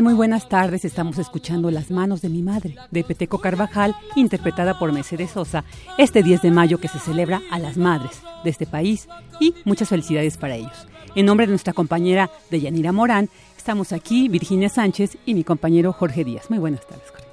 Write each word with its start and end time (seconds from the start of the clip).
Muy 0.00 0.14
buenas 0.14 0.48
tardes. 0.48 0.86
Estamos 0.86 1.18
escuchando 1.18 1.70
Las 1.70 1.90
manos 1.90 2.22
de 2.22 2.30
mi 2.30 2.40
madre, 2.40 2.76
de 2.90 3.04
Peteco 3.04 3.38
Carvajal, 3.40 3.94
interpretada 4.16 4.78
por 4.78 4.90
Mercedes 4.90 5.32
Sosa, 5.32 5.64
este 5.98 6.22
10 6.22 6.40
de 6.40 6.50
mayo 6.50 6.78
que 6.78 6.88
se 6.88 6.98
celebra 6.98 7.42
a 7.50 7.58
las 7.58 7.76
madres 7.76 8.22
de 8.42 8.48
este 8.48 8.64
país 8.64 9.06
y 9.38 9.54
muchas 9.66 9.90
felicidades 9.90 10.38
para 10.38 10.56
ellos. 10.56 10.86
En 11.14 11.26
nombre 11.26 11.46
de 11.46 11.50
nuestra 11.50 11.74
compañera 11.74 12.30
Deyanira 12.50 12.90
Morán, 12.90 13.28
estamos 13.58 13.92
aquí 13.92 14.30
Virginia 14.30 14.70
Sánchez 14.70 15.18
y 15.26 15.34
mi 15.34 15.44
compañero 15.44 15.92
Jorge 15.92 16.24
Díaz. 16.24 16.48
Muy 16.48 16.58
buenas 16.58 16.86
tardes, 16.86 17.10
Jorge. 17.10 17.26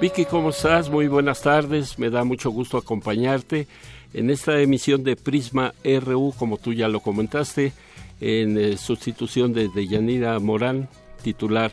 Vicky, 0.00 0.24
¿cómo 0.24 0.50
estás? 0.50 0.90
Muy 0.90 1.06
buenas 1.06 1.42
tardes. 1.42 1.96
Me 1.96 2.10
da 2.10 2.24
mucho 2.24 2.50
gusto 2.50 2.76
acompañarte 2.76 3.68
en 4.12 4.30
esta 4.30 4.58
emisión 4.60 5.04
de 5.04 5.14
Prisma 5.14 5.74
RU, 5.84 6.34
como 6.36 6.58
tú 6.58 6.72
ya 6.72 6.88
lo 6.88 6.98
comentaste, 6.98 7.72
en 8.20 8.58
eh, 8.58 8.76
sustitución 8.76 9.52
de 9.52 9.68
Deyanira 9.68 10.40
Morán, 10.40 10.88
titular 11.24 11.72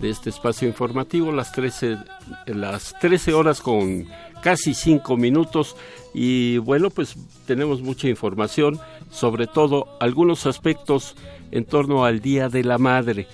de 0.00 0.10
este 0.10 0.30
espacio 0.30 0.66
informativo, 0.66 1.30
las 1.30 1.52
13, 1.52 1.98
las 2.46 2.94
13 3.00 3.32
horas 3.32 3.60
con 3.60 4.06
casi 4.42 4.74
5 4.74 5.16
minutos. 5.16 5.76
Y 6.12 6.58
bueno, 6.58 6.90
pues 6.90 7.16
tenemos 7.46 7.80
mucha 7.80 8.08
información, 8.08 8.78
sobre 9.10 9.46
todo 9.46 9.86
algunos 10.00 10.46
aspectos 10.46 11.16
en 11.50 11.64
torno 11.64 12.04
al 12.04 12.20
Día 12.20 12.48
de 12.48 12.64
la 12.64 12.78
Madre. 12.78 13.26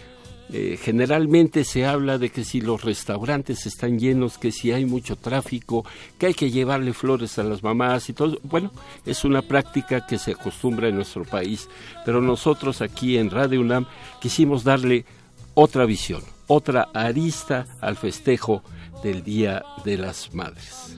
Eh, 0.55 0.79
generalmente 0.79 1.65
se 1.65 1.87
habla 1.87 2.19
de 2.19 2.29
que 2.29 2.45
si 2.45 2.61
los 2.61 2.83
restaurantes 2.83 3.65
están 3.65 3.99
llenos, 3.99 4.37
que 4.37 4.53
si 4.53 4.71
hay 4.71 4.85
mucho 4.85 5.17
tráfico, 5.17 5.87
que 6.19 6.27
hay 6.27 6.35
que 6.35 6.51
llevarle 6.51 6.93
flores 6.93 7.39
a 7.39 7.43
las 7.43 7.63
mamás 7.63 8.11
y 8.11 8.13
todo. 8.13 8.39
Bueno, 8.43 8.71
es 9.07 9.25
una 9.25 9.41
práctica 9.41 10.07
que 10.07 10.19
se 10.19 10.33
acostumbra 10.33 10.89
en 10.89 10.97
nuestro 10.97 11.25
país, 11.25 11.71
pero 12.05 12.21
nosotros 12.21 12.83
aquí 12.83 13.17
en 13.17 13.31
Radio 13.31 13.63
UNAM 13.63 13.87
quisimos 14.21 14.63
darle 14.63 15.07
otra 15.55 15.85
visión, 15.85 16.23
otra 16.47 16.89
arista 16.95 17.67
al 17.81 17.97
festejo 17.97 18.63
del 19.03 19.23
Día 19.23 19.63
de 19.85 19.99
las 19.99 20.33
Madres. 20.33 20.97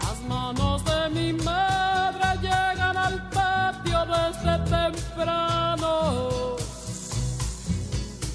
Las 0.00 0.20
manos 0.28 0.84
de 0.84 1.10
mi 1.10 1.32
madre 1.32 2.40
llegan 2.40 2.96
al 2.96 3.28
patio 3.30 4.06
desde 4.06 4.58
temprano. 4.70 6.56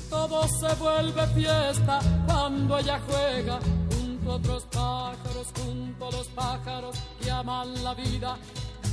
Todo 0.10 0.48
se 0.48 0.74
vuelve 0.76 1.28
fiesta 1.28 2.00
cuando 2.26 2.78
ella 2.78 3.00
juega 3.08 3.60
junto 3.92 4.32
a 4.32 4.36
otros 4.36 4.64
pájaros, 4.66 5.48
junto 5.60 6.08
a 6.08 6.12
los 6.12 6.28
pájaros 6.30 6.98
que 7.22 7.32
aman 7.32 7.84
la 7.84 7.94
vida 7.94 8.38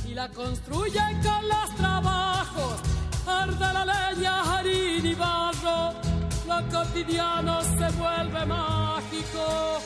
y 0.07 0.13
la 0.13 0.29
construyen 0.29 1.21
con 1.21 1.47
los 1.47 1.75
trabajos. 1.75 2.79
Arde 3.25 3.73
la 3.73 3.85
leña, 3.85 4.57
harina 4.57 5.09
y 5.09 5.15
barro, 5.15 5.93
lo 6.47 6.69
cotidiano 6.69 7.61
se 7.61 7.97
vuelve 7.97 8.45
mágico. 8.45 9.79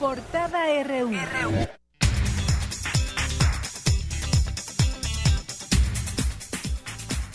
Portada 0.00 0.82
RU. 0.84 1.10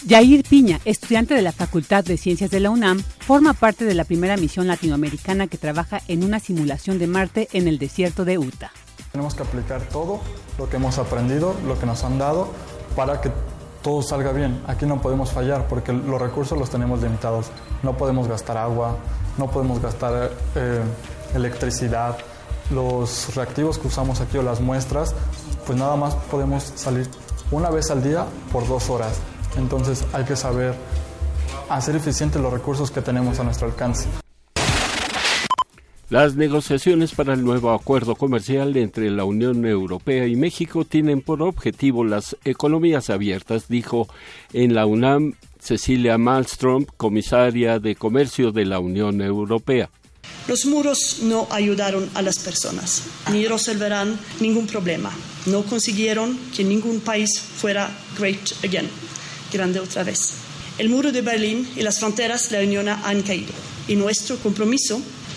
Yair 0.06 0.44
Piña, 0.44 0.80
estudiante 0.86 1.36
de 1.36 1.44
la 1.44 1.52
Facultad 1.52 2.04
de 2.04 2.18
Ciencias 2.18 2.50
de 2.50 2.60
la 2.60 2.72
UNAM, 2.72 3.04
forma 3.20 3.54
parte 3.54 3.86
de 3.86 3.94
la 3.94 4.06
primera 4.06 4.38
misión 4.38 4.68
latinoamericana 4.68 5.46
que 5.46 5.60
trabaja 5.60 6.02
en 6.08 6.24
una 6.24 6.40
simulación 6.40 6.98
de 6.98 7.06
Marte 7.06 7.48
en 7.54 7.68
el 7.68 7.78
desierto 7.78 8.26
de 8.26 8.40
Utah. 8.40 8.72
Tenemos 9.12 9.34
que 9.34 9.44
aplicar 9.44 9.82
todo 9.82 10.20
lo 10.58 10.70
que 10.70 10.78
hemos 10.78 10.98
aprendido, 10.98 11.56
lo 11.66 11.80
que 11.80 11.86
nos 11.86 12.04
han 12.04 12.20
dado, 12.20 12.48
para 12.96 13.22
que 13.22 13.32
todo 13.82 14.02
salga 14.02 14.32
bien. 14.32 14.62
Aquí 14.68 14.86
no 14.86 15.02
podemos 15.02 15.32
fallar 15.32 15.68
porque 15.68 15.94
los 15.94 16.22
recursos 16.22 16.58
los 16.58 16.70
tenemos 16.70 17.02
limitados. 17.02 17.48
No 17.82 17.98
podemos 17.98 18.28
gastar 18.28 18.58
agua, 18.58 18.98
no 19.38 19.50
podemos 19.50 19.82
gastar 19.82 20.32
eh, 20.56 20.82
electricidad. 21.34 22.18
Los 22.72 23.34
reactivos 23.36 23.80
que 23.80 23.88
usamos 23.88 24.22
aquí 24.22 24.38
o 24.38 24.44
las 24.44 24.62
muestras, 24.62 25.16
pues 25.66 25.78
nada 25.78 25.96
más 25.96 26.14
podemos 26.16 26.64
salir 26.76 27.10
una 27.52 27.70
vez 27.70 27.90
al 27.90 28.04
día 28.04 28.26
por 28.52 28.68
dos 28.68 28.90
horas. 28.90 29.20
Entonces 29.58 30.06
hay 30.14 30.24
que 30.26 30.36
saber 30.36 30.76
hacer 31.70 31.96
eficientes 31.96 32.40
los 32.42 32.54
recursos 32.54 32.92
que 32.92 33.02
tenemos 33.02 33.40
a 33.40 33.44
nuestro 33.44 33.68
alcance. 33.68 34.08
Las 36.10 36.36
negociaciones 36.36 37.14
para 37.14 37.36
el 37.36 37.44
nuevo 37.44 37.70
acuerdo 37.70 38.16
comercial 38.16 38.76
entre 38.78 39.12
la 39.12 39.26
Unión 39.26 39.64
Europea 39.68 40.26
y 40.26 40.36
México 40.36 40.84
tienen 40.84 41.22
por 41.22 41.44
objetivo 41.44 42.04
las 42.04 42.36
economías 42.46 43.12
abiertas, 43.12 43.68
dijo 43.68 44.08
en 44.52 44.74
la 44.74 44.88
UNAM 44.88 45.36
Cecilia 45.62 46.18
Malmström, 46.18 46.88
comisaria 46.98 47.78
de 47.78 47.96
Comercio 47.96 48.52
de 48.52 48.66
la 48.66 48.80
Unión 48.80 49.22
Europea. 49.22 49.92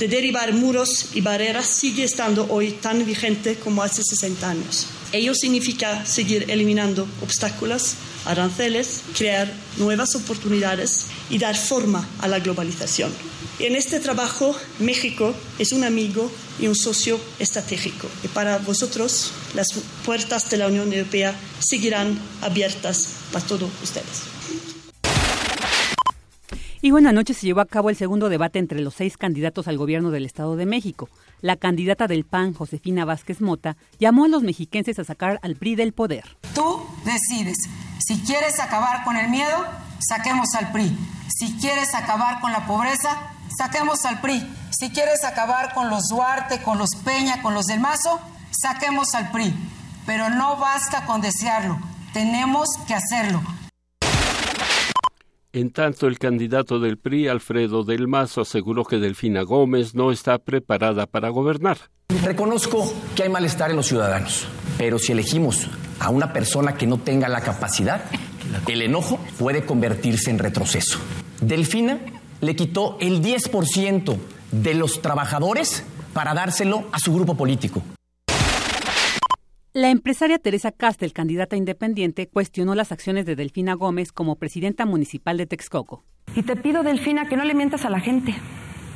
De 0.03 0.09
derribar 0.09 0.53
muros 0.53 1.11
y 1.15 1.21
barreras 1.21 1.65
sigue 1.65 2.03
estando 2.03 2.49
hoy 2.51 2.73
tan 2.73 3.07
vigente 3.07 3.55
como 3.55 3.85
hace 3.85 4.03
60 4.03 4.51
años. 4.51 4.89
Ello 5.13 5.33
significa 5.33 6.05
seguir 6.05 6.47
eliminando 6.51 7.07
obstáculos, 7.23 7.95
aranceles, 8.25 9.03
crear 9.17 9.49
nuevas 9.77 10.17
oportunidades 10.17 11.07
y 11.31 11.39
dar 11.39 11.57
forma 11.57 12.05
a 12.19 12.27
la 12.27 12.41
globalización. 12.41 13.13
En 13.61 13.77
este 13.77 14.01
trabajo, 14.01 14.57
México 14.81 15.37
es 15.61 15.71
un 15.71 15.85
amigo 15.85 16.29
y 16.59 16.67
un 16.67 16.75
socio 16.75 17.21
estratégico. 17.39 18.09
Y 18.25 18.27
para 18.27 18.59
vosotros, 18.59 19.31
las 19.55 19.69
puertas 20.05 20.51
de 20.51 20.57
la 20.57 20.67
Unión 20.67 20.93
Europea 20.93 21.33
seguirán 21.61 22.19
abiertas 22.41 23.07
para 23.31 23.47
todos 23.47 23.71
ustedes. 23.85 24.32
Y 26.85 26.91
bueno, 26.91 27.11
anoche 27.11 27.33
se 27.33 27.47
llevó 27.47 27.61
a 27.61 27.67
cabo 27.67 27.91
el 27.91 27.97
segundo 27.97 28.29
debate 28.29 28.59
entre 28.59 28.81
los 28.81 28.95
seis 28.95 29.17
candidatos 29.17 29.69
al 29.69 29.79
gobierno 29.79 30.11
del 30.11 30.27
Estado 30.27 30.57
de 30.57 30.67
México. 30.67 31.09
La 31.41 31.55
candidata 31.55 32.09
del 32.09 32.25
PAN, 32.25 32.55
Josefina 32.55 33.05
Vázquez 33.05 33.41
Mota, 33.41 33.77
llamó 34.01 34.25
a 34.25 34.29
los 34.29 34.43
mexiquenses 34.43 34.99
a 34.99 35.05
sacar 35.05 35.39
al 35.43 35.55
PRI 35.55 35.77
del 35.77 35.93
poder. 35.93 36.37
Tú 36.57 36.85
decides. 37.05 37.57
Si 38.05 38.21
quieres 38.23 38.59
acabar 38.59 39.05
con 39.05 39.17
el 39.17 39.31
miedo, 39.31 39.65
saquemos 40.01 40.49
al 40.59 40.73
PRI. 40.73 40.99
Si 41.29 41.53
quieres 41.61 41.95
acabar 41.95 42.41
con 42.41 42.51
la 42.51 42.67
pobreza, 42.67 43.31
saquemos 43.57 44.05
al 44.05 44.21
PRI. 44.21 44.45
Si 44.71 44.91
quieres 44.91 45.23
acabar 45.23 45.75
con 45.75 45.89
los 45.89 46.09
Duarte, 46.09 46.63
con 46.63 46.79
los 46.79 46.91
Peña, 47.05 47.43
con 47.43 47.55
los 47.55 47.67
del 47.67 47.79
Mazo, 47.79 48.21
saquemos 48.51 49.15
al 49.15 49.31
PRI. 49.31 49.55
Pero 50.05 50.31
no 50.31 50.57
basta 50.57 51.07
con 51.07 51.21
desearlo, 51.21 51.79
tenemos 52.13 52.67
que 52.89 52.95
hacerlo. 52.95 53.41
En 55.55 55.71
tanto, 55.71 56.07
el 56.07 56.19
candidato 56.19 56.81
del 56.81 56.97
PRI, 56.97 57.29
Alfredo 57.29 57.85
del 57.85 58.09
Mazo, 58.09 58.41
aseguró 58.41 58.85
que 58.85 58.97
Delfina 58.97 59.43
Gómez 59.43 59.95
no 59.95 60.11
está 60.11 60.39
preparada 60.39 61.07
para 61.07 61.29
gobernar. 61.29 61.77
Reconozco 62.25 62.91
que 63.15 63.25
hay 63.25 63.29
malestar 63.29 63.71
en 63.71 63.77
los 63.77 63.87
ciudadanos, 63.87 64.47
pero 64.79 64.99
si 64.99 65.13
elegimos 65.13 65.67
a 66.01 66.09
una 66.09 66.33
persona 66.33 66.75
que 66.75 66.87
no 66.87 66.97
tenga 66.97 67.29
la 67.29 67.43
capacidad, 67.43 68.03
el 68.67 68.81
enojo 68.81 69.21
puede 69.39 69.67
convertirse 69.67 70.31
en 70.31 70.39
retroceso. 70.39 70.99
Delfina 71.43 71.99
le 72.41 72.57
quitó 72.57 72.97
el 72.99 73.21
10% 73.23 74.17
de 74.53 74.75
los 74.75 75.03
trabajadores 75.03 75.85
para 76.15 76.33
dárselo 76.33 76.85
a 76.93 76.99
su 76.99 77.15
grupo 77.15 77.37
político. 77.37 77.83
La 79.75 79.89
empresaria 79.89 80.39
Teresa 80.39 80.71
Castel, 80.71 81.15
candidata 81.15 81.57
independiente, 81.57 82.29
cuestionó 82.29 82.75
las 82.75 82.93
acciones 82.93 83.25
de 83.25 83.37
Delfina 83.37 83.73
Gómez 83.73 84.13
como 84.13 84.37
presidenta 84.37 84.85
municipal 84.85 85.39
de 85.39 85.47
Texcoco. 85.47 86.05
Y 86.37 86.43
te 86.43 86.57
pido, 86.57 86.83
Delfina, 86.83 87.27
que 87.27 87.39
no 87.39 87.45
le 87.45 87.55
mientas 87.55 87.87
a 87.87 87.89
la 87.89 87.99
gente. 87.99 88.35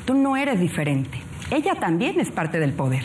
Tú 0.05 0.12
no 0.12 0.37
eres 0.37 0.61
diferente. 0.61 1.19
Ella 1.50 1.76
también 1.76 2.20
es 2.20 2.31
parte 2.31 2.61
del 2.61 2.75
poder. 2.75 3.05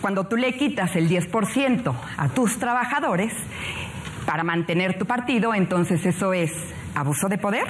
Cuando 0.00 0.28
tú 0.28 0.36
le 0.36 0.56
quitas 0.56 0.94
el 0.94 1.08
10% 1.08 1.92
a 2.16 2.28
tus 2.28 2.56
trabajadores 2.60 3.32
para 4.24 4.44
mantener 4.44 4.96
tu 4.96 5.04
partido, 5.04 5.54
entonces 5.54 6.06
eso 6.06 6.32
es 6.32 6.52
abuso 6.94 7.28
de 7.28 7.38
poder. 7.38 7.66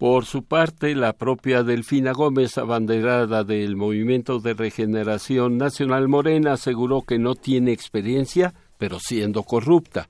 Por 0.00 0.24
su 0.24 0.44
parte, 0.44 0.94
la 0.94 1.12
propia 1.12 1.62
Delfina 1.62 2.12
Gómez, 2.12 2.56
abanderada 2.56 3.44
del 3.44 3.76
Movimiento 3.76 4.40
de 4.40 4.54
Regeneración 4.54 5.58
Nacional 5.58 6.08
Morena, 6.08 6.54
aseguró 6.54 7.02
que 7.02 7.18
no 7.18 7.34
tiene 7.34 7.72
experiencia, 7.72 8.54
pero 8.78 8.98
siendo 8.98 9.42
corrupta. 9.42 10.08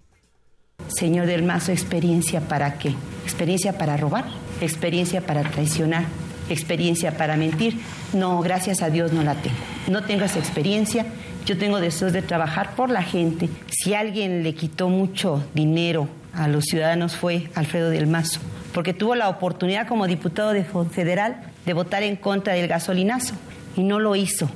Señor 0.87 1.27
del 1.27 1.43
Mazo, 1.43 1.73
¿experiencia 1.73 2.41
para 2.41 2.79
qué? 2.79 2.95
¿Experiencia 3.25 3.79
para 3.79 3.97
robar? 3.97 4.27
¿Experiencia 4.61 5.27
para 5.27 5.43
traicionar? 5.43 6.05
¿Experiencia 6.49 7.17
para 7.17 7.37
mentir? 7.37 7.75
No, 8.13 8.41
gracias 8.43 8.83
a 8.83 8.91
Dios 8.91 9.13
no 9.13 9.25
la 9.25 9.35
tengo. 9.43 9.57
No 9.89 10.05
tengo 10.05 10.25
esa 10.25 10.39
experiencia. 10.39 11.05
Yo 11.47 11.59
tengo 11.59 11.81
deseos 11.81 12.13
de 12.13 12.23
trabajar 12.23 12.77
por 12.77 12.91
la 12.91 13.03
gente. 13.03 13.49
Si 13.67 13.95
alguien 13.95 14.45
le 14.45 14.55
quitó 14.55 14.89
mucho 14.89 15.43
dinero 15.53 16.07
a 16.33 16.47
los 16.47 16.67
ciudadanos 16.67 17.17
fue 17.17 17.51
Alfredo 17.57 17.91
del 17.91 18.07
Mazo 18.07 18.39
porque 18.75 18.95
tuvo 18.95 19.15
la 19.15 19.29
oportunidad 19.29 19.87
como 19.87 20.07
diputado 20.07 20.53
de 20.53 20.65
federal 20.65 21.43
de 21.67 21.73
votar 21.73 22.03
en 22.03 22.17
contra 22.17 22.55
del 22.55 22.69
gasolinazo 22.69 23.35
y 23.77 23.83
no 23.83 23.99
lo 23.99 24.17
hizo. 24.17 24.49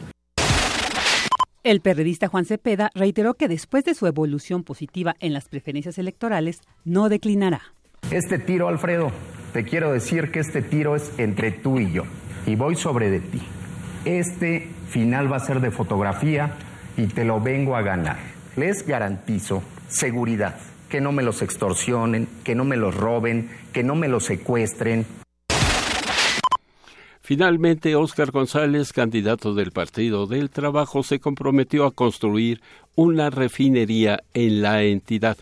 El 1.62 1.80
periodista 1.80 2.28
Juan 2.28 2.44
Cepeda 2.44 2.90
reiteró 2.94 3.34
que 3.34 3.48
después 3.48 3.84
de 3.84 3.94
su 3.94 4.06
evolución 4.06 4.64
positiva 4.64 5.16
en 5.20 5.32
las 5.32 5.48
preferencias 5.48 5.96
electorales, 5.96 6.60
no 6.84 7.08
declinará. 7.08 7.62
Este 8.10 8.38
tiro, 8.38 8.68
Alfredo, 8.68 9.10
te 9.54 9.64
quiero 9.64 9.90
decir 9.90 10.30
que 10.30 10.40
este 10.40 10.60
tiro 10.60 10.94
es 10.94 11.10
entre 11.16 11.52
tú 11.52 11.80
y 11.80 11.90
yo, 11.90 12.02
y 12.44 12.54
voy 12.54 12.76
sobre 12.76 13.08
de 13.08 13.20
ti. 13.20 13.40
Este 14.04 14.68
final 14.90 15.32
va 15.32 15.38
a 15.38 15.40
ser 15.40 15.60
de 15.60 15.70
fotografía 15.70 16.52
y 16.98 17.06
te 17.06 17.24
lo 17.24 17.40
vengo 17.40 17.76
a 17.76 17.82
ganar. 17.82 18.18
Les 18.56 18.86
garantizo 18.86 19.62
seguridad 19.88 20.56
que 20.90 21.00
no 21.00 21.12
me 21.12 21.22
los 21.22 21.40
extorsionen, 21.40 22.28
que 22.44 22.54
no 22.54 22.64
me 22.64 22.76
los 22.76 22.94
roben, 22.94 23.48
que 23.74 23.82
no 23.82 23.94
me 23.94 24.08
los 24.08 24.24
secuestren. 24.24 25.04
Finalmente, 27.20 27.96
Óscar 27.96 28.30
González, 28.30 28.92
candidato 28.92 29.54
del 29.54 29.72
Partido 29.72 30.26
del 30.26 30.48
Trabajo, 30.48 31.02
se 31.02 31.20
comprometió 31.20 31.84
a 31.84 31.90
construir 31.90 32.62
una 32.94 33.28
refinería 33.28 34.22
en 34.32 34.62
la 34.62 34.82
entidad. 34.82 35.36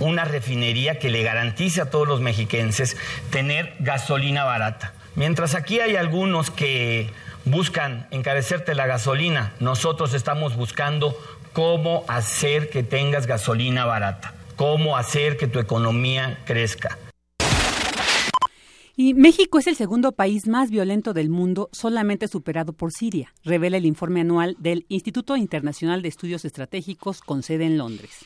Una 0.00 0.24
refinería 0.24 0.98
que 0.98 1.10
le 1.10 1.22
garantice 1.22 1.80
a 1.80 1.90
todos 1.90 2.08
los 2.08 2.20
mexiquenses 2.20 2.96
tener 3.30 3.74
gasolina 3.78 4.44
barata. 4.44 4.94
Mientras 5.14 5.54
aquí 5.54 5.78
hay 5.78 5.94
algunos 5.94 6.50
que 6.50 7.10
buscan 7.44 8.08
encarecerte 8.10 8.74
la 8.74 8.86
gasolina, 8.86 9.52
nosotros 9.60 10.14
estamos 10.14 10.56
buscando 10.56 11.16
cómo 11.52 12.04
hacer 12.08 12.70
que 12.70 12.82
tengas 12.82 13.26
gasolina 13.26 13.84
barata 13.84 14.34
cómo 14.56 14.96
hacer 14.96 15.36
que 15.36 15.46
tu 15.46 15.58
economía 15.58 16.38
crezca. 16.44 16.98
Y 18.96 19.14
México 19.14 19.58
es 19.58 19.66
el 19.66 19.74
segundo 19.74 20.12
país 20.12 20.46
más 20.46 20.70
violento 20.70 21.12
del 21.14 21.28
mundo, 21.28 21.68
solamente 21.72 22.28
superado 22.28 22.72
por 22.72 22.92
Siria, 22.92 23.34
revela 23.42 23.76
el 23.76 23.86
informe 23.86 24.20
anual 24.20 24.56
del 24.60 24.86
Instituto 24.88 25.36
Internacional 25.36 26.00
de 26.00 26.08
Estudios 26.08 26.44
Estratégicos 26.44 27.20
con 27.20 27.42
sede 27.42 27.64
en 27.66 27.76
Londres. 27.76 28.24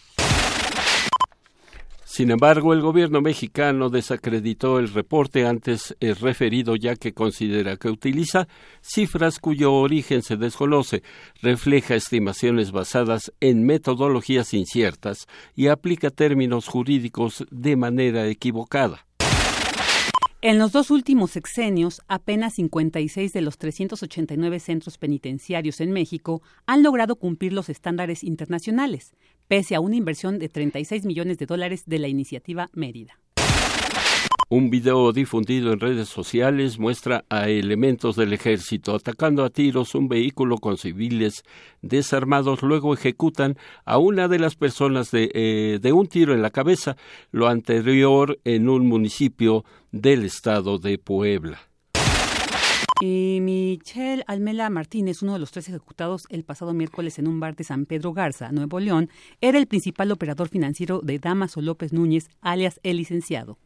Sin 2.05 2.31
embargo, 2.31 2.75
el 2.75 2.83
gobierno 2.83 3.23
mexicano 3.23 3.89
desacreditó 3.89 4.79
el 4.79 4.93
reporte 4.93 5.47
antes 5.47 5.97
referido 6.01 6.77
ya 6.77 6.97
que 6.97 7.15
considera 7.15 7.77
que 7.77 7.89
utiliza 7.89 8.47
cifras 8.83 9.39
cuyo 9.39 9.73
origen 9.73 10.23
se 10.23 10.37
desconoce, 10.37 11.03
refleja 11.41 11.95
estimaciones 11.95 12.73
basadas 12.73 13.33
en 13.41 13.65
metodologías 13.65 14.53
inciertas 14.53 15.29
y 15.55 15.69
aplica 15.69 16.11
términos 16.11 16.67
jurídicos 16.67 17.47
de 17.51 17.77
manera 17.77 18.27
equivocada. 18.27 19.08
En 20.41 20.61
los 20.61 20.71
dos 20.71 20.93
últimos 20.93 21.33
sexenios, 21.33 22.01
apenas 22.07 22.55
56 22.55 23.33
de 23.33 23.41
los 23.41 23.59
389 23.59 24.61
centros 24.61 24.97
penitenciarios 24.97 25.81
en 25.81 25.91
México 25.91 26.43
han 26.65 26.85
logrado 26.85 27.17
cumplir 27.17 27.53
los 27.53 27.69
estándares 27.69 28.23
internacionales, 28.23 29.17
pese 29.49 29.75
a 29.75 29.81
una 29.81 29.97
inversión 29.97 30.39
de 30.39 30.49
36 30.49 31.07
millones 31.07 31.39
de 31.39 31.47
dólares 31.47 31.83
de 31.87 31.99
la 31.99 32.07
iniciativa 32.07 32.71
Mérida. 32.73 33.19
Un 34.51 34.71
video 34.71 35.13
difundido 35.13 35.75
en 35.75 35.81
redes 35.81 36.09
sociales 36.09 36.79
muestra 36.79 37.23
a 37.29 37.51
elementos 37.51 38.17
del 38.17 38.33
ejército 38.33 38.95
atacando 38.95 39.45
a 39.45 39.51
tiros 39.51 39.95
un 39.95 40.09
vehículo 40.09 40.57
con 40.57 40.79
civiles 40.79 41.45
desarmados. 41.83 42.63
Luego 42.63 42.95
ejecutan 42.95 43.59
a 43.85 43.99
una 43.99 44.27
de 44.27 44.39
las 44.39 44.55
personas 44.55 45.11
de, 45.11 45.31
eh, 45.35 45.79
de 45.83 45.93
un 45.93 46.07
tiro 46.07 46.33
en 46.33 46.41
la 46.41 46.49
cabeza, 46.49 46.97
lo 47.31 47.47
anterior 47.47 48.39
en 48.45 48.71
un 48.71 48.87
municipio 48.87 49.67
del 49.93 50.25
estado 50.25 50.79
de 50.79 50.97
Puebla. 50.97 51.59
Y 53.03 53.41
Michelle 53.43 54.25
Almela 54.27 54.71
Martínez, 54.71 55.23
uno 55.23 55.35
de 55.35 55.41
los 55.41 55.51
tres 55.51 55.69
ejecutados 55.69 56.27
el 56.31 56.43
pasado 56.43 56.73
miércoles 56.73 57.19
en 57.19 57.29
un 57.29 57.39
bar 57.39 57.55
de 57.55 57.65
San 57.65 57.85
Pedro 57.85 58.15
Garza, 58.15 58.51
Nuevo 58.51 58.81
León, 58.81 59.11
era 59.43 59.59
el 59.59 59.67
principal 59.67 60.11
operador 60.11 60.49
financiero 60.49 61.01
de 61.03 61.19
Damaso 61.19 61.61
López 61.61 61.93
Núñez, 61.93 62.31
alias 62.41 62.81
el 62.83 62.97
licenciado. 62.97 63.59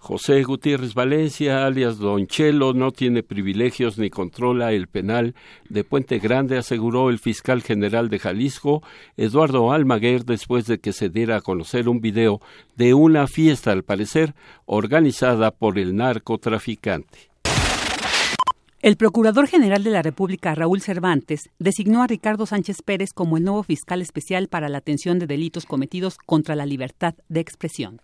José 0.00 0.42
Gutiérrez 0.44 0.94
Valencia, 0.94 1.66
alias 1.66 1.98
Don 1.98 2.26
Chelo, 2.26 2.72
no 2.72 2.90
tiene 2.90 3.22
privilegios 3.22 3.98
ni 3.98 4.08
controla 4.08 4.72
el 4.72 4.88
penal 4.88 5.34
de 5.68 5.84
Puente 5.84 6.18
Grande, 6.18 6.56
aseguró 6.56 7.10
el 7.10 7.18
fiscal 7.18 7.62
general 7.62 8.08
de 8.08 8.18
Jalisco, 8.18 8.82
Eduardo 9.18 9.70
Almaguer, 9.72 10.24
después 10.24 10.64
de 10.66 10.78
que 10.78 10.94
se 10.94 11.10
diera 11.10 11.36
a 11.36 11.40
conocer 11.42 11.86
un 11.86 12.00
video 12.00 12.40
de 12.76 12.94
una 12.94 13.26
fiesta, 13.26 13.72
al 13.72 13.84
parecer, 13.84 14.34
organizada 14.64 15.50
por 15.50 15.78
el 15.78 15.94
narcotraficante. 15.94 17.30
El 18.80 18.96
Procurador 18.96 19.48
General 19.48 19.84
de 19.84 19.90
la 19.90 20.00
República, 20.00 20.54
Raúl 20.54 20.80
Cervantes, 20.80 21.50
designó 21.58 22.02
a 22.02 22.06
Ricardo 22.06 22.46
Sánchez 22.46 22.80
Pérez 22.82 23.12
como 23.12 23.36
el 23.36 23.44
nuevo 23.44 23.62
fiscal 23.62 24.00
especial 24.00 24.48
para 24.48 24.70
la 24.70 24.78
atención 24.78 25.18
de 25.18 25.26
delitos 25.26 25.66
cometidos 25.66 26.16
contra 26.24 26.56
la 26.56 26.64
libertad 26.64 27.14
de 27.28 27.40
expresión. 27.40 28.00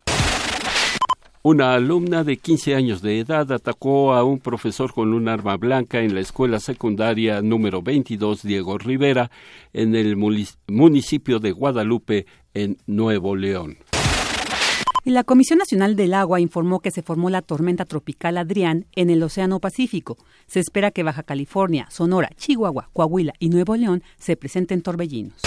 Una 1.48 1.74
alumna 1.74 2.24
de 2.24 2.38
15 2.38 2.74
años 2.74 3.02
de 3.02 3.20
edad 3.20 3.52
atacó 3.52 4.14
a 4.14 4.24
un 4.24 4.40
profesor 4.40 4.92
con 4.92 5.14
un 5.14 5.28
arma 5.28 5.56
blanca 5.56 6.00
en 6.00 6.12
la 6.12 6.20
escuela 6.20 6.58
secundaria 6.58 7.40
número 7.40 7.82
22 7.82 8.42
Diego 8.42 8.78
Rivera 8.78 9.30
en 9.72 9.94
el 9.94 10.16
municipio 10.16 11.38
de 11.38 11.52
Guadalupe, 11.52 12.26
en 12.52 12.78
Nuevo 12.88 13.36
León. 13.36 13.78
Y 15.04 15.10
la 15.12 15.22
Comisión 15.22 15.60
Nacional 15.60 15.94
del 15.94 16.14
Agua 16.14 16.40
informó 16.40 16.80
que 16.80 16.90
se 16.90 17.02
formó 17.02 17.30
la 17.30 17.42
tormenta 17.42 17.84
tropical 17.84 18.38
Adrián 18.38 18.86
en 18.96 19.08
el 19.08 19.22
Océano 19.22 19.60
Pacífico. 19.60 20.18
Se 20.48 20.58
espera 20.58 20.90
que 20.90 21.04
Baja 21.04 21.22
California, 21.22 21.86
Sonora, 21.90 22.28
Chihuahua, 22.36 22.90
Coahuila 22.92 23.34
y 23.38 23.50
Nuevo 23.50 23.76
León 23.76 24.02
se 24.18 24.36
presenten 24.36 24.82
torbellinos. 24.82 25.42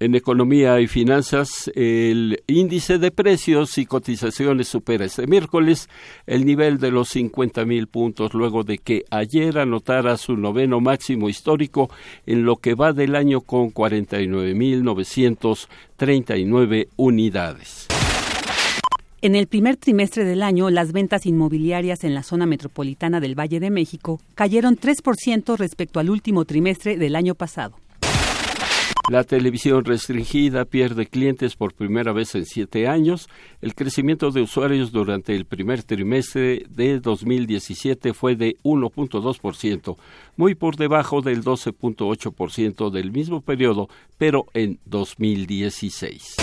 En 0.00 0.14
economía 0.14 0.80
y 0.80 0.86
finanzas, 0.86 1.72
el 1.74 2.40
índice 2.46 2.98
de 2.98 3.10
precios 3.10 3.78
y 3.78 3.86
cotizaciones 3.86 4.68
supera 4.68 5.04
este 5.04 5.26
miércoles 5.26 5.88
el 6.24 6.44
nivel 6.44 6.78
de 6.78 6.92
los 6.92 7.08
50 7.08 7.64
mil 7.64 7.88
puntos 7.88 8.32
luego 8.32 8.62
de 8.62 8.78
que 8.78 9.02
ayer 9.10 9.58
anotara 9.58 10.16
su 10.16 10.36
noveno 10.36 10.80
máximo 10.80 11.28
histórico 11.28 11.90
en 12.26 12.44
lo 12.44 12.58
que 12.58 12.76
va 12.76 12.92
del 12.92 13.16
año 13.16 13.40
con 13.40 13.70
49 13.70 14.54
mil 14.54 14.84
939 14.84 16.90
unidades. 16.94 17.88
En 19.20 19.34
el 19.34 19.48
primer 19.48 19.78
trimestre 19.78 20.24
del 20.24 20.44
año, 20.44 20.70
las 20.70 20.92
ventas 20.92 21.26
inmobiliarias 21.26 22.04
en 22.04 22.14
la 22.14 22.22
zona 22.22 22.46
metropolitana 22.46 23.18
del 23.18 23.36
Valle 23.36 23.58
de 23.58 23.70
México 23.70 24.20
cayeron 24.36 24.76
3% 24.76 25.56
respecto 25.56 25.98
al 25.98 26.08
último 26.08 26.44
trimestre 26.44 26.96
del 26.96 27.16
año 27.16 27.34
pasado. 27.34 27.74
La 29.08 29.24
televisión 29.24 29.86
restringida 29.86 30.66
pierde 30.66 31.06
clientes 31.06 31.56
por 31.56 31.72
primera 31.72 32.12
vez 32.12 32.34
en 32.34 32.44
siete 32.44 32.88
años. 32.88 33.30
El 33.62 33.74
crecimiento 33.74 34.30
de 34.30 34.42
usuarios 34.42 34.92
durante 34.92 35.34
el 35.34 35.46
primer 35.46 35.82
trimestre 35.82 36.66
de 36.68 37.00
2017 37.00 38.12
fue 38.12 38.36
de 38.36 38.58
1.2%, 38.64 39.96
muy 40.36 40.54
por 40.54 40.76
debajo 40.76 41.22
del 41.22 41.42
12.8% 41.42 42.90
del 42.90 43.10
mismo 43.10 43.40
periodo, 43.40 43.88
pero 44.18 44.44
en 44.52 44.78
2016. 44.84 46.36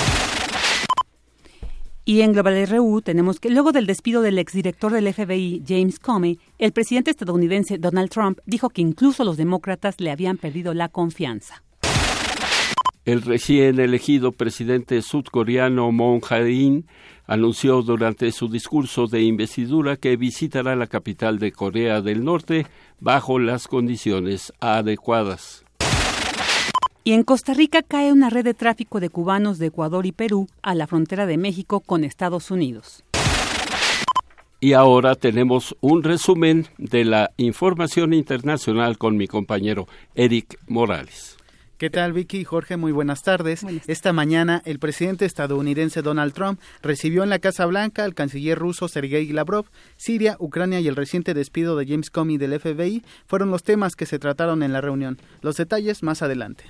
Y 2.03 2.21
en 2.21 2.33
Global 2.33 2.67
RU 2.67 3.01
tenemos 3.01 3.39
que 3.39 3.51
luego 3.51 3.73
del 3.73 3.85
despido 3.85 4.21
del 4.21 4.39
exdirector 4.39 4.91
del 4.91 5.13
FBI, 5.13 5.63
James 5.67 5.99
Comey, 5.99 6.39
el 6.57 6.71
presidente 6.71 7.11
estadounidense 7.11 7.77
Donald 7.77 8.09
Trump 8.09 8.39
dijo 8.47 8.69
que 8.69 8.81
incluso 8.81 9.23
los 9.23 9.37
demócratas 9.37 9.99
le 9.99 10.09
habían 10.09 10.37
perdido 10.37 10.73
la 10.73 10.89
confianza. 10.89 11.64
El 13.05 13.21
recién 13.21 13.79
elegido 13.79 14.31
presidente 14.31 14.99
sudcoreano 15.03 15.91
Moon 15.91 16.21
Jae-in 16.21 16.87
anunció 17.27 17.83
durante 17.83 18.31
su 18.31 18.49
discurso 18.49 19.05
de 19.05 19.21
investidura 19.21 19.95
que 19.95 20.17
visitará 20.17 20.75
la 20.75 20.87
capital 20.87 21.37
de 21.37 21.51
Corea 21.51 22.01
del 22.01 22.23
Norte 22.23 22.65
bajo 22.99 23.37
las 23.37 23.67
condiciones 23.67 24.51
adecuadas. 24.59 25.63
Y 27.03 27.13
en 27.13 27.21
Costa 27.21 27.53
Rica 27.53 27.83
cae 27.83 28.11
una 28.11 28.31
red 28.31 28.43
de 28.43 28.55
tráfico 28.55 28.99
de 28.99 29.09
cubanos 29.09 29.59
de 29.59 29.67
Ecuador 29.67 30.07
y 30.07 30.11
Perú 30.11 30.47
a 30.63 30.73
la 30.73 30.87
frontera 30.87 31.27
de 31.27 31.37
México 31.37 31.81
con 31.81 32.03
Estados 32.03 32.49
Unidos. 32.49 33.03
Y 34.59 34.73
ahora 34.73 35.13
tenemos 35.13 35.77
un 35.79 36.01
resumen 36.01 36.65
de 36.79 37.05
la 37.05 37.29
información 37.37 38.15
internacional 38.15 38.97
con 38.97 39.15
mi 39.15 39.27
compañero 39.27 39.87
Eric 40.15 40.57
Morales. 40.67 41.34
¿Qué 41.77 41.89
tal 41.89 42.13
Vicky 42.13 42.37
y 42.37 42.43
Jorge? 42.45 42.77
Muy 42.77 42.93
buenas 42.93 43.21
tardes. 43.21 43.65
Esta 43.87 44.13
mañana 44.13 44.61
el 44.63 44.79
presidente 44.79 45.25
estadounidense 45.25 46.01
Donald 46.01 46.33
Trump 46.33 46.57
recibió 46.81 47.23
en 47.23 47.29
la 47.29 47.39
Casa 47.39 47.65
Blanca 47.65 48.05
al 48.05 48.13
canciller 48.13 48.57
ruso 48.57 48.87
Sergei 48.87 49.27
Lavrov. 49.27 49.65
Siria, 49.97 50.37
Ucrania 50.39 50.79
y 50.79 50.87
el 50.87 50.95
reciente 50.95 51.33
despido 51.33 51.75
de 51.75 51.85
James 51.85 52.09
Comey 52.09 52.37
del 52.37 52.57
FBI 52.57 53.03
fueron 53.25 53.51
los 53.51 53.63
temas 53.63 53.97
que 53.97 54.05
se 54.05 54.19
trataron 54.19 54.63
en 54.63 54.71
la 54.71 54.79
reunión. 54.79 55.17
Los 55.41 55.57
detalles 55.57 56.01
más 56.01 56.21
adelante. 56.21 56.63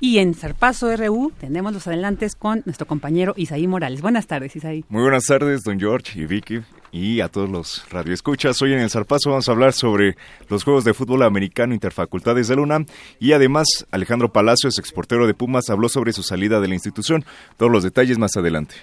Y 0.00 0.18
en 0.18 0.34
Zarpazo 0.34 0.94
RU 0.96 1.32
tenemos 1.40 1.72
los 1.72 1.86
adelantes 1.88 2.36
con 2.36 2.62
nuestro 2.66 2.86
compañero 2.86 3.34
Isaí 3.36 3.66
Morales. 3.66 4.00
Buenas 4.00 4.28
tardes, 4.28 4.54
Isaí. 4.54 4.84
Muy 4.88 5.02
buenas 5.02 5.24
tardes, 5.24 5.64
don 5.64 5.80
George 5.80 6.20
y 6.20 6.26
Vicky 6.26 6.60
y 6.92 7.20
a 7.20 7.28
todos 7.28 7.50
los 7.50 7.84
radioescuchas. 7.90 8.62
Hoy 8.62 8.72
en 8.74 8.78
el 8.78 8.90
Zarpazo 8.90 9.30
vamos 9.30 9.48
a 9.48 9.52
hablar 9.52 9.72
sobre 9.72 10.16
los 10.48 10.62
Juegos 10.62 10.84
de 10.84 10.94
Fútbol 10.94 11.22
Americano 11.24 11.74
Interfacultades 11.74 12.46
de 12.46 12.56
Luna 12.56 12.84
y 13.18 13.32
además 13.32 13.66
Alejandro 13.90 14.32
Palacios, 14.32 14.78
exportero 14.78 15.26
de 15.26 15.34
Pumas, 15.34 15.68
habló 15.68 15.88
sobre 15.88 16.12
su 16.12 16.22
salida 16.22 16.60
de 16.60 16.68
la 16.68 16.74
institución. 16.74 17.24
Todos 17.56 17.72
los 17.72 17.82
detalles 17.82 18.18
más 18.18 18.36
adelante. 18.36 18.76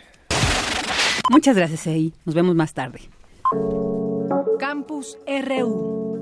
Muchas 1.31 1.55
gracias, 1.55 1.81
Isaí. 1.81 2.13
Nos 2.25 2.35
vemos 2.35 2.55
más 2.55 2.73
tarde. 2.73 2.99
Campus 4.59 5.17
RU. 5.25 6.14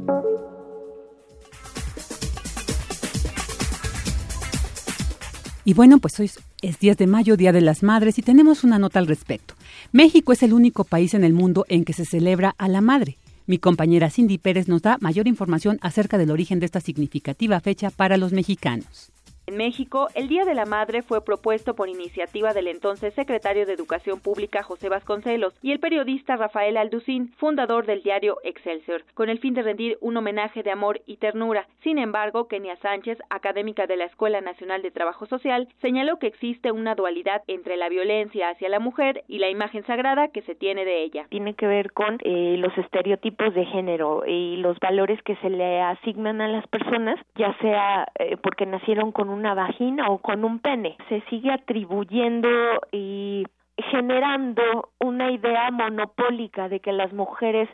Y 5.65 5.73
bueno, 5.73 5.99
pues 5.99 6.19
hoy 6.19 6.29
es 6.61 6.79
10 6.79 6.97
de 6.97 7.07
mayo, 7.07 7.37
Día 7.37 7.53
de 7.53 7.61
las 7.61 7.83
Madres, 7.83 8.19
y 8.19 8.21
tenemos 8.21 8.65
una 8.65 8.79
nota 8.79 8.99
al 8.99 9.07
respecto. 9.07 9.55
México 9.93 10.33
es 10.33 10.43
el 10.43 10.51
único 10.51 10.83
país 10.83 11.13
en 11.13 11.23
el 11.23 11.31
mundo 11.31 11.65
en 11.69 11.85
que 11.85 11.93
se 11.93 12.05
celebra 12.05 12.53
a 12.57 12.67
la 12.67 12.81
madre. 12.81 13.17
Mi 13.45 13.59
compañera 13.59 14.09
Cindy 14.09 14.37
Pérez 14.37 14.67
nos 14.67 14.81
da 14.81 14.97
mayor 14.99 15.27
información 15.27 15.79
acerca 15.81 16.17
del 16.17 16.31
origen 16.31 16.59
de 16.59 16.65
esta 16.65 16.81
significativa 16.81 17.59
fecha 17.61 17.91
para 17.91 18.17
los 18.17 18.33
mexicanos. 18.33 19.11
En 19.45 19.57
México, 19.57 20.07
el 20.15 20.29
Día 20.29 20.45
de 20.45 20.55
la 20.55 20.65
Madre 20.65 21.01
fue 21.01 21.23
propuesto 21.23 21.75
por 21.75 21.89
iniciativa 21.89 22.53
del 22.53 22.69
entonces 22.69 23.13
secretario 23.13 23.65
de 23.65 23.73
Educación 23.73 24.21
Pública 24.21 24.63
José 24.63 24.87
Vasconcelos 24.87 25.53
y 25.61 25.73
el 25.73 25.81
periodista 25.81 26.37
Rafael 26.37 26.77
Alducín, 26.77 27.33
fundador 27.35 27.85
del 27.85 28.03
diario 28.03 28.37
Excelsior, 28.45 29.03
con 29.13 29.27
el 29.27 29.39
fin 29.39 29.53
de 29.53 29.61
rendir 29.61 29.97
un 29.99 30.15
homenaje 30.15 30.63
de 30.63 30.71
amor 30.71 31.01
y 31.05 31.17
ternura. 31.17 31.67
Sin 31.81 31.97
embargo, 31.97 32.47
Kenia 32.47 32.77
Sánchez, 32.77 33.17
académica 33.29 33.85
de 33.85 33.97
la 33.97 34.05
Escuela 34.05 34.39
Nacional 34.39 34.81
de 34.81 34.91
Trabajo 34.91 35.25
Social, 35.25 35.67
señaló 35.81 36.19
que 36.19 36.27
existe 36.27 36.71
una 36.71 36.95
dualidad 36.95 37.41
entre 37.47 37.75
la 37.75 37.89
violencia 37.89 38.49
hacia 38.49 38.69
la 38.69 38.79
mujer 38.79 39.25
y 39.27 39.39
la 39.39 39.49
imagen 39.49 39.85
sagrada 39.85 40.29
que 40.29 40.43
se 40.43 40.55
tiene 40.55 40.85
de 40.85 41.03
ella. 41.03 41.25
Tiene 41.27 41.53
que 41.55 41.67
ver 41.67 41.91
con 41.91 42.17
eh, 42.23 42.55
los 42.59 42.77
estereotipos 42.77 43.53
de 43.53 43.65
género 43.65 44.23
y 44.25 44.55
los 44.55 44.79
valores 44.79 45.21
que 45.23 45.35
se 45.37 45.49
le 45.49 45.81
asignan 45.81 46.39
a 46.39 46.47
las 46.47 46.65
personas, 46.67 47.19
ya 47.35 47.53
sea 47.59 48.07
eh, 48.19 48.37
porque 48.37 48.65
nacieron 48.65 49.11
con 49.11 49.32
una 49.33 49.53
vagina 49.53 50.09
o 50.09 50.19
con 50.19 50.45
un 50.45 50.59
pene. 50.59 50.95
Se 51.09 51.21
sigue 51.29 51.51
atribuyendo 51.51 52.49
y 52.91 53.45
generando 53.91 54.89
una 54.99 55.31
idea 55.31 55.71
monopólica 55.71 56.69
de 56.69 56.79
que 56.79 56.93
las 56.93 57.11
mujeres 57.13 57.69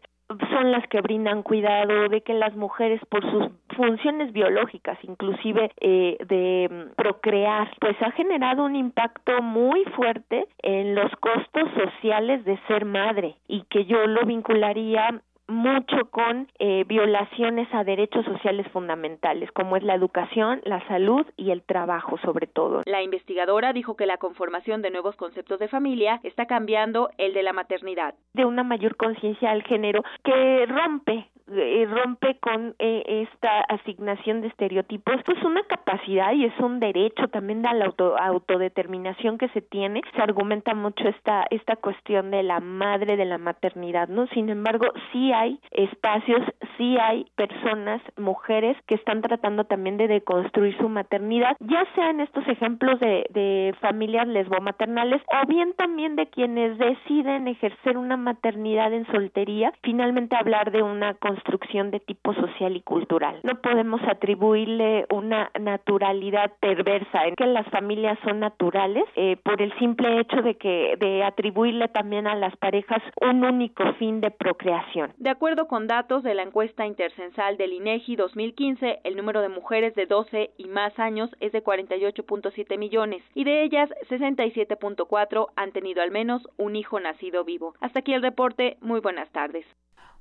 son 0.52 0.72
las 0.72 0.88
que 0.88 1.02
brindan 1.02 1.42
cuidado, 1.42 2.08
de 2.08 2.22
que 2.22 2.34
las 2.34 2.56
mujeres 2.56 3.02
por 3.10 3.24
sus 3.32 3.52
funciones 3.76 4.32
biológicas, 4.32 4.98
inclusive 5.04 5.72
eh, 5.82 6.18
de 6.28 6.90
procrear, 6.96 7.72
pues 7.80 8.00
ha 8.02 8.12
generado 8.12 8.64
un 8.64 8.76
impacto 8.76 9.42
muy 9.42 9.84
fuerte 9.96 10.46
en 10.62 10.94
los 10.94 11.12
costos 11.20 11.70
sociales 11.74 12.46
de 12.46 12.60
ser 12.68 12.86
madre 12.86 13.36
y 13.48 13.64
que 13.64 13.86
yo 13.86 14.06
lo 14.06 14.26
vincularía 14.26 15.20
mucho 15.50 16.10
con 16.12 16.48
eh, 16.60 16.86
violaciones 16.88 17.68
a 17.74 17.84
derechos 17.84 18.24
sociales 18.26 18.68
fundamentales, 18.72 19.52
como 19.52 19.76
es 19.76 19.84
la 19.84 19.96
educación, 19.96 20.62
la 20.64 20.86
salud 20.88 21.26
y 21.36 21.52
el 21.52 21.64
trabajo 21.64 22.18
sobre 22.20 22.48
todo. 22.48 22.84
La 22.86 23.02
investigadora 23.02 23.74
dijo 23.74 23.96
que 23.96 24.06
la 24.06 24.18
conformación 24.18 24.82
de 24.82 24.92
nuevos 24.92 25.16
conceptos 25.16 25.60
de 25.60 25.68
familia 25.68 26.20
está 26.24 26.46
cambiando 26.46 27.10
el 27.18 27.34
de 27.34 27.44
la 27.44 27.54
maternidad. 27.54 28.14
De 28.34 28.46
una 28.46 28.64
mayor 28.64 28.96
conciencia 28.96 29.52
al 29.52 29.64
género 29.64 30.04
que 30.24 30.66
rompe 30.68 31.28
eh, 31.52 31.88
rompe 31.90 32.38
con 32.40 32.76
eh, 32.78 33.28
esta 33.28 33.62
asignación 33.62 34.42
de 34.42 34.50
estereotipos, 34.50 35.16
pues 35.26 35.42
una 35.44 35.64
capacidad 35.64 36.32
y 36.34 36.46
es 36.46 36.54
un 36.60 36.80
derecho 36.80 37.28
también 37.30 37.64
de 37.64 37.74
la 37.74 37.92
autodeterminación 38.20 39.40
que 39.40 39.50
se 39.50 39.62
tiene. 39.62 40.02
Se 40.16 40.22
argumenta 40.22 40.76
mucho 40.76 41.08
esta, 41.08 41.48
esta 41.50 41.76
cuestión 41.76 42.30
de 42.30 42.44
la 42.44 42.60
madre, 42.60 43.18
de 43.18 43.26
la 43.26 43.40
maternidad, 43.40 44.10
¿no? 44.10 44.28
Sin 44.28 44.50
embargo, 44.50 44.88
sí 45.12 45.32
hay 45.34 45.39
espacios, 45.72 46.42
sí 46.78 46.98
hay 46.98 47.26
personas, 47.36 48.02
mujeres, 48.18 48.78
que 48.88 48.96
están 48.96 49.22
tratando 49.22 49.66
también 49.66 49.98
de 49.98 50.08
deconstruir 50.08 50.78
su 50.78 50.90
maternidad, 50.90 51.56
ya 51.60 51.86
sea 51.96 52.10
en 52.10 52.22
estos 52.22 52.48
ejemplos 52.48 53.00
de, 53.00 53.26
de 53.32 53.76
familias 53.82 54.28
lesbomaternales 54.28 55.22
o 55.28 55.48
bien 55.48 55.74
también 55.74 56.16
de 56.16 56.28
quienes 56.28 56.78
deciden 56.78 57.48
ejercer 57.48 57.98
una 57.98 58.18
maternidad 58.18 58.94
en 58.94 59.06
soltería, 59.08 59.74
finalmente 59.84 60.36
hablar 60.36 60.72
de 60.72 60.84
una 60.84 61.14
construcción 61.16 61.92
de 61.92 62.00
tipo 62.00 62.34
social 62.34 62.76
y 62.76 62.82
cultural. 62.82 63.40
No 63.44 63.56
podemos 63.62 64.02
atribuirle 64.08 65.06
una 65.10 65.52
naturalidad 65.60 66.52
perversa 66.60 67.26
en 67.26 67.36
que 67.36 67.46
las 67.46 67.68
familias 67.68 68.18
son 68.24 68.40
naturales 68.40 69.04
eh, 69.16 69.38
por 69.44 69.62
el 69.62 69.78
simple 69.80 70.20
hecho 70.20 70.42
de 70.42 70.56
que 70.56 70.96
de 71.00 71.24
atribuirle 71.24 71.88
también 71.88 72.28
a 72.28 72.36
las 72.36 72.56
parejas 72.58 73.02
un 73.22 73.44
único 73.44 73.84
fin 73.94 74.22
de 74.22 74.32
procreación. 74.32 75.14
De 75.30 75.34
acuerdo 75.34 75.68
con 75.68 75.86
datos 75.86 76.24
de 76.24 76.34
la 76.34 76.42
encuesta 76.42 76.88
intercensal 76.88 77.56
del 77.56 77.74
INEGI 77.74 78.16
2015, 78.16 79.02
el 79.04 79.16
número 79.16 79.42
de 79.42 79.50
mujeres 79.50 79.94
de 79.94 80.08
12 80.08 80.50
y 80.58 80.68
más 80.70 80.98
años 80.98 81.30
es 81.40 81.52
de 81.52 81.64
48.7 81.64 82.80
millones 82.80 83.22
y 83.36 83.44
de 83.44 83.64
ellas 83.64 83.92
67.4 84.10 85.46
han 85.56 85.72
tenido 85.72 86.02
al 86.02 86.10
menos 86.10 86.42
un 86.58 86.76
hijo 86.76 87.00
nacido 87.00 87.44
vivo. 87.46 87.76
Hasta 87.80 88.00
aquí 88.00 88.12
el 88.12 88.24
reporte. 88.24 88.78
Muy 88.82 89.02
buenas 89.02 89.32
tardes. 89.32 89.68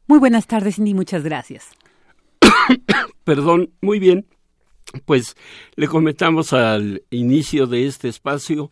Muy 0.07 0.19
buenas 0.19 0.47
tardes, 0.47 0.77
Cindy, 0.77 0.93
muchas 0.93 1.25
gracias. 1.25 1.71
Perdón, 3.25 3.71
muy 3.81 4.01
bien. 4.01 4.27
Pues 5.07 5.37
le 5.77 5.89
comentamos 5.89 6.53
al 6.53 7.03
inicio 7.09 7.67
de 7.67 7.87
este 7.87 8.09
espacio 8.09 8.71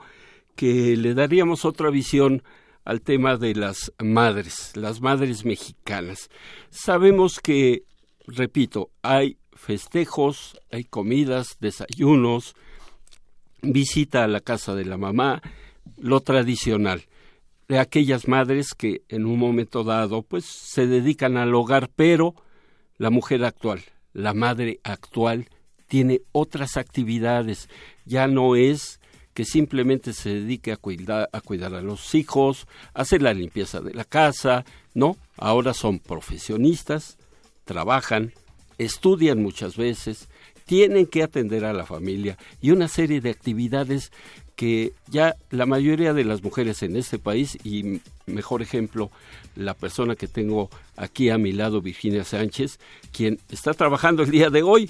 que 0.55 0.99
le 0.99 1.15
daríamos 1.15 1.65
otra 1.65 1.89
visión 1.89 2.43
al 2.87 3.03
tema 3.03 3.37
de 3.37 3.55
las 3.55 3.93
madres, 3.99 4.73
las 4.77 5.01
madres 5.01 5.45
mexicanas. 5.45 6.31
Sabemos 6.71 7.41
que, 7.41 7.83
repito, 8.29 8.91
hay 9.03 9.39
festejos, 9.53 10.59
hay 10.71 10.85
comidas, 10.85 11.57
desayunos, 11.59 12.55
visita 13.61 14.23
a 14.23 14.29
la 14.29 14.41
casa 14.41 14.77
de 14.77 14.85
la 14.85 14.97
mamá, 14.97 15.43
lo 15.99 16.21
tradicional 16.21 17.03
de 17.67 17.81
aquellas 17.81 18.29
madres 18.29 18.73
que 18.73 19.03
en 19.09 19.27
un 19.27 19.41
momento 19.41 19.83
dado 19.83 20.23
pues 20.23 20.45
se 20.45 20.87
dedican 20.87 21.37
al 21.37 21.57
hogar, 21.57 21.91
pero 21.97 22.37
la 22.99 23.11
mujer 23.11 23.45
actual, 23.45 23.83
la 24.13 24.33
madre 24.33 24.79
actual 24.85 25.49
tiene 25.89 26.21
otras 26.31 26.77
actividades, 26.77 27.69
ya 28.05 28.29
no 28.29 28.55
es 28.55 29.01
que 29.37 29.45
simplemente 29.45 30.15
se 30.15 30.31
dedique 30.31 30.73
a 30.73 30.79
cuidar, 30.79 31.29
a 31.31 31.43
cuidar 31.43 31.75
a 31.75 31.83
los 31.83 32.15
hijos, 32.15 32.67
hacer 32.95 33.21
la 33.21 33.35
limpieza 33.35 33.83
de 33.83 33.93
la 33.93 34.07
casa, 34.07 34.65
no, 34.95 35.19
ahora 35.37 35.75
son 35.75 35.99
profesionistas, 35.99 37.19
trabajan, 37.67 38.33
estudian 38.79 39.43
muchas 39.43 39.77
veces, 39.77 40.31
tienen 40.65 41.05
que 41.05 41.23
atender 41.23 41.67
a 41.67 41.75
la 41.75 41.85
familia 41.85 42.39
y 42.63 42.71
una 42.71 42.89
serie 42.89 43.21
de 43.21 43.29
actividades 43.29 44.11
que 44.55 44.95
ya 45.07 45.37
la 45.51 45.67
mayoría 45.67 46.15
de 46.15 46.25
las 46.25 46.43
mujeres 46.43 46.83
en 46.83 46.97
este 46.97 47.19
país, 47.19 47.59
y 47.63 48.01
mejor 48.25 48.63
ejemplo, 48.63 49.11
la 49.55 49.75
persona 49.75 50.17
que 50.17 50.29
tengo 50.29 50.71
aquí 50.97 51.29
a 51.29 51.37
mi 51.37 51.53
lado, 51.53 51.83
Virginia 51.83 52.25
Sánchez, 52.25 52.81
quien 53.13 53.39
está 53.51 53.75
trabajando 53.75 54.23
el 54.23 54.31
día 54.31 54.49
de 54.49 54.63
hoy, 54.63 54.89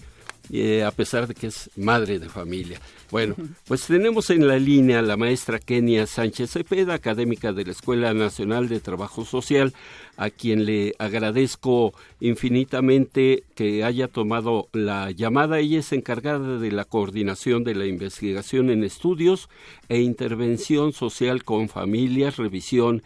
eh, 0.53 0.85
a 0.85 0.91
pesar 0.91 1.26
de 1.26 1.35
que 1.35 1.49
es 1.49 1.71
madre 1.76 2.19
de 2.19 2.29
familia. 2.29 2.81
Bueno, 3.11 3.37
pues 3.67 3.87
tenemos 3.87 4.31
en 4.31 4.49
la 4.49 4.59
línea 4.59 4.99
a 4.99 5.03
la 5.03 5.17
maestra 5.17 5.61
Kenia 5.61 6.07
Sánchez 6.07 6.50
Cepeda, 6.50 6.95
académica 6.95 7.53
de 7.53 7.65
la 7.65 7.73
Escuela 7.73 8.12
Nacional 8.15 8.69
de 8.69 8.81
Trabajo 8.81 9.25
Social, 9.25 9.75
a 10.17 10.31
quien 10.31 10.65
le 10.65 10.95
agradezco 10.99 11.95
infinitamente 12.21 13.45
que 13.55 13.85
haya 13.85 14.09
tomado 14.09 14.69
la 14.73 15.11
llamada. 15.12 15.59
Ella 15.61 15.81
es 15.81 15.93
encargada 15.93 16.59
de 16.59 16.73
la 16.73 16.85
coordinación 16.85 17.62
de 17.62 17.75
la 17.75 17.87
investigación 17.87 18.71
en 18.71 18.83
estudios 18.83 19.49
e 19.88 20.00
intervención 20.00 20.93
social 20.93 21.45
con 21.45 21.69
familias, 21.69 22.37
revisión 22.37 23.03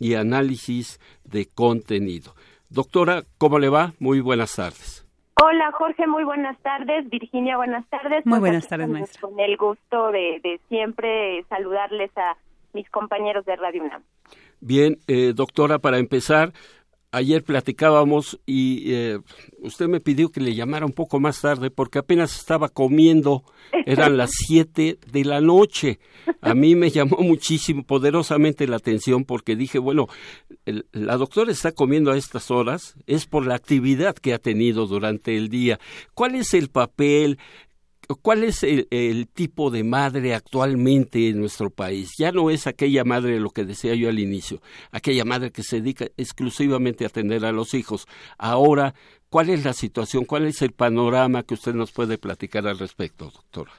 y 0.00 0.14
análisis 0.14 0.98
de 1.24 1.46
contenido. 1.46 2.34
Doctora, 2.70 3.24
¿cómo 3.38 3.60
le 3.60 3.68
va? 3.68 3.94
Muy 4.00 4.20
buenas 4.20 4.56
tardes. 4.56 5.03
Hola 5.42 5.72
Jorge, 5.72 6.06
muy 6.06 6.24
buenas 6.24 6.56
tardes. 6.60 7.08
Virginia, 7.10 7.56
buenas 7.56 7.88
tardes. 7.88 8.24
Muy 8.24 8.38
pues 8.38 8.40
buenas 8.40 8.68
tardes, 8.68 8.88
maestra. 8.88 9.20
Con 9.20 9.40
el 9.40 9.56
gusto 9.56 10.12
de, 10.12 10.40
de, 10.42 10.60
siempre 10.68 11.44
saludarles 11.48 12.10
a 12.16 12.36
mis 12.72 12.88
compañeros 12.90 13.44
de 13.44 13.56
Radio 13.56 13.82
UNAM. 13.82 14.02
Bien, 14.60 14.98
eh, 15.08 15.32
doctora, 15.34 15.78
para 15.78 15.98
empezar, 15.98 16.52
ayer 17.14 17.42
platicábamos 17.42 18.38
y 18.46 18.92
eh, 18.92 19.18
usted 19.60 19.88
me 19.88 20.00
pidió 20.00 20.30
que 20.30 20.40
le 20.40 20.54
llamara 20.54 20.84
un 20.84 20.92
poco 20.92 21.20
más 21.20 21.40
tarde 21.40 21.70
porque 21.70 21.98
apenas 21.98 22.36
estaba 22.36 22.68
comiendo, 22.68 23.44
eran 23.86 24.16
las 24.16 24.30
siete 24.46 24.98
de 25.10 25.24
la 25.24 25.40
noche. 25.40 25.98
A 26.40 26.54
mí 26.54 26.74
me 26.74 26.90
llamó 26.90 27.18
muchísimo, 27.18 27.84
poderosamente 27.84 28.66
la 28.66 28.76
atención 28.76 29.24
porque 29.24 29.56
dije, 29.56 29.78
bueno, 29.78 30.08
la 30.92 31.16
doctora 31.16 31.52
está 31.52 31.72
comiendo 31.72 32.10
a 32.10 32.16
estas 32.16 32.50
horas, 32.50 32.96
es 33.06 33.26
por 33.26 33.46
la 33.46 33.54
actividad 33.54 34.14
que 34.14 34.34
ha 34.34 34.38
tenido 34.38 34.86
durante 34.86 35.36
el 35.36 35.48
día. 35.48 35.78
¿Cuál 36.14 36.34
es 36.34 36.54
el 36.54 36.68
papel? 36.68 37.38
¿Cuál 38.22 38.44
es 38.44 38.62
el, 38.62 39.28
tipo 39.28 39.70
de 39.70 39.84
madre 39.84 40.34
actualmente 40.34 41.28
en 41.28 41.40
nuestro 41.40 41.70
país? 41.70 42.14
Ya 42.18 42.32
no 42.32 42.50
es 42.50 42.66
aquella 42.66 43.04
madre, 43.04 43.40
lo 43.40 43.50
que 43.50 43.64
decía 43.64 43.94
yo 43.94 44.08
al 44.08 44.18
inicio, 44.18 44.60
aquella 44.92 45.24
madre 45.24 45.50
que 45.50 45.62
se 45.62 45.80
dedica 45.80 46.06
exclusivamente 46.16 47.04
a 47.04 47.08
atender 47.08 47.44
a 47.44 47.52
los 47.52 47.74
hijos. 47.74 48.06
Ahora, 48.38 48.94
¿cuál 49.30 49.50
es 49.50 49.64
la 49.64 49.72
situación? 49.72 50.24
¿Cuál 50.24 50.46
es 50.46 50.60
el 50.62 50.72
panorama 50.72 51.42
que 51.42 51.54
usted 51.54 51.74
nos 51.74 51.92
puede 51.92 52.18
platicar 52.18 52.66
al 52.66 52.78
respecto, 52.78 53.26
doctora? 53.26 53.72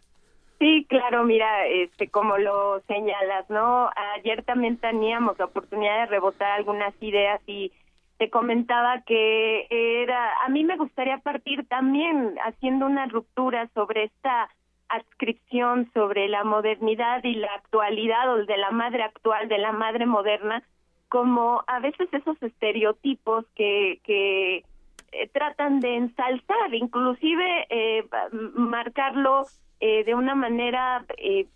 Sí, 0.59 0.85
claro, 0.89 1.23
mira, 1.25 1.67
este, 1.67 2.07
como 2.07 2.37
lo 2.37 2.79
señalas, 2.87 3.49
¿no? 3.49 3.89
Ayer 4.17 4.43
también 4.43 4.77
teníamos 4.77 5.37
la 5.37 5.45
oportunidad 5.45 6.01
de 6.01 6.05
rebotar 6.07 6.51
algunas 6.51 6.93
ideas 7.01 7.41
y 7.45 7.71
te 8.17 8.29
comentaba 8.29 9.01
que 9.01 9.67
era, 9.69 10.43
a 10.45 10.49
mí 10.49 10.63
me 10.63 10.77
gustaría 10.77 11.17
partir 11.17 11.67
también 11.67 12.35
haciendo 12.45 12.85
una 12.85 13.05
ruptura 13.07 13.69
sobre 13.73 14.05
esta 14.05 14.49
adscripción 14.87 15.89
sobre 15.93 16.27
la 16.27 16.43
modernidad 16.43 17.23
y 17.23 17.35
la 17.35 17.53
actualidad 17.55 18.31
o 18.33 18.45
de 18.45 18.57
la 18.57 18.71
madre 18.71 19.03
actual, 19.03 19.47
de 19.47 19.57
la 19.57 19.71
madre 19.71 20.05
moderna, 20.05 20.63
como 21.09 21.63
a 21.67 21.79
veces 21.79 22.07
esos 22.11 22.41
estereotipos 22.41 23.45
que, 23.55 23.99
que 24.03 24.63
eh, 25.11 25.29
tratan 25.33 25.79
de 25.79 25.95
ensalzar, 25.95 26.73
inclusive 26.73 27.67
eh, 27.69 28.05
marcarlo 28.53 29.45
eh, 29.79 30.03
de 30.03 30.15
una 30.15 30.35
manera 30.35 31.05
eh, 31.17 31.47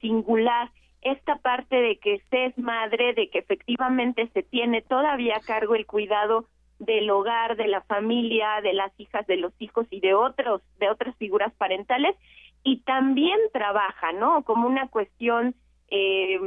singular 0.00 0.70
esta 1.02 1.36
parte 1.36 1.76
de 1.76 1.98
que 1.98 2.22
se 2.30 2.46
es 2.46 2.58
madre, 2.58 3.14
de 3.14 3.30
que 3.30 3.38
efectivamente 3.38 4.28
se 4.34 4.42
tiene 4.42 4.82
todavía 4.82 5.36
a 5.36 5.40
cargo 5.40 5.74
el 5.74 5.86
cuidado 5.86 6.46
del 6.78 7.10
hogar, 7.10 7.56
de 7.56 7.68
la 7.68 7.82
familia, 7.82 8.60
de 8.62 8.72
las 8.72 8.92
hijas, 8.98 9.26
de 9.26 9.36
los 9.36 9.52
hijos 9.58 9.86
y 9.90 10.00
de 10.00 10.14
otros, 10.14 10.62
de 10.78 10.88
otras 10.90 11.16
figuras 11.16 11.52
parentales, 11.54 12.16
y 12.62 12.80
también 12.82 13.38
trabaja, 13.52 14.12
¿no? 14.12 14.42
Como 14.44 14.66
una 14.66 14.88
cuestión 14.88 15.54
eh, 15.90 16.38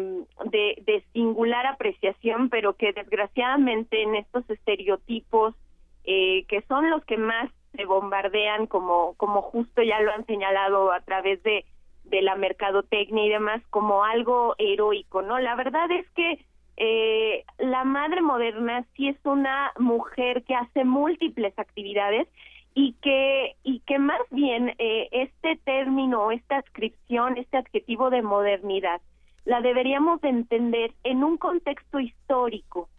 de, 0.45 0.83
de 0.85 1.03
singular 1.13 1.65
apreciación, 1.65 2.49
pero 2.49 2.75
que 2.75 2.93
desgraciadamente 2.93 4.03
en 4.03 4.15
estos 4.15 4.49
estereotipos 4.49 5.55
eh, 6.03 6.45
que 6.47 6.61
son 6.63 6.89
los 6.89 7.03
que 7.05 7.17
más 7.17 7.49
se 7.75 7.85
bombardean, 7.85 8.67
como, 8.67 9.13
como 9.15 9.41
justo 9.41 9.81
ya 9.83 9.99
lo 10.01 10.11
han 10.11 10.25
señalado 10.25 10.91
a 10.91 11.01
través 11.01 11.41
de 11.43 11.65
de 12.11 12.21
la 12.21 12.35
mercadotecnia 12.35 13.25
y 13.25 13.29
demás 13.29 13.63
como 13.71 14.03
algo 14.03 14.53
heroico, 14.59 15.23
¿no? 15.23 15.39
La 15.39 15.55
verdad 15.55 15.89
es 15.89 16.07
que 16.11 16.45
eh, 16.77 17.43
la 17.57 17.83
madre 17.83 18.21
moderna 18.21 18.85
sí 18.95 19.07
es 19.07 19.17
una 19.23 19.71
mujer 19.79 20.43
que 20.43 20.55
hace 20.55 20.83
múltiples 20.83 21.57
actividades 21.57 22.27
y 22.73 22.93
que 23.01 23.55
y 23.63 23.79
que 23.81 23.97
más 23.99 24.21
bien 24.29 24.75
eh, 24.77 25.07
este 25.11 25.57
término, 25.63 26.31
esta 26.31 26.57
adscripción, 26.57 27.37
este 27.37 27.57
adjetivo 27.57 28.09
de 28.09 28.21
modernidad, 28.21 29.01
la 29.45 29.61
deberíamos 29.61 30.21
de 30.21 30.29
entender 30.29 30.91
en 31.03 31.23
un 31.23 31.37
contexto 31.37 31.99
histórico 31.99 32.89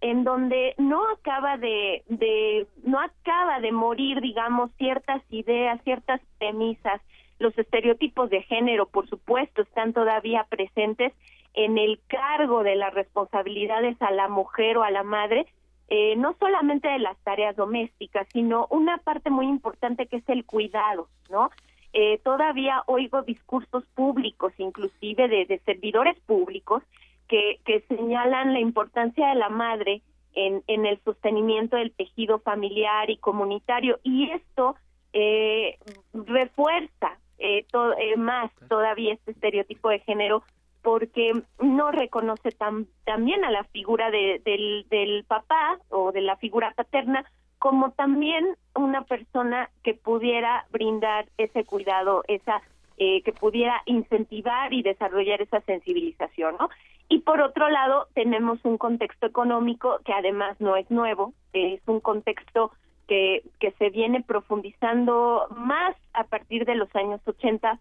en 0.00 0.24
donde 0.24 0.74
no 0.78 1.06
acaba 1.10 1.58
de, 1.58 2.02
de 2.08 2.66
no 2.84 3.00
acaba 3.00 3.60
de 3.60 3.72
morir 3.72 4.20
digamos 4.20 4.70
ciertas 4.78 5.22
ideas, 5.30 5.80
ciertas 5.84 6.20
premisas 6.38 7.00
los 7.40 7.56
estereotipos 7.58 8.30
de 8.30 8.42
género, 8.42 8.86
por 8.86 9.08
supuesto, 9.08 9.62
están 9.62 9.92
todavía 9.92 10.46
presentes 10.48 11.12
en 11.54 11.78
el 11.78 11.98
cargo 12.06 12.62
de 12.62 12.76
las 12.76 12.94
responsabilidades 12.94 14.00
a 14.00 14.12
la 14.12 14.28
mujer 14.28 14.76
o 14.76 14.84
a 14.84 14.90
la 14.90 15.02
madre, 15.02 15.46
eh, 15.88 16.14
no 16.16 16.36
solamente 16.38 16.86
de 16.86 17.00
las 17.00 17.18
tareas 17.24 17.56
domésticas, 17.56 18.28
sino 18.32 18.68
una 18.70 18.98
parte 18.98 19.30
muy 19.30 19.46
importante 19.46 20.06
que 20.06 20.18
es 20.18 20.28
el 20.28 20.44
cuidado, 20.44 21.08
¿no? 21.30 21.50
Eh, 21.92 22.18
todavía 22.18 22.84
oigo 22.86 23.22
discursos 23.22 23.84
públicos, 23.96 24.52
inclusive 24.58 25.26
de, 25.26 25.60
servidores 25.64 26.16
públicos, 26.20 26.84
que, 27.26 27.58
que, 27.64 27.80
señalan 27.88 28.52
la 28.52 28.60
importancia 28.60 29.28
de 29.28 29.34
la 29.34 29.48
madre 29.48 30.02
en, 30.34 30.62
en 30.68 30.86
el 30.86 31.00
sostenimiento 31.04 31.76
del 31.76 31.90
tejido 31.90 32.38
familiar 32.38 33.10
y 33.10 33.16
comunitario, 33.16 33.98
y 34.04 34.30
esto 34.30 34.76
eh, 35.12 35.78
refuerza 36.12 37.18
eh, 37.40 37.66
eh, 37.98 38.16
más 38.16 38.50
todavía 38.68 39.14
este 39.14 39.32
estereotipo 39.32 39.88
de 39.88 40.00
género 40.00 40.42
porque 40.82 41.32
no 41.60 41.90
reconoce 41.90 42.52
tan, 42.52 42.86
también 43.04 43.44
a 43.44 43.50
la 43.50 43.64
figura 43.64 44.10
de, 44.10 44.40
del, 44.44 44.86
del 44.88 45.24
papá 45.24 45.78
o 45.88 46.12
de 46.12 46.22
la 46.22 46.36
figura 46.36 46.72
paterna 46.74 47.24
como 47.58 47.90
también 47.90 48.56
una 48.74 49.02
persona 49.02 49.68
que 49.84 49.92
pudiera 49.92 50.66
brindar 50.70 51.26
ese 51.36 51.64
cuidado, 51.64 52.24
esa 52.26 52.62
eh, 52.96 53.22
que 53.22 53.32
pudiera 53.32 53.82
incentivar 53.84 54.72
y 54.72 54.82
desarrollar 54.82 55.42
esa 55.42 55.60
sensibilización, 55.62 56.56
¿no? 56.58 56.70
Y 57.08 57.20
por 57.20 57.40
otro 57.40 57.68
lado, 57.68 58.08
tenemos 58.14 58.64
un 58.64 58.78
contexto 58.78 59.26
económico 59.26 60.00
que 60.04 60.12
además 60.12 60.58
no 60.60 60.76
es 60.76 60.90
nuevo, 60.90 61.34
es 61.52 61.80
un 61.86 62.00
contexto 62.00 62.72
que, 63.10 63.42
que 63.58 63.72
se 63.72 63.90
viene 63.90 64.22
profundizando 64.22 65.48
más 65.56 65.96
a 66.12 66.22
partir 66.22 66.64
de 66.64 66.76
los 66.76 66.94
años 66.94 67.20
80, 67.26 67.80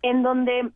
en 0.00 0.22
donde 0.22 0.70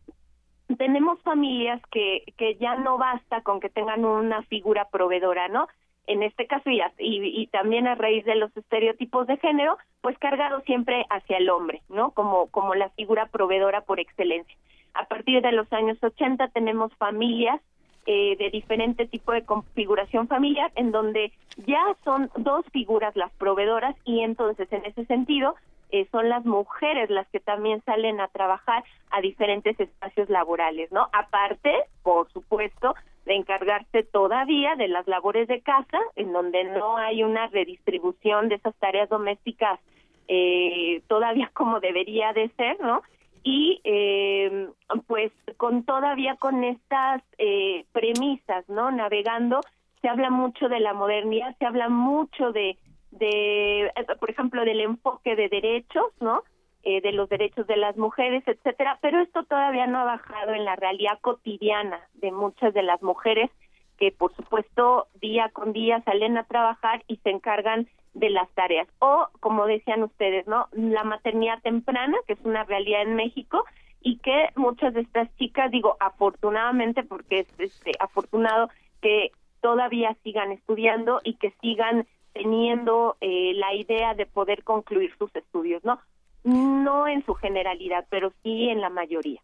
tenemos 0.77 1.19
familias 1.23 1.81
que, 1.89 2.23
que 2.37 2.53
ya 2.57 2.75
no 2.75 2.99
basta 2.99 3.41
con 3.41 3.59
que 3.59 3.69
tengan 3.69 4.05
una 4.05 4.43
figura 4.43 4.89
proveedora, 4.89 5.47
¿no? 5.47 5.67
En 6.05 6.21
este 6.21 6.45
caso, 6.45 6.69
y, 6.69 6.81
y, 6.99 7.41
y 7.41 7.47
también 7.47 7.87
a 7.87 7.95
raíz 7.95 8.23
de 8.25 8.35
los 8.35 8.55
estereotipos 8.55 9.25
de 9.25 9.37
género, 9.37 9.75
pues 10.01 10.15
cargado 10.19 10.61
siempre 10.61 11.07
hacia 11.09 11.37
el 11.37 11.49
hombre, 11.49 11.81
¿no? 11.89 12.11
Como, 12.11 12.45
como 12.51 12.75
la 12.75 12.89
figura 12.89 13.25
proveedora 13.25 13.81
por 13.81 13.99
excelencia. 13.99 14.55
A 14.93 15.05
partir 15.05 15.41
de 15.41 15.51
los 15.51 15.73
años 15.73 15.97
80 15.99 16.49
tenemos 16.49 16.93
familias 16.97 17.59
eh, 18.05 18.35
de 18.37 18.49
diferente 18.49 19.07
tipo 19.07 19.31
de 19.31 19.43
configuración 19.43 20.27
familiar 20.27 20.71
en 20.75 20.91
donde 20.91 21.31
ya 21.65 21.83
son 22.03 22.29
dos 22.37 22.65
figuras 22.71 23.15
las 23.15 23.31
proveedoras 23.33 23.95
y 24.05 24.21
entonces 24.21 24.71
en 24.71 24.85
ese 24.85 25.05
sentido 25.05 25.55
eh, 25.91 26.07
son 26.11 26.29
las 26.29 26.45
mujeres 26.45 27.09
las 27.09 27.27
que 27.29 27.39
también 27.39 27.81
salen 27.85 28.19
a 28.19 28.27
trabajar 28.27 28.83
a 29.11 29.21
diferentes 29.21 29.79
espacios 29.79 30.29
laborales, 30.29 30.91
¿no? 30.91 31.07
Aparte, 31.13 31.73
por 32.03 32.29
supuesto, 32.31 32.95
de 33.25 33.35
encargarse 33.35 34.03
todavía 34.03 34.75
de 34.75 34.87
las 34.87 35.07
labores 35.07 35.47
de 35.47 35.61
casa, 35.61 35.99
en 36.15 36.33
donde 36.33 36.63
no 36.63 36.97
hay 36.97 37.23
una 37.23 37.47
redistribución 37.47 38.49
de 38.49 38.55
esas 38.55 38.75
tareas 38.75 39.09
domésticas 39.09 39.79
eh, 40.27 41.01
todavía 41.07 41.51
como 41.53 41.79
debería 41.79 42.33
de 42.33 42.49
ser, 42.57 42.79
¿no? 42.81 43.03
Y 43.45 43.79
eh, 43.83 44.67
pues 45.05 45.31
con 45.55 45.83
todavía 45.83 46.35
con 46.35 46.63
estas 46.63 47.21
eh, 47.37 47.85
premisas, 47.91 48.67
¿no? 48.67 48.91
Navegando, 48.91 49.61
se 50.01 50.09
habla 50.09 50.31
mucho 50.31 50.67
de 50.67 50.79
la 50.79 50.93
modernidad, 50.93 51.55
se 51.59 51.65
habla 51.65 51.87
mucho 51.87 52.51
de, 52.51 52.77
de 53.11 53.91
por 54.19 54.31
ejemplo, 54.31 54.65
del 54.65 54.81
enfoque 54.81 55.35
de 55.35 55.47
derechos, 55.47 56.11
¿no? 56.19 56.41
eh, 56.85 57.01
de 57.01 57.11
los 57.11 57.29
derechos 57.29 57.65
de 57.67 57.77
las 57.77 57.97
mujeres, 57.97 58.43
etcétera, 58.47 58.99
pero 59.01 59.19
esto 59.19 59.43
todavía 59.43 59.87
no 59.87 59.99
ha 59.99 60.05
bajado 60.05 60.53
en 60.53 60.65
la 60.65 60.75
realidad 60.75 61.19
cotidiana 61.19 61.99
de 62.13 62.31
muchas 62.31 62.73
de 62.73 62.83
las 62.83 63.01
mujeres 63.01 63.49
que 63.97 64.11
por 64.11 64.35
supuesto 64.35 65.07
día 65.21 65.49
con 65.53 65.73
día 65.73 66.03
salen 66.03 66.37
a 66.37 66.43
trabajar 66.43 67.03
y 67.07 67.17
se 67.17 67.29
encargan 67.29 67.87
de 68.15 68.29
las 68.31 68.49
tareas. 68.55 68.87
O, 68.99 69.27
como 69.39 69.67
decían 69.67 70.01
ustedes, 70.01 70.47
¿no? 70.47 70.67
La 70.71 71.03
maternidad 71.03 71.61
temprana, 71.61 72.17
que 72.25 72.33
es 72.33 72.39
una 72.43 72.63
realidad 72.63 73.03
en 73.03 73.15
México, 73.15 73.63
y 74.01 74.17
que 74.17 74.49
muchas 74.55 74.93
de 74.93 75.01
estas 75.01 75.35
chicas, 75.37 75.69
digo, 75.71 75.97
afortunadamente, 75.99 77.03
porque 77.03 77.39
es 77.39 77.47
este, 77.59 77.91
afortunado 77.99 78.69
que 79.01 79.31
todavía 79.61 80.15
sigan 80.23 80.51
estudiando 80.51 81.21
y 81.23 81.35
que 81.35 81.51
sigan 81.61 82.07
teniendo 82.33 83.17
eh, 83.21 83.53
la 83.55 83.73
idea 83.73 84.13
de 84.13 84.25
poder 84.25 84.63
concluir 84.63 85.11
sus 85.17 85.35
estudios, 85.35 85.83
¿no? 85.83 85.99
No 86.45 87.07
en 87.07 87.25
su 87.25 87.33
generalidad, 87.33 88.05
pero 88.09 88.31
sí 88.43 88.69
en 88.69 88.79
la 88.79 88.89
mayoría. 88.89 89.41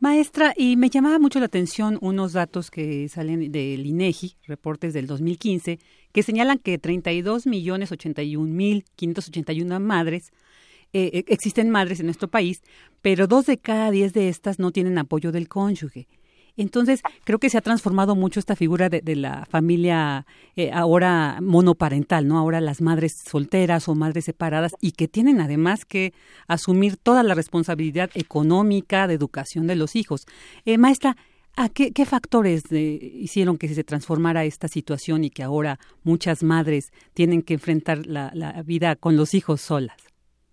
Maestra, 0.00 0.52
y 0.56 0.76
me 0.76 0.90
llamaba 0.90 1.20
mucho 1.20 1.38
la 1.38 1.46
atención 1.46 1.96
unos 2.00 2.32
datos 2.32 2.70
que 2.70 3.08
salen 3.08 3.52
del 3.52 3.86
INEGI, 3.86 4.34
reportes 4.48 4.92
del 4.92 5.06
2015, 5.06 5.78
que 6.12 6.22
señalan 6.24 6.58
que 6.58 6.76
32 6.78 7.46
millones 7.46 7.92
81 7.92 8.44
mil 8.52 8.84
581 8.96 9.78
madres 9.78 10.32
eh, 10.92 11.10
eh, 11.12 11.24
existen 11.28 11.70
madres 11.70 12.00
en 12.00 12.06
nuestro 12.06 12.26
país, 12.26 12.62
pero 13.00 13.28
dos 13.28 13.46
de 13.46 13.58
cada 13.58 13.92
diez 13.92 14.12
de 14.12 14.28
estas 14.28 14.58
no 14.58 14.72
tienen 14.72 14.98
apoyo 14.98 15.30
del 15.30 15.48
cónyuge. 15.48 16.08
Entonces, 16.60 17.02
creo 17.24 17.38
que 17.38 17.48
se 17.48 17.56
ha 17.56 17.62
transformado 17.62 18.14
mucho 18.14 18.38
esta 18.38 18.54
figura 18.54 18.90
de, 18.90 19.16
la 19.16 19.46
familia 19.46 20.26
eh, 20.56 20.70
ahora 20.72 21.38
monoparental, 21.40 22.28
¿no? 22.28 22.38
Ahora 22.38 22.60
las 22.60 22.82
madres 22.82 23.16
solteras 23.24 23.88
o 23.88 23.94
madres 23.94 24.26
separadas 24.26 24.76
y 24.80 24.92
que 24.92 25.08
tienen 25.08 25.40
además 25.40 25.86
que 25.86 26.12
asumir 26.48 26.98
toda 26.98 27.22
la 27.22 27.34
responsabilidad 27.34 28.10
económica 28.14 29.06
de 29.06 29.14
educación 29.14 29.66
de 29.66 29.76
los 29.76 29.96
hijos. 29.96 30.26
Eh, 30.66 30.76
maestra, 30.76 31.16
¿a 31.56 31.70
qué, 31.70 31.92
factores 32.04 32.70
hicieron 32.70 33.56
que 33.56 33.68
se 33.68 33.82
transformara 33.82 34.44
esta 34.44 34.68
situación 34.68 35.24
y 35.24 35.30
que 35.30 35.42
ahora 35.42 35.78
muchas 36.04 36.42
madres 36.42 36.92
tienen 37.14 37.40
que 37.40 37.54
enfrentar 37.54 38.06
la, 38.06 38.30
la 38.34 38.62
vida 38.62 38.96
con 38.96 39.16
los 39.16 39.32
hijos 39.32 39.62
solas? 39.62 39.96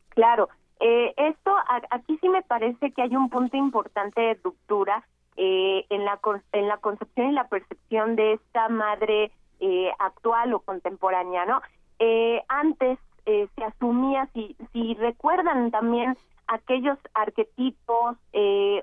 Claro, 0.09 0.47
eh, 0.79 1.13
esto 1.17 1.51
aquí 1.89 2.17
sí 2.21 2.29
me 2.29 2.43
parece 2.43 2.91
que 2.91 3.01
hay 3.01 3.15
un 3.15 3.29
punto 3.29 3.57
importante 3.57 4.21
de 4.21 4.39
ruptura 4.43 5.05
eh, 5.39 5.85
en, 5.91 6.03
la, 6.03 6.19
en 6.51 6.67
la 6.67 6.77
concepción 6.77 7.29
y 7.29 7.31
la 7.33 7.47
percepción 7.47 8.15
de 8.15 8.33
esta 8.33 8.69
madre 8.69 9.31
eh, 9.59 9.91
actual 9.99 10.51
o 10.55 10.61
contemporánea, 10.61 11.45
¿no? 11.45 11.61
Eh, 11.99 12.41
antes 12.47 12.97
se 13.25 13.63
asumía, 13.63 14.29
si, 14.33 14.55
si 14.71 14.93
recuerdan 14.93 15.69
también 15.69 16.17
aquellos 16.47 16.97
arquetipos 17.13 18.15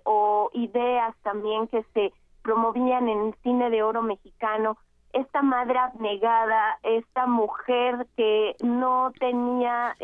o 0.04 0.50
ideas 0.52 1.16
también 1.22 1.66
que 1.68 1.82
se 1.94 2.12
promovían 2.42 3.08
en 3.08 3.28
el 3.28 3.34
cine 3.42 3.70
de 3.70 3.82
oro 3.82 4.02
mexicano, 4.02 4.76
esta 5.14 5.40
madre 5.40 5.78
abnegada, 5.78 6.78
esta 6.82 7.26
mujer 7.26 8.06
que 8.18 8.54
no 8.62 9.12
tenía 9.18 9.96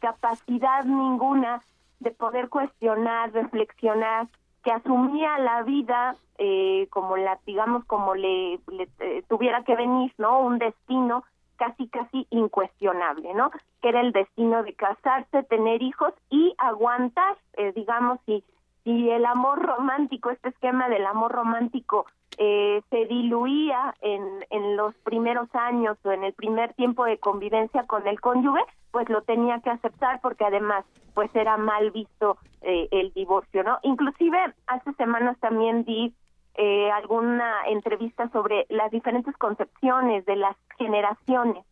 capacidad 0.00 0.84
ninguna 0.84 1.62
de 2.00 2.10
poder 2.10 2.50
cuestionar, 2.50 3.32
reflexionar, 3.32 4.28
que 4.62 4.72
asumía 4.72 5.38
la 5.38 5.62
vida 5.62 6.16
eh, 6.38 6.86
como 6.90 7.16
la 7.16 7.38
digamos 7.46 7.84
como 7.84 8.14
le, 8.14 8.54
eh, 9.00 9.22
tuviera 9.28 9.64
que 9.64 9.74
venir 9.74 10.12
no 10.18 10.40
un 10.40 10.58
destino 10.58 11.24
casi 11.56 11.88
casi 11.88 12.26
incuestionable 12.30 13.34
no 13.34 13.50
que 13.82 13.88
era 13.88 14.00
el 14.00 14.12
destino 14.12 14.62
de 14.62 14.74
casarse 14.74 15.42
tener 15.44 15.82
hijos 15.82 16.12
y 16.30 16.54
aguantar 16.58 17.36
eh, 17.54 17.72
digamos 17.72 18.20
si 18.26 18.44
si 18.84 19.10
el 19.10 19.26
amor 19.26 19.60
romántico 19.60 20.30
este 20.30 20.50
esquema 20.50 20.88
del 20.88 21.06
amor 21.06 21.32
romántico 21.32 22.06
se 22.38 23.06
diluía 23.06 23.96
en, 24.00 24.22
en 24.50 24.76
los 24.76 24.94
primeros 24.98 25.52
años 25.56 25.98
o 26.04 26.12
en 26.12 26.22
el 26.22 26.32
primer 26.34 26.72
tiempo 26.74 27.04
de 27.04 27.18
convivencia 27.18 27.82
con 27.82 28.06
el 28.06 28.20
cónyuge, 28.20 28.60
pues 28.98 29.10
lo 29.10 29.22
tenía 29.22 29.60
que 29.60 29.70
aceptar 29.70 30.20
porque 30.20 30.44
además 30.44 30.84
pues 31.14 31.32
era 31.36 31.56
mal 31.56 31.92
visto 31.92 32.36
eh, 32.62 32.88
el 32.90 33.12
divorcio, 33.12 33.62
¿no? 33.62 33.78
Inclusive 33.84 34.36
hace 34.66 34.92
semanas 34.94 35.38
también 35.38 35.84
di 35.84 36.12
eh, 36.54 36.90
alguna 36.90 37.62
entrevista 37.68 38.28
sobre 38.30 38.66
las 38.70 38.90
diferentes 38.90 39.36
concepciones 39.36 40.26
de 40.26 40.34
las 40.34 40.56
generaciones 40.78 41.64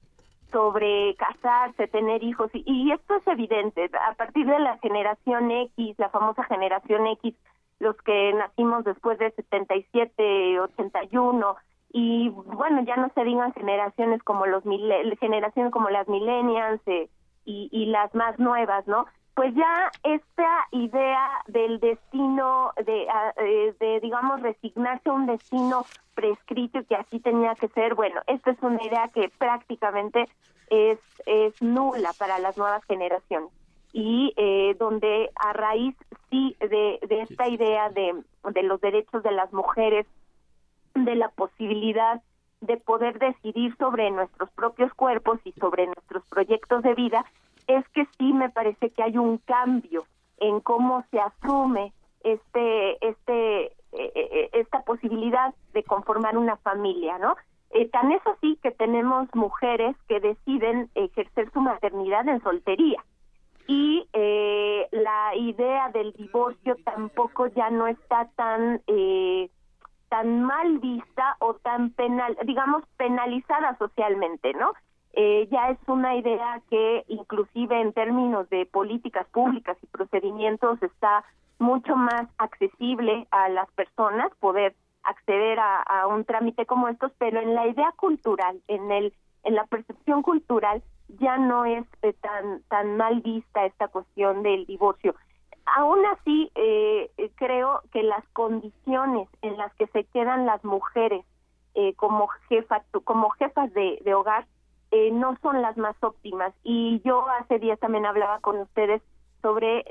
sobre 0.53 1.17
casarse, 1.17 1.89
tener 1.89 2.23
hijos, 2.23 2.49
y, 2.55 2.62
y, 2.65 2.93
esto 2.93 3.17
es 3.17 3.27
evidente, 3.27 3.91
a 4.09 4.15
partir 4.15 4.47
de 4.47 4.61
la 4.61 4.79
generación 4.79 5.51
X, 5.51 5.99
la 5.99 6.11
famosa 6.11 6.45
generación 6.45 7.09
X, 7.09 7.35
los 7.81 7.97
que 8.03 8.33
nacimos 8.35 8.85
después 8.85 9.19
de 9.19 9.33
77, 9.33 10.61
81, 10.61 11.57
y 11.93 12.29
bueno, 12.29 12.85
ya 12.85 12.95
no 12.97 13.11
se 13.15 13.25
digan 13.25 13.53
generaciones 13.55 14.23
como 14.23 14.47
los 14.47 14.62
generaciones 15.19 15.73
como 15.73 15.91
las 15.91 16.07
millennials 16.09 16.81
eh, 16.87 17.09
y, 17.47 17.71
y 17.73 17.87
las 17.87 18.15
más 18.15 18.39
nuevas, 18.39 18.87
¿no? 18.87 19.07
Pues 19.35 19.55
ya 19.55 19.91
esta 20.03 20.67
idea 20.73 21.29
del 21.47 21.79
destino, 21.81 22.73
de, 22.85 23.07
eh, 23.39 23.75
de, 23.79 24.01
digamos, 24.01 24.43
resignarse 24.43 25.09
a 25.09 25.13
un 25.13 25.27
destino 25.27 25.87
prescrito 26.15 26.81
y 26.81 26.85
que 26.85 26.97
así 26.97 27.21
tenía 27.21 27.55
que 27.55 27.69
ser, 27.69 27.95
bueno, 27.95 28.21
esta 28.27 28.51
es 28.51 28.63
una 28.63 28.83
idea 28.83 29.09
que 29.15 29.31
prácticamente 29.39 30.27
es, 30.71 30.99
es 31.27 31.61
nula 31.63 32.13
para 32.19 32.39
las 32.39 32.57
nuevas 32.57 32.83
generaciones 32.85 33.51
y 33.93 34.35
eh, 34.37 34.75
donde 34.79 35.31
a 35.37 35.53
raíz 35.53 35.97
sí 36.31 36.57
de, 36.61 36.99
de 37.07 37.23
esta 37.23 37.49
idea 37.49 37.89
de, 37.91 38.15
de 38.45 38.63
los 38.63 38.81
derechos 38.81 39.23
de 39.23 39.31
las 39.31 39.53
mujeres 39.53 40.07
de 40.95 41.15
la 41.15 41.29
posibilidad 41.29 42.21
de 42.61 42.77
poder 42.79 43.19
decidir 43.19 43.77
sobre 43.77 44.11
nuestros 44.11 44.51
propios 44.51 44.92
cuerpos 44.95 45.38
y 45.45 45.53
sobre 45.53 45.87
nuestros 45.87 46.25
proyectos 46.27 46.83
de 46.83 46.95
vida, 46.95 47.25
es 47.66 47.87
que 47.90 48.07
sí 48.19 48.33
me 48.33 48.49
parece 48.51 48.90
que 48.90 49.03
hay 49.03 49.19
un 49.19 49.38
cambio 49.38 50.05
en 50.38 50.61
cómo 50.61 51.05
se 51.11 51.21
asume 51.21 51.92
este 52.23 53.07
este 53.07 53.66
eh, 53.92 54.12
eh, 54.14 54.51
esta 54.53 54.83
posibilidad 54.83 55.55
de 55.73 55.83
conformar 55.83 56.37
una 56.37 56.57
familia, 56.59 57.19
¿no? 57.19 57.37
Eh, 57.71 57.88
tan 57.88 58.12
es 58.12 58.21
así 58.27 58.59
que 58.62 58.71
tenemos 58.71 59.29
mujeres 59.35 59.97
que 60.09 60.21
deciden 60.21 60.90
ejercer 60.95 61.51
su 61.53 61.61
maternidad 61.61 62.29
en 62.29 62.42
soltería 62.42 63.05
y 63.69 64.07
la 64.92 65.35
idea 65.35 65.90
del 65.90 66.12
divorcio 66.12 66.77
tampoco 66.85 67.49
ya 67.49 67.69
no 67.71 67.88
está 67.88 68.31
tan 68.37 68.81
eh, 68.87 69.51
tan 70.09 70.42
mal 70.42 70.79
vista 70.79 71.37
o 71.40 71.55
tan 71.55 71.90
penal, 71.90 72.37
digamos, 72.45 72.85
penalizada 72.97 73.77
socialmente, 73.79 74.53
¿no? 74.55 74.73
Eh, 75.12 75.49
ya 75.51 75.71
es 75.71 75.79
una 75.87 76.14
idea 76.16 76.61
que 76.69 77.05
inclusive 77.09 77.81
en 77.81 77.92
términos 77.95 78.49
de 78.51 78.66
políticas 78.66 79.27
públicas 79.29 79.77
y 79.83 79.87
procedimientos 79.87 80.83
está 80.83 81.25
mucho 81.59 81.97
más 81.97 82.29
accesible 82.37 83.27
a 83.31 83.49
las 83.49 83.71
personas 83.73 84.31
poder 84.40 84.75
acceder 85.05 85.59
a, 85.59 86.07
un 86.09 86.25
trámite 86.25 86.66
como 86.66 86.88
estos, 86.88 87.12
pero 87.19 87.40
en 87.40 87.55
la 87.55 87.66
idea 87.66 87.92
cultural, 87.97 88.61
en 88.69 88.90
el 88.90 89.12
en 89.45 89.55
la 89.55 89.64
percepción 89.66 90.23
cultural 90.23 90.83
ya 91.21 91.38
no 91.38 91.64
es 91.64 91.85
eh, 92.03 92.12
tan 92.14 92.62
tan 92.69 92.97
mal 92.97 93.21
vista 93.21 93.64
esta 93.64 93.88
cuestión 93.88 94.42
del 94.42 94.66
divorcio 94.66 95.14
aún 95.67 96.05
así 96.07 96.51
eh, 96.55 97.11
eh, 97.19 97.31
creo 97.35 97.83
que 97.93 98.03
las 98.03 98.25
condiciones 98.33 99.29
en 99.43 99.57
las 99.57 99.75
que 99.75 99.87
se 99.89 100.05
quedan 100.05 100.47
las 100.47 100.65
mujeres 100.65 101.25
eh, 101.75 101.95
como 101.95 102.29
jefas 102.49 102.83
como 103.05 103.31
jefas 103.31 103.73
de, 103.75 104.15
hogar 104.15 104.47
eh, 104.93 105.11
no 105.11 105.37
son 105.43 105.61
las 105.61 105.77
más 105.77 105.97
óptimas. 106.01 106.55
Y 106.63 107.03
yo 107.05 107.27
hace 107.41 107.59
días 107.59 107.79
también 107.81 108.07
hablaba 108.07 108.41
con 108.41 108.59
ustedes 108.59 109.03
sobre 109.43 109.85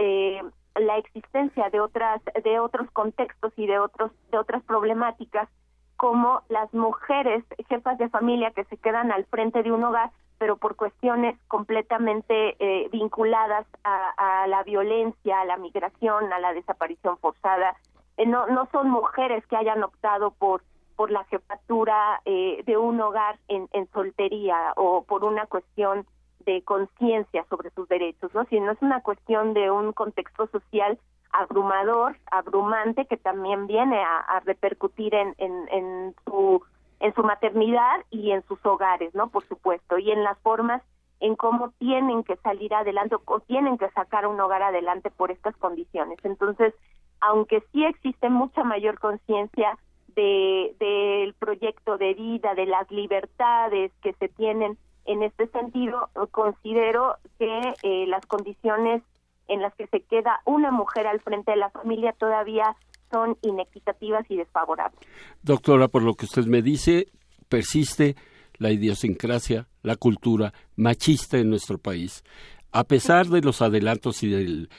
la 0.76 0.98
existencia 0.98 1.70
de 1.70 1.80
otras 1.80 2.22
de 2.44 2.60
otros 2.60 2.90
contextos 2.92 3.54
y 3.56 3.68
de 3.68 3.80
otros 3.80 4.12
de 4.32 4.38
otras 4.38 4.64
problemáticas 4.64 5.48
como 5.98 6.42
las 6.50 6.74
mujeres 6.74 7.44
jefas 7.70 7.98
de 7.98 8.10
familia 8.10 8.52
que 8.52 8.66
se 8.66 8.78
quedan 8.78 9.12
al 9.12 9.26
frente 9.26 9.64
de 9.64 9.72
un 9.72 9.84
hogar 9.84 10.12
pero 10.38 10.58
por 10.58 10.76
cuestiones 10.76 11.38
completamente 11.48 12.58
eh, 12.60 12.90
vinculadas 12.92 13.66
a, 13.84 14.46
la 14.48 14.64
violencia, 14.64 15.42
a 15.42 15.46
la 15.46 15.58
migración, 15.58 16.32
a 16.34 16.40
la 16.40 16.54
desaparición 16.54 17.18
forzada. 17.20 17.76
Eh, 18.18 18.26
no, 18.26 18.46
no 18.48 18.68
son 18.72 18.90
mujeres 18.90 19.46
que 19.48 19.56
hayan 19.56 19.84
optado 19.84 20.32
por 20.32 20.62
por 20.96 21.12
la 21.12 21.26
jefatura 21.26 22.22
eh, 22.24 22.64
de 22.66 22.78
un 22.78 23.00
hogar 23.02 23.38
en, 23.50 23.68
en 23.74 23.90
soltería 23.92 24.72
o 24.78 25.04
por 25.04 25.26
una 25.26 25.46
cuestión 25.46 26.06
de 26.46 26.62
conciencia 26.62 27.46
sobre 27.50 27.70
sus 27.72 27.88
derechos, 27.90 28.34
¿no? 28.34 28.46
Sino 28.46 28.72
es 28.72 28.82
una 28.82 29.02
cuestión 29.02 29.54
de 29.54 29.72
un 29.72 29.92
contexto 29.94 30.48
social 30.48 30.98
abrumador, 31.40 32.18
abrumante, 32.32 33.06
que 33.06 33.18
también 33.18 33.68
viene 33.68 34.02
a, 34.02 34.40
repercutir 34.46 35.14
en, 35.14 35.36
en, 35.38 35.68
en 35.70 36.16
su 36.26 36.62
en 37.00 37.14
su 37.14 37.24
maternidad 37.24 38.04
y 38.10 38.32
en 38.32 38.42
sus 38.48 38.64
hogares, 38.66 39.14
¿no? 39.14 39.28
Por 39.30 39.46
supuesto, 39.48 39.98
y 39.98 40.12
en 40.12 40.24
las 40.24 40.40
formas 40.40 40.82
en 41.20 41.36
cómo 41.36 41.72
tienen 41.78 42.24
que 42.24 42.36
salir 42.38 42.74
adelante 42.74 43.16
o 43.26 43.40
tienen 43.42 43.78
que 43.78 43.90
sacar 43.92 44.28
un 44.28 44.40
hogar 44.40 44.64
adelante 44.64 45.12
por 45.12 45.32
estas 45.32 45.56
condiciones. 45.58 46.20
Entonces, 46.24 46.74
aunque 47.22 47.64
sí 47.72 47.84
existe 47.86 48.30
mucha 48.30 48.64
mayor 48.64 49.00
conciencia 49.00 49.78
de, 50.16 50.76
del 50.80 51.34
proyecto 51.34 51.98
de 51.98 52.14
vida, 52.14 52.54
de 52.56 52.66
las 52.66 52.90
libertades 52.92 53.92
que 54.02 54.14
se 54.14 54.30
tienen 54.30 54.78
en 55.06 55.24
este 55.24 55.48
sentido, 55.48 56.10
considero 56.32 57.16
que 57.38 57.74
eh, 57.84 58.08
las 58.08 58.26
condiciones 58.26 59.02
en 59.48 59.62
las 59.62 59.74
que 59.76 59.88
se 59.88 60.02
queda 60.02 60.42
una 60.46 60.72
mujer 60.72 61.08
al 61.08 61.20
frente 61.22 61.52
de 61.52 61.58
la 61.58 61.70
familia 61.70 62.14
todavía 62.14 62.76
son 63.12 63.38
inequitativas 63.42 64.26
y 64.30 64.38
desfavorables. 64.38 65.00
Doctora, 65.42 65.88
por 65.88 66.04
lo 66.04 66.16
que 66.16 66.26
usted 66.26 66.46
me 66.46 66.62
dice, 66.62 67.08
persiste 67.50 68.16
la 68.58 68.72
idiosincrasia, 68.72 69.68
la 69.84 69.96
cultura 69.96 70.54
machista 70.76 71.38
en 71.38 71.50
nuestro 71.50 71.78
país. 71.78 72.24
A 72.72 72.84
pesar 72.84 73.28
de 73.28 73.42
los 73.42 73.62
adelantos 73.62 74.22
y 74.24 74.30
del 74.30 74.70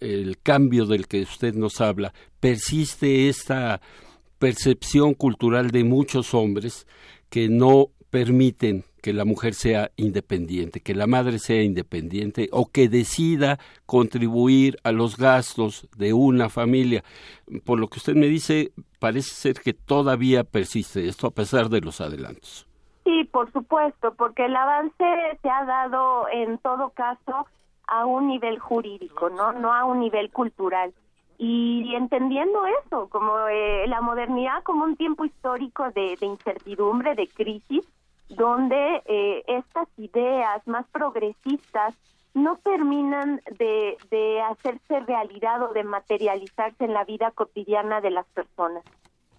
el 0.00 0.38
cambio 0.42 0.86
del 0.86 1.08
que 1.08 1.22
usted 1.22 1.54
nos 1.54 1.80
habla, 1.80 2.12
persiste 2.38 3.28
esta 3.28 3.80
percepción 4.38 5.14
cultural 5.14 5.70
de 5.70 5.84
muchos 5.84 6.34
hombres 6.34 6.86
que 7.30 7.48
no 7.48 7.90
permiten 8.12 8.84
que 9.02 9.14
la 9.14 9.24
mujer 9.24 9.54
sea 9.54 9.90
independiente, 9.96 10.80
que 10.80 10.94
la 10.94 11.06
madre 11.06 11.38
sea 11.38 11.62
independiente 11.62 12.50
o 12.52 12.66
que 12.70 12.90
decida 12.90 13.58
contribuir 13.86 14.76
a 14.84 14.92
los 14.92 15.16
gastos 15.16 15.88
de 15.96 16.12
una 16.12 16.50
familia. 16.50 17.02
Por 17.64 17.80
lo 17.80 17.88
que 17.88 17.98
usted 17.98 18.14
me 18.14 18.26
dice, 18.26 18.72
parece 19.00 19.34
ser 19.34 19.60
que 19.60 19.72
todavía 19.72 20.44
persiste 20.44 21.08
esto 21.08 21.26
a 21.26 21.30
pesar 21.30 21.70
de 21.70 21.80
los 21.80 22.02
adelantos. 22.02 22.68
Sí, 23.04 23.24
por 23.24 23.50
supuesto, 23.50 24.12
porque 24.14 24.44
el 24.44 24.54
avance 24.54 25.04
se 25.40 25.48
ha 25.48 25.64
dado 25.64 26.26
en 26.30 26.58
todo 26.58 26.90
caso 26.90 27.46
a 27.88 28.04
un 28.04 28.28
nivel 28.28 28.58
jurídico, 28.58 29.30
no, 29.30 29.52
no 29.54 29.72
a 29.72 29.86
un 29.86 30.00
nivel 30.00 30.30
cultural. 30.30 30.92
Y 31.38 31.94
entendiendo 31.96 32.60
eso, 32.84 33.08
como 33.08 33.48
eh, 33.48 33.86
la 33.88 34.00
modernidad 34.00 34.62
como 34.62 34.84
un 34.84 34.96
tiempo 34.96 35.24
histórico 35.24 35.90
de, 35.90 36.16
incertidumbre, 36.20 37.16
de 37.16 37.26
crisis, 37.26 37.84
donde 38.36 39.02
eh, 39.06 39.44
estas 39.46 39.88
ideas 39.96 40.66
más 40.66 40.86
progresistas 40.92 41.94
no 42.34 42.56
terminan 42.58 43.40
de, 43.58 43.96
de 44.10 44.40
hacerse 44.40 45.00
realidad 45.00 45.62
o 45.62 45.72
de 45.72 45.84
materializarse 45.84 46.84
en 46.84 46.94
la 46.94 47.04
vida 47.04 47.30
cotidiana 47.30 48.00
de 48.00 48.10
las 48.10 48.26
personas 48.28 48.84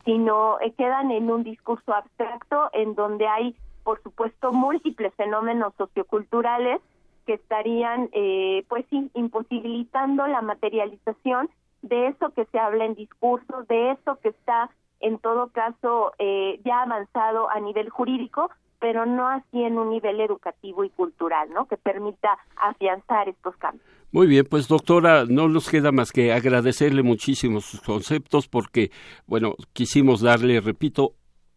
sino 0.06 0.60
eh, 0.60 0.74
quedan 0.78 1.12
en 1.12 1.30
un 1.32 1.44
discurso 1.44 1.94
abstracto 1.94 2.70
en 2.74 2.96
donde 2.96 3.28
hay, 3.28 3.56
por 3.84 4.02
supuesto, 4.04 4.52
múltiples 4.52 5.14
fenómenos 5.16 5.74
socioculturales 5.78 6.82
que 7.26 7.34
estarían, 7.34 8.10
eh, 8.12 8.66
pues, 8.68 8.86
imposibilitando 9.14 10.28
la 10.28 10.42
materialización 10.42 11.50
de 11.82 12.08
eso 12.08 12.32
que 12.32 12.46
se 12.46 12.60
habla 12.60 12.86
en 12.86 12.96
discursos, 12.96 13.68
de 13.68 13.92
eso 13.92 14.18
que 14.22 14.30
está, 14.30 14.70
en 15.00 15.20
todo 15.20 15.50
caso, 15.50 16.14
eh, 16.20 16.60
ya 16.66 16.82
avanzado 16.82 17.50
a 17.50 17.60
nivel 17.60 17.90
jurídico, 17.90 18.50
pero 18.84 19.06
no 19.06 19.30
así 19.30 19.64
en 19.64 19.78
un 19.78 19.92
nivel 19.92 20.20
educativo 20.20 20.84
y 20.84 20.90
cultural, 20.90 21.48
¿no? 21.54 21.70
Que 21.70 21.78
permita 21.78 22.38
afianzar 22.58 23.30
estos 23.30 23.56
cambios. 23.56 23.86
Muy 24.12 24.28
bien, 24.28 24.46
pues 24.46 24.68
doctora, 24.68 25.24
no 25.24 25.48
nos 25.48 25.70
queda 25.70 25.94
más 25.94 26.12
que 26.12 26.34
agradecerle 26.34 27.02
muchísimo 27.02 27.62
sus 27.62 27.80
conceptos 27.80 28.50
porque, 28.50 28.92
bueno, 29.26 29.56
quisimos 29.72 30.20
darle, 30.20 30.60
repito, 30.60 31.14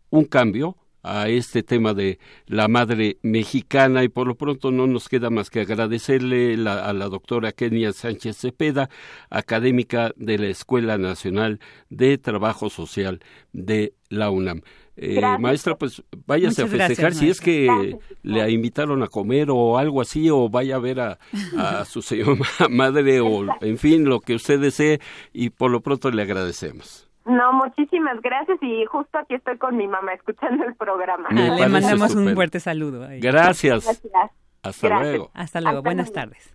un 0.09 0.25
cambio 0.27 0.77
a 1.03 1.29
este 1.29 1.65
tema 1.65 1.95
de 1.95 2.21
la 2.47 2.69
madre 2.69 3.19
mexicana 3.23 4.05
y 4.05 4.09
por 4.09 4.29
lo 4.29 4.37
pronto 4.37 4.71
no 4.71 4.87
nos 4.87 5.09
queda 5.09 5.29
más 5.29 5.51
que 5.51 5.62
agradecerle 5.62 6.55
a 6.69 6.93
la 6.93 7.09
doctora 7.09 7.51
Kenia 7.51 7.93
Sánchez 7.93 8.37
Cepeda, 8.37 8.89
académica 9.31 10.12
de 10.15 10.39
la 10.39 10.47
Escuela 10.47 10.97
Nacional 10.97 11.59
de 11.91 12.19
Trabajo 12.19 12.71
Social 12.71 13.19
de 13.53 13.95
la 14.11 14.31
UNAM. 14.31 14.62
Eh, 14.99 15.21
maestra, 15.39 15.75
pues 15.75 16.03
váyase 16.27 16.63
a 16.63 16.67
festejar 16.67 17.13
si 17.13 17.29
es 17.29 17.41
que 17.41 17.99
le 18.23 18.51
invitaron 18.51 19.03
a 19.03 19.09
comer 19.09 19.49
o 19.51 19.77
algo 19.77 20.01
así, 20.01 20.31
o 20.31 20.49
vaya 20.49 20.77
a 20.77 20.79
ver 20.79 21.01
a, 21.01 21.19
a 21.59 21.85
su 21.85 22.01
señora 22.01 22.41
madre, 22.71 23.21
o 23.21 23.45
en 23.61 23.77
fin, 23.79 24.09
lo 24.09 24.21
que 24.21 24.35
usted 24.35 24.59
desee, 24.59 25.01
y 25.33 25.51
por 25.51 25.71
lo 25.71 25.81
pronto 25.81 26.11
le 26.11 26.23
agradecemos. 26.23 27.07
No, 27.27 27.53
muchísimas 27.53 28.23
gracias 28.23 28.57
y 28.63 28.85
justo 28.87 29.19
aquí 29.19 29.35
estoy 29.35 29.59
con 29.59 29.77
mi 29.77 29.89
mamá 29.89 30.15
escuchando 30.15 30.65
el 30.65 30.75
programa. 30.77 31.29
le 31.31 31.69
mandamos 31.69 32.15
un 32.15 32.33
fuerte 32.35 32.61
saludo. 32.61 33.07
Gracias. 33.21 34.01
Hasta 34.63 34.89
luego. 35.01 35.31
Hasta 35.35 35.61
luego. 35.61 35.83
Buenas 35.83 36.13
tardes. 36.13 36.55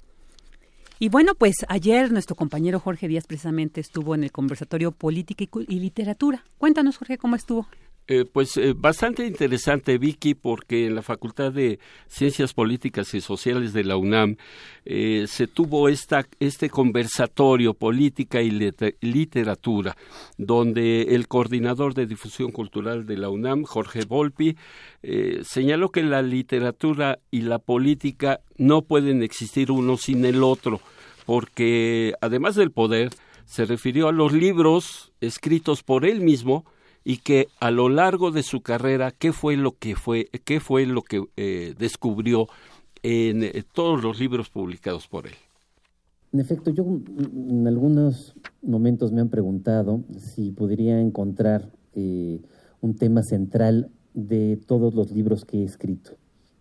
Y 0.98 1.10
bueno, 1.10 1.34
pues 1.36 1.66
ayer 1.68 2.12
nuestro 2.12 2.36
compañero 2.36 2.80
Jorge 2.80 3.08
Díaz 3.08 3.26
precisamente 3.28 3.82
estuvo 3.82 4.16
en 4.16 4.24
el 4.24 4.32
conversatorio 4.32 4.92
Política 4.92 5.46
y 5.68 5.80
Literatura. 5.80 6.44
Cuéntanos, 6.58 6.98
Jorge, 6.98 7.18
cómo 7.18 7.36
estuvo. 7.36 7.68
Eh, 8.08 8.26
pues 8.26 8.58
eh, 8.58 8.74
bastante 8.76 9.26
interesante, 9.26 9.98
Vicky, 9.98 10.34
porque 10.34 10.88
en 10.88 10.96
la 10.96 11.02
Facultad 11.02 11.52
de 11.52 11.80
Ciencias 12.08 12.54
Políticas 12.54 13.14
y 13.14 13.22
Sociales 13.22 13.74
de 13.74 13.84
la 13.84 13.96
UNAM 13.96 14.38
eh, 14.86 15.26
se 15.28 15.48
tuvo 15.48 15.88
esta, 15.88 16.28
este 16.40 16.70
conversatorio 16.70 17.74
Política 17.74 18.42
y 18.42 18.52
Literatura, 19.02 19.96
donde 20.38 21.04
el 21.16 21.28
coordinador 21.28 21.94
de 21.94 22.08
difusión 22.08 22.52
cultural 22.52 23.06
de 23.06 23.18
la 23.18 23.30
UNAM, 23.30 23.64
Jorge 23.64 24.04
Volpi, 24.06 24.58
señaló 25.44 25.90
que 25.90 26.04
la 26.04 26.22
literatura 26.22 27.20
y 27.32 27.42
la 27.42 27.58
política 27.60 28.42
no 28.58 28.84
pueden 28.84 29.24
existir 29.24 29.72
uno 29.72 29.98
sin 29.98 30.26
el 30.26 30.44
otro, 30.44 30.80
porque 31.26 32.14
además 32.22 32.56
del 32.56 32.72
poder, 32.72 33.10
se 33.46 33.66
refirió 33.66 34.08
a 34.08 34.14
los 34.14 34.32
libros 34.32 35.12
escritos 35.20 35.84
por 35.84 36.06
él 36.06 36.22
mismo, 36.22 36.66
y 37.04 37.18
que 37.18 37.48
a 37.60 37.72
lo 37.72 37.90
largo 37.90 38.32
de 38.32 38.44
su 38.44 38.62
carrera 38.62 39.12
qué 39.12 39.34
fue 39.34 39.58
lo 39.58 39.72
que 39.78 39.96
fue 39.96 40.30
qué 40.46 40.60
fue 40.60 40.86
lo 40.86 41.02
que 41.02 41.24
eh, 41.38 41.74
descubrió 41.78 42.48
en 43.04 43.44
eh, 43.44 43.64
todos 43.74 44.04
los 44.04 44.20
libros 44.20 44.50
publicados 44.50 45.08
por 45.08 45.28
él. 45.28 45.34
En 46.34 46.40
efecto, 46.40 46.72
yo 46.72 46.86
en 46.86 47.68
algunos 47.68 48.36
momentos 48.62 49.12
me 49.12 49.22
han 49.22 49.30
preguntado 49.30 50.04
si 50.18 50.52
podría 50.52 51.00
encontrar 51.02 51.72
eh, 51.94 52.40
un 52.80 52.96
tema 52.96 53.24
central 53.24 53.90
de 54.14 54.58
todos 54.66 54.94
los 54.94 55.12
libros 55.12 55.44
que 55.44 55.60
he 55.62 55.64
escrito. 55.64 56.12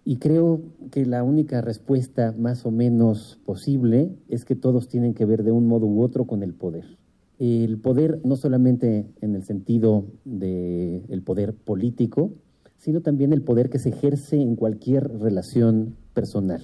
Y 0.04 0.16
creo 0.16 0.62
que 0.90 1.04
la 1.06 1.22
única 1.22 1.60
respuesta 1.60 2.34
más 2.36 2.64
o 2.66 2.70
menos 2.70 3.38
posible 3.44 4.16
es 4.28 4.44
que 4.44 4.56
todos 4.56 4.88
tienen 4.88 5.14
que 5.14 5.26
ver 5.26 5.44
de 5.44 5.52
un 5.52 5.66
modo 5.66 5.86
u 5.86 6.02
otro 6.02 6.26
con 6.26 6.42
el 6.42 6.54
poder 6.54 6.99
el 7.40 7.78
poder 7.78 8.20
no 8.22 8.36
solamente 8.36 9.06
en 9.22 9.34
el 9.34 9.42
sentido 9.44 10.04
del 10.24 11.22
poder 11.24 11.54
político, 11.54 12.34
sino 12.76 13.00
también 13.00 13.32
el 13.32 13.42
poder 13.42 13.70
que 13.70 13.78
se 13.78 13.88
ejerce 13.88 14.40
en 14.40 14.56
cualquier 14.56 15.08
relación 15.18 15.96
personal. 16.12 16.60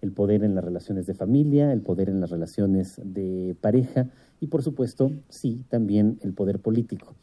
El 0.00 0.12
poder 0.12 0.44
en 0.44 0.54
las 0.54 0.64
relaciones 0.64 1.06
de 1.06 1.14
familia, 1.14 1.72
el 1.72 1.82
poder 1.82 2.08
en 2.08 2.20
las 2.20 2.30
relaciones 2.30 3.00
de 3.04 3.56
pareja 3.60 4.08
y 4.40 4.46
por 4.46 4.62
supuesto, 4.62 5.10
sí, 5.28 5.64
también 5.68 6.18
el 6.22 6.32
poder 6.32 6.60
político 6.60 7.16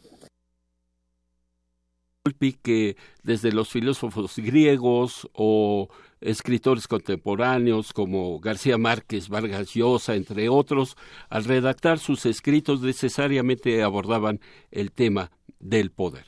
que 2.35 2.95
desde 3.23 3.51
los 3.51 3.69
filósofos 3.69 4.37
griegos 4.37 5.29
o 5.33 5.89
escritores 6.21 6.87
contemporáneos 6.87 7.93
como 7.93 8.39
García 8.39 8.77
Márquez, 8.77 9.29
Vargas 9.29 9.73
Llosa, 9.73 10.15
entre 10.15 10.49
otros, 10.49 10.95
al 11.29 11.43
redactar 11.43 11.99
sus 11.99 12.25
escritos 12.25 12.81
necesariamente 12.81 13.83
abordaban 13.83 14.39
el 14.71 14.91
tema 14.91 15.31
del 15.59 15.91
poder. 15.91 16.25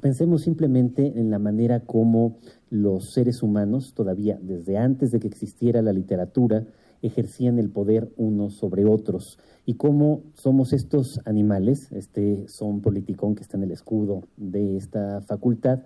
Pensemos 0.00 0.42
simplemente 0.42 1.12
en 1.16 1.30
la 1.30 1.38
manera 1.38 1.80
como 1.80 2.38
los 2.70 3.12
seres 3.12 3.42
humanos, 3.42 3.92
todavía 3.94 4.38
desde 4.40 4.78
antes 4.78 5.10
de 5.10 5.20
que 5.20 5.28
existiera 5.28 5.82
la 5.82 5.92
literatura, 5.92 6.64
ejercían 7.02 7.58
el 7.58 7.70
poder 7.70 8.12
unos 8.16 8.54
sobre 8.54 8.84
otros 8.84 9.38
y 9.66 9.74
cómo 9.74 10.22
somos 10.34 10.72
estos 10.72 11.20
animales, 11.24 11.90
este 11.92 12.48
son 12.48 12.80
politicón 12.80 13.34
que 13.34 13.42
está 13.42 13.56
en 13.56 13.64
el 13.64 13.70
escudo 13.70 14.22
de 14.36 14.76
esta 14.76 15.20
facultad, 15.22 15.80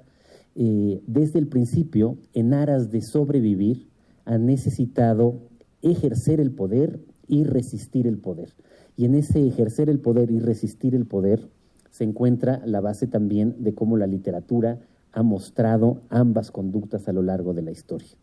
eh, 0.55 1.03
desde 1.07 1.39
el 1.39 1.49
principio, 1.49 2.17
en 2.33 2.55
aras 2.55 2.91
de 2.91 3.03
sobrevivir, 3.03 3.89
han 4.25 4.47
necesitado 4.47 5.41
ejercer 5.83 6.41
el 6.41 6.53
poder 6.53 7.01
y 7.27 7.45
resistir 7.45 8.07
el 8.07 8.19
poder. 8.19 8.55
Y 8.97 9.05
en 9.05 9.15
ese 9.15 9.47
ejercer 9.47 9.91
el 9.91 10.01
poder 10.01 10.31
y 10.31 10.39
resistir 10.39 10.95
el 10.95 11.07
poder 11.07 11.51
se 11.91 12.05
encuentra 12.05 12.63
la 12.65 12.81
base 12.81 13.07
también 13.07 13.57
de 13.63 13.75
cómo 13.75 13.97
la 13.97 14.07
literatura 14.07 14.81
ha 15.13 15.23
mostrado 15.23 16.03
ambas 16.09 16.51
conductas 16.51 17.09
a 17.09 17.13
lo 17.13 17.23
largo 17.23 17.55
de 17.55 17.63
la 17.63 17.71
historia. 17.71 18.17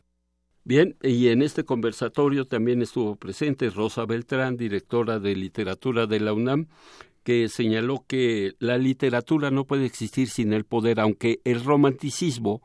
Bien, 0.63 0.95
y 1.01 1.29
en 1.29 1.41
este 1.41 1.63
conversatorio 1.63 2.45
también 2.45 2.81
estuvo 2.81 3.15
presente 3.15 3.69
Rosa 3.71 4.05
Beltrán, 4.05 4.57
directora 4.57 5.19
de 5.19 5.35
literatura 5.35 6.05
de 6.05 6.19
la 6.19 6.33
UNAM, 6.33 6.67
que 7.23 7.49
señaló 7.49 8.03
que 8.07 8.53
la 8.59 8.77
literatura 8.77 9.49
no 9.49 9.65
puede 9.65 9.85
existir 9.85 10.29
sin 10.29 10.53
el 10.53 10.63
poder, 10.63 10.99
aunque 10.99 11.39
el 11.45 11.63
romanticismo, 11.63 12.61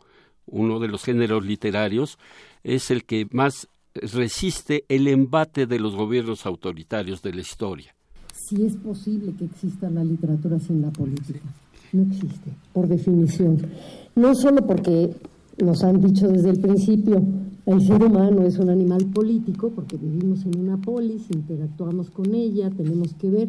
uno 0.46 0.78
de 0.78 0.88
los 0.88 1.04
géneros 1.04 1.44
literarios, 1.44 2.18
es 2.64 2.90
el 2.90 3.04
que 3.04 3.26
más 3.30 3.68
resiste 3.94 4.85
el 4.88 5.09
embate 5.09 5.66
de 5.66 5.78
los 5.78 5.94
gobiernos 5.94 6.44
autoritarios 6.44 7.22
de 7.22 7.32
la 7.32 7.40
historia. 7.40 7.94
Si 8.32 8.62
es 8.64 8.76
posible 8.76 9.32
que 9.38 9.46
exista 9.46 9.88
la 9.88 10.04
literatura 10.04 10.59
sin 10.61 10.82
la 10.82 10.90
política. 10.90 11.40
No 11.92 12.02
existe, 12.02 12.50
por 12.72 12.88
definición. 12.88 13.59
No 14.14 14.35
solo 14.35 14.66
porque 14.66 15.11
nos 15.59 15.82
han 15.82 16.00
dicho 16.00 16.28
desde 16.28 16.50
el 16.50 16.61
principio, 16.61 17.22
el 17.66 17.83
ser 17.83 18.02
humano 18.02 18.46
es 18.46 18.59
un 18.59 18.70
animal 18.70 19.07
político, 19.07 19.70
porque 19.70 19.96
vivimos 19.96 20.46
en 20.46 20.59
una 20.59 20.81
polis, 20.81 21.31
interactuamos 21.31 22.11
con 22.11 22.33
ella, 22.33 22.70
tenemos 22.70 23.14
que 23.14 23.29
ver 23.29 23.48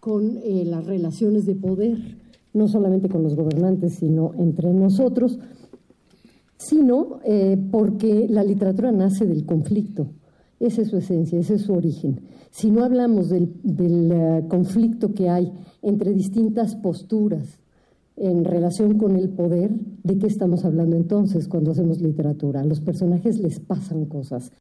con 0.00 0.38
eh, 0.42 0.64
las 0.64 0.86
relaciones 0.86 1.44
de 1.44 1.54
poder, 1.54 1.98
no 2.54 2.66
solamente 2.66 3.10
con 3.10 3.22
los 3.22 3.36
gobernantes, 3.36 3.94
sino 3.94 4.32
entre 4.38 4.72
nosotros, 4.72 5.38
sino 6.56 7.20
eh, 7.24 7.58
porque 7.70 8.26
la 8.28 8.42
literatura 8.42 8.90
nace 8.90 9.26
del 9.26 9.44
conflicto. 9.44 10.06
Esa 10.58 10.82
es 10.82 10.88
su 10.88 10.96
esencia, 10.96 11.38
ese 11.38 11.54
es 11.56 11.62
su 11.62 11.74
origen. 11.74 12.20
Si 12.50 12.70
no 12.70 12.84
hablamos 12.84 13.28
del, 13.28 13.50
eh, 13.64 14.44
conflicto 14.48 15.12
que 15.12 15.28
hay 15.28 15.52
entre 15.82 16.14
distintas 16.14 16.74
posturas 16.74 17.58
en 18.22 18.44
relación 18.44 18.98
con 18.98 19.16
el 19.16 19.30
poder, 19.30 19.70
¿de 20.04 20.16
qué 20.16 20.28
estamos 20.28 20.64
hablando 20.64 20.96
entonces 20.96 21.48
cuando 21.48 21.72
hacemos 21.72 22.00
literatura? 22.00 22.60
A 22.60 22.64
los 22.64 22.80
personajes 22.80 23.40
les 23.40 23.58
pasan 23.58 24.06
cosas. 24.06 24.52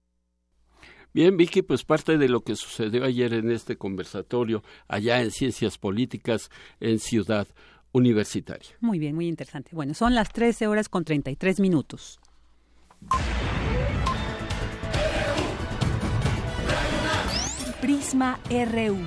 Bien, 1.13 1.37
Vicky, 1.37 1.61
pues 1.61 1.83
parte 1.83 2.17
de 2.17 2.27
lo 2.27 2.41
que 2.41 2.55
sucedió 2.55 3.03
ayer 3.03 3.33
en 3.33 3.51
este 3.51 3.77
conversatorio 3.77 4.63
allá 4.87 5.21
en 5.21 5.29
Ciencias 5.29 5.77
Políticas 5.77 6.49
en 6.79 6.97
Ciudad 6.97 7.47
Universitaria. 7.91 8.71
Muy 8.79 8.97
bien, 8.97 9.13
muy 9.13 9.27
interesante. 9.27 9.71
Bueno, 9.73 9.93
son 9.93 10.15
las 10.15 10.33
13 10.33 10.65
horas 10.65 10.89
con 10.89 11.03
33 11.03 11.59
minutos. 11.59 12.19
Prisma 17.79 18.39
RU. 18.49 18.97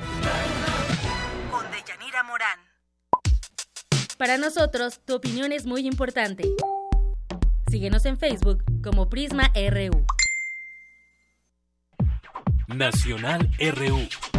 Para 4.18 4.38
nosotros, 4.38 5.00
tu 5.04 5.14
opinión 5.16 5.50
es 5.50 5.66
muy 5.66 5.86
importante. 5.86 6.44
Síguenos 7.68 8.04
en 8.06 8.16
Facebook 8.16 8.62
como 8.82 9.08
Prisma 9.08 9.50
RU. 9.54 10.06
Nacional 12.68 13.50
RU. 13.58 14.33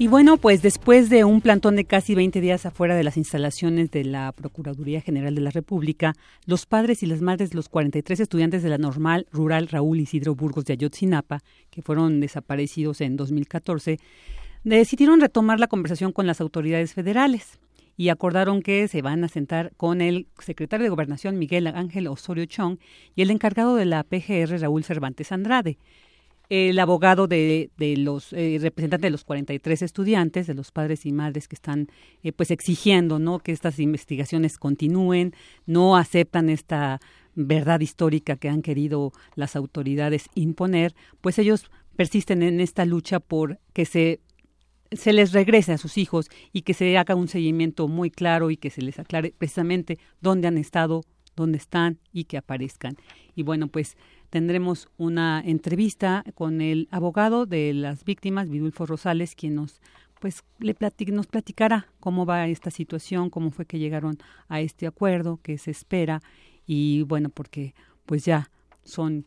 Y 0.00 0.06
bueno, 0.06 0.36
pues 0.36 0.62
después 0.62 1.10
de 1.10 1.24
un 1.24 1.40
plantón 1.40 1.74
de 1.74 1.84
casi 1.84 2.14
20 2.14 2.40
días 2.40 2.64
afuera 2.64 2.94
de 2.94 3.02
las 3.02 3.16
instalaciones 3.16 3.90
de 3.90 4.04
la 4.04 4.30
Procuraduría 4.30 5.00
General 5.00 5.34
de 5.34 5.40
la 5.40 5.50
República, 5.50 6.14
los 6.46 6.66
padres 6.66 7.02
y 7.02 7.06
las 7.06 7.20
madres 7.20 7.50
de 7.50 7.56
los 7.56 7.68
43 7.68 8.20
estudiantes 8.20 8.62
de 8.62 8.68
la 8.68 8.78
normal 8.78 9.26
rural 9.32 9.66
Raúl 9.66 9.98
Isidro 9.98 10.36
Burgos 10.36 10.66
de 10.66 10.74
Ayotzinapa, 10.74 11.40
que 11.70 11.82
fueron 11.82 12.20
desaparecidos 12.20 13.00
en 13.00 13.16
2014, 13.16 13.98
decidieron 14.62 15.20
retomar 15.20 15.58
la 15.58 15.66
conversación 15.66 16.12
con 16.12 16.28
las 16.28 16.40
autoridades 16.40 16.94
federales 16.94 17.58
y 17.96 18.10
acordaron 18.10 18.62
que 18.62 18.86
se 18.86 19.02
van 19.02 19.24
a 19.24 19.28
sentar 19.28 19.72
con 19.76 20.00
el 20.00 20.28
secretario 20.38 20.84
de 20.84 20.90
Gobernación 20.90 21.40
Miguel 21.40 21.66
Ángel 21.66 22.06
Osorio 22.06 22.44
Chong 22.46 22.78
y 23.16 23.22
el 23.22 23.32
encargado 23.32 23.74
de 23.74 23.86
la 23.86 24.04
PGR 24.04 24.60
Raúl 24.60 24.84
Cervantes 24.84 25.32
Andrade 25.32 25.76
el 26.48 26.78
abogado 26.78 27.26
de, 27.26 27.70
de 27.76 27.96
los 27.96 28.32
eh, 28.32 28.58
representantes 28.60 29.02
de 29.02 29.10
los 29.10 29.24
43 29.24 29.82
estudiantes, 29.82 30.46
de 30.46 30.54
los 30.54 30.72
padres 30.72 31.04
y 31.04 31.12
madres 31.12 31.46
que 31.46 31.54
están 31.54 31.88
eh, 32.22 32.32
pues 32.32 32.50
exigiendo 32.50 33.18
no 33.18 33.38
que 33.38 33.52
estas 33.52 33.78
investigaciones 33.78 34.58
continúen, 34.58 35.34
no 35.66 35.96
aceptan 35.96 36.48
esta 36.48 37.00
verdad 37.34 37.80
histórica 37.80 38.36
que 38.36 38.48
han 38.48 38.62
querido 38.62 39.12
las 39.34 39.56
autoridades 39.56 40.28
imponer, 40.34 40.94
pues 41.20 41.38
ellos 41.38 41.70
persisten 41.96 42.42
en 42.42 42.60
esta 42.60 42.84
lucha 42.84 43.20
por 43.20 43.58
que 43.72 43.84
se 43.84 44.20
se 44.90 45.12
les 45.12 45.32
regrese 45.32 45.72
a 45.72 45.78
sus 45.78 45.98
hijos 45.98 46.30
y 46.52 46.62
que 46.62 46.74
se 46.74 46.96
haga 46.96 47.14
un 47.14 47.28
seguimiento 47.28 47.88
muy 47.88 48.10
claro 48.10 48.50
y 48.50 48.56
que 48.56 48.70
se 48.70 48.82
les 48.82 48.98
aclare 48.98 49.34
precisamente 49.36 49.98
dónde 50.20 50.48
han 50.48 50.56
estado, 50.56 51.02
dónde 51.36 51.58
están 51.58 51.98
y 52.12 52.24
que 52.24 52.38
aparezcan. 52.38 52.96
Y 53.34 53.42
bueno, 53.42 53.68
pues 53.68 53.96
tendremos 54.30 54.88
una 54.96 55.42
entrevista 55.44 56.24
con 56.34 56.60
el 56.60 56.88
abogado 56.90 57.46
de 57.46 57.72
las 57.74 58.04
víctimas, 58.04 58.48
Vidulfo 58.48 58.86
Rosales, 58.86 59.34
quien 59.34 59.54
nos 59.54 59.80
pues 60.20 60.42
le 60.58 60.76
nos 61.12 61.26
platicará 61.28 61.86
cómo 62.00 62.26
va 62.26 62.48
esta 62.48 62.70
situación, 62.70 63.30
cómo 63.30 63.52
fue 63.52 63.66
que 63.66 63.78
llegaron 63.78 64.18
a 64.48 64.60
este 64.60 64.86
acuerdo, 64.86 65.38
qué 65.42 65.58
se 65.58 65.70
espera 65.70 66.22
y 66.66 67.02
bueno, 67.02 67.28
porque 67.28 67.74
pues 68.04 68.24
ya 68.24 68.50
son 68.84 69.26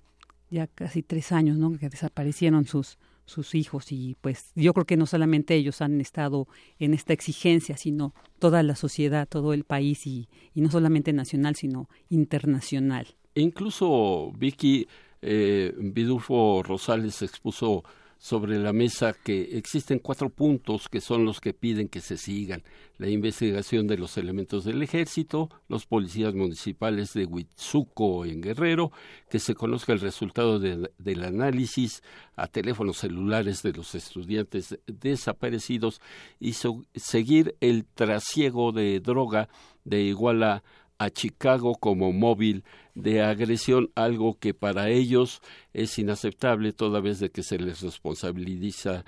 ya 0.49 0.67
casi 0.67 1.01
tres 1.01 1.31
años, 1.31 1.57
¿no? 1.57 1.77
Que 1.77 1.87
desaparecieron 1.87 2.65
sus 2.65 2.97
sus 3.25 3.55
hijos 3.55 3.91
y 3.91 4.17
pues 4.19 4.51
yo 4.55 4.73
creo 4.73 4.85
que 4.85 4.97
no 4.97 5.05
solamente 5.05 5.55
ellos 5.55 5.81
han 5.81 6.01
estado 6.01 6.47
en 6.79 6.93
esta 6.93 7.13
exigencia, 7.13 7.77
sino 7.77 8.13
toda 8.39 8.61
la 8.61 8.75
sociedad, 8.75 9.27
todo 9.27 9.53
el 9.53 9.63
país 9.63 10.05
y, 10.05 10.27
y 10.53 10.59
no 10.59 10.69
solamente 10.69 11.13
nacional, 11.13 11.55
sino 11.55 11.87
internacional. 12.09 13.15
Incluso 13.35 14.31
Vicky 14.35 14.87
eh, 15.21 15.73
Vidulfo 15.77 16.63
Rosales 16.63 17.21
expuso 17.21 17.83
sobre 18.21 18.59
la 18.59 18.71
mesa 18.71 19.13
que 19.13 19.57
existen 19.57 19.97
cuatro 19.97 20.29
puntos 20.29 20.87
que 20.87 21.01
son 21.01 21.25
los 21.25 21.41
que 21.41 21.55
piden 21.55 21.87
que 21.89 22.01
se 22.01 22.17
sigan. 22.17 22.61
La 22.99 23.09
investigación 23.09 23.87
de 23.87 23.97
los 23.97 24.15
elementos 24.15 24.63
del 24.63 24.83
ejército, 24.83 25.49
los 25.67 25.87
policías 25.87 26.35
municipales 26.35 27.13
de 27.13 27.25
Huitzuco 27.25 28.23
en 28.25 28.41
Guerrero, 28.41 28.91
que 29.27 29.39
se 29.39 29.55
conozca 29.55 29.93
el 29.93 30.01
resultado 30.01 30.59
del 30.59 31.23
análisis 31.23 32.03
a 32.35 32.45
teléfonos 32.45 32.97
celulares 32.97 33.63
de 33.63 33.73
los 33.73 33.95
estudiantes 33.95 34.77
desaparecidos 34.85 35.99
y 36.39 36.53
seguir 36.93 37.55
el 37.59 37.85
trasiego 37.85 38.71
de 38.71 38.99
droga 38.99 39.49
de 39.83 40.03
Iguala 40.03 40.63
a 41.01 41.09
Chicago 41.09 41.73
como 41.79 42.13
móvil 42.13 42.63
de 42.93 43.23
agresión, 43.23 43.89
algo 43.95 44.37
que 44.37 44.53
para 44.53 44.89
ellos 44.89 45.41
es 45.73 45.97
inaceptable 45.97 46.73
toda 46.73 47.01
vez 47.01 47.19
de 47.19 47.31
que 47.31 47.41
se 47.41 47.57
les 47.57 47.81
responsabiliza 47.81 49.03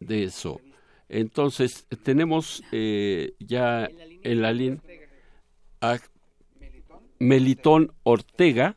de 0.00 0.24
eso. 0.24 0.60
Entonces, 1.08 1.86
tenemos 2.02 2.62
eh, 2.70 3.32
ya 3.38 3.88
en 4.24 4.42
la 4.42 4.52
línea 4.52 4.82
a 5.80 5.98
Melitón 7.18 7.94
Ortega. 8.02 8.76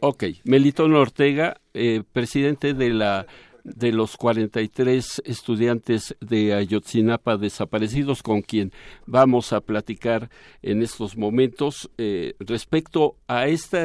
Ok, 0.00 0.24
Melitón 0.44 0.94
Ortega, 0.94 1.60
eh, 1.74 2.04
presidente 2.10 2.72
de 2.72 2.88
la 2.88 3.26
de 3.64 3.92
los 3.92 4.16
43 4.16 5.22
estudiantes 5.24 6.16
de 6.20 6.54
Ayotzinapa 6.54 7.36
desaparecidos 7.36 8.22
con 8.22 8.42
quien 8.42 8.72
vamos 9.06 9.52
a 9.52 9.60
platicar 9.60 10.30
en 10.62 10.82
estos 10.82 11.16
momentos 11.16 11.90
eh, 11.98 12.34
respecto 12.38 13.16
a 13.26 13.48
esta, 13.48 13.84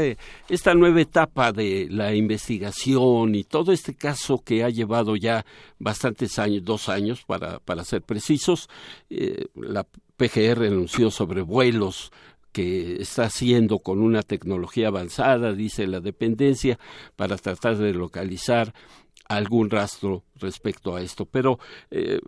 esta 0.50 0.74
nueva 0.74 1.02
etapa 1.02 1.52
de 1.52 1.88
la 1.90 2.14
investigación 2.14 3.36
y 3.36 3.44
todo 3.44 3.72
este 3.72 3.96
caso 3.96 4.42
que 4.44 4.64
ha 4.64 4.70
llevado 4.70 5.16
ya 5.16 5.46
bastantes 5.80 6.40
años, 6.40 6.64
dos 6.64 6.90
años 6.90 7.24
para, 7.26 7.60
para 7.60 7.84
ser 7.84 8.02
precisos. 8.02 8.70
Eh, 9.10 9.46
la 9.56 9.86
PGR 10.18 10.68
anunció 10.68 11.12
sobre 11.12 11.42
vuelos 11.42 12.12
que 12.56 13.02
está 13.02 13.26
haciendo 13.26 13.80
con 13.80 14.00
una 14.00 14.22
tecnología 14.22 14.88
avanzada, 14.88 15.52
dice 15.52 15.88
la 15.88 16.00
dependencia, 16.00 16.80
para 17.18 17.36
tratar 17.36 17.76
de 17.76 17.94
localizar 17.94 18.74
algún 19.28 19.70
rastro 19.70 20.24
respecto 20.36 20.96
a 20.96 21.02
esto. 21.02 21.26
Pero 21.26 21.60
eh, 21.92 22.20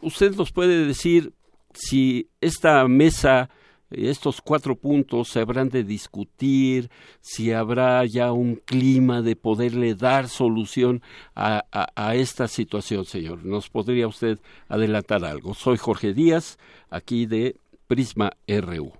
usted 0.00 0.34
nos 0.34 0.52
puede 0.52 0.86
decir 0.86 1.32
si 1.74 2.28
esta 2.40 2.86
mesa, 2.88 3.50
estos 3.90 4.40
cuatro 4.40 4.74
puntos 4.76 5.28
se 5.28 5.40
habrán 5.40 5.68
de 5.68 5.84
discutir, 5.84 6.90
si 7.20 7.52
habrá 7.52 8.04
ya 8.04 8.32
un 8.32 8.56
clima 8.56 9.22
de 9.22 9.36
poderle 9.36 9.94
dar 9.94 10.28
solución 10.28 11.02
a, 11.34 11.64
a 11.94 12.14
esta 12.14 12.48
situación, 12.48 13.04
señor. 13.04 13.44
¿Nos 13.44 13.70
podría 13.70 14.06
usted 14.06 14.38
adelantar 14.68 15.24
algo? 15.24 15.54
Soy 15.54 15.76
Jorge 15.76 16.12
Díaz, 16.12 16.58
aquí 16.90 17.26
de 17.26 17.56
Prisma 17.86 18.32
RU. 18.46 18.92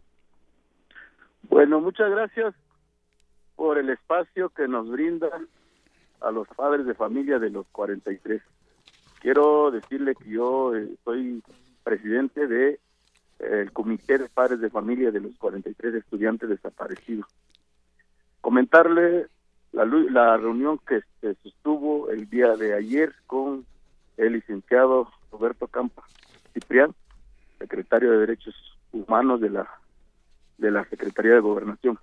Bueno, 1.49 1.81
muchas 1.81 2.11
gracias 2.11 2.55
por 3.57 3.79
el 3.79 3.91
espacio 3.91 4.49
que 4.51 4.67
nos 4.69 4.89
brinda 4.89 5.29
a 6.25 6.31
los 6.31 6.49
padres 6.49 6.87
de 6.87 6.95
familia 6.95 7.39
de 7.39 7.51
los 7.51 7.67
43. 7.73 8.43
Quiero 9.21 9.71
decirle 9.71 10.15
que 10.15 10.31
yo 10.31 10.75
eh, 10.75 10.89
soy 11.05 11.43
presidente 11.85 12.47
de 12.47 12.71
eh, 12.71 12.79
el 13.39 13.73
Comité 13.73 14.19
de 14.19 14.29
Padres 14.29 14.61
de 14.61 14.71
Familia 14.71 15.11
de 15.11 15.21
los 15.21 15.37
43 15.37 15.95
estudiantes 15.95 16.49
desaparecidos. 16.49 17.27
Comentarle 18.41 19.27
la, 19.73 19.85
la 19.85 20.37
reunión 20.37 20.79
que 20.87 21.01
se 21.21 21.35
sostuvo 21.43 22.11
el 22.11 22.29
día 22.29 22.57
de 22.57 22.75
ayer 22.75 23.15
con 23.27 23.65
el 24.17 24.33
licenciado 24.35 25.09
Roberto 25.31 25.67
Campa 25.69 26.03
Ciprián, 26.53 26.95
secretario 27.59 28.13
de 28.13 28.19
Derechos 28.19 28.55
Humanos 28.93 29.41
de 29.41 29.51
la 29.51 29.69
de 30.59 30.71
la 30.71 30.85
Secretaría 30.85 31.35
de 31.35 31.41
Gobernación. 31.41 31.99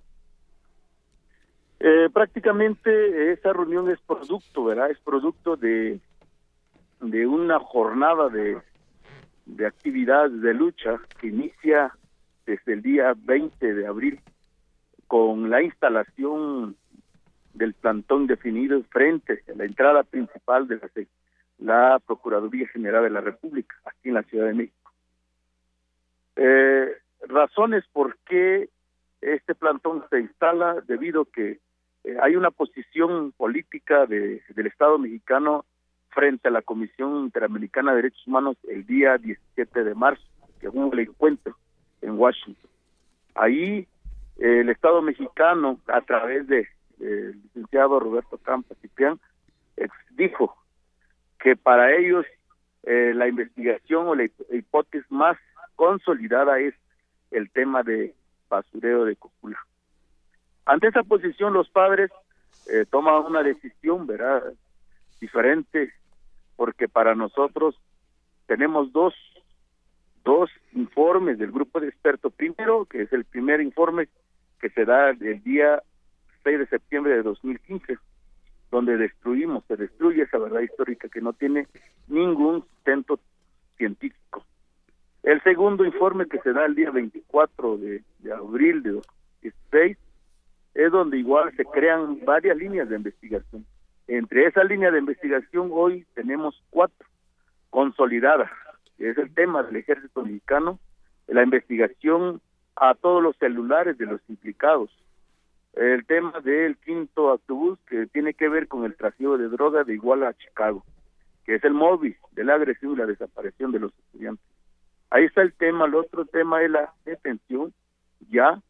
Eh, 1.82 2.10
prácticamente 2.12 3.32
esa 3.32 3.54
reunión 3.54 3.90
es 3.90 3.98
producto, 4.00 4.64
¿verdad? 4.64 4.90
Es 4.90 4.98
producto 4.98 5.56
de, 5.56 5.98
de 7.00 7.26
una 7.26 7.58
jornada 7.58 8.28
de, 8.28 8.58
de 9.46 9.72
de 10.28 10.54
lucha 10.54 11.00
que 11.18 11.28
inicia 11.28 11.90
desde 12.44 12.74
el 12.74 12.82
día 12.82 13.14
20 13.16 13.74
de 13.74 13.86
abril 13.86 14.20
con 15.06 15.48
la 15.48 15.62
instalación 15.62 16.76
del 17.54 17.72
plantón 17.72 18.26
definido 18.26 18.82
frente 18.90 19.42
a 19.48 19.56
la 19.56 19.64
entrada 19.64 20.02
principal 20.02 20.68
de 20.68 20.76
la, 20.76 20.90
la 21.58 21.98
Procuraduría 21.98 22.68
General 22.68 23.02
de 23.04 23.10
la 23.10 23.22
República, 23.22 23.74
aquí 23.86 24.08
en 24.08 24.14
la 24.14 24.22
Ciudad 24.24 24.46
de 24.46 24.54
México. 24.54 24.92
Eh, 26.36 26.94
razones 27.26 27.84
por 27.92 28.18
qué 28.18 28.68
este 29.20 29.54
plantón 29.54 30.04
se 30.10 30.20
instala 30.20 30.80
debido 30.86 31.22
a 31.22 31.26
que 31.32 31.58
eh, 32.04 32.16
hay 32.22 32.36
una 32.36 32.50
posición 32.50 33.32
política 33.32 34.06
de, 34.06 34.42
del 34.54 34.66
Estado 34.66 34.98
mexicano 34.98 35.64
frente 36.10 36.48
a 36.48 36.50
la 36.50 36.62
Comisión 36.62 37.24
Interamericana 37.24 37.92
de 37.92 37.96
Derechos 38.02 38.26
Humanos 38.26 38.56
el 38.68 38.86
día 38.86 39.18
17 39.18 39.84
de 39.84 39.94
marzo, 39.94 40.24
que 40.60 40.68
hubo 40.68 40.92
el 40.92 41.00
encuentro 41.00 41.56
en 42.02 42.18
Washington. 42.18 42.70
Ahí 43.34 43.86
eh, 44.38 44.60
el 44.60 44.70
Estado 44.70 45.02
mexicano, 45.02 45.80
a 45.86 46.00
través 46.00 46.46
de 46.46 46.68
licenciado 46.98 47.98
Roberto 47.98 48.36
Campa 48.36 48.74
Ciprián, 48.82 49.18
dijo 50.10 50.54
que 51.38 51.56
para 51.56 51.96
ellos 51.96 52.26
eh, 52.82 53.12
la 53.14 53.28
investigación 53.28 54.06
o 54.06 54.14
la 54.14 54.24
hipótesis 54.24 55.10
más 55.10 55.36
consolidada 55.76 56.58
es 56.60 56.74
el 57.30 57.50
tema 57.50 57.82
de 57.82 58.14
basureo 58.48 59.04
de 59.04 59.16
Cocula. 59.16 59.58
Ante 60.70 60.86
esa 60.86 61.02
posición 61.02 61.52
los 61.52 61.68
padres 61.68 62.12
eh, 62.72 62.84
toman 62.88 63.24
una 63.24 63.42
decisión, 63.42 64.06
¿verdad? 64.06 64.40
Diferente, 65.20 65.92
porque 66.54 66.86
para 66.86 67.16
nosotros 67.16 67.74
tenemos 68.46 68.92
dos, 68.92 69.12
dos 70.22 70.48
informes 70.72 71.38
del 71.38 71.50
grupo 71.50 71.80
de 71.80 71.88
expertos. 71.88 72.32
Primero, 72.34 72.84
que 72.84 73.02
es 73.02 73.12
el 73.12 73.24
primer 73.24 73.60
informe 73.60 74.06
que 74.60 74.70
se 74.70 74.84
da 74.84 75.10
el 75.10 75.42
día 75.42 75.82
6 76.44 76.60
de 76.60 76.66
septiembre 76.68 77.16
de 77.16 77.24
2015, 77.24 77.98
donde 78.70 78.96
destruimos, 78.96 79.64
se 79.66 79.76
destruye 79.76 80.22
esa 80.22 80.38
verdad 80.38 80.60
histórica 80.60 81.08
que 81.08 81.20
no 81.20 81.32
tiene 81.32 81.66
ningún 82.06 82.60
sustento 82.60 83.18
científico. 83.76 84.44
El 85.24 85.42
segundo 85.42 85.84
informe 85.84 86.26
que 86.26 86.38
se 86.38 86.52
da 86.52 86.64
el 86.64 86.76
día 86.76 86.92
24 86.92 87.76
de, 87.76 88.04
abril 88.32 88.84
de 88.84 88.90
2016 88.92 89.98
es 90.74 90.92
donde 90.92 91.18
igual 91.18 91.54
se 91.56 91.64
crean 91.64 92.24
varias 92.24 92.56
líneas 92.56 92.88
de 92.88 92.96
investigación. 92.96 93.66
Entre 94.06 94.46
esa 94.46 94.64
línea 94.64 94.90
de 94.90 94.98
investigación 94.98 95.70
hoy 95.72 96.06
tenemos 96.14 96.62
cuatro 96.70 97.06
consolidadas, 97.70 98.50
es 98.98 99.16
el 99.16 99.32
tema 99.34 99.62
del 99.62 99.76
ejército 99.76 100.22
mexicano, 100.22 100.78
la 101.26 101.42
investigación 101.42 102.40
a 102.76 102.94
todos 102.94 103.22
los 103.22 103.36
celulares 103.36 103.96
de 103.98 104.06
los 104.06 104.20
implicados, 104.28 104.90
el 105.74 106.04
tema 106.06 106.40
del 106.40 106.76
quinto 106.78 107.30
autobús 107.30 107.78
que 107.86 108.06
tiene 108.06 108.34
que 108.34 108.48
ver 108.48 108.68
con 108.68 108.84
el 108.84 108.96
trasiego 108.96 109.38
de 109.38 109.48
droga 109.48 109.84
de 109.84 109.94
Iguala 109.94 110.28
a 110.28 110.34
Chicago, 110.34 110.84
que 111.44 111.54
es 111.54 111.64
el 111.64 111.72
móvil 111.72 112.16
de 112.32 112.44
la 112.44 112.54
agresión 112.54 112.92
y 112.92 112.96
la 112.96 113.06
desaparición 113.06 113.72
de 113.72 113.78
los 113.78 113.92
estudiantes. 114.06 114.44
Ahí 115.10 115.24
está 115.24 115.42
el 115.42 115.52
tema, 115.52 115.86
el 115.86 115.94
otro 115.94 116.24
tema 116.24 116.62
es 116.62 116.70
la 116.70 116.92
detención 117.04 117.72
ya 118.28 118.60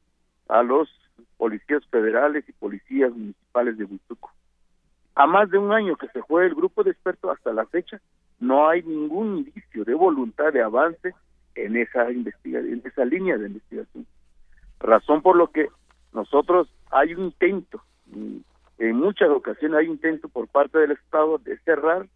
a 0.49 0.63
los 0.63 0.89
policías 1.41 1.83
federales 1.87 2.47
y 2.47 2.53
policías 2.53 3.11
municipales 3.13 3.79
de 3.79 3.85
Huituco. 3.85 4.31
A 5.15 5.27
más 5.27 5.49
de 5.51 5.57
un 5.57 5.73
año 5.73 5.97
que 5.97 6.07
se 6.09 6.23
fue 6.25 6.45
el 6.45 6.55
grupo 6.55 6.85
de 6.85 6.91
expertos 6.91 7.31
hasta 7.35 7.55
la 7.55 7.65
fecha, 7.65 7.99
no 8.41 8.69
hay 8.69 8.83
ningún 8.83 9.39
indicio 9.39 9.87
de 9.87 9.95
voluntad 9.95 10.53
de 10.53 10.61
avance 10.61 11.15
en 11.55 11.79
esa 11.79 12.13
investigación, 12.13 12.75
en 12.75 12.83
esa 12.85 13.07
línea 13.07 13.39
de 13.39 13.47
investigación. 13.47 14.07
Razón 14.81 15.23
por 15.23 15.35
lo 15.35 15.47
que 15.47 15.69
nosotros 16.13 16.69
hay 16.91 17.15
un 17.15 17.25
intento, 17.25 17.83
en 18.77 18.97
muchas 18.97 19.31
ocasiones 19.31 19.79
hay 19.79 19.87
intento 19.87 20.29
por 20.29 20.47
parte 20.47 20.79
del 20.79 20.91
Estado 20.91 21.39
de 21.39 21.57
cerrar 21.61 22.07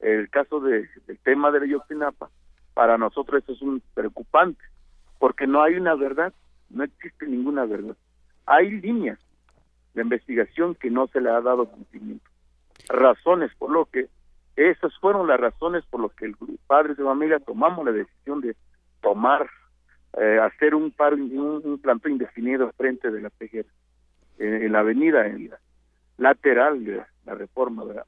el 0.00 0.30
caso 0.30 0.60
de, 0.60 0.88
del 1.06 1.18
tema 1.18 1.50
de 1.50 1.60
la 1.60 1.66
Yopinapa. 1.66 2.30
Para 2.72 2.96
nosotros 2.96 3.42
eso 3.42 3.52
es 3.52 3.60
un 3.60 3.82
preocupante, 3.92 4.64
porque 5.18 5.46
no 5.46 5.62
hay 5.62 5.74
una 5.74 5.94
verdad, 5.94 6.32
no 6.70 6.84
existe 6.84 7.26
ninguna 7.26 7.66
verdad. 7.66 7.96
Hay 8.46 8.70
líneas 8.70 9.18
de 9.94 10.02
investigación 10.02 10.74
que 10.74 10.90
no 10.90 11.06
se 11.08 11.20
le 11.20 11.30
ha 11.30 11.40
dado 11.40 11.66
cumplimiento. 11.66 12.28
Razones 12.88 13.52
por 13.56 13.70
lo 13.70 13.86
que, 13.86 14.08
esas 14.56 14.96
fueron 14.98 15.26
las 15.26 15.40
razones 15.40 15.84
por 15.86 16.00
lo 16.00 16.08
que 16.10 16.26
el 16.26 16.36
padres 16.66 16.96
de 16.96 17.04
familia 17.04 17.38
tomamos 17.38 17.84
la 17.84 17.92
decisión 17.92 18.40
de 18.40 18.56
tomar 19.00 19.48
eh, 20.14 20.38
hacer 20.38 20.74
un 20.74 20.90
paro, 20.90 21.16
un, 21.16 21.80
plantón 21.82 22.12
indefinido 22.12 22.70
frente 22.72 23.10
de 23.10 23.22
la 23.22 23.30
PGR, 23.30 23.64
en, 24.38 24.72
la 24.72 24.80
avenida, 24.80 25.26
en 25.26 25.48
la 25.48 25.58
lateral 26.18 26.84
de 26.84 27.02
la 27.24 27.34
reforma, 27.34 27.84
¿verdad? 27.84 28.06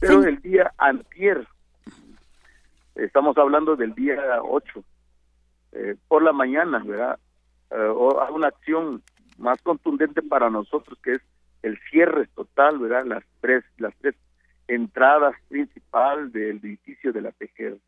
Pero 0.00 0.24
el 0.24 0.40
día 0.40 0.72
antier, 0.76 1.46
estamos 2.96 3.38
hablando 3.38 3.76
del 3.76 3.94
día 3.94 4.16
8, 4.42 4.84
eh, 5.72 5.96
por 6.08 6.22
la 6.22 6.32
mañana, 6.32 6.82
¿verdad? 6.84 7.18
Eh, 7.74 7.88
una 7.88 8.48
acción 8.48 9.02
más 9.38 9.60
contundente 9.62 10.22
para 10.22 10.48
nosotros 10.48 10.98
que 11.02 11.12
es 11.12 11.22
el 11.62 11.78
cierre 11.90 12.26
total, 12.34 12.78
¿verdad? 12.78 13.04
Las 13.04 13.24
tres, 13.40 13.64
las 13.78 13.94
tres 13.96 14.14
entradas 14.68 15.34
principal 15.48 16.32
del 16.32 16.58
edificio 16.58 17.12
de 17.12 17.22
la 17.22 17.32
PGR 17.32 17.78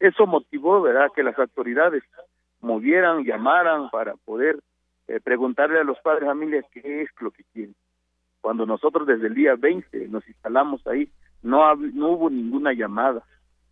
eso 0.00 0.26
motivó, 0.26 0.82
¿verdad?, 0.82 1.10
que 1.14 1.22
las 1.22 1.38
autoridades 1.38 2.02
movieran, 2.60 3.24
llamaran 3.24 3.90
para 3.90 4.14
poder 4.16 4.60
eh, 5.08 5.20
preguntarle 5.20 5.80
a 5.80 5.84
los 5.84 5.98
padres 6.00 6.22
de 6.22 6.26
familia 6.26 6.64
qué 6.72 7.02
es 7.02 7.10
lo 7.20 7.30
que 7.30 7.44
quieren. 7.52 7.74
Cuando 8.40 8.66
nosotros 8.66 9.06
desde 9.06 9.28
el 9.28 9.34
día 9.34 9.54
20 9.56 10.08
nos 10.08 10.26
instalamos 10.28 10.86
ahí, 10.86 11.10
no, 11.42 11.74
no 11.76 12.08
hubo 12.10 12.30
ninguna 12.30 12.72
llamada 12.72 13.22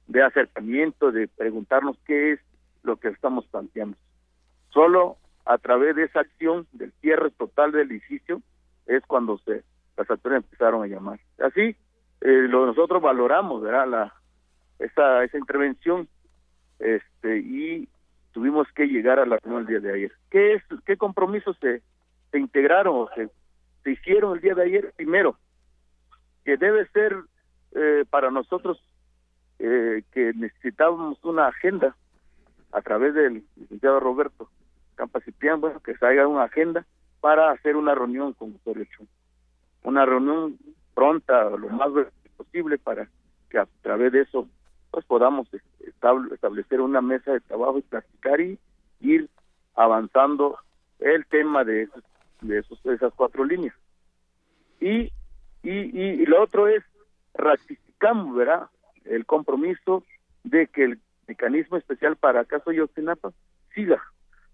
de 0.07 0.22
acercamiento, 0.22 1.11
de 1.11 1.28
preguntarnos 1.28 1.96
qué 2.07 2.32
es 2.32 2.40
lo 2.82 2.96
que 2.96 3.09
estamos 3.09 3.46
planteando. 3.46 3.96
Solo 4.70 5.16
a 5.45 5.59
través 5.59 5.97
de 5.97 6.05
esa 6.05 6.20
acción 6.20 6.66
del 6.72 6.93
cierre 7.01 7.30
total 7.30 7.72
del 7.72 7.90
edificio 7.90 8.40
es 8.86 9.05
cuando 9.07 9.38
se, 9.38 9.62
las 9.97 10.09
autoridades 10.11 10.45
empezaron 10.45 10.82
a 10.82 10.86
llamar. 10.86 11.20
Así, 11.38 11.76
eh, 12.20 12.47
lo, 12.49 12.66
nosotros 12.66 13.03
valoramos 13.03 13.62
¿verdad? 13.62 13.88
La, 13.88 14.14
esa, 14.78 15.24
esa 15.24 15.38
intervención 15.38 16.09
este 16.78 17.38
y 17.38 17.88
tuvimos 18.32 18.66
que 18.72 18.86
llegar 18.86 19.18
a 19.18 19.26
la 19.26 19.38
reunión 19.38 19.62
el 19.62 19.68
día 19.68 19.80
de 19.80 19.95
ayer. 19.95 20.12
¿Qué 20.30 20.55
es 20.55 20.62
qué 20.84 20.97
compromisos 20.97 21.57
se, 21.61 21.82
se 22.30 22.38
integraron 22.38 22.97
o 22.97 23.09
se, 23.14 23.28
se 23.84 23.90
hicieron 23.90 24.34
el 24.34 24.40
día 24.40 24.55
de 24.55 24.62
ayer? 24.62 24.93
Primero, 24.97 25.36
que 26.45 26.57
debe 26.57 26.86
ser 26.88 27.16
eh, 27.74 28.05
para 28.09 28.30
nosotros 28.30 28.82
eh, 29.59 30.03
que 30.12 30.32
necesitábamos 30.34 31.22
una 31.24 31.47
agenda 31.49 31.95
a 32.72 32.80
través 32.80 33.14
del 33.14 33.45
licenciado 33.57 34.01
Roberto 34.01 34.49
Campasipián, 34.95 35.61
bueno, 35.61 35.80
que 35.80 35.97
se 35.97 36.07
haga 36.07 36.26
una 36.26 36.45
agenda 36.45 36.86
para 37.20 37.51
hacer 37.51 37.76
una 37.76 37.95
reunión 37.95 38.32
con 38.32 38.55
Osorio. 38.55 38.86
Una 39.84 40.05
reunión 40.05 40.59
pronta, 40.95 41.51
lo 41.51 41.68
más 41.68 41.90
posible, 42.36 42.78
para 42.78 43.09
que 43.49 43.59
a 43.59 43.66
través 43.82 44.12
de 44.12 44.22
eso 44.22 44.49
pues 44.90 45.07
podamos 45.07 45.49
establecer 46.32 46.80
una 46.80 47.01
mesa 47.01 47.32
de 47.32 47.40
trabajo 47.40 47.78
y 47.78 47.82
practicar 47.82 48.40
y 48.40 48.59
ir 49.01 49.28
avanzando 49.74 50.59
el 50.99 51.24
tema 51.26 51.64
de, 51.64 51.88
de, 52.43 52.59
esos, 52.59 52.84
esas 52.84 53.12
cuatro 53.14 53.45
líneas. 53.45 53.74
Y, 54.80 55.11
y, 55.62 55.70
y, 55.72 56.26
lo 56.26 56.43
otro 56.43 56.68
es, 56.68 56.82
ratificamos, 57.34 58.36
¿verdad?, 58.36 58.68
el 59.05 59.24
compromiso 59.24 60.05
de 60.45 60.66
que 60.66 60.84
el 60.84 61.01
mecanismo 61.26 61.76
especial 61.78 62.16
para 62.16 62.45
caso 62.45 62.70
Yosinapa 62.72 63.32
siga 63.74 64.03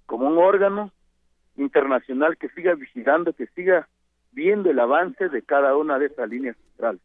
como 0.08 0.26
un 0.26 0.38
órgano 0.38 0.90
internacional 1.58 2.38
que 2.38 2.48
siga 2.48 2.74
vigilando, 2.74 3.34
que 3.34 3.46
siga 3.48 3.86
viendo 4.32 4.70
el 4.70 4.80
avance 4.80 5.28
de 5.28 5.42
cada 5.42 5.76
una 5.76 5.98
de 5.98 6.06
esas 6.06 6.26
líneas 6.30 6.56
centrales. 6.56 7.02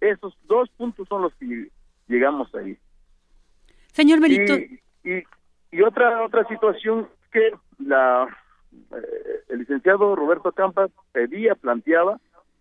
Esos 0.00 0.34
dos 0.46 0.70
puntos 0.70 1.06
son 1.06 1.20
los 1.20 1.34
que 1.34 1.68
llegamos 2.08 2.52
ahí. 2.54 2.78
Señor 3.92 4.20
Melito. 4.20 4.54
Y, 5.04 5.22
y, 5.70 5.82
otra 5.82 6.22
otra 6.22 6.48
situación 6.48 7.08
que 7.30 7.52
la 7.78 8.26
eh, 8.72 9.44
el 9.50 9.58
licenciado 9.58 10.16
Roberto 10.16 10.52
Campa 10.52 10.88
pedía, 11.12 11.54
planteaba 11.54 12.20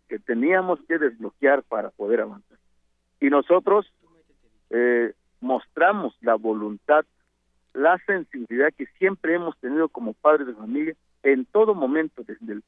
que 0.09 0.19
teníamos 0.19 0.82
que 0.89 0.97
desbloquear 0.97 1.63
para 1.63 1.89
poder 1.91 2.19
avanzar. 2.19 2.57
Y 3.21 3.30
nosotros 3.30 3.89
eh, 4.71 5.13
mostramos 5.39 6.17
la 6.19 6.36
voluntad 6.36 7.05
la 7.74 7.97
sensibilidad 8.05 8.74
que 8.78 8.88
siempre 8.97 9.36
hemos 9.36 9.57
tenido 9.59 9.89
como 9.89 10.13
padres 10.13 10.47
de 10.47 10.53
familia 10.53 10.95
en 11.24 11.45
todo 11.45 11.76
momento, 11.76 12.24
desde, 12.24 12.61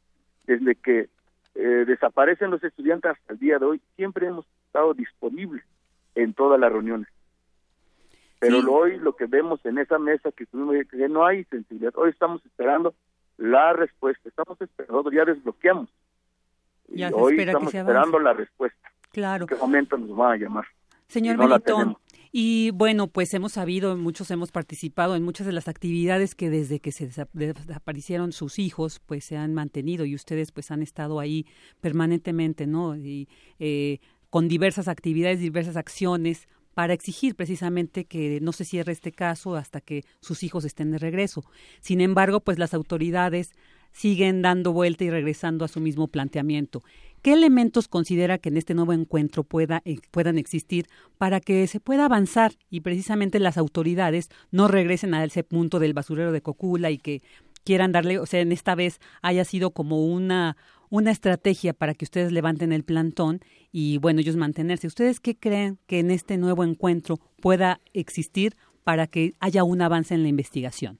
desde 0.45 0.75
que 0.75 1.09
eh, 1.55 1.85
desaparecen 1.85 2.51
los 2.51 2.63
estudiantes 2.63 3.11
hasta 3.11 3.33
el 3.33 3.39
día 3.39 3.59
de 3.59 3.65
hoy, 3.65 3.81
siempre 3.95 4.27
hemos 4.27 4.45
estado 4.65 4.93
disponibles 4.93 5.63
en 6.15 6.33
todas 6.33 6.59
las 6.59 6.71
reuniones. 6.71 7.07
Pero 8.39 8.59
hoy 8.73 8.97
lo 8.97 9.15
que 9.15 9.27
vemos 9.27 9.63
en 9.65 9.77
esa 9.77 9.99
mesa 9.99 10.31
que 10.31 10.47
que 10.47 11.09
no 11.09 11.25
hay 11.25 11.43
sensibilidad. 11.45 11.93
Hoy 11.95 12.09
estamos 12.09 12.43
esperando 12.43 12.95
la 13.37 13.73
respuesta, 13.73 14.29
estamos 14.29 14.59
esperando, 14.59 15.11
ya 15.11 15.25
desbloqueamos. 15.25 15.89
y 16.87 17.03
hoy 17.03 17.39
estamos 17.39 17.73
esperando 17.73 18.19
la 18.19 18.33
respuesta. 18.33 18.91
Claro. 19.11 19.43
¿En 19.43 19.47
qué 19.47 19.55
momento 19.55 19.97
nos 19.97 20.15
van 20.15 20.31
a 20.31 20.37
llamar? 20.37 20.65
Señor 21.07 21.37
Melitón, 21.37 21.97
y 22.31 22.71
bueno, 22.71 23.07
pues 23.07 23.33
hemos 23.33 23.53
sabido, 23.53 23.97
muchos 23.97 24.31
hemos 24.31 24.51
participado 24.51 25.15
en 25.15 25.23
muchas 25.23 25.45
de 25.45 25.53
las 25.53 25.67
actividades 25.67 26.33
que 26.33 26.49
desde 26.49 26.79
que 26.79 26.93
se 26.93 27.09
desaparecieron 27.33 28.31
sus 28.31 28.57
hijos, 28.57 29.01
pues 29.05 29.25
se 29.25 29.35
han 29.35 29.53
mantenido 29.53 30.05
y 30.05 30.15
ustedes 30.15 30.51
pues 30.53 30.71
han 30.71 30.81
estado 30.81 31.19
ahí 31.19 31.45
permanentemente, 31.81 32.67
¿no? 32.67 32.95
Y 32.95 33.27
eh, 33.59 33.99
con 34.29 34.47
diversas 34.47 34.87
actividades, 34.87 35.41
diversas 35.41 35.75
acciones 35.75 36.47
para 36.73 36.93
exigir 36.93 37.35
precisamente 37.35 38.05
que 38.05 38.39
no 38.41 38.53
se 38.53 38.63
cierre 38.63 38.93
este 38.93 39.11
caso 39.11 39.55
hasta 39.55 39.81
que 39.81 40.05
sus 40.21 40.43
hijos 40.43 40.63
estén 40.63 40.91
de 40.91 40.99
regreso. 40.99 41.43
Sin 41.81 41.99
embargo, 41.99 42.39
pues 42.39 42.57
las 42.57 42.73
autoridades 42.73 43.51
siguen 43.91 44.41
dando 44.41 44.73
vuelta 44.73 45.03
y 45.03 45.09
regresando 45.09 45.65
a 45.65 45.67
su 45.67 45.79
mismo 45.79 46.07
planteamiento. 46.07 46.83
¿Qué 47.21 47.33
elementos 47.33 47.87
considera 47.87 48.39
que 48.39 48.49
en 48.49 48.57
este 48.57 48.73
nuevo 48.73 48.93
encuentro 48.93 49.43
pueda, 49.43 49.83
eh, 49.85 49.97
puedan 50.09 50.39
existir 50.39 50.87
para 51.19 51.39
que 51.39 51.67
se 51.67 51.79
pueda 51.79 52.05
avanzar 52.05 52.53
y 52.69 52.81
precisamente 52.81 53.39
las 53.39 53.57
autoridades 53.57 54.29
no 54.49 54.67
regresen 54.67 55.13
a 55.13 55.23
ese 55.23 55.43
punto 55.43 55.79
del 55.79 55.93
basurero 55.93 56.31
de 56.31 56.41
Cocula 56.41 56.89
y 56.89 56.97
que 56.97 57.21
quieran 57.63 57.91
darle, 57.91 58.17
o 58.17 58.25
sea, 58.25 58.39
en 58.41 58.51
esta 58.51 58.73
vez 58.73 58.99
haya 59.21 59.45
sido 59.45 59.69
como 59.71 60.03
una, 60.03 60.57
una 60.89 61.11
estrategia 61.11 61.73
para 61.73 61.93
que 61.93 62.05
ustedes 62.05 62.31
levanten 62.31 62.71
el 62.71 62.83
plantón 62.83 63.39
y, 63.71 63.97
bueno, 63.99 64.19
ellos 64.21 64.35
mantenerse. 64.35 64.87
¿Ustedes 64.87 65.19
qué 65.19 65.37
creen 65.37 65.77
que 65.85 65.99
en 65.99 66.09
este 66.09 66.37
nuevo 66.37 66.63
encuentro 66.63 67.17
pueda 67.39 67.79
existir 67.93 68.55
para 68.83 69.05
que 69.05 69.35
haya 69.39 69.63
un 69.63 69.81
avance 69.81 70.15
en 70.15 70.23
la 70.23 70.29
investigación? 70.29 70.99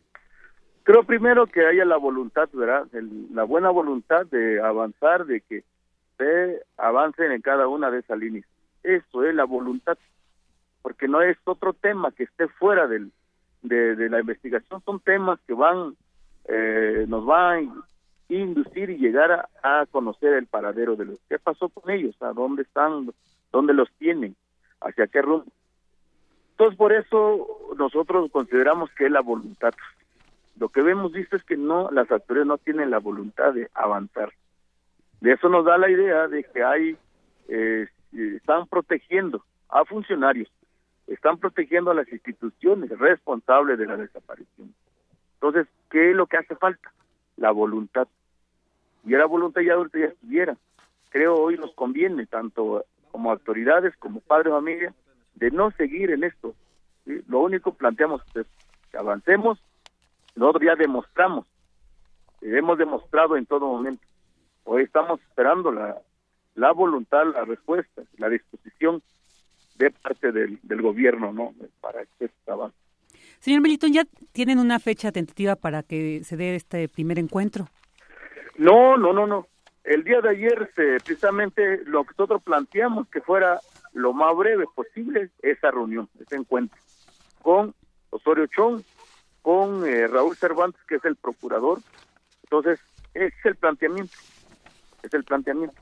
Creo 0.83 1.03
primero 1.03 1.45
que 1.47 1.65
haya 1.65 1.85
la 1.85 1.97
voluntad, 1.97 2.49
¿verdad? 2.53 2.87
la 3.33 3.43
buena 3.43 3.69
voluntad 3.69 4.25
de 4.27 4.61
avanzar, 4.61 5.25
de 5.25 5.41
que 5.41 5.63
avancen 6.77 7.31
en 7.31 7.41
cada 7.41 7.67
una 7.67 7.91
de 7.91 7.99
esas 7.99 8.17
líneas. 8.17 8.45
Eso 8.83 9.25
es 9.25 9.33
la 9.35 9.43
voluntad, 9.43 9.97
porque 10.81 11.07
no 11.07 11.21
es 11.21 11.37
otro 11.45 11.73
tema 11.73 12.11
que 12.11 12.23
esté 12.23 12.47
fuera 12.47 12.87
del, 12.87 13.11
de, 13.61 14.09
la 14.09 14.19
investigación, 14.19 14.81
son 14.83 14.99
temas 14.99 15.39
que 15.47 15.53
van, 15.53 15.95
eh, 16.45 17.05
nos 17.07 17.25
van 17.25 17.69
a 18.29 18.33
inducir 18.33 18.89
y 18.89 18.97
llegar 18.97 19.49
a, 19.63 19.85
conocer 19.91 20.33
el 20.33 20.47
paradero 20.47 20.95
de 20.95 21.05
los, 21.05 21.19
qué 21.29 21.37
pasó 21.37 21.69
con 21.69 21.91
ellos, 21.91 22.15
a 22.21 22.33
dónde 22.33 22.63
están, 22.63 23.11
dónde 23.51 23.73
los 23.73 23.91
tienen, 23.97 24.35
hacia 24.79 25.07
qué 25.07 25.21
rumbo. 25.21 25.51
Entonces, 26.51 26.77
por 26.77 26.93
eso 26.93 27.47
nosotros 27.77 28.31
consideramos 28.31 28.91
que 28.91 29.05
es 29.05 29.11
la 29.11 29.21
voluntad. 29.21 29.73
Lo 30.61 30.69
que 30.69 30.83
vemos 30.83 31.11
visto 31.11 31.35
es 31.35 31.43
que 31.43 31.57
no, 31.57 31.89
las 31.89 32.11
autoridades 32.11 32.47
no 32.47 32.59
tienen 32.59 32.91
la 32.91 32.99
voluntad 32.99 33.51
de 33.51 33.71
avanzar. 33.73 34.31
De 35.19 35.31
eso 35.31 35.49
nos 35.49 35.65
da 35.65 35.75
la 35.79 35.89
idea 35.89 36.27
de 36.27 36.43
que 36.43 36.63
hay, 36.63 36.95
eh, 37.47 37.87
están 38.11 38.67
protegiendo 38.67 39.43
a 39.69 39.83
funcionarios, 39.85 40.51
están 41.07 41.39
protegiendo 41.39 41.89
a 41.89 41.95
las 41.95 42.07
instituciones 42.13 42.91
responsables 42.91 43.79
de 43.79 43.87
la 43.87 43.97
desaparición. 43.97 44.71
Entonces, 45.33 45.65
¿qué 45.89 46.11
es 46.11 46.15
lo 46.15 46.27
que 46.27 46.37
hace 46.37 46.55
falta? 46.55 46.93
La 47.37 47.49
voluntad. 47.49 48.07
Y 49.03 49.13
la 49.13 49.25
voluntad 49.25 49.61
ya 49.61 49.73
ahorita 49.73 49.97
ya 49.97 50.05
estuviera. 50.05 50.57
Creo 51.09 51.37
hoy 51.37 51.57
nos 51.57 51.73
conviene, 51.73 52.27
tanto 52.27 52.85
como 53.09 53.31
autoridades, 53.31 53.97
como 53.97 54.19
padres 54.19 54.53
familia, 54.53 54.93
de 55.33 55.49
no 55.49 55.71
seguir 55.71 56.11
en 56.11 56.23
esto. 56.23 56.53
Lo 57.05 57.39
único 57.39 57.73
planteamos 57.73 58.21
es 58.35 58.45
que 58.91 58.97
avancemos, 58.99 59.59
nosotros 60.35 60.63
ya 60.65 60.75
demostramos, 60.75 61.45
hemos 62.41 62.77
demostrado 62.77 63.37
en 63.37 63.45
todo 63.45 63.67
momento 63.67 64.05
Hoy 64.63 64.83
estamos 64.83 65.19
esperando 65.21 65.71
la, 65.71 65.97
la 66.55 66.71
voluntad, 66.71 67.25
la 67.33 67.45
respuesta, 67.45 68.03
la 68.17 68.29
disposición 68.29 69.01
de 69.75 69.91
parte 69.91 70.31
del, 70.31 70.59
del 70.61 70.81
gobierno, 70.81 71.33
¿no? 71.33 71.53
Para 71.79 72.05
se 72.19 72.29
avance. 72.47 72.77
Señor 73.39 73.61
Melitón, 73.61 73.93
¿ya 73.93 74.03
tienen 74.31 74.59
una 74.59 74.79
fecha 74.79 75.11
tentativa 75.11 75.55
para 75.55 75.81
que 75.81 76.23
se 76.23 76.37
dé 76.37 76.55
este 76.55 76.87
primer 76.87 77.17
encuentro? 77.17 77.67
No, 78.57 78.97
no, 78.97 79.13
no, 79.13 79.25
no. 79.25 79.47
El 79.83 80.03
día 80.03 80.21
de 80.21 80.29
ayer, 80.29 80.71
se, 80.75 80.97
precisamente 81.03 81.83
lo 81.85 82.03
que 82.03 82.11
nosotros 82.11 82.43
planteamos 82.43 83.07
que 83.07 83.21
fuera 83.21 83.59
lo 83.93 84.13
más 84.13 84.35
breve 84.37 84.65
posible 84.75 85.31
esa 85.41 85.71
reunión, 85.71 86.07
ese 86.19 86.35
encuentro, 86.35 86.77
con 87.41 87.73
Osorio 88.11 88.45
Chong, 88.45 88.83
con 89.41 89.85
eh, 89.85 90.07
Raúl 90.07 90.35
Cervantes, 90.35 90.81
que 90.87 90.95
es 90.95 91.05
el 91.05 91.15
procurador. 91.15 91.79
Entonces, 92.43 92.79
ese 93.13 93.27
es 93.27 93.45
el 93.45 93.55
planteamiento 93.55 94.13
es 95.03 95.13
el 95.13 95.23
planteamiento. 95.23 95.75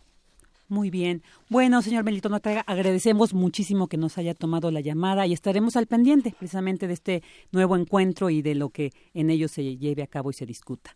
Muy 0.68 0.92
bien. 0.92 1.24
Bueno, 1.50 1.82
señor 1.82 2.04
Melito 2.04 2.30
Notaga, 2.30 2.62
agradecemos 2.68 3.34
muchísimo 3.34 3.88
que 3.88 3.98
nos 3.98 4.20
haya 4.20 4.36
tomado 4.36 4.70
la 4.70 4.82
llamada 4.82 5.26
y 5.26 5.34
estaremos 5.34 5.76
al 5.76 5.88
pendiente 5.88 6.34
precisamente 6.38 6.86
de 6.86 6.94
este 6.94 7.24
nuevo 7.52 7.76
encuentro 7.76 8.30
y 8.30 8.44
de 8.44 8.54
lo 8.54 8.70
que 8.70 8.92
en 9.16 9.32
ello 9.32 9.48
se 9.48 9.78
lleve 9.78 10.04
a 10.04 10.08
cabo 10.08 10.30
y 10.30 10.34
se 10.34 10.46
discuta. 10.46 10.92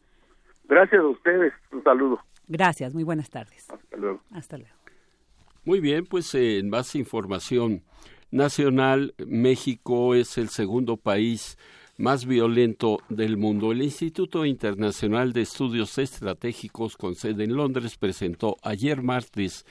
Gracias 0.65 1.01
a 1.01 1.07
ustedes. 1.07 1.53
Un 1.71 1.83
saludo. 1.83 2.19
Gracias. 2.47 2.93
Muy 2.93 3.03
buenas 3.03 3.31
tardes. 3.31 3.67
Hasta 3.69 3.97
luego. 3.97 4.21
Hasta 4.31 4.57
luego. 4.57 4.75
Muy 5.65 5.79
bien, 5.79 6.05
pues 6.05 6.35
en 6.35 6.69
más 6.69 6.93
información 6.93 7.83
nacional, 8.29 9.15
México 9.25 10.13
es 10.13 10.37
el 10.37 10.49
segundo 10.49 10.97
país 10.97 11.57
más 11.97 12.25
violento 12.25 12.99
del 13.09 13.37
mundo. 13.37 13.71
El 13.71 13.81
Instituto 13.81 14.45
Internacional 14.45 15.33
de 15.33 15.41
Estudios 15.41 15.97
Estratégicos 15.97 16.97
con 16.97 17.15
sede 17.15 17.43
en 17.43 17.55
Londres 17.55 17.97
presentó 17.97 18.57
ayer 18.61 19.01
martes 19.01 19.65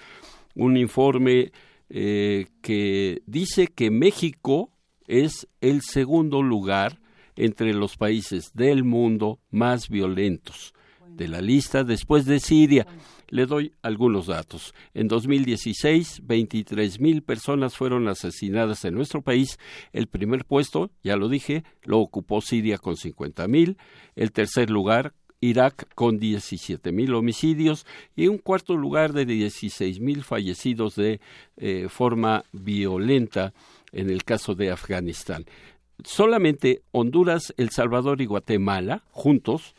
un 0.55 0.77
informe 0.77 1.53
eh, 1.89 2.47
que 2.61 3.23
dice 3.27 3.67
que 3.67 3.91
México 3.91 4.71
es 5.07 5.49
el 5.61 5.83
segundo 5.83 6.43
lugar 6.43 7.01
entre 7.37 7.75
los 7.75 7.97
países 7.97 8.53
del 8.55 8.85
mundo 8.85 9.41
más 9.51 9.89
violentos 9.89 10.75
de 11.17 11.29
la 11.29 11.41
lista 11.41 11.85
después 11.85 12.25
de 12.25 12.41
Siria. 12.41 12.87
Le 13.29 13.47
doy 13.47 13.73
algunos 13.83 14.27
datos. 14.27 14.75
En 14.93 15.09
2016, 15.09 16.21
23 16.25 17.01
mil 17.01 17.23
personas 17.23 17.77
fueron 17.77 18.09
asesinadas 18.09 18.85
en 18.85 18.95
nuestro 18.95 19.23
país. 19.23 19.59
El 19.93 20.07
primer 20.07 20.45
puesto, 20.45 20.91
ya 21.03 21.17
lo 21.17 21.29
dije, 21.29 21.65
lo 21.85 21.99
ocupó 21.99 22.41
Siria 22.41 22.79
con 22.79 22.97
50 22.97 23.49
mil. 23.49 23.79
El 24.17 24.33
tercer 24.33 24.69
lugar, 24.69 25.15
Irak 25.43 25.89
con 25.95 26.19
17 26.19 26.93
mil 26.93 27.15
homicidios 27.15 27.85
y 28.17 28.29
un 28.29 28.39
cuarto 28.39 28.77
lugar 28.77 29.13
de 29.13 29.27
16 29.27 30.01
mil 30.01 30.23
fallecidos 30.25 30.95
de 30.95 31.21
eh, 31.57 31.89
forma 31.89 32.45
violenta 32.53 33.53
en 33.93 34.09
el 34.09 34.25
caso 34.25 34.55
de 34.55 34.71
Afganistán. 34.71 35.45
Solamente 36.05 36.83
Honduras, 36.93 37.53
El 37.57 37.71
Salvador 37.71 38.23
y 38.23 38.27
Guatemala, 38.27 39.05
juntos, 39.11 39.75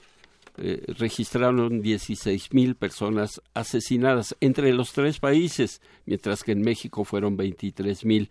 eh, 0.57 0.83
registraron 0.99 1.81
16 1.81 2.53
mil 2.53 2.75
personas 2.75 3.41
asesinadas 3.53 4.35
entre 4.39 4.71
los 4.73 4.93
tres 4.93 5.19
países, 5.19 5.81
mientras 6.05 6.43
que 6.43 6.51
en 6.51 6.61
México 6.61 7.03
fueron 7.03 7.35
23 7.37 8.05
mil. 8.05 8.29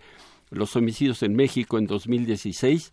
Los 0.53 0.77
homicidios 0.77 1.23
en 1.23 1.35
México 1.35 1.79
en 1.79 1.87
2016 1.87 2.93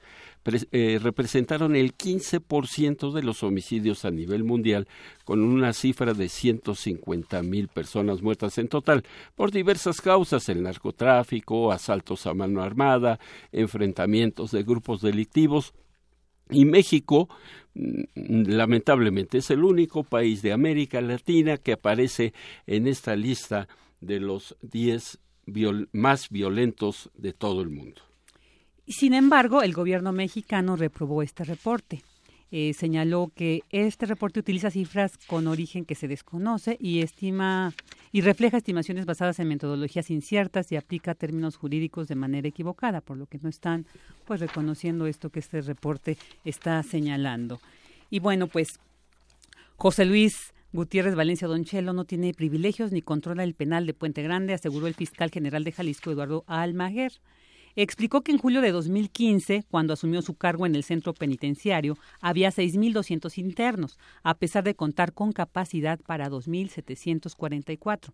eh, 0.72 1.00
representaron 1.02 1.76
el 1.76 1.96
15% 1.96 3.12
de 3.12 3.22
los 3.22 3.44
homicidios 3.44 4.06
a 4.06 4.12
nivel 4.12 4.46
mundial, 4.46 4.88
con 5.26 5.42
una 5.42 5.74
cifra 5.74 6.14
de 6.14 6.30
150 6.30 7.44
mil 7.44 7.68
personas 7.68 8.22
muertas 8.22 8.58
en 8.58 8.70
total, 8.70 9.04
por 9.36 9.52
diversas 9.52 10.00
causas, 10.00 10.48
el 10.48 10.64
narcotráfico, 10.64 11.74
asaltos 11.74 12.26
a 12.26 12.34
mano 12.34 12.64
armada, 12.64 13.20
enfrentamientos 13.52 14.52
de 14.52 14.64
grupos 14.64 15.02
delictivos, 15.02 15.74
y 16.50 16.66
México, 16.66 17.30
mm, 17.76 18.44
lamentablemente, 18.48 19.40
es 19.40 19.52
el 19.52 19.64
único 19.64 20.04
país 20.04 20.42
de 20.42 20.52
América 20.52 21.02
Latina 21.02 21.58
que 21.58 21.74
aparece 21.74 22.34
en 22.68 22.88
esta 22.88 23.16
lista 23.16 23.68
de 24.02 24.20
los 24.20 24.56
10 24.62 25.20
más 25.92 26.30
violentos 26.30 27.10
de 27.16 27.34
todo 27.34 27.62
el 27.62 27.70
mundo. 27.70 28.02
Sin 28.88 29.14
embargo, 29.14 29.62
el 29.62 29.74
gobierno 29.74 30.12
mexicano 30.12 30.76
reprobó 30.76 31.22
este 31.22 31.44
reporte. 31.44 32.02
Eh, 32.52 32.74
señaló 32.74 33.32
que 33.36 33.62
este 33.70 34.06
reporte 34.06 34.40
utiliza 34.40 34.72
cifras 34.72 35.18
con 35.28 35.48
origen 35.48 35.86
que 35.86 35.96
se 35.96 36.08
desconoce 36.08 36.78
y 36.80 37.02
estima 37.02 37.74
y 38.12 38.22
refleja 38.22 38.58
estimaciones 38.58 39.06
basadas 39.06 39.40
en 39.40 39.48
metodologías 39.48 40.10
inciertas 40.10 40.72
y 40.72 40.76
aplica 40.76 41.14
términos 41.14 41.58
jurídicos 41.58 42.08
de 42.08 42.16
manera 42.16 42.48
equivocada, 42.48 43.02
por 43.02 43.18
lo 43.18 43.28
que 43.28 43.38
no 43.42 43.50
están 43.50 43.86
pues 44.26 44.40
reconociendo 44.40 45.06
esto 45.06 45.30
que 45.30 45.40
este 45.40 45.62
reporte 45.62 46.18
está 46.44 46.82
señalando. 46.82 47.60
Y 48.10 48.20
bueno, 48.20 48.48
pues 48.48 48.80
José 49.76 50.06
Luis 50.06 50.54
Gutiérrez 50.74 51.16
Valencia 51.16 51.48
Donchelo 51.48 51.94
no 51.94 52.06
tiene 52.06 52.34
privilegios 52.34 52.92
ni 52.92 53.02
controla 53.02 53.44
el 53.44 53.54
penal 53.54 53.86
de 53.86 53.94
Puente 53.94 54.24
Grande, 54.24 54.54
aseguró 54.54 54.88
el 54.88 54.94
fiscal 54.96 55.32
general 55.32 55.64
de 55.64 55.72
Jalisco, 55.72 56.12
Eduardo 56.12 56.44
Almaguer. 56.48 57.14
Explicó 57.76 58.22
que 58.22 58.32
en 58.32 58.38
julio 58.38 58.62
de 58.62 58.72
2015, 58.72 59.64
cuando 59.70 59.94
asumió 59.94 60.22
su 60.22 60.36
cargo 60.36 60.66
en 60.66 60.76
el 60.76 60.84
centro 60.84 61.14
penitenciario, 61.14 61.98
había 62.20 62.50
6.200 62.50 63.38
internos, 63.38 63.98
a 64.24 64.36
pesar 64.36 64.64
de 64.64 64.76
contar 64.76 65.14
con 65.14 65.32
capacidad 65.32 66.00
para 66.00 66.30
2.744. 66.30 68.14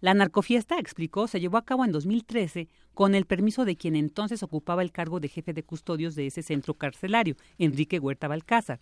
La 0.00 0.14
narcofiesta, 0.14 0.78
explicó, 0.78 1.28
se 1.28 1.40
llevó 1.40 1.58
a 1.58 1.64
cabo 1.64 1.84
en 1.84 1.92
2013 1.92 2.68
con 2.94 3.14
el 3.14 3.26
permiso 3.26 3.66
de 3.66 3.76
quien 3.76 3.96
entonces 3.96 4.42
ocupaba 4.42 4.80
el 4.82 4.92
cargo 4.92 5.20
de 5.20 5.28
jefe 5.28 5.52
de 5.52 5.62
custodios 5.62 6.14
de 6.14 6.26
ese 6.26 6.42
centro 6.42 6.72
carcelario, 6.72 7.36
Enrique 7.58 7.98
Huerta 7.98 8.26
Balcázar, 8.26 8.80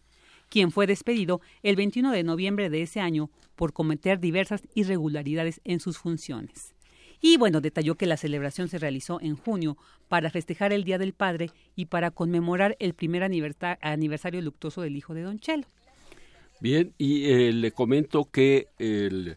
quien 0.49 0.71
fue 0.71 0.87
despedido 0.87 1.41
el 1.65 1.75
21 1.75 2.13
de 2.13 2.23
noviembre 2.23 2.71
de 2.71 2.83
ese 2.83 3.01
año 3.01 3.31
por 3.57 3.73
cometer 3.73 4.21
diversas 4.21 4.63
irregularidades 4.75 5.61
en 5.65 5.81
sus 5.81 5.99
funciones. 5.99 6.77
Y 7.21 7.37
bueno, 7.37 7.61
detalló 7.61 7.97
que 7.97 8.07
la 8.07 8.17
celebración 8.17 8.69
se 8.69 8.79
realizó 8.79 9.21
en 9.21 9.37
junio 9.37 9.77
para 10.09 10.31
festejar 10.31 10.73
el 10.73 10.85
Día 10.85 10.99
del 10.99 11.13
Padre 11.13 11.51
y 11.75 11.87
para 11.87 12.11
conmemorar 12.11 12.77
el 12.79 12.95
primer 12.95 13.23
aniversario 13.23 14.41
luctuoso 14.41 14.83
del 14.83 14.97
hijo 14.97 15.15
de 15.15 15.23
Don 15.23 15.39
Chelo. 15.39 15.65
Bien, 16.61 16.93
y 16.99 17.31
eh, 17.31 17.53
le 17.53 17.71
comento 17.73 18.29
que 18.31 18.69
el, 18.79 19.37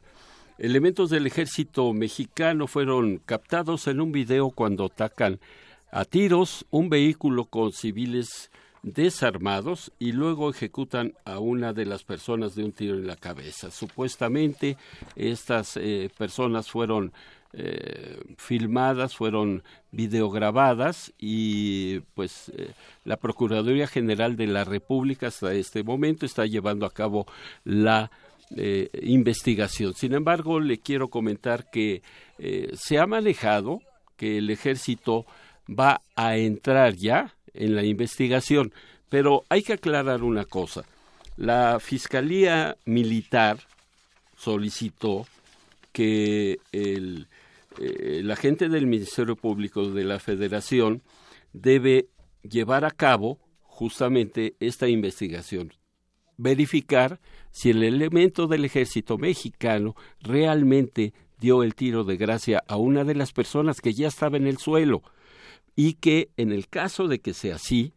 elementos 0.57 1.09
del 1.09 1.27
ejército 1.27 1.91
mexicano 1.93 2.67
fueron 2.67 3.17
captados 3.17 3.87
en 3.87 3.99
un 3.99 4.11
video 4.11 4.51
cuando 4.51 4.85
atacan 4.85 5.39
a 5.91 6.05
tiros 6.05 6.65
un 6.69 6.89
vehículo 6.89 7.45
con 7.45 7.73
civiles 7.73 8.51
desarmados 8.83 9.91
y 9.99 10.11
luego 10.11 10.49
ejecutan 10.49 11.13
a 11.25 11.39
una 11.39 11.73
de 11.73 11.85
las 11.85 12.03
personas 12.03 12.55
de 12.55 12.63
un 12.63 12.71
tiro 12.71 12.95
en 12.95 13.07
la 13.07 13.15
cabeza. 13.15 13.69
Supuestamente 13.71 14.77
estas 15.15 15.77
eh, 15.77 16.09
personas 16.17 16.69
fueron 16.69 17.11
eh, 17.53 18.19
filmadas, 18.37 19.15
fueron 19.15 19.63
videograbadas 19.91 21.13
y 21.19 21.99
pues 22.15 22.51
eh, 22.55 22.71
la 23.03 23.17
Procuraduría 23.17 23.87
General 23.87 24.35
de 24.35 24.47
la 24.47 24.63
República 24.63 25.27
hasta 25.27 25.53
este 25.53 25.83
momento 25.83 26.25
está 26.25 26.45
llevando 26.45 26.85
a 26.85 26.93
cabo 26.93 27.25
la 27.63 28.11
investigación. 29.01 29.93
Sin 29.93 30.13
embargo, 30.13 30.59
le 30.59 30.77
quiero 30.77 31.07
comentar 31.07 31.69
que 31.71 32.01
se 32.73 32.99
ha 32.99 33.07
manejado 33.07 33.79
que 34.17 34.39
el 34.39 34.49
ejército 34.49 35.25
va 35.69 36.01
a 36.17 36.35
entrar 36.35 36.95
ya 36.95 37.33
en 37.53 37.75
la 37.75 37.83
investigación. 37.83 38.73
Pero 39.09 39.43
hay 39.49 39.63
que 39.63 39.73
aclarar 39.73 40.23
una 40.23 40.45
cosa. 40.45 40.83
La 41.37 41.79
Fiscalía 41.79 42.77
Militar 42.85 43.59
solicitó 44.37 45.27
que 45.91 46.59
el, 46.71 47.27
eh, 47.79 48.23
agente 48.31 48.69
del 48.69 48.87
Ministerio 48.87 49.35
Público 49.35 49.89
de 49.89 50.03
la 50.03 50.19
Federación 50.19 51.01
debe 51.53 52.09
llevar 52.43 52.85
a 52.85 52.91
cabo 52.91 53.39
justamente 53.61 54.55
esta 54.59 54.87
investigación, 54.87 55.73
verificar 56.37 57.19
si 57.51 57.69
el 57.71 57.83
elemento 57.83 58.47
del 58.47 58.65
ejército 58.65 59.17
mexicano 59.17 59.95
realmente 60.19 61.13
dio 61.39 61.63
el 61.63 61.75
tiro 61.75 62.03
de 62.03 62.17
gracia 62.17 62.63
a 62.67 62.77
una 62.77 63.03
de 63.03 63.15
las 63.15 63.33
personas 63.33 63.81
que 63.81 63.93
ya 63.93 64.07
estaba 64.07 64.37
en 64.37 64.47
el 64.47 64.57
suelo 64.57 65.01
y 65.75 65.93
que 65.95 66.29
en 66.37 66.51
el 66.51 66.67
caso 66.67 67.07
de 67.07 67.19
que 67.19 67.33
sea 67.33 67.55
así, 67.55 67.93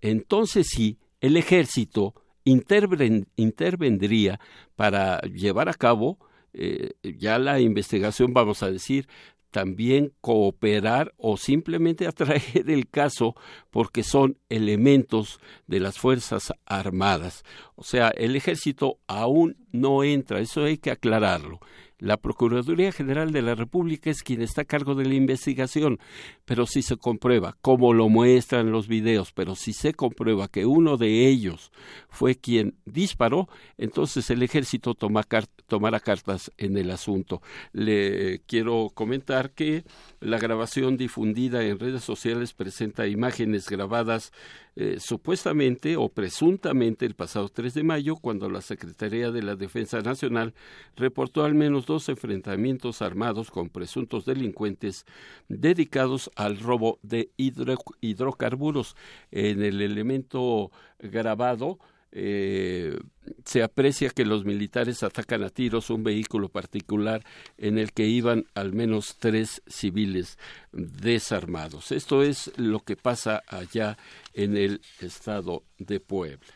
entonces 0.00 0.68
sí, 0.68 0.98
el 1.20 1.36
ejército 1.36 2.14
intervendría 2.44 4.40
para 4.74 5.20
llevar 5.20 5.68
a 5.68 5.74
cabo 5.74 6.18
eh, 6.58 6.94
ya 7.18 7.38
la 7.38 7.60
investigación, 7.60 8.32
vamos 8.34 8.62
a 8.62 8.70
decir, 8.70 9.08
también 9.50 10.12
cooperar 10.20 11.14
o 11.16 11.36
simplemente 11.36 12.06
atraer 12.08 12.68
el 12.68 12.88
caso 12.88 13.34
porque 13.70 14.02
son 14.02 14.38
elementos 14.48 15.40
de 15.66 15.80
las 15.80 15.98
Fuerzas 15.98 16.52
Armadas. 16.66 17.44
O 17.74 17.84
sea, 17.84 18.08
el 18.08 18.36
ejército 18.36 18.98
aún 19.06 19.56
no 19.72 20.04
entra, 20.04 20.40
eso 20.40 20.64
hay 20.64 20.78
que 20.78 20.90
aclararlo. 20.90 21.60
La 22.00 22.16
Procuraduría 22.16 22.92
General 22.92 23.32
de 23.32 23.42
la 23.42 23.56
República 23.56 24.08
es 24.08 24.22
quien 24.22 24.40
está 24.40 24.62
a 24.62 24.64
cargo 24.64 24.94
de 24.94 25.04
la 25.04 25.14
investigación, 25.14 25.98
pero 26.44 26.64
si 26.64 26.82
se 26.82 26.96
comprueba, 26.96 27.56
como 27.60 27.92
lo 27.92 28.08
muestran 28.08 28.70
los 28.70 28.86
videos, 28.86 29.32
pero 29.32 29.56
si 29.56 29.72
se 29.72 29.94
comprueba 29.94 30.46
que 30.46 30.64
uno 30.64 30.96
de 30.96 31.26
ellos 31.26 31.72
fue 32.08 32.36
quien 32.36 32.76
disparó, 32.84 33.48
entonces 33.78 34.30
el 34.30 34.44
ejército 34.44 34.94
tomará 34.94 35.98
cartas 35.98 36.52
en 36.56 36.76
el 36.76 36.92
asunto. 36.92 37.42
Le 37.72 38.42
quiero 38.46 38.90
comentar 38.94 39.50
que 39.50 39.82
la 40.20 40.38
grabación 40.38 40.96
difundida 40.96 41.64
en 41.64 41.80
redes 41.80 42.04
sociales 42.04 42.52
presenta 42.52 43.08
imágenes 43.08 43.68
grabadas 43.68 44.32
eh, 44.80 45.00
supuestamente 45.00 45.96
o 45.96 46.08
presuntamente 46.08 47.04
el 47.04 47.16
pasado 47.16 47.48
3 47.48 47.74
de 47.74 47.82
mayo, 47.82 48.14
cuando 48.14 48.48
la 48.48 48.60
Secretaría 48.60 49.32
de 49.32 49.42
la 49.42 49.56
Defensa 49.56 50.00
Nacional 50.02 50.54
reportó 50.94 51.44
al 51.44 51.56
menos 51.56 51.84
dos 51.84 52.08
enfrentamientos 52.08 53.02
armados 53.02 53.50
con 53.50 53.70
presuntos 53.70 54.24
delincuentes 54.24 55.04
dedicados 55.48 56.30
al 56.36 56.60
robo 56.60 57.00
de 57.02 57.32
hidrocarburos. 57.36 58.94
En 59.32 59.64
el 59.64 59.80
elemento 59.82 60.70
grabado, 61.00 61.80
eh, 62.10 62.98
se 63.44 63.62
aprecia 63.62 64.10
que 64.10 64.24
los 64.24 64.44
militares 64.44 65.02
atacan 65.02 65.42
a 65.42 65.50
tiros 65.50 65.90
un 65.90 66.04
vehículo 66.04 66.48
particular 66.48 67.24
en 67.58 67.78
el 67.78 67.92
que 67.92 68.06
iban 68.06 68.46
al 68.54 68.72
menos 68.72 69.16
tres 69.18 69.62
civiles 69.66 70.38
desarmados. 70.72 71.92
Esto 71.92 72.22
es 72.22 72.50
lo 72.56 72.80
que 72.80 72.96
pasa 72.96 73.42
allá 73.46 73.98
en 74.32 74.56
el 74.56 74.80
estado 75.00 75.64
de 75.78 76.00
Puebla. 76.00 76.48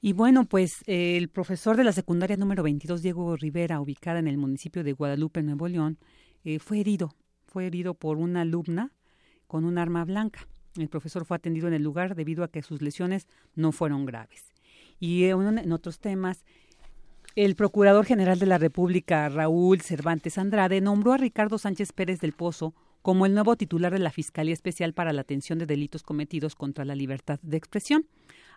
Y 0.00 0.14
bueno, 0.14 0.44
pues 0.44 0.82
el 0.86 1.28
profesor 1.28 1.76
de 1.76 1.84
la 1.84 1.92
secundaria 1.92 2.36
número 2.36 2.64
22, 2.64 3.02
Diego 3.02 3.36
Rivera, 3.36 3.80
ubicada 3.80 4.18
en 4.18 4.26
el 4.26 4.36
municipio 4.36 4.82
de 4.82 4.92
Guadalupe, 4.92 5.42
Nuevo 5.42 5.68
León, 5.68 5.98
eh, 6.44 6.58
fue 6.58 6.80
herido. 6.80 7.14
Fue 7.46 7.66
herido 7.66 7.94
por 7.94 8.16
una 8.16 8.40
alumna 8.40 8.90
con 9.46 9.64
un 9.64 9.78
arma 9.78 10.04
blanca. 10.04 10.48
El 10.76 10.88
profesor 10.88 11.24
fue 11.24 11.36
atendido 11.36 11.68
en 11.68 11.74
el 11.74 11.82
lugar 11.82 12.14
debido 12.14 12.42
a 12.42 12.48
que 12.48 12.62
sus 12.62 12.82
lesiones 12.82 13.28
no 13.54 13.70
fueron 13.70 14.06
graves. 14.06 14.51
Y 15.02 15.24
en 15.24 15.72
otros 15.72 15.98
temas, 15.98 16.44
el 17.34 17.56
Procurador 17.56 18.06
General 18.06 18.38
de 18.38 18.46
la 18.46 18.58
República, 18.58 19.28
Raúl 19.28 19.80
Cervantes 19.80 20.38
Andrade, 20.38 20.80
nombró 20.80 21.12
a 21.12 21.16
Ricardo 21.16 21.58
Sánchez 21.58 21.92
Pérez 21.92 22.20
del 22.20 22.34
Pozo 22.34 22.72
como 23.02 23.26
el 23.26 23.34
nuevo 23.34 23.56
titular 23.56 23.92
de 23.92 23.98
la 23.98 24.12
Fiscalía 24.12 24.54
Especial 24.54 24.94
para 24.94 25.12
la 25.12 25.22
Atención 25.22 25.58
de 25.58 25.66
Delitos 25.66 26.04
Cometidos 26.04 26.54
contra 26.54 26.84
la 26.84 26.94
Libertad 26.94 27.40
de 27.42 27.56
Expresión. 27.56 28.06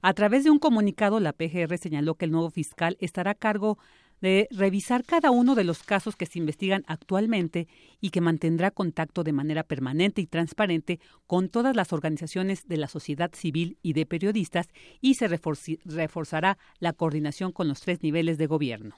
A 0.04 0.14
través 0.14 0.44
de 0.44 0.52
un 0.52 0.60
comunicado, 0.60 1.20
la 1.20 1.34
PGR 1.34 1.80
señaló 1.80 2.14
que 2.14 2.26
el 2.26 2.32
nuevo 2.32 2.52
fiscal 2.52 2.96
estará 3.00 3.32
a 3.32 3.34
cargo 3.36 3.80
de 4.26 4.48
revisar 4.50 5.06
cada 5.06 5.30
uno 5.30 5.54
de 5.54 5.64
los 5.64 5.84
casos 5.84 6.16
que 6.16 6.26
se 6.26 6.40
investigan 6.40 6.84
actualmente 6.88 7.68
y 8.02 8.10
que 8.10 8.22
mantendrá 8.22 8.72
contacto 8.72 9.24
de 9.24 9.34
manera 9.34 9.64
permanente 9.64 10.20
y 10.20 10.26
transparente 10.26 11.00
con 11.28 11.48
todas 11.50 11.76
las 11.76 11.94
organizaciones 11.94 12.68
de 12.68 12.78
la 12.78 12.88
sociedad 12.88 13.30
civil 13.36 13.78
y 13.84 13.94
de 13.94 14.08
periodistas 14.08 14.68
y 15.00 15.14
se 15.14 15.28
reforzará 15.28 16.58
la 16.80 16.94
coordinación 16.94 17.52
con 17.52 17.68
los 17.68 17.82
tres 17.82 18.02
niveles 18.02 18.40
de 18.40 18.48
gobierno. 18.48 18.96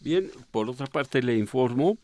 Bien, 0.00 0.30
por 0.50 0.70
otra 0.70 0.86
parte 0.86 1.22
le 1.22 1.36
informo 1.36 1.98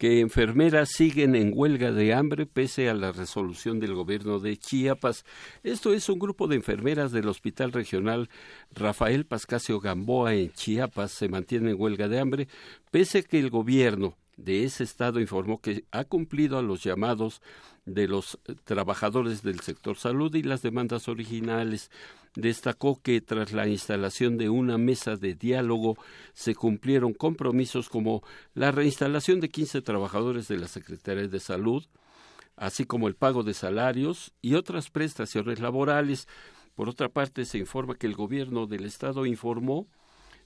que 0.00 0.20
enfermeras 0.20 0.88
siguen 0.88 1.34
en 1.36 1.52
huelga 1.54 1.92
de 1.92 2.14
hambre 2.14 2.46
pese 2.46 2.88
a 2.88 2.94
la 2.94 3.12
resolución 3.12 3.80
del 3.80 3.92
gobierno 3.92 4.38
de 4.38 4.56
Chiapas. 4.56 5.26
Esto 5.62 5.92
es 5.92 6.08
un 6.08 6.18
grupo 6.18 6.48
de 6.48 6.56
enfermeras 6.56 7.12
del 7.12 7.28
Hospital 7.28 7.70
Regional 7.70 8.30
Rafael 8.70 9.26
Pascasio 9.26 9.78
Gamboa 9.78 10.32
en 10.32 10.52
Chiapas 10.52 11.12
se 11.12 11.28
mantiene 11.28 11.72
en 11.72 11.76
huelga 11.78 12.08
de 12.08 12.18
hambre 12.18 12.48
pese 12.90 13.18
a 13.18 13.22
que 13.22 13.38
el 13.38 13.50
gobierno 13.50 14.16
de 14.38 14.64
ese 14.64 14.84
estado 14.84 15.20
informó 15.20 15.60
que 15.60 15.84
ha 15.90 16.04
cumplido 16.04 16.56
a 16.56 16.62
los 16.62 16.82
llamados 16.82 17.42
de 17.94 18.08
los 18.08 18.38
trabajadores 18.64 19.42
del 19.42 19.60
sector 19.60 19.96
salud 19.96 20.34
y 20.34 20.42
las 20.42 20.62
demandas 20.62 21.08
originales. 21.08 21.90
Destacó 22.34 23.00
que 23.02 23.20
tras 23.20 23.52
la 23.52 23.66
instalación 23.66 24.38
de 24.38 24.48
una 24.48 24.78
mesa 24.78 25.16
de 25.16 25.34
diálogo 25.34 25.96
se 26.32 26.54
cumplieron 26.54 27.12
compromisos 27.12 27.88
como 27.88 28.22
la 28.54 28.70
reinstalación 28.70 29.40
de 29.40 29.48
15 29.48 29.82
trabajadores 29.82 30.46
de 30.48 30.58
la 30.58 30.68
Secretaría 30.68 31.26
de 31.26 31.40
Salud, 31.40 31.84
así 32.56 32.84
como 32.84 33.08
el 33.08 33.16
pago 33.16 33.42
de 33.42 33.54
salarios 33.54 34.32
y 34.40 34.54
otras 34.54 34.90
prestaciones 34.90 35.60
laborales. 35.60 36.28
Por 36.76 36.88
otra 36.88 37.08
parte, 37.08 37.44
se 37.44 37.58
informa 37.58 37.96
que 37.96 38.06
el 38.06 38.14
gobierno 38.14 38.66
del 38.66 38.84
estado 38.84 39.26
informó 39.26 39.88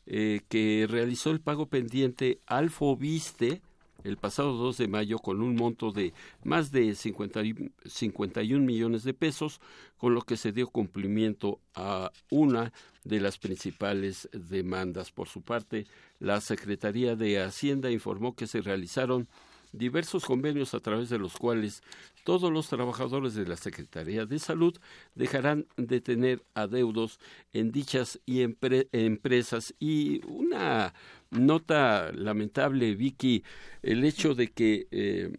eh, 0.06 0.40
que 0.48 0.86
realizó 0.88 1.30
el 1.30 1.40
pago 1.40 1.66
pendiente 1.66 2.40
al 2.46 2.70
Fobiste 2.70 3.62
el 4.04 4.18
pasado 4.18 4.52
2 4.52 4.76
de 4.78 4.88
mayo 4.88 5.18
con 5.18 5.42
un 5.42 5.56
monto 5.56 5.90
de 5.90 6.12
más 6.44 6.70
de 6.70 6.94
50, 6.94 7.40
51 7.84 8.64
millones 8.64 9.02
de 9.02 9.14
pesos, 9.14 9.60
con 9.96 10.14
lo 10.14 10.22
que 10.22 10.36
se 10.36 10.52
dio 10.52 10.68
cumplimiento 10.68 11.58
a 11.74 12.12
una 12.30 12.72
de 13.02 13.20
las 13.20 13.38
principales 13.38 14.28
demandas. 14.32 15.10
Por 15.10 15.28
su 15.28 15.42
parte, 15.42 15.86
la 16.20 16.40
Secretaría 16.40 17.16
de 17.16 17.42
Hacienda 17.42 17.90
informó 17.90 18.36
que 18.36 18.46
se 18.46 18.60
realizaron 18.60 19.28
diversos 19.76 20.24
convenios 20.24 20.74
a 20.74 20.80
través 20.80 21.08
de 21.08 21.18
los 21.18 21.36
cuales 21.36 21.82
todos 22.24 22.50
los 22.50 22.68
trabajadores 22.68 23.34
de 23.34 23.46
la 23.46 23.56
Secretaría 23.56 24.24
de 24.24 24.38
Salud 24.38 24.76
dejarán 25.14 25.66
de 25.76 26.00
tener 26.00 26.42
adeudos 26.54 27.18
en 27.52 27.72
dichas 27.72 28.20
y 28.24 28.42
empresas. 28.42 29.74
Y 29.78 30.24
una 30.26 30.94
nota 31.30 32.12
lamentable 32.12 32.94
Vicky 32.94 33.44
el 33.82 34.04
hecho 34.04 34.34
de 34.34 34.52
que 34.52 34.86
eh, 34.90 35.32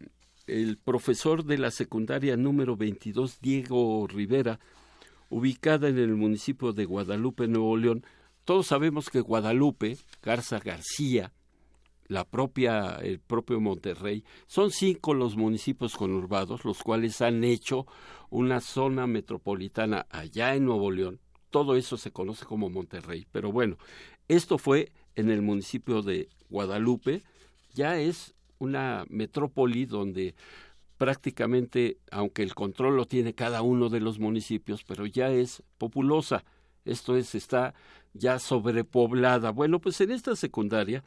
el 0.47 0.77
profesor 0.77 1.43
de 1.43 1.57
la 1.57 1.71
secundaria 1.71 2.37
número 2.37 2.75
22 2.75 3.39
Diego 3.41 4.05
Rivera 4.07 4.59
ubicada 5.29 5.87
en 5.87 5.97
el 5.97 6.15
municipio 6.15 6.73
de 6.73 6.85
Guadalupe 6.85 7.47
Nuevo 7.47 7.77
León 7.77 8.05
todos 8.43 8.67
sabemos 8.67 9.09
que 9.09 9.21
Guadalupe 9.21 9.97
Garza 10.21 10.59
García 10.59 11.31
la 12.07 12.25
propia, 12.25 12.97
el 13.01 13.19
propio 13.19 13.59
Monterrey. 13.59 14.23
Son 14.47 14.71
cinco 14.71 15.13
los 15.13 15.35
municipios 15.35 15.95
conurbados, 15.95 16.65
los 16.65 16.83
cuales 16.83 17.21
han 17.21 17.43
hecho 17.43 17.85
una 18.29 18.61
zona 18.61 19.07
metropolitana 19.07 20.05
allá 20.09 20.55
en 20.55 20.65
Nuevo 20.65 20.91
León. 20.91 21.19
Todo 21.49 21.75
eso 21.75 21.97
se 21.97 22.11
conoce 22.11 22.45
como 22.45 22.69
Monterrey. 22.69 23.25
Pero 23.31 23.51
bueno, 23.51 23.77
esto 24.27 24.57
fue 24.57 24.91
en 25.15 25.29
el 25.29 25.41
municipio 25.41 26.01
de 26.01 26.29
Guadalupe. 26.49 27.23
Ya 27.73 27.97
es 27.97 28.33
una 28.59 29.05
metrópoli 29.09 29.85
donde 29.85 30.35
prácticamente, 30.97 31.97
aunque 32.11 32.43
el 32.43 32.55
control 32.55 32.95
lo 32.95 33.05
tiene 33.05 33.33
cada 33.33 33.61
uno 33.61 33.89
de 33.89 33.99
los 33.99 34.19
municipios, 34.19 34.83
pero 34.83 35.05
ya 35.05 35.29
es 35.29 35.63
populosa. 35.77 36.43
Esto 36.85 37.17
es, 37.17 37.35
está 37.35 37.73
ya 38.13 38.39
sobrepoblada. 38.39 39.51
Bueno, 39.51 39.79
pues 39.79 39.99
en 40.01 40.11
esta 40.11 40.35
secundaria 40.35 41.03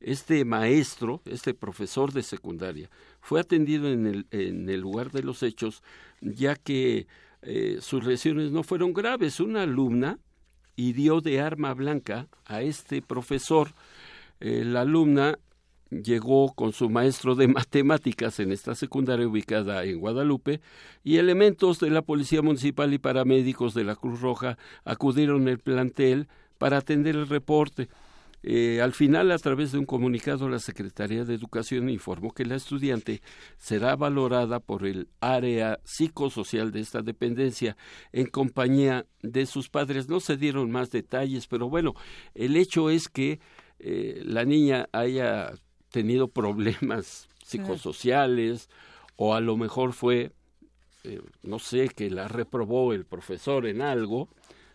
este 0.00 0.44
maestro, 0.44 1.22
este 1.26 1.54
profesor 1.54 2.12
de 2.12 2.22
secundaria, 2.22 2.90
fue 3.20 3.40
atendido 3.40 3.88
en 3.88 4.06
el, 4.06 4.26
en 4.30 4.68
el 4.68 4.80
lugar 4.80 5.10
de 5.12 5.22
los 5.22 5.42
hechos, 5.42 5.82
ya 6.20 6.56
que 6.56 7.06
eh, 7.42 7.78
sus 7.80 8.04
lesiones 8.04 8.50
no 8.52 8.62
fueron 8.62 8.92
graves. 8.92 9.40
Una 9.40 9.62
alumna 9.62 10.18
hirió 10.76 11.20
de 11.20 11.40
arma 11.40 11.74
blanca 11.74 12.28
a 12.46 12.62
este 12.62 13.02
profesor. 13.02 13.72
Eh, 14.40 14.64
la 14.64 14.82
alumna 14.82 15.38
llegó 15.90 16.54
con 16.54 16.72
su 16.72 16.88
maestro 16.88 17.34
de 17.34 17.48
matemáticas 17.48 18.40
en 18.40 18.52
esta 18.52 18.74
secundaria 18.74 19.26
ubicada 19.26 19.84
en 19.84 19.98
Guadalupe 19.98 20.60
y 21.02 21.16
elementos 21.16 21.80
de 21.80 21.90
la 21.90 22.02
Policía 22.02 22.42
Municipal 22.42 22.92
y 22.94 22.98
paramédicos 22.98 23.74
de 23.74 23.84
la 23.84 23.96
Cruz 23.96 24.20
Roja 24.20 24.56
acudieron 24.84 25.48
al 25.48 25.58
plantel 25.58 26.28
para 26.58 26.78
atender 26.78 27.16
el 27.16 27.28
reporte. 27.28 27.88
Eh, 28.42 28.80
al 28.80 28.92
final, 28.92 29.30
a 29.32 29.38
través 29.38 29.72
de 29.72 29.78
un 29.78 29.84
comunicado, 29.84 30.48
la 30.48 30.58
Secretaría 30.58 31.24
de 31.24 31.34
Educación 31.34 31.90
informó 31.90 32.32
que 32.32 32.46
la 32.46 32.56
estudiante 32.56 33.20
será 33.58 33.96
valorada 33.96 34.60
por 34.60 34.86
el 34.86 35.08
área 35.20 35.78
psicosocial 35.84 36.72
de 36.72 36.80
esta 36.80 37.02
dependencia 37.02 37.76
en 38.12 38.26
compañía 38.26 39.06
de 39.22 39.44
sus 39.44 39.68
padres. 39.68 40.08
No 40.08 40.20
se 40.20 40.36
dieron 40.36 40.70
más 40.70 40.90
detalles, 40.90 41.46
pero 41.46 41.68
bueno, 41.68 41.94
el 42.34 42.56
hecho 42.56 42.88
es 42.88 43.08
que 43.08 43.40
eh, 43.78 44.22
la 44.24 44.44
niña 44.44 44.88
haya 44.92 45.52
tenido 45.90 46.28
problemas 46.28 47.28
psicosociales 47.44 48.70
o 49.16 49.34
a 49.34 49.40
lo 49.40 49.56
mejor 49.56 49.92
fue, 49.92 50.32
eh, 51.04 51.20
no 51.42 51.58
sé, 51.58 51.88
que 51.88 52.08
la 52.10 52.28
reprobó 52.28 52.94
el 52.94 53.04
profesor 53.04 53.66
en 53.66 53.82
algo 53.82 54.30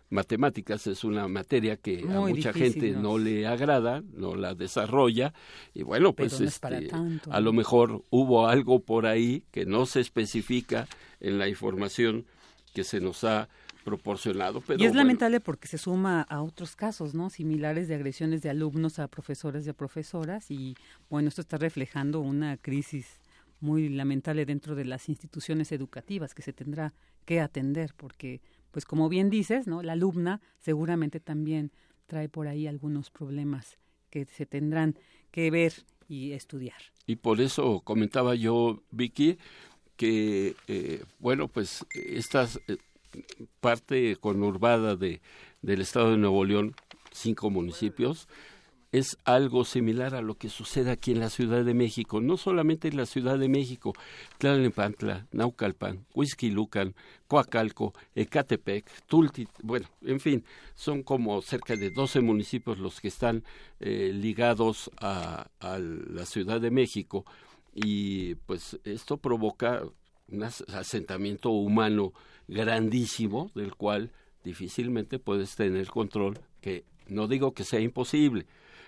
matemáticas 0.10 0.88
es 0.88 1.04
una 1.04 1.28
materia 1.28 1.78
que 1.78 2.06
a 2.10 2.20
mucha 2.20 2.54
gente 2.54 2.92
no 2.92 3.18
le 3.18 3.48
agrada, 3.48 4.04
no 4.14 4.36
la 4.36 4.56
desarrolla 4.56 5.34
y 5.74 5.84
bueno, 5.84 6.14
pues 6.14 6.40
este, 6.42 6.90
a 7.30 7.40
lo 7.40 7.54
mejor 7.54 8.04
hubo 8.10 8.48
algo 8.48 8.80
por 8.80 9.06
ahí 9.06 9.44
que 9.52 9.66
no 9.66 9.86
se 9.86 10.00
especifica 10.00 10.88
en 11.20 11.38
la 11.40 11.48
información 11.48 12.26
que 12.74 12.84
se 12.84 13.00
nos 13.00 13.24
ha 13.24 13.50
proporcionado. 13.84 14.62
Pero 14.62 14.82
y 14.82 14.86
es 14.86 14.96
lamentable 14.96 15.40
porque 15.40 15.68
se 15.68 15.78
suma 15.78 16.22
a 16.24 16.42
otros 16.42 16.76
casos, 16.76 17.14
¿no? 17.14 17.30
Similares 17.30 17.88
de 17.88 17.96
agresiones 17.96 18.42
de 18.42 18.50
alumnos 18.50 19.00
a 19.00 19.08
profesores 19.08 19.66
y 19.66 19.70
a 19.70 19.74
profesoras 19.74 20.52
y 20.52 20.76
bueno, 21.10 21.30
esto 21.30 21.42
está 21.42 21.58
reflejando 21.58 22.20
una 22.20 22.58
crisis 22.58 23.20
muy 23.60 23.90
lamentable 23.90 24.46
dentro 24.46 24.76
de 24.76 24.86
las 24.86 25.08
instituciones 25.08 25.72
educativas 25.72 26.34
que 26.34 26.42
se 26.42 26.52
tendrá 26.52 26.94
que 27.26 27.40
atender 27.40 27.94
porque 27.96 28.42
pues 28.76 28.84
como 28.84 29.08
bien 29.08 29.30
dices, 29.30 29.68
¿no? 29.68 29.82
La 29.82 29.94
alumna 29.94 30.42
seguramente 30.60 31.22
también 31.22 31.72
trae 32.08 32.28
por 32.28 32.50
ahí 32.50 32.68
algunos 32.68 33.10
problemas 33.10 33.78
que 34.10 34.26
se 34.26 34.46
tendrán 34.46 35.00
que 35.32 35.50
ver 35.50 35.72
y 36.10 36.34
estudiar. 36.34 36.76
Y 37.08 37.16
por 37.16 37.40
eso 37.40 37.80
comentaba 37.86 38.36
yo, 38.36 38.84
Vicky, 38.92 39.38
que, 39.96 40.58
eh, 40.68 41.06
bueno, 41.20 41.48
pues 41.48 41.86
esta 41.94 42.50
eh, 42.68 42.76
parte 43.62 44.18
conurbada 44.18 44.98
de, 44.98 45.22
del 45.62 45.80
estado 45.80 46.12
de 46.12 46.18
Nuevo 46.18 46.44
León, 46.44 46.76
cinco 47.14 47.50
municipios, 47.50 48.28
es 48.92 49.18
algo 49.26 49.66
similar 49.66 50.16
a 50.16 50.22
lo 50.22 50.36
que 50.36 50.50
sucede 50.50 50.92
aquí 50.92 51.12
en 51.12 51.20
la 51.20 51.30
Ciudad 51.30 51.66
de 51.66 51.74
México, 51.74 52.22
no 52.22 52.38
solamente 52.38 52.88
en 52.88 52.98
la 52.98 53.06
Ciudad 53.06 53.38
de 53.38 53.50
México, 53.50 53.94
Tlalnepantla, 54.38 55.28
Naucalpan, 55.32 56.06
Huizquilucan, 56.14 56.96
Coacalco, 57.28 57.94
Ecatepec, 58.16 58.86
Tulti, 59.08 59.48
bueno, 59.64 59.88
en 60.02 60.20
fin, 60.20 60.44
son 60.76 61.04
como 61.04 61.42
cerca 61.42 61.76
de 61.76 61.90
12 61.90 62.22
municipios 62.22 62.80
los 62.80 63.02
que 63.02 63.10
están 63.10 63.44
eh, 63.80 64.12
ligados 64.14 64.90
a, 65.00 65.48
a 65.60 65.80
la 65.80 66.26
Ciudad 66.26 66.62
de 66.62 66.72
México 66.72 67.26
y 67.74 68.36
pues 68.36 68.80
esto 68.86 69.18
provoca 69.18 69.84
un 70.30 70.44
asentamiento 70.44 71.50
humano 71.50 72.14
grandísimo 72.48 73.52
del 73.54 73.76
cual 73.76 74.12
difícilmente 74.44 75.20
puedes 75.20 75.56
tener 75.56 75.88
control, 75.88 76.40
que 76.62 76.86
no 77.08 77.28
digo 77.28 77.54
que 77.54 77.64
sea 77.64 77.80
imposible, 77.80 78.46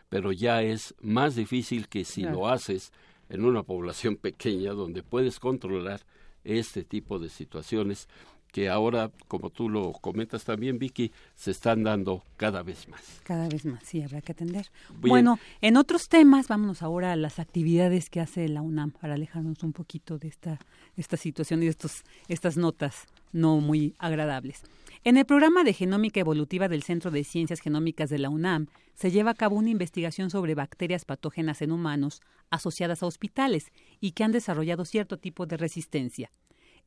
pero 0.09 0.31
ya 0.31 0.61
es 0.61 0.95
más 1.01 1.35
difícil 1.35 1.87
que 1.87 2.05
si 2.05 2.23
lo 2.23 2.47
haces 2.47 2.91
en 3.29 3.45
una 3.45 3.63
población 3.63 4.15
pequeña 4.21 4.71
donde 4.71 5.03
puedes 5.03 5.39
controlar 5.39 6.01
este 6.43 6.83
tipo 6.83 7.19
de 7.19 7.29
situaciones 7.29 8.07
que 8.51 8.69
ahora, 8.69 9.11
como 9.27 9.49
tú 9.49 9.69
lo 9.69 9.91
comentas 9.91 10.43
también, 10.43 10.79
Vicky, 10.79 11.11
se 11.35 11.51
están 11.51 11.83
dando 11.83 12.23
cada 12.37 12.63
vez 12.63 12.87
más. 12.87 13.01
Cada 13.23 13.47
vez 13.47 13.65
más, 13.65 13.83
sí, 13.83 14.01
habrá 14.01 14.21
que 14.21 14.31
atender. 14.31 14.71
Bueno, 14.99 15.37
en 15.61 15.77
otros 15.77 16.07
temas, 16.09 16.47
vámonos 16.47 16.81
ahora 16.81 17.11
a 17.11 17.15
las 17.15 17.39
actividades 17.39 18.09
que 18.09 18.19
hace 18.19 18.47
la 18.47 18.61
UNAM 18.61 18.91
para 18.91 19.15
alejarnos 19.15 19.61
un 19.63 19.73
poquito 19.73 20.17
de 20.17 20.29
esta, 20.29 20.59
esta 20.95 21.17
situación 21.17 21.61
y 21.61 21.65
de 21.65 21.71
estos, 21.71 22.03
estas 22.29 22.57
notas 22.57 23.05
no 23.31 23.57
muy 23.57 23.93
agradables. 23.99 24.63
En 25.07 25.15
el 25.15 25.23
programa 25.23 25.63
de 25.63 25.71
genómica 25.71 26.19
evolutiva 26.19 26.67
del 26.67 26.83
Centro 26.83 27.11
de 27.11 27.23
Ciencias 27.23 27.61
Genómicas 27.61 28.09
de 28.09 28.19
la 28.19 28.29
UNAM 28.29 28.67
se 28.93 29.09
lleva 29.09 29.31
a 29.31 29.35
cabo 29.35 29.55
una 29.55 29.69
investigación 29.69 30.29
sobre 30.29 30.53
bacterias 30.53 31.05
patógenas 31.05 31.61
en 31.61 31.71
humanos 31.71 32.19
asociadas 32.49 33.01
a 33.01 33.05
hospitales 33.05 33.71
y 34.01 34.11
que 34.11 34.25
han 34.25 34.33
desarrollado 34.33 34.83
cierto 34.83 35.17
tipo 35.17 35.45
de 35.45 35.55
resistencia. 35.55 36.29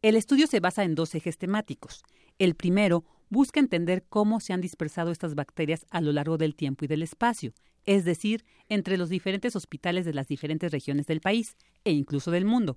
El 0.02 0.16
estudio 0.16 0.46
se 0.48 0.60
basa 0.60 0.84
en 0.84 0.96
dos 0.96 1.14
ejes 1.14 1.38
temáticos. 1.38 2.02
El 2.38 2.56
primero 2.56 3.06
busca 3.30 3.58
entender 3.58 4.04
cómo 4.06 4.40
se 4.40 4.52
han 4.52 4.60
dispersado 4.60 5.12
estas 5.12 5.34
bacterias 5.34 5.86
a 5.88 6.02
lo 6.02 6.12
largo 6.12 6.36
del 6.36 6.54
tiempo 6.54 6.84
y 6.84 6.88
del 6.88 7.02
espacio, 7.02 7.54
es 7.86 8.04
decir, 8.04 8.44
entre 8.68 8.98
los 8.98 9.08
diferentes 9.08 9.56
hospitales 9.56 10.04
de 10.04 10.12
las 10.12 10.28
diferentes 10.28 10.70
regiones 10.70 11.06
del 11.06 11.22
país 11.22 11.56
e 11.84 11.92
incluso 11.92 12.30
del 12.30 12.44
mundo. 12.44 12.76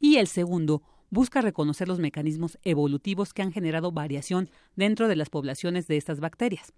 Y 0.00 0.16
el 0.16 0.28
segundo 0.28 0.82
busca 1.10 1.40
reconocer 1.40 1.88
los 1.88 1.98
mecanismos 1.98 2.58
evolutivos 2.62 3.32
que 3.32 3.42
han 3.42 3.52
generado 3.52 3.92
variación 3.92 4.50
dentro 4.76 5.08
de 5.08 5.16
las 5.16 5.30
poblaciones 5.30 5.86
de 5.86 5.96
estas 5.96 6.20
bacterias. 6.20 6.72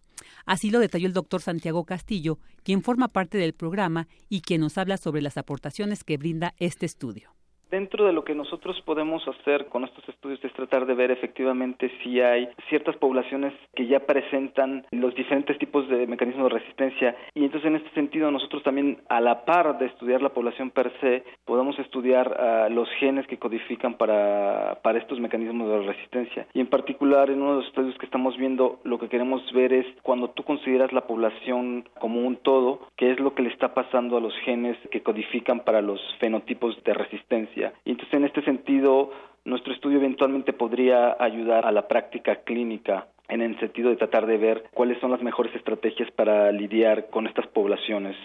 Así 0.47 0.71
lo 0.71 0.79
detalló 0.79 1.07
el 1.07 1.13
doctor 1.13 1.41
Santiago 1.41 1.85
Castillo, 1.85 2.39
quien 2.63 2.83
forma 2.83 3.09
parte 3.09 3.39
del 3.39 3.55
programa 3.55 4.09
y 4.29 4.43
quien 4.43 4.61
nos 4.61 4.79
habla 4.79 4.97
sobre 4.97 5.23
las 5.23 5.37
aportaciones 5.37 6.05
que 6.05 6.19
brinda 6.19 6.55
este 6.59 6.87
estudio. 6.87 7.40
Dentro 7.71 8.05
de 8.05 8.13
lo 8.13 8.25
que 8.25 8.35
nosotros 8.35 8.83
podemos 8.85 9.23
hacer 9.29 9.67
con 9.67 9.85
estos 9.85 10.09
estudios 10.09 10.45
es 10.45 10.53
tratar 10.55 10.87
de 10.87 10.95
ver 10.95 11.13
efectivamente 11.13 11.89
si 12.03 12.21
hay 12.21 12.49
ciertas 12.69 12.97
poblaciones 12.97 13.53
que 13.77 13.87
ya 13.87 14.01
presentan 14.01 14.85
los 14.91 15.15
diferentes 15.15 15.57
tipos 15.59 15.89
de 15.89 16.09
mecanismos 16.09 16.51
de 16.51 16.59
resistencia. 16.59 17.17
Y 17.33 17.45
entonces 17.45 17.69
en 17.69 17.77
este 17.77 17.91
sentido 17.91 18.29
nosotros 18.33 18.65
también 18.65 18.99
a 19.09 19.21
la 19.21 19.45
par 19.45 19.79
de 19.79 19.87
estudiar 19.87 20.21
la 20.21 20.31
población 20.31 20.71
per 20.71 20.91
se 21.01 21.23
podemos 21.45 21.79
estudiar 21.79 22.37
ah, 22.41 22.69
los 22.69 22.89
genes 22.99 23.29
que 23.29 23.39
codifican 23.39 23.95
para, 23.95 24.81
para 24.83 24.99
estos 24.99 25.21
mecanismos 25.21 25.69
de 25.69 25.87
resistencia. 25.87 26.49
Y 26.53 26.61
en 26.61 26.67
particular 26.67 27.31
en 27.31 27.41
uno 27.41 27.53
de 27.53 27.57
los 27.59 27.67
estudios 27.69 27.97
que 27.99 28.07
estamos 28.07 28.37
viendo 28.37 28.81
lo 28.83 28.99
que 28.99 29.09
queremos 29.09 29.43
ver 29.53 29.73
es 29.73 29.87
cuando 30.03 30.31
tú 30.31 30.43
consideras 30.43 30.93
la 30.93 31.07
población 31.07 31.89
como 32.01 32.27
un 32.27 32.35
todo 32.35 32.81
qué 32.97 33.13
es 33.13 33.21
lo 33.21 33.33
que 33.37 33.43
le 33.43 33.51
está 33.51 33.75
pasando 33.75 34.17
a 34.17 34.21
los 34.21 34.37
genes 34.41 34.77
que 34.91 35.05
codifican 35.05 35.61
para 35.61 35.81
los 35.81 36.01
fenotipos 36.19 36.77
de 36.83 36.95
resistencia 36.95 37.60
y 37.85 37.91
entonces 37.91 38.15
en 38.15 38.25
este 38.25 38.43
sentido 38.43 39.11
nuestro 39.45 39.73
estudio 39.73 39.99
eventualmente 39.99 40.53
podría 40.53 41.17
ayudar 41.19 41.67
a 41.67 41.73
la 41.73 41.89
práctica 41.89 42.43
clínica 42.43 43.09
en 43.29 43.41
el 43.43 43.59
sentido 43.61 43.91
de 43.91 43.97
tratar 43.97 44.27
de 44.27 44.37
ver 44.37 44.65
cuáles 44.75 45.01
son 45.01 45.11
las 45.11 45.23
mejores 45.23 45.55
estrategias 45.55 46.11
para 46.13 46.51
lidiar 46.53 47.09
con 47.11 47.27
estas 47.27 47.47
poblaciones. 47.49 48.17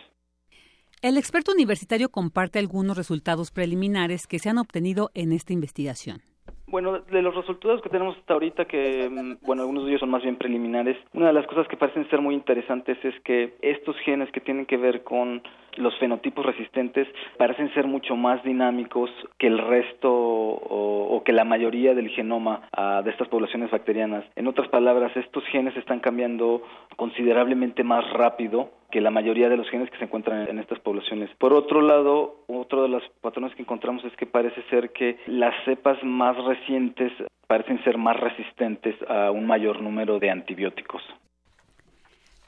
El 1.01 1.17
experto 1.17 1.51
universitario 1.51 2.09
comparte 2.09 2.57
algunos 2.57 2.97
resultados 2.97 3.51
preliminares 3.51 4.27
que 4.27 4.39
se 4.39 4.49
han 4.49 4.57
obtenido 4.57 5.11
en 5.13 5.31
esta 5.31 5.53
investigación. 5.53 6.21
Bueno, 6.67 6.99
de 6.99 7.21
los 7.21 7.35
resultados 7.35 7.81
que 7.81 7.89
tenemos 7.89 8.17
hasta 8.17 8.33
ahorita, 8.33 8.65
que 8.65 9.07
mm, 9.09 9.45
bueno, 9.45 9.61
algunos 9.61 9.83
de 9.83 9.91
ellos 9.91 10.01
son 10.01 10.09
más 10.09 10.23
bien 10.23 10.35
preliminares, 10.35 10.97
una 11.13 11.27
de 11.27 11.33
las 11.33 11.45
cosas 11.47 11.67
que 11.67 11.77
parecen 11.77 12.09
ser 12.09 12.21
muy 12.21 12.35
interesantes 12.35 12.97
es 13.03 13.13
que 13.21 13.53
estos 13.61 13.95
genes 13.99 14.31
que 14.31 14.41
tienen 14.41 14.65
que 14.65 14.77
ver 14.77 15.03
con 15.03 15.41
los 15.77 15.97
fenotipos 15.99 16.45
resistentes 16.45 17.07
parecen 17.37 17.73
ser 17.73 17.85
mucho 17.85 18.15
más 18.15 18.43
dinámicos 18.43 19.09
que 19.37 19.47
el 19.47 19.57
resto 19.57 20.11
o, 20.11 21.21
que 21.25 21.33
la 21.33 21.43
mayoría 21.43 21.95
del 21.95 22.09
genoma 22.09 22.67
ah, 22.71 23.01
de 23.03 23.11
estas 23.11 23.27
poblaciones 23.29 23.71
bacterianas. 23.71 24.23
En 24.35 24.47
otras 24.47 24.67
palabras, 24.67 25.15
estos 25.15 25.43
genes 25.45 25.75
están 25.75 25.99
cambiando 25.99 26.61
considerablemente 26.97 27.83
más 27.83 28.07
rápido 28.13 28.69
que 28.91 29.01
la 29.01 29.11
mayoría 29.11 29.49
de 29.49 29.57
los 29.57 29.69
genes 29.69 29.89
que 29.89 29.97
se 29.97 30.05
encuentran 30.05 30.47
en 30.47 30.59
estas 30.59 30.79
poblaciones. 30.79 31.29
Por 31.37 31.53
otro 31.53 31.81
lado, 31.81 32.44
otro 32.75 32.83
de 32.83 32.89
los 32.89 33.03
patrones 33.21 33.55
que 33.55 33.61
encontramos 33.61 34.03
es 34.03 34.15
que 34.17 34.25
parece 34.25 34.61
ser 34.69 34.91
que 34.91 35.17
las 35.27 35.53
cepas 35.65 35.97
más 36.03 36.35
recientes 36.43 37.11
parecen 37.47 37.81
ser 37.83 37.97
más 37.97 38.19
resistentes 38.19 38.95
a 39.07 39.31
un 39.31 39.45
mayor 39.45 39.81
número 39.81 40.19
de 40.19 40.29
antibióticos. 40.29 41.01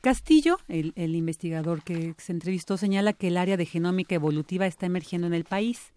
Castillo, 0.02 0.58
el, 0.68 0.94
investigador 1.16 1.84
que 1.84 2.14
se 2.18 2.32
entrevistó, 2.32 2.78
señala 2.78 3.14
que 3.14 3.30
el 3.30 3.38
área 3.38 3.58
de 3.58 3.66
genómica 3.66 4.16
evolutiva 4.16 4.66
está 4.66 4.86
emergiendo 4.86 5.28
en 5.28 5.34
el 5.34 5.44
país, 5.44 5.94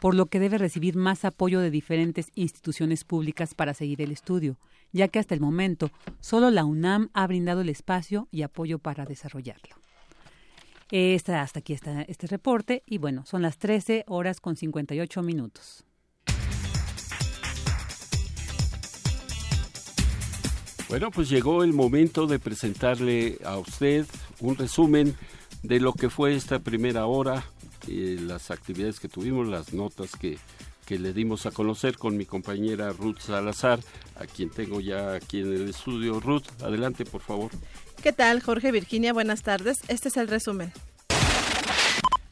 por 0.00 0.14
lo 0.14 0.26
que 0.26 0.40
debe 0.40 0.58
recibir 0.58 0.96
más 0.96 1.24
apoyo 1.24 1.60
de 1.60 1.70
diferentes 1.70 2.30
instituciones 2.34 3.04
públicas 3.04 3.54
para 3.54 3.74
seguir 3.74 4.00
el 4.00 4.10
estudio, 4.10 4.56
ya 4.92 5.08
que 5.08 5.18
hasta 5.18 5.34
el 5.34 5.40
momento 5.40 5.90
solo 6.20 6.50
la 6.50 6.64
UNAM 6.64 7.08
ha 7.14 7.26
brindado 7.26 7.60
el 7.60 7.68
espacio 7.68 8.26
y 8.30 8.42
apoyo 8.42 8.78
para 8.78 9.04
desarrollarlo. 9.04 9.76
Hasta 10.92 11.60
aquí 11.60 11.72
está 11.72 12.02
este 12.02 12.26
reporte 12.26 12.82
y 12.86 12.98
bueno, 12.98 13.24
son 13.24 13.40
las 13.42 13.56
13 13.56 14.04
horas 14.08 14.40
con 14.40 14.56
58 14.56 15.22
minutos. 15.22 15.84
Bueno, 20.88 21.10
pues 21.10 21.30
llegó 21.30 21.64
el 21.64 21.72
momento 21.72 22.26
de 22.26 22.38
presentarle 22.38 23.38
a 23.44 23.56
usted 23.56 24.04
un 24.40 24.56
resumen 24.56 25.16
de 25.62 25.80
lo 25.80 25.94
que 25.94 26.10
fue 26.10 26.34
esta 26.34 26.58
primera 26.58 27.06
hora, 27.06 27.46
eh, 27.88 28.18
las 28.20 28.50
actividades 28.50 29.00
que 29.00 29.08
tuvimos, 29.08 29.48
las 29.48 29.72
notas 29.72 30.14
que, 30.14 30.36
que 30.84 30.98
le 30.98 31.14
dimos 31.14 31.46
a 31.46 31.50
conocer 31.52 31.96
con 31.96 32.18
mi 32.18 32.26
compañera 32.26 32.92
Ruth 32.92 33.20
Salazar, 33.20 33.80
a 34.16 34.26
quien 34.26 34.50
tengo 34.50 34.80
ya 34.80 35.14
aquí 35.14 35.40
en 35.40 35.54
el 35.54 35.70
estudio. 35.70 36.20
Ruth, 36.20 36.44
adelante, 36.60 37.06
por 37.06 37.22
favor. 37.22 37.50
¿Qué 38.02 38.12
tal, 38.12 38.42
Jorge 38.42 38.72
Virginia? 38.72 39.12
Buenas 39.12 39.42
tardes. 39.42 39.80
Este 39.86 40.08
es 40.08 40.16
el 40.16 40.26
resumen. 40.26 40.72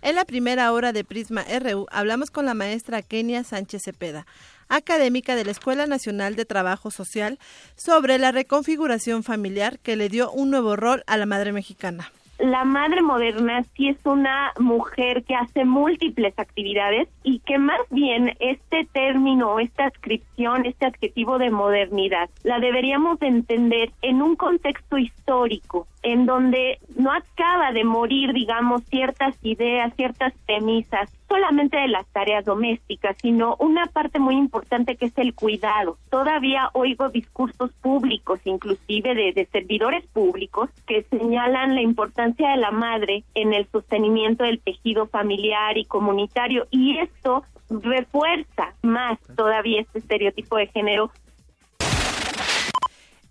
En 0.02 0.16
la 0.16 0.24
primera 0.24 0.72
hora 0.72 0.92
de 0.92 1.04
Prisma 1.04 1.44
RU 1.44 1.86
hablamos 1.92 2.32
con 2.32 2.44
la 2.44 2.54
maestra 2.54 3.02
Kenia 3.02 3.44
Sánchez 3.44 3.82
Cepeda 3.84 4.26
académica 4.70 5.36
de 5.36 5.44
la 5.44 5.50
Escuela 5.50 5.86
Nacional 5.86 6.36
de 6.36 6.46
Trabajo 6.46 6.90
Social, 6.90 7.38
sobre 7.76 8.18
la 8.18 8.32
reconfiguración 8.32 9.22
familiar 9.22 9.78
que 9.80 9.96
le 9.96 10.08
dio 10.08 10.30
un 10.30 10.50
nuevo 10.50 10.76
rol 10.76 11.02
a 11.06 11.16
la 11.16 11.26
madre 11.26 11.52
mexicana 11.52 12.10
la 12.40 12.64
madre 12.64 13.02
moderna 13.02 13.64
sí 13.76 13.88
es 13.88 13.98
una 14.04 14.52
mujer 14.58 15.24
que 15.24 15.34
hace 15.34 15.64
múltiples 15.64 16.38
actividades 16.38 17.08
y 17.22 17.40
que 17.40 17.58
más 17.58 17.80
bien 17.90 18.34
este 18.40 18.88
término, 18.92 19.60
esta 19.60 19.84
descripción, 19.84 20.64
este 20.64 20.86
adjetivo 20.86 21.38
de 21.38 21.50
modernidad, 21.50 22.30
la 22.42 22.58
deberíamos 22.58 23.20
entender 23.22 23.92
en 24.02 24.22
un 24.22 24.36
contexto 24.36 24.96
histórico, 24.98 25.86
en 26.02 26.26
donde 26.26 26.78
no 26.96 27.12
acaba 27.12 27.72
de 27.72 27.84
morir, 27.84 28.32
digamos, 28.32 28.82
ciertas 28.84 29.36
ideas, 29.42 29.94
ciertas 29.96 30.32
premisas, 30.46 31.10
solamente 31.28 31.76
de 31.76 31.88
las 31.88 32.06
tareas 32.08 32.44
domésticas, 32.44 33.16
sino 33.20 33.56
una 33.58 33.86
parte 33.86 34.18
muy 34.18 34.36
importante 34.36 34.96
que 34.96 35.06
es 35.06 35.18
el 35.18 35.34
cuidado. 35.34 35.98
Todavía 36.10 36.70
oigo 36.72 37.08
discursos 37.08 37.70
públicos, 37.82 38.40
inclusive 38.44 39.14
de, 39.14 39.32
de 39.32 39.46
servidores 39.46 40.04
públicos, 40.06 40.70
que 40.86 41.02
señalan 41.04 41.74
la 41.74 41.82
importancia 41.82 42.50
de 42.50 42.56
la 42.56 42.70
madre 42.70 43.24
en 43.34 43.54
el 43.54 43.66
sostenimiento 43.70 44.44
del 44.44 44.60
tejido 44.60 45.06
familiar 45.06 45.78
y 45.78 45.84
comunitario, 45.84 46.66
y 46.70 46.98
esto 46.98 47.44
refuerza 47.70 48.74
más 48.82 49.18
todavía 49.36 49.80
este 49.80 50.00
estereotipo 50.00 50.56
de 50.56 50.66
género 50.66 51.10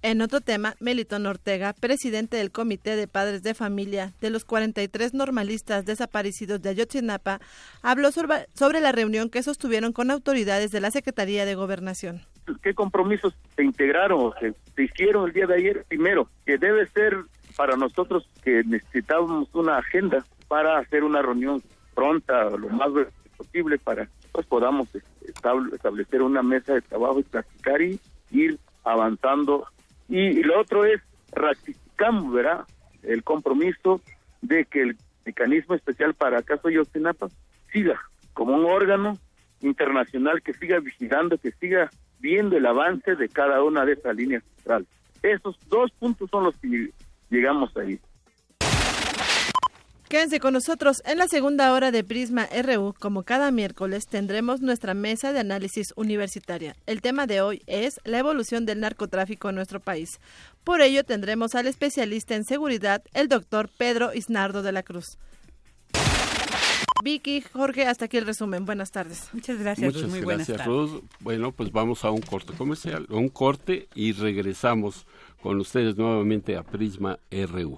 en 0.02 0.22
otro 0.22 0.42
tema, 0.42 0.76
Melitón 0.80 1.26
Ortega, 1.26 1.74
presidente 1.74 2.38
del 2.38 2.52
Comité 2.52 2.96
de 2.96 3.08
Padres 3.08 3.44
de 3.44 3.54
Familia 3.54 4.14
de 4.22 4.30
los 4.30 4.46
43 4.46 5.14
normalistas 5.14 5.86
desaparecidos 5.86 6.62
de 6.62 6.70
Ayotzinapa, 6.70 7.40
habló 7.82 8.12
sobre, 8.12 8.82
la 8.82 8.92
reunión 8.92 9.30
que 9.30 9.44
sostuvieron 9.44 9.92
con 9.92 10.10
autoridades 10.12 10.72
de 10.72 10.80
la 10.80 10.92
Secretaría 10.92 11.46
de 11.46 11.56
Gobernación. 11.56 12.22
¿Qué 12.64 12.74
compromisos 12.74 13.36
se 13.56 13.64
integraron, 13.64 14.32
se, 14.40 14.54
se 14.76 14.84
hicieron 14.84 15.28
el 15.28 15.34
día 15.34 15.48
de 15.48 15.56
ayer? 15.56 15.86
Primero, 15.88 16.30
que 16.46 16.58
debe 16.58 16.88
ser 16.88 17.18
para 17.56 17.76
nosotros 17.76 18.28
que 18.44 18.64
necesitábamos 18.64 19.54
una 19.54 19.78
agenda 19.78 20.26
para 20.48 20.80
hacer 20.80 21.04
una 21.04 21.22
reunión 21.22 21.62
pronta, 21.94 22.50
lo 22.52 22.70
más 22.70 22.90
posible, 23.36 23.78
para 23.78 24.06
que 24.06 24.12
pues, 24.32 24.46
podamos 24.46 24.88
establecer 25.74 26.22
una 26.22 26.42
mesa 26.42 26.74
de 26.74 26.82
trabajo 26.82 27.20
y 27.20 27.24
practicar 27.24 27.82
y 27.82 28.00
ir 28.32 28.58
avanzando 28.84 29.68
y 30.10 30.44
lo 30.44 30.60
otro 30.60 30.86
es, 30.86 31.02
ratificamos, 31.32 32.34
¿verdad?, 32.34 32.66
el 33.04 33.24
compromiso 33.24 34.02
de 34.42 34.66
que 34.66 34.82
el 34.82 34.98
mecanismo 35.26 35.76
especial 35.76 36.14
para 36.14 36.42
caso 36.42 36.70
Yosinapa 36.70 37.28
siga 37.72 38.00
como 38.34 38.56
un 38.56 38.66
órgano 38.66 39.18
internacional 39.62 40.42
que 40.42 40.54
siga 40.54 40.80
vigilando, 40.80 41.38
que 41.38 41.52
siga 41.52 41.90
viendo 42.20 42.58
el 42.58 42.66
avance 42.66 43.16
de 43.16 43.30
cada 43.30 43.64
una 43.64 43.86
de 43.86 43.94
esas 43.94 44.16
líneas 44.16 44.44
centrales. 44.56 44.88
Esos 45.22 45.60
dos 45.68 45.92
puntos 45.92 46.30
son 46.30 46.46
los 46.46 46.56
que 46.58 46.92
llegamos 47.30 47.76
ahí. 47.78 48.00
Quédense 50.10 50.40
con 50.40 50.54
nosotros 50.54 51.04
en 51.06 51.20
la 51.20 51.28
segunda 51.28 51.72
hora 51.72 51.92
de 51.92 52.04
Prisma 52.04 52.48
RU. 52.64 52.96
Como 52.98 53.22
cada 53.22 53.52
miércoles 53.52 54.08
tendremos 54.08 54.60
nuestra 54.60 54.96
mesa 54.96 55.34
de 55.34 55.40
análisis 55.40 55.94
universitaria. 55.96 56.76
El 56.88 57.04
tema 57.04 57.28
de 57.28 57.42
hoy 57.42 57.62
es 57.68 58.00
la 58.06 58.18
evolución 58.18 58.66
del 58.66 58.80
narcotráfico 58.80 59.50
en 59.50 59.56
nuestro 59.56 59.80
país. 59.80 60.20
Por 60.64 60.82
ello 60.82 61.04
tendremos 61.04 61.54
al 61.54 61.68
especialista 61.68 62.34
en 62.34 62.44
seguridad, 62.44 63.04
el 63.14 63.28
doctor 63.28 63.70
Pedro 63.78 64.12
Isnardo 64.12 64.64
de 64.64 64.72
la 64.72 64.82
Cruz. 64.82 65.20
Vicky, 67.04 67.42
Jorge, 67.42 67.86
hasta 67.86 68.06
aquí 68.06 68.18
el 68.18 68.26
resumen. 68.26 68.66
Buenas 68.66 68.90
tardes. 68.90 69.30
Muchas 69.32 69.60
gracias. 69.60 69.94
Muchas 69.94 70.10
Muy 70.10 70.22
gracias, 70.22 70.66
Ruth. 70.66 71.04
Bueno, 71.20 71.52
pues 71.52 71.72
vamos 71.72 72.04
a 72.04 72.10
un 72.10 72.22
corte 72.22 72.54
comercial, 72.54 73.06
un 73.12 73.30
corte 73.30 73.88
y 73.94 74.14
regresamos 74.14 75.06
con 75.44 75.60
ustedes 75.60 75.98
nuevamente 75.98 76.58
a 76.58 76.64
Prisma 76.64 77.20
RU. 77.30 77.78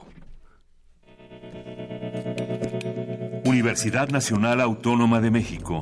Universidad 3.51 4.07
Nacional 4.07 4.61
Autónoma 4.61 5.19
de 5.19 5.29
México. 5.29 5.79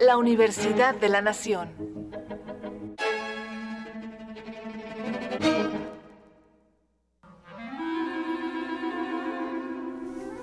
La 0.00 0.16
Universidad 0.16 0.94
de 0.94 1.10
la 1.10 1.20
Nación. 1.20 1.68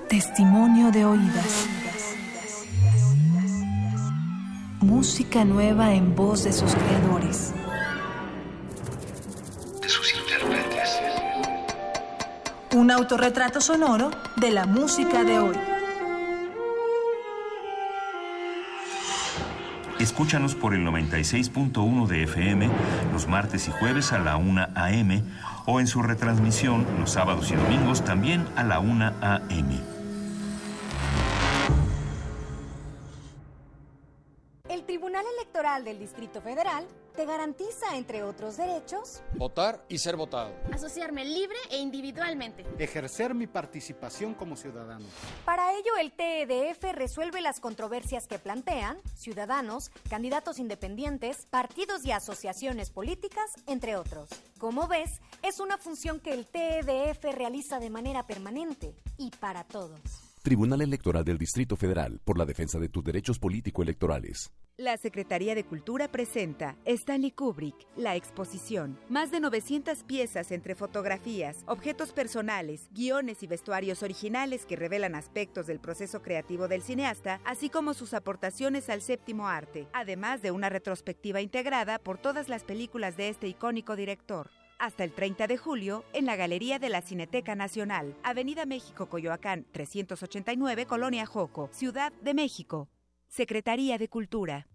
Testimonio 0.08 0.92
de 0.92 1.04
oídas. 1.04 1.68
Música 4.82 5.44
nueva 5.44 5.96
en 5.96 6.16
voz 6.16 6.44
de 6.44 6.54
sus 6.54 6.76
creadores. 6.76 7.56
Un 12.74 12.90
autorretrato 12.90 13.62
sonoro 13.62 14.10
de 14.36 14.50
la 14.50 14.66
música 14.66 15.24
de 15.24 15.38
hoy. 15.38 15.56
Escúchanos 20.00 20.56
por 20.56 20.74
el 20.74 20.84
96.1 20.84 22.08
de 22.08 22.24
FM 22.24 22.70
los 23.12 23.28
martes 23.28 23.68
y 23.68 23.72
jueves 23.72 24.12
a 24.12 24.18
la 24.18 24.38
1 24.38 24.70
a.m. 24.74 25.22
o 25.68 25.80
en 25.80 25.86
su 25.86 26.02
retransmisión 26.02 26.88
los 27.00 27.12
sábados 27.12 27.52
y 27.52 27.56
domingos 27.56 28.04
también 28.04 28.48
a 28.56 28.64
la 28.64 28.80
1 28.80 29.14
a.m. 29.22 29.93
Electoral 35.74 35.84
del 35.84 36.00
Distrito 36.00 36.42
Federal 36.42 36.88
te 37.16 37.26
garantiza, 37.26 37.96
entre 37.96 38.24
otros 38.24 38.58
derechos, 38.58 39.22
votar 39.36 39.84
y 39.88 39.98
ser 39.98 40.16
votado, 40.16 40.52
asociarme 40.72 41.26
libre 41.26 41.58
e 41.72 41.78
individualmente, 41.78 42.66
ejercer 42.78 43.34
mi 43.34 43.48
participación 43.48 44.36
como 44.36 44.56
ciudadano. 44.56 45.06
Para 45.46 45.74
ello, 45.74 45.96
el 46.00 46.12
TEDF 46.12 46.84
resuelve 46.94 47.42
las 47.42 47.60
controversias 47.60 48.28
que 48.28 48.40
plantean 48.40 49.00
ciudadanos, 49.16 49.90
candidatos 50.10 50.60
independientes, 50.60 51.48
partidos 51.50 52.06
y 52.06 52.12
asociaciones 52.12 52.92
políticas, 52.92 53.52
entre 53.66 53.96
otros. 53.96 54.30
Como 54.60 54.88
ves, 54.88 55.22
es 55.42 55.60
una 55.60 55.78
función 55.78 56.20
que 56.20 56.34
el 56.34 56.46
TEDF 56.46 57.24
realiza 57.36 57.80
de 57.80 57.90
manera 57.90 58.28
permanente 58.28 58.96
y 59.18 59.32
para 59.32 59.64
todos. 59.64 60.23
Tribunal 60.44 60.82
Electoral 60.82 61.24
del 61.24 61.38
Distrito 61.38 61.78
Federal 61.78 62.20
por 62.26 62.38
la 62.38 62.44
defensa 62.44 62.78
de 62.78 62.90
tus 62.90 63.02
derechos 63.02 63.40
político-electorales. 63.40 64.52
La 64.76 64.98
Secretaría 64.98 65.56
de 65.56 65.64
Cultura 65.64 66.12
presenta 66.12 66.76
Stanley 66.84 67.32
Kubrick, 67.32 67.88
la 67.96 68.18
exposición. 68.18 69.00
Más 69.08 69.32
de 69.32 69.40
900 69.40 70.04
piezas 70.04 70.52
entre 70.52 70.76
fotografías, 70.76 71.64
objetos 71.66 72.12
personales, 72.12 72.90
guiones 72.92 73.42
y 73.42 73.48
vestuarios 73.48 74.04
originales 74.04 74.66
que 74.66 74.76
revelan 74.76 75.16
aspectos 75.16 75.66
del 75.66 75.80
proceso 75.80 76.22
creativo 76.22 76.68
del 76.68 76.82
cineasta, 76.82 77.40
así 77.46 77.70
como 77.70 77.94
sus 77.94 78.14
aportaciones 78.14 78.90
al 78.90 79.02
séptimo 79.02 79.48
arte, 79.48 79.88
además 79.94 80.42
de 80.42 80.52
una 80.52 80.68
retrospectiva 80.68 81.40
integrada 81.40 82.00
por 82.00 82.18
todas 82.18 82.50
las 82.50 82.66
películas 82.66 83.16
de 83.16 83.30
este 83.30 83.48
icónico 83.48 83.96
director 83.96 84.50
hasta 84.84 85.06
el 85.06 85.14
30 85.14 85.48
de 85.48 85.58
julio 85.58 86.04
en 86.12 86.26
la 86.26 86.36
Galería 86.36 86.78
de 86.78 86.90
la 86.90 87.02
Cineteca 87.02 87.56
Nacional, 87.56 88.16
Avenida 88.22 88.66
México 88.66 89.08
Coyoacán 89.08 89.66
389, 89.72 90.86
Colonia 90.86 91.26
Joco, 91.26 91.70
Ciudad 91.72 92.12
de 92.22 92.34
México. 92.34 92.90
Secretaría 93.30 93.98
de 93.98 94.10
Cultura. 94.10 94.68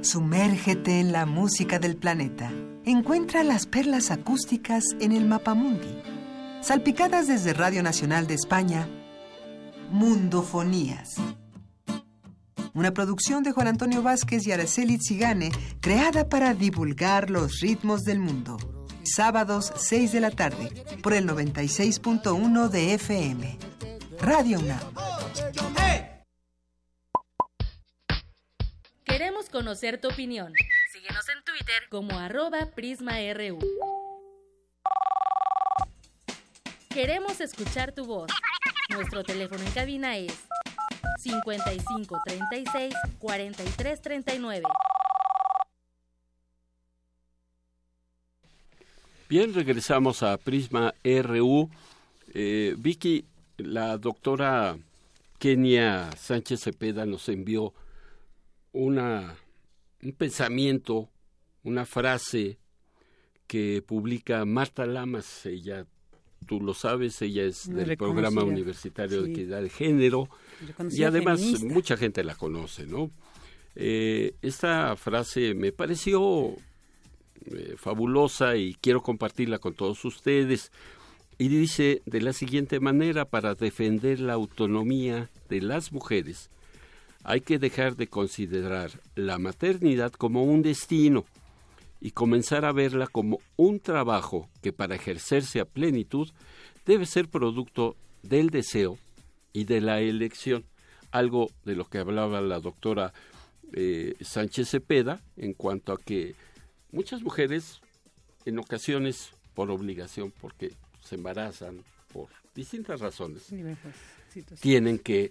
Sumérgete 0.00 1.00
en 1.00 1.12
la 1.12 1.26
música 1.26 1.78
del 1.78 1.96
planeta. 1.96 2.52
Encuentra 2.84 3.42
las 3.42 3.66
perlas 3.66 4.10
acústicas 4.10 4.84
en 5.00 5.12
el 5.12 5.26
Mapamundi. 5.26 6.02
Salpicadas 6.60 7.26
desde 7.26 7.52
Radio 7.52 7.82
Nacional 7.82 8.28
de 8.28 8.34
España, 8.34 8.88
Mundofonías. 9.90 11.16
Una 12.74 12.94
producción 12.94 13.42
de 13.42 13.52
Juan 13.52 13.68
Antonio 13.68 14.02
Vázquez 14.02 14.46
y 14.46 14.52
Araceli 14.52 14.98
Zigane, 14.98 15.50
creada 15.80 16.30
para 16.30 16.54
divulgar 16.54 17.28
los 17.28 17.60
ritmos 17.60 18.02
del 18.02 18.18
mundo. 18.18 18.56
Sábados 19.04 19.72
6 19.76 20.12
de 20.12 20.20
la 20.20 20.30
tarde, 20.30 20.70
por 21.02 21.12
el 21.12 21.28
96.1 21.28 22.68
de 22.68 22.94
FM. 22.94 23.58
Radio 24.20 24.58
UNAM. 24.60 24.80
Queremos 29.04 29.50
conocer 29.50 30.00
tu 30.00 30.08
opinión. 30.08 30.54
Síguenos 30.92 31.28
en 31.28 31.44
Twitter 31.44 31.82
como 31.90 32.18
arroba 32.18 32.70
PrismaRU. 32.74 33.58
Queremos 36.88 37.38
escuchar 37.42 37.92
tu 37.92 38.06
voz. 38.06 38.30
Nuestro 38.88 39.24
teléfono 39.24 39.62
en 39.62 39.70
cabina 39.72 40.16
es 40.16 40.32
55 41.22 42.20
36 42.26 42.94
43 43.18 44.02
39. 44.02 44.62
Bien, 49.28 49.54
regresamos 49.54 50.22
a 50.22 50.36
Prisma 50.36 50.94
RU. 51.04 51.70
Eh, 52.34 52.74
Vicky, 52.76 53.24
la 53.56 53.96
doctora 53.98 54.76
Kenia 55.38 56.10
Sánchez 56.16 56.60
Cepeda 56.60 57.06
nos 57.06 57.28
envió 57.28 57.72
una, 58.72 59.36
un 60.02 60.12
pensamiento, 60.12 61.08
una 61.62 61.86
frase 61.86 62.58
que 63.46 63.82
publica 63.82 64.44
Marta 64.44 64.86
Lamas, 64.86 65.46
ella, 65.46 65.86
tú 66.42 66.60
lo 66.60 66.74
sabes, 66.74 67.20
ella 67.22 67.44
es 67.44 67.68
del 67.68 67.96
programa 67.96 68.44
universitario 68.44 69.22
de 69.22 69.30
equidad 69.30 69.62
de 69.62 69.70
género 69.70 70.28
y 70.90 71.04
además 71.04 71.40
mucha 71.62 71.96
gente 71.96 72.24
la 72.24 72.34
conoce, 72.34 72.86
¿no? 72.86 73.10
Eh, 73.74 74.34
esta 74.42 74.94
frase 74.96 75.54
me 75.54 75.72
pareció 75.72 76.54
eh, 77.46 77.74
fabulosa 77.76 78.56
y 78.56 78.74
quiero 78.74 79.02
compartirla 79.02 79.58
con 79.58 79.74
todos 79.74 80.04
ustedes. 80.04 80.70
Y 81.38 81.48
dice 81.48 82.02
de 82.06 82.20
la 82.20 82.32
siguiente 82.32 82.78
manera, 82.78 83.24
para 83.24 83.54
defender 83.54 84.20
la 84.20 84.34
autonomía 84.34 85.30
de 85.48 85.60
las 85.60 85.90
mujeres, 85.90 86.50
hay 87.24 87.40
que 87.40 87.58
dejar 87.58 87.96
de 87.96 88.06
considerar 88.06 88.90
la 89.14 89.38
maternidad 89.38 90.12
como 90.12 90.44
un 90.44 90.62
destino 90.62 91.24
y 92.02 92.10
comenzar 92.10 92.64
a 92.64 92.72
verla 92.72 93.06
como 93.06 93.38
un 93.56 93.78
trabajo 93.78 94.50
que 94.60 94.72
para 94.72 94.96
ejercerse 94.96 95.60
a 95.60 95.64
plenitud 95.64 96.28
debe 96.84 97.06
ser 97.06 97.28
producto 97.28 97.96
del 98.24 98.50
deseo 98.50 98.98
y 99.52 99.64
de 99.64 99.80
la 99.80 100.00
elección, 100.00 100.64
algo 101.12 101.48
de 101.64 101.76
lo 101.76 101.84
que 101.84 101.98
hablaba 101.98 102.40
la 102.40 102.58
doctora 102.58 103.12
eh, 103.72 104.16
Sánchez 104.20 104.70
Cepeda 104.70 105.20
en 105.36 105.54
cuanto 105.54 105.92
a 105.92 105.96
que 105.96 106.34
muchas 106.90 107.22
mujeres 107.22 107.80
en 108.46 108.58
ocasiones 108.58 109.30
por 109.54 109.70
obligación, 109.70 110.32
porque 110.40 110.72
se 111.02 111.14
embarazan 111.14 111.84
por 112.12 112.26
distintas 112.52 112.98
razones, 112.98 113.46
tienen 114.60 114.98
que 114.98 115.30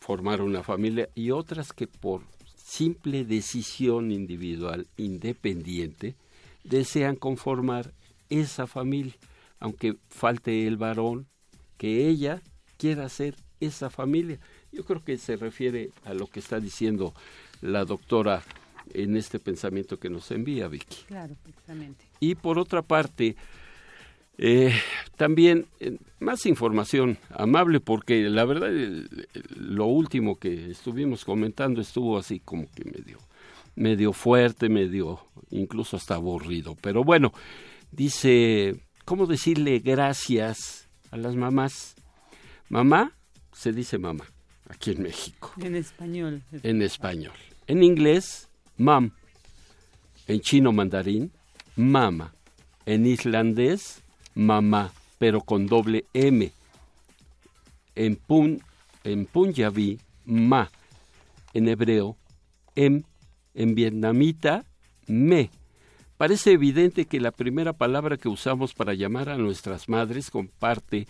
formar 0.00 0.40
una 0.40 0.64
familia 0.64 1.08
y 1.14 1.30
otras 1.30 1.72
que 1.72 1.86
por 1.86 2.22
simple 2.66 3.24
decisión 3.24 4.10
individual 4.10 4.88
independiente 4.96 6.16
desean 6.64 7.14
conformar 7.14 7.92
esa 8.28 8.66
familia, 8.66 9.14
aunque 9.60 9.96
falte 10.08 10.66
el 10.66 10.76
varón, 10.76 11.28
que 11.78 12.08
ella 12.08 12.42
quiera 12.76 13.08
ser 13.08 13.36
esa 13.60 13.88
familia. 13.88 14.40
Yo 14.72 14.84
creo 14.84 15.04
que 15.04 15.16
se 15.16 15.36
refiere 15.36 15.90
a 16.04 16.12
lo 16.12 16.26
que 16.26 16.40
está 16.40 16.58
diciendo 16.58 17.14
la 17.60 17.84
doctora 17.84 18.42
en 18.92 19.16
este 19.16 19.38
pensamiento 19.38 20.00
que 20.00 20.10
nos 20.10 20.32
envía 20.32 20.66
Vicky. 20.66 21.04
Claro, 21.06 21.36
precisamente. 21.44 22.04
Y 22.18 22.34
por 22.34 22.58
otra 22.58 22.82
parte, 22.82 23.36
eh, 24.38 24.72
también 25.16 25.66
eh, 25.80 25.96
más 26.20 26.46
información 26.46 27.18
amable 27.30 27.80
porque 27.80 28.22
la 28.28 28.44
verdad 28.44 28.70
lo 29.54 29.86
último 29.86 30.36
que 30.36 30.70
estuvimos 30.70 31.24
comentando 31.24 31.80
estuvo 31.80 32.18
así 32.18 32.40
como 32.40 32.66
que 32.74 32.84
medio 32.84 33.18
medio 33.76 34.12
fuerte, 34.12 34.68
medio 34.68 35.20
incluso 35.50 35.96
hasta 35.96 36.16
aburrido. 36.16 36.76
Pero 36.80 37.04
bueno, 37.04 37.32
dice, 37.92 38.80
¿cómo 39.04 39.26
decirle 39.26 39.78
gracias 39.78 40.88
a 41.10 41.16
las 41.16 41.36
mamás? 41.36 41.94
Mamá 42.68 43.12
se 43.52 43.72
dice 43.72 43.98
mamá 43.98 44.24
aquí 44.68 44.90
en 44.90 45.02
México. 45.02 45.52
En 45.60 45.76
español. 45.76 46.42
En 46.62 46.82
español. 46.82 47.34
En 47.68 47.82
inglés, 47.82 48.48
mam. 48.76 49.12
En 50.26 50.40
chino 50.40 50.72
mandarín, 50.72 51.30
mama. 51.76 52.32
En 52.86 53.06
islandés, 53.06 54.02
mamá, 54.36 54.92
pero 55.18 55.40
con 55.40 55.66
doble 55.66 56.04
M. 56.12 56.52
En, 57.96 58.14
pun, 58.14 58.62
en 59.02 59.26
punjabi, 59.26 59.98
ma. 60.24 60.70
En 61.54 61.66
hebreo, 61.66 62.16
em. 62.76 63.02
En 63.54 63.74
vietnamita, 63.74 64.64
me. 65.06 65.50
Parece 66.18 66.52
evidente 66.52 67.06
que 67.06 67.20
la 67.20 67.30
primera 67.30 67.72
palabra 67.72 68.18
que 68.18 68.28
usamos 68.28 68.74
para 68.74 68.94
llamar 68.94 69.30
a 69.30 69.38
nuestras 69.38 69.88
madres 69.88 70.30
comparte 70.30 71.08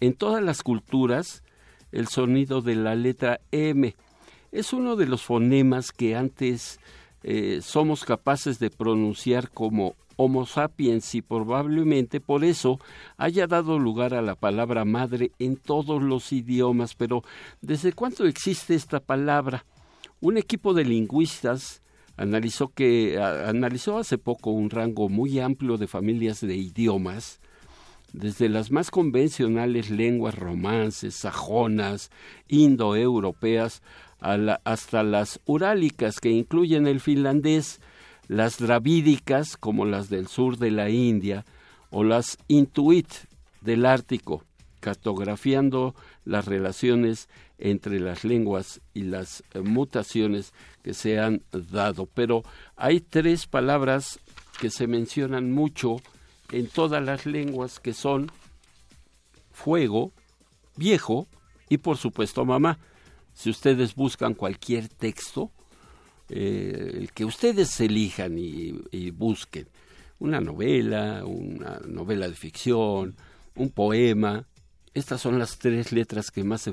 en 0.00 0.14
todas 0.14 0.42
las 0.42 0.62
culturas 0.62 1.42
el 1.90 2.06
sonido 2.06 2.60
de 2.60 2.76
la 2.76 2.94
letra 2.94 3.40
M. 3.50 3.94
Es 4.52 4.72
uno 4.72 4.94
de 4.94 5.06
los 5.06 5.22
fonemas 5.22 5.90
que 5.90 6.14
antes 6.14 6.78
eh, 7.24 7.58
somos 7.62 8.04
capaces 8.04 8.60
de 8.60 8.70
pronunciar 8.70 9.50
como 9.50 9.96
Homo 10.20 10.46
sapiens 10.46 11.14
y 11.14 11.22
probablemente 11.22 12.20
por 12.20 12.44
eso 12.44 12.80
haya 13.16 13.46
dado 13.46 13.78
lugar 13.78 14.14
a 14.14 14.20
la 14.20 14.34
palabra 14.34 14.84
madre 14.84 15.30
en 15.38 15.56
todos 15.56 16.02
los 16.02 16.32
idiomas. 16.32 16.94
Pero 16.96 17.22
¿desde 17.62 17.92
cuándo 17.92 18.26
existe 18.26 18.74
esta 18.74 18.98
palabra? 18.98 19.64
Un 20.20 20.36
equipo 20.36 20.74
de 20.74 20.84
lingüistas 20.84 21.82
analizó 22.16 22.68
que 22.68 23.18
analizó 23.20 23.98
hace 23.98 24.18
poco 24.18 24.50
un 24.50 24.70
rango 24.70 25.08
muy 25.08 25.38
amplio 25.38 25.76
de 25.76 25.86
familias 25.86 26.40
de 26.40 26.56
idiomas 26.56 27.40
desde 28.12 28.48
las 28.48 28.70
más 28.70 28.90
convencionales 28.90 29.90
lenguas 29.90 30.34
romances, 30.34 31.14
sajonas, 31.14 32.10
indoeuropeas, 32.48 33.82
hasta 34.20 35.02
las 35.02 35.40
urálicas 35.44 36.20
que 36.20 36.30
incluyen 36.30 36.86
el 36.86 37.00
finlandés, 37.00 37.80
las 38.28 38.58
dravídicas 38.58 39.56
como 39.56 39.86
las 39.86 40.10
del 40.10 40.28
sur 40.28 40.58
de 40.58 40.70
la 40.70 40.90
India 40.90 41.44
o 41.90 42.04
las 42.04 42.38
intuit 42.46 43.08
del 43.62 43.86
Ártico, 43.86 44.44
cartografiando 44.80 45.94
las 46.24 46.44
relaciones 46.44 47.28
entre 47.58 47.98
las 47.98 48.24
lenguas 48.24 48.80
y 48.94 49.02
las 49.02 49.42
eh, 49.54 49.60
mutaciones 49.60 50.52
que 50.82 50.94
se 50.94 51.18
han 51.18 51.42
dado. 51.50 52.06
Pero 52.06 52.42
hay 52.76 53.00
tres 53.00 53.46
palabras 53.46 54.20
que 54.60 54.70
se 54.70 54.86
mencionan 54.86 55.50
mucho 55.50 55.96
en 56.52 56.66
todas 56.68 57.02
las 57.02 57.26
lenguas 57.26 57.80
que 57.80 57.94
son 57.94 58.30
fuego, 59.50 60.12
viejo 60.76 61.26
y 61.68 61.78
por 61.78 61.96
supuesto 61.96 62.44
mamá. 62.44 62.78
Si 63.32 63.50
ustedes 63.50 63.94
buscan 63.94 64.34
cualquier 64.34 64.88
texto, 64.88 65.50
eh, 66.30 66.92
el 66.94 67.12
que 67.12 67.24
ustedes 67.24 67.80
elijan 67.80 68.38
y, 68.38 69.10
busquen, 69.10 69.68
una 70.18 70.40
novela, 70.40 71.24
una 71.24 71.80
novela 71.86 72.28
de 72.28 72.34
ficción, 72.34 73.16
un 73.54 73.70
poema, 73.70 74.46
estas 74.94 75.20
son 75.20 75.38
las 75.38 75.58
tres 75.58 75.92
letras 75.92 76.30
que 76.30 76.44
más 76.44 76.62
se, 76.62 76.72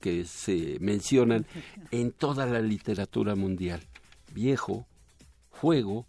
que 0.00 0.24
se 0.24 0.78
mencionan 0.80 1.46
en 1.90 2.12
toda 2.12 2.46
la 2.46 2.60
literatura 2.60 3.34
mundial. 3.34 3.80
Viejo, 4.32 4.86
fuego 5.52 6.06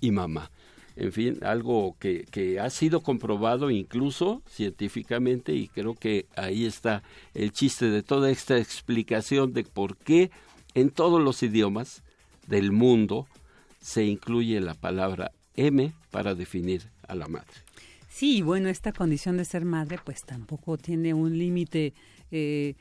y 0.00 0.10
mamá. 0.10 0.50
En 0.96 1.12
fin, 1.12 1.38
algo 1.42 1.96
que, 1.98 2.24
que, 2.30 2.60
ha 2.60 2.70
sido 2.70 3.00
comprobado 3.00 3.70
incluso 3.70 4.42
científicamente 4.48 5.52
y 5.52 5.66
creo 5.66 5.94
que 5.94 6.26
ahí 6.36 6.66
está 6.66 7.02
el 7.32 7.52
chiste 7.52 7.90
de 7.90 8.04
toda 8.04 8.30
esta 8.30 8.58
explicación 8.58 9.52
de 9.52 9.64
por 9.64 9.96
qué 9.96 10.30
en 10.74 10.90
todos 10.90 11.20
los 11.20 11.42
idiomas 11.42 12.03
del 12.46 12.72
mundo 12.72 13.26
se 13.80 14.04
incluye 14.04 14.60
la 14.60 14.74
palabra 14.74 15.32
M 15.56 15.92
para 16.10 16.34
definir 16.34 16.82
a 17.06 17.14
la 17.14 17.28
madre. 17.28 17.52
Sí, 18.08 18.42
bueno, 18.42 18.68
esta 18.68 18.92
condición 18.92 19.36
de 19.36 19.44
ser 19.44 19.64
madre 19.64 19.98
pues 20.04 20.22
tampoco 20.24 20.78
tiene 20.78 21.14
un 21.14 21.36
límite 21.36 21.92
eh, 22.30 22.74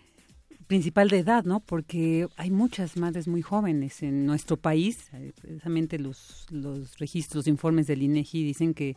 principal 0.68 1.09
de 1.09 1.20
edad, 1.20 1.43
¿no? 1.43 1.59
Porque 1.59 2.28
hay 2.38 2.51
muchas 2.51 2.97
madres 2.97 3.28
muy 3.28 3.41
jóvenes 3.41 4.03
en 4.03 4.26
nuestro 4.26 4.57
país. 4.57 5.09
Eh, 5.14 5.34
precisamente 5.41 5.99
los, 5.99 6.45
los 6.51 6.97
registros, 6.99 7.47
informes 7.47 7.88
del 7.88 8.03
INEGI 8.03 8.43
dicen 8.43 8.74
que 8.74 8.95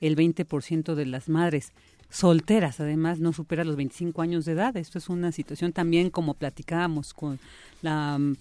el 0.00 0.16
20% 0.16 0.94
de 0.94 1.06
las 1.06 1.28
madres 1.28 1.72
solteras, 2.10 2.80
además, 2.80 3.20
no 3.20 3.32
supera 3.32 3.64
los 3.64 3.76
25 3.76 4.22
años 4.22 4.44
de 4.44 4.52
edad. 4.52 4.76
Esto 4.76 4.98
es 4.98 5.08
una 5.08 5.32
situación 5.32 5.72
también, 5.72 6.10
como 6.10 6.34
platicábamos 6.34 7.12
con 7.12 7.38
la 7.82 8.18
mm, 8.18 8.36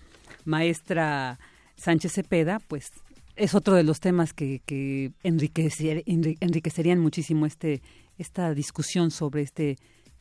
maestra 0.45 1.39
Sánchez 1.75 2.13
Cepeda, 2.13 2.59
pues 2.59 2.91
es 3.35 3.55
otro 3.55 3.75
de 3.75 3.83
los 3.83 3.99
temas 3.99 4.33
que, 4.33 4.61
que 4.65 5.11
enriquecerían 5.23 6.99
muchísimo 6.99 7.45
este, 7.45 7.81
esta 8.17 8.53
discusión 8.53 9.11
sobre 9.11 9.41
este, 9.41 9.77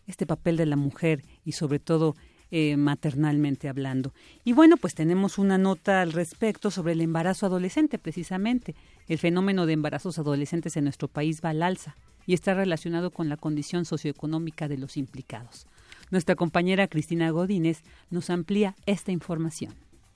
este 0.07 0.26
papel 0.26 0.57
de 0.57 0.66
la 0.66 0.76
mujer 0.76 1.22
y 1.44 1.53
sobre 1.53 1.78
todo 1.78 2.16
eh, 2.50 2.76
maternalmente 2.76 3.68
hablando. 3.68 4.12
Y 4.44 4.53
bueno, 4.53 4.76
pues 4.76 4.94
tenemos 4.94 5.38
una 5.38 5.57
nota 5.59 6.03
al 6.03 6.12
respecto 6.12 6.70
sobre 6.70 6.92
el 6.92 7.00
embarazo 7.00 7.46
adolescente, 7.46 7.98
precisamente. 7.98 8.74
El 9.09 9.18
fenómeno 9.18 9.64
de 9.66 9.72
embarazos 9.72 10.18
adolescentes 10.18 10.76
en 10.76 10.84
nuestro 10.84 11.09
país 11.09 11.40
va 11.42 11.50
al 11.50 11.62
alza 11.62 11.96
y 12.26 12.34
está 12.34 12.55
relacionado 12.55 13.11
con 13.11 13.28
la 13.28 13.36
condición 13.36 13.84
socioeconómica 13.84 14.68
de 14.68 14.78
los 14.78 14.96
implicados. 14.96 15.66
Nuestra 16.11 16.34
compañera 16.34 16.88
Cristina 16.88 17.30
Godínez 17.30 17.82
nos 18.11 18.28
amplía 18.28 18.76
esta 18.84 19.12
información. 19.12 19.74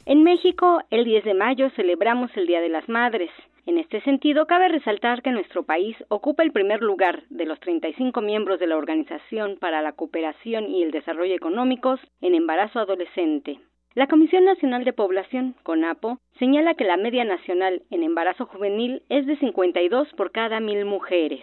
En 0.09 0.23
México, 0.23 0.85
el 0.91 1.05
10 1.05 1.25
de 1.25 1.35
mayo 1.35 1.69
celebramos 1.71 2.31
el 2.37 2.47
Día 2.47 2.61
de 2.61 2.69
las 2.69 2.89
Madres. 2.89 3.29
En 3.67 3.77
este 3.77 4.01
sentido, 4.03 4.47
cabe 4.47 4.69
resaltar 4.69 5.21
que 5.21 5.33
nuestro 5.33 5.65
país 5.65 5.97
ocupa 6.07 6.45
el 6.45 6.53
primer 6.53 6.81
lugar 6.81 7.25
de 7.29 7.45
los 7.45 7.59
35 7.59 8.21
miembros 8.21 8.61
de 8.61 8.69
la 8.69 8.77
Organización 8.77 9.57
para 9.59 9.83
la 9.83 9.95
Cooperación 9.95 10.71
y 10.71 10.85
el 10.85 10.93
Desarrollo 10.93 11.35
Económicos 11.35 11.99
en 12.21 12.37
embarazo 12.37 12.79
adolescente. 12.79 13.59
La 13.97 14.07
Comisión 14.07 14.45
Nacional 14.45 14.85
de 14.85 14.93
Población, 14.93 15.57
CONAPO, 15.65 16.21
señala 16.39 16.75
que 16.75 16.85
la 16.85 16.97
media 16.97 17.25
nacional 17.25 17.83
en 17.91 18.05
embarazo 18.05 18.47
juvenil 18.47 19.03
es 19.09 19.27
de 19.27 19.37
52 19.39 20.07
por 20.17 20.31
cada 20.31 20.61
mil 20.61 20.85
mujeres. 20.85 21.43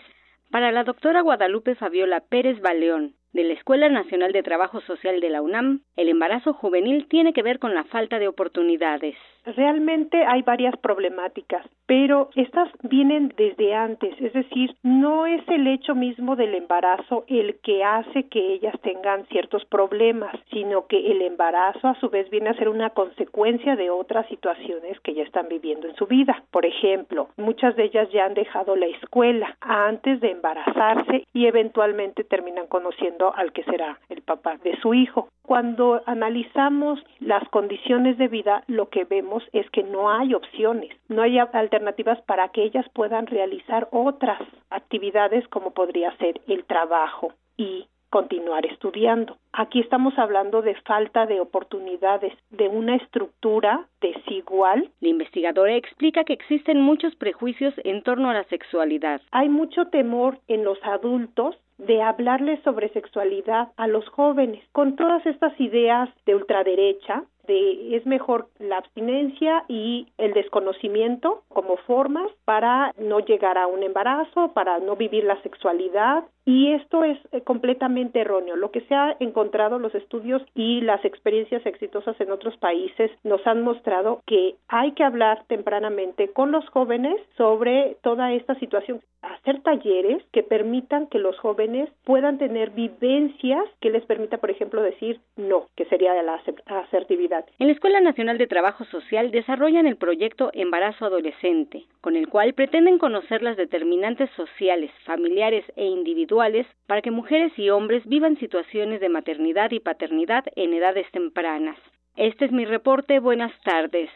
Para 0.51 0.71
la 0.71 0.85
doctora 0.85 1.19
Guadalupe 1.19 1.75
Fabiola 1.75 2.21
Pérez 2.29 2.61
Baleón, 2.61 3.15
de 3.33 3.43
la 3.43 3.53
Escuela 3.53 3.89
Nacional 3.89 4.31
de 4.31 4.43
Trabajo 4.43 4.79
Social 4.81 5.19
de 5.19 5.29
la 5.29 5.41
UNAM, 5.41 5.81
el 5.95 6.07
embarazo 6.07 6.53
juvenil 6.53 7.07
tiene 7.09 7.33
que 7.33 7.41
ver 7.41 7.59
con 7.59 7.73
la 7.73 7.83
falta 7.83 8.19
de 8.19 8.27
oportunidades. 8.27 9.15
Realmente 9.45 10.23
hay 10.25 10.41
varias 10.41 10.75
problemáticas, 10.77 11.65
pero 11.85 12.29
estas 12.35 12.69
vienen 12.83 13.33
desde 13.35 13.73
antes, 13.75 14.15
es 14.21 14.31
decir, 14.31 14.75
no 14.83 15.25
es 15.25 15.41
el 15.49 15.67
hecho 15.67 15.95
mismo 15.95 16.35
del 16.35 16.55
embarazo 16.55 17.25
el 17.27 17.59
que 17.59 17.83
hace 17.83 18.23
que 18.29 18.53
ellas 18.53 18.75
tengan 18.81 19.25
ciertos 19.27 19.65
problemas, 19.65 20.33
sino 20.51 20.87
que 20.87 21.11
el 21.11 21.21
embarazo 21.21 21.89
a 21.89 21.99
su 21.99 22.09
vez 22.09 22.29
viene 22.29 22.49
a 22.49 22.53
ser 22.53 22.69
una 22.69 22.91
consecuencia 22.91 23.75
de 23.75 23.89
otras 23.89 24.27
situaciones 24.27 24.99
que 25.01 25.13
ya 25.13 25.23
están 25.23 25.47
viviendo 25.49 25.87
en 25.87 25.95
su 25.95 26.05
vida. 26.05 26.43
Por 26.51 26.65
ejemplo, 26.65 27.27
muchas 27.37 27.75
de 27.75 27.85
ellas 27.85 28.09
ya 28.11 28.25
han 28.25 28.35
dejado 28.35 28.75
la 28.75 28.85
escuela 28.85 29.57
antes 29.59 30.21
de 30.21 30.31
embarazarse 30.31 31.25
y 31.33 31.47
eventualmente 31.47 32.23
terminan 32.23 32.67
conociendo 32.67 33.33
al 33.35 33.51
que 33.51 33.63
será 33.63 33.99
el 34.09 34.21
papá 34.21 34.57
de 34.63 34.79
su 34.79 34.93
hijo. 34.93 35.27
Cuando 35.41 36.01
analizamos 36.05 37.03
las 37.19 37.47
condiciones 37.49 38.17
de 38.17 38.29
vida, 38.29 38.63
lo 38.67 38.87
que 38.87 39.03
vemos 39.03 39.32
es 39.51 39.69
que 39.71 39.83
no 39.83 40.11
hay 40.11 40.33
opciones, 40.33 40.91
no 41.07 41.21
hay 41.21 41.39
alternativas 41.39 42.21
para 42.23 42.49
que 42.49 42.63
ellas 42.63 42.85
puedan 42.93 43.27
realizar 43.27 43.87
otras 43.91 44.41
actividades 44.69 45.47
como 45.47 45.71
podría 45.71 46.15
ser 46.17 46.41
el 46.47 46.65
trabajo 46.65 47.33
y 47.57 47.87
continuar 48.13 48.63
estudiando. 48.67 49.37
Aquí 49.53 49.79
estamos 49.79 50.13
hablando 50.19 50.61
de 50.61 50.75
falta 50.81 51.25
de 51.25 51.39
oportunidades, 51.39 52.31
de 52.51 52.67
una 52.67 52.95
estructura 52.97 53.87
desigual. 54.01 54.91
La 55.01 55.09
investigadora 55.09 55.75
explica 55.75 56.23
que 56.23 56.33
existen 56.33 56.79
muchos 56.79 57.15
prejuicios 57.15 57.73
en 57.83 58.03
torno 58.03 58.29
a 58.29 58.35
la 58.35 58.43
sexualidad. 58.43 59.19
Hay 59.31 59.49
mucho 59.49 59.87
temor 59.87 60.37
en 60.47 60.63
los 60.63 60.77
adultos 60.83 61.55
de 61.79 62.03
hablarles 62.03 62.61
sobre 62.61 62.89
sexualidad 62.89 63.69
a 63.77 63.87
los 63.87 64.07
jóvenes, 64.09 64.63
con 64.73 64.95
todas 64.95 65.25
estas 65.25 65.59
ideas 65.59 66.07
de 66.27 66.35
ultraderecha, 66.35 67.23
de 67.47 67.95
es 67.95 68.05
mejor 68.05 68.47
la 68.59 68.77
abstinencia 68.77 69.65
y 69.67 70.07
el 70.17 70.33
desconocimiento 70.33 71.43
como 71.49 71.77
formas 71.77 72.29
para 72.45 72.93
no 72.97 73.19
llegar 73.19 73.57
a 73.57 73.67
un 73.67 73.83
embarazo, 73.83 74.51
para 74.53 74.79
no 74.79 74.95
vivir 74.95 75.23
la 75.23 75.41
sexualidad 75.41 76.23
y 76.45 76.73
esto 76.73 77.03
es 77.03 77.17
eh, 77.31 77.41
completamente 77.41 78.19
erróneo. 78.19 78.55
Lo 78.55 78.71
que 78.71 78.81
se 78.81 78.95
ha 78.95 79.15
encontrado 79.19 79.79
los 79.79 79.95
estudios 79.95 80.41
y 80.53 80.81
las 80.81 81.03
experiencias 81.05 81.65
exitosas 81.65 82.19
en 82.19 82.31
otros 82.31 82.57
países 82.57 83.11
nos 83.23 83.45
han 83.47 83.61
mostrado 83.61 84.21
que 84.25 84.55
hay 84.67 84.91
que 84.91 85.03
hablar 85.03 85.45
tempranamente 85.47 86.29
con 86.29 86.51
los 86.51 86.67
jóvenes 86.69 87.15
sobre 87.37 87.97
toda 88.01 88.33
esta 88.33 88.55
situación, 88.55 89.01
hacer 89.21 89.61
talleres 89.61 90.21
que 90.31 90.43
permitan 90.43 91.07
que 91.07 91.19
los 91.19 91.37
jóvenes 91.39 91.89
puedan 92.03 92.37
tener 92.37 92.71
vivencias 92.71 93.65
que 93.79 93.89
les 93.89 94.05
permita, 94.05 94.37
por 94.37 94.51
ejemplo, 94.51 94.81
decir 94.81 95.21
no, 95.37 95.67
que 95.75 95.85
sería 95.85 96.13
la 96.21 96.41
asertividad. 96.67 97.32
En 97.59 97.67
la 97.67 97.73
Escuela 97.73 97.99
Nacional 97.99 98.37
de 98.37 98.47
Trabajo 98.47 98.85
Social 98.85 99.31
desarrollan 99.31 99.87
el 99.87 99.97
proyecto 99.97 100.51
Embarazo 100.53 101.05
Adolescente, 101.05 101.85
con 102.01 102.15
el 102.15 102.27
cual 102.27 102.53
pretenden 102.53 102.99
conocer 102.99 103.41
las 103.41 103.57
determinantes 103.57 104.29
sociales, 104.35 104.91
familiares 105.05 105.65
e 105.75 105.85
individuales 105.85 106.67
para 106.85 107.01
que 107.01 107.11
mujeres 107.11 107.51
y 107.57 107.69
hombres 107.69 108.05
vivan 108.05 108.37
situaciones 108.37 109.01
de 109.01 109.09
maternidad 109.09 109.71
y 109.71 109.79
paternidad 109.79 110.43
en 110.55 110.73
edades 110.73 111.09
tempranas. 111.11 111.77
Este 112.15 112.45
es 112.45 112.51
mi 112.51 112.65
reporte. 112.65 113.19
Buenas 113.19 113.51
tardes. 113.63 114.09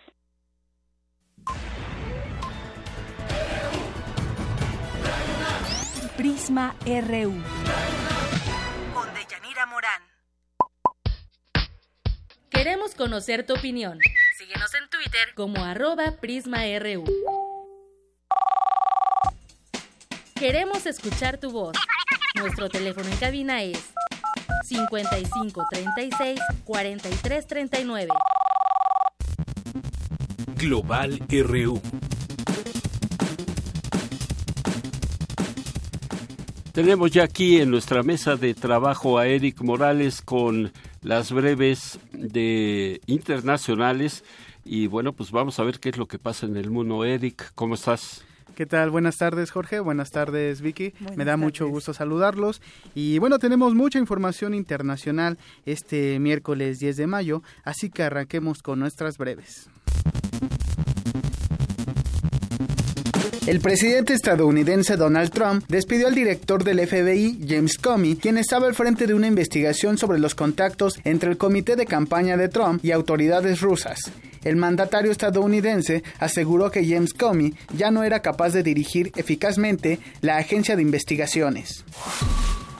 Prisma 6.18 6.76
RU. 6.86 7.34
Con 8.94 9.14
Deyanira 9.14 9.66
Morán. 9.68 10.07
Queremos 12.68 12.96
conocer 12.96 13.46
tu 13.46 13.54
opinión. 13.54 13.98
Síguenos 14.38 14.74
en 14.74 14.90
Twitter 14.90 15.34
como 15.36 15.64
arroba 15.64 16.12
PrismaRU. 16.20 17.06
Queremos 20.36 20.86
escuchar 20.86 21.38
tu 21.38 21.52
voz. 21.52 21.78
Nuestro 22.36 22.68
teléfono 22.68 23.08
en 23.08 23.16
cabina 23.16 23.64
es 23.64 23.80
55 24.66 25.66
36 25.72 26.42
43 26.66 27.48
39. 27.48 28.12
Global 30.58 31.22
RU. 31.30 31.82
Tenemos 36.74 37.12
ya 37.12 37.24
aquí 37.24 37.62
en 37.62 37.72
nuestra 37.72 38.04
mesa 38.04 38.36
de 38.36 38.54
trabajo 38.54 39.18
a 39.18 39.26
Eric 39.26 39.62
Morales 39.62 40.22
con 40.22 40.74
las 41.02 41.32
breves 41.32 42.00
de 42.12 43.02
internacionales 43.06 44.24
y 44.64 44.88
bueno, 44.88 45.14
pues 45.14 45.32
vamos 45.32 45.60
a 45.60 45.64
ver 45.64 45.80
qué 45.80 45.90
es 45.90 45.98
lo 45.98 46.08
que 46.08 46.20
pasa 46.20 46.46
en 46.46 46.58
el 46.58 46.70
mundo. 46.70 47.06
Eric, 47.06 47.52
¿cómo 47.56 47.76
estás? 47.76 48.24
¿Qué 48.58 48.66
tal? 48.66 48.90
Buenas 48.90 49.18
tardes, 49.18 49.52
Jorge. 49.52 49.80
Buenas 49.80 50.10
tardes, 50.10 50.62
Vicky. 50.62 50.94
Me 51.16 51.26
da 51.26 51.38
mucho 51.38 51.68
gusto 51.68 51.94
saludarlos. 51.94 52.60
Y 52.96 53.20
bueno, 53.20 53.38
tenemos 53.38 53.76
mucha 53.76 54.00
información 54.00 54.56
internacional 54.56 55.38
este 55.68 56.18
miércoles 56.18 56.80
10 56.80 56.98
de 56.98 57.06
mayo, 57.06 57.44
así 57.64 57.92
que 57.92 58.02
arranquemos 58.02 58.64
con 58.64 58.80
nuestras 58.80 59.20
breves. 59.20 59.70
El 63.48 63.62
presidente 63.62 64.14
estadounidense 64.14 64.98
Donald 64.98 65.32
Trump 65.32 65.64
despidió 65.70 66.08
al 66.08 66.16
director 66.16 66.66
del 66.66 66.86
FBI, 66.86 67.46
James 67.48 67.78
Comey, 67.78 68.18
quien 68.18 68.38
estaba 68.38 68.68
al 68.68 68.76
frente 68.76 69.08
de 69.08 69.14
una 69.14 69.28
investigación 69.28 69.98
sobre 69.98 70.20
los 70.20 70.36
contactos 70.36 71.00
entre 71.06 71.30
el 71.30 71.38
comité 71.38 71.78
de 71.78 71.86
campaña 71.86 72.36
de 72.36 72.50
Trump 72.50 72.84
y 72.84 72.92
autoridades 72.92 73.62
rusas. 73.62 74.12
El 74.44 74.58
mandatario 74.58 75.14
estadounidense 75.14 76.04
aseguró 76.20 76.72
que 76.72 76.86
James 76.86 77.14
Comey 77.14 77.54
ya 77.74 77.90
no 77.90 78.04
era 78.04 78.22
capaz 78.22 78.50
de 78.50 78.64
dirigir 78.64 79.14
eficazmente 79.16 80.00
la 80.20 80.36
agencia 80.36 80.76
de 80.76 80.82
investigaciones. 80.82 81.86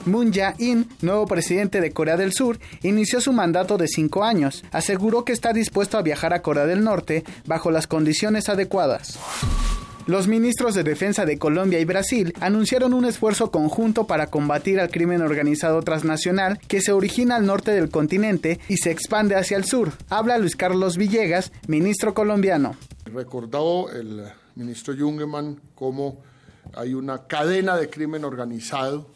Moon 0.04 0.30
Jae-in, 0.34 0.86
nuevo 1.00 1.26
presidente 1.26 1.80
de 1.80 1.92
Corea 1.92 2.18
del 2.18 2.34
Sur, 2.34 2.58
inició 2.82 3.22
su 3.22 3.32
mandato 3.32 3.78
de 3.78 3.88
cinco 3.88 4.22
años. 4.22 4.62
Aseguró 4.70 5.24
que 5.24 5.32
está 5.32 5.54
dispuesto 5.54 5.96
a 5.96 6.02
viajar 6.02 6.34
a 6.34 6.42
Corea 6.42 6.66
del 6.66 6.84
Norte 6.84 7.24
bajo 7.46 7.70
las 7.70 7.86
condiciones 7.86 8.50
adecuadas. 8.50 9.18
Los 10.08 10.26
ministros 10.26 10.74
de 10.74 10.84
Defensa 10.84 11.26
de 11.26 11.38
Colombia 11.38 11.80
y 11.80 11.84
Brasil 11.84 12.32
anunciaron 12.40 12.94
un 12.94 13.04
esfuerzo 13.04 13.50
conjunto 13.50 14.06
para 14.06 14.28
combatir 14.28 14.80
al 14.80 14.88
crimen 14.88 15.20
organizado 15.20 15.82
transnacional 15.82 16.58
que 16.66 16.80
se 16.80 16.92
origina 16.92 17.36
al 17.36 17.44
norte 17.44 17.72
del 17.72 17.90
continente 17.90 18.58
y 18.70 18.78
se 18.78 18.90
expande 18.90 19.36
hacia 19.36 19.58
el 19.58 19.66
sur. 19.66 19.92
Habla 20.08 20.38
Luis 20.38 20.56
Carlos 20.56 20.96
Villegas, 20.96 21.52
ministro 21.66 22.14
colombiano. 22.14 22.74
Recordó 23.04 23.90
el 23.92 24.22
ministro 24.54 24.94
Jungeman 24.98 25.60
cómo 25.74 26.22
hay 26.74 26.94
una 26.94 27.26
cadena 27.26 27.76
de 27.76 27.90
crimen 27.90 28.24
organizado 28.24 29.10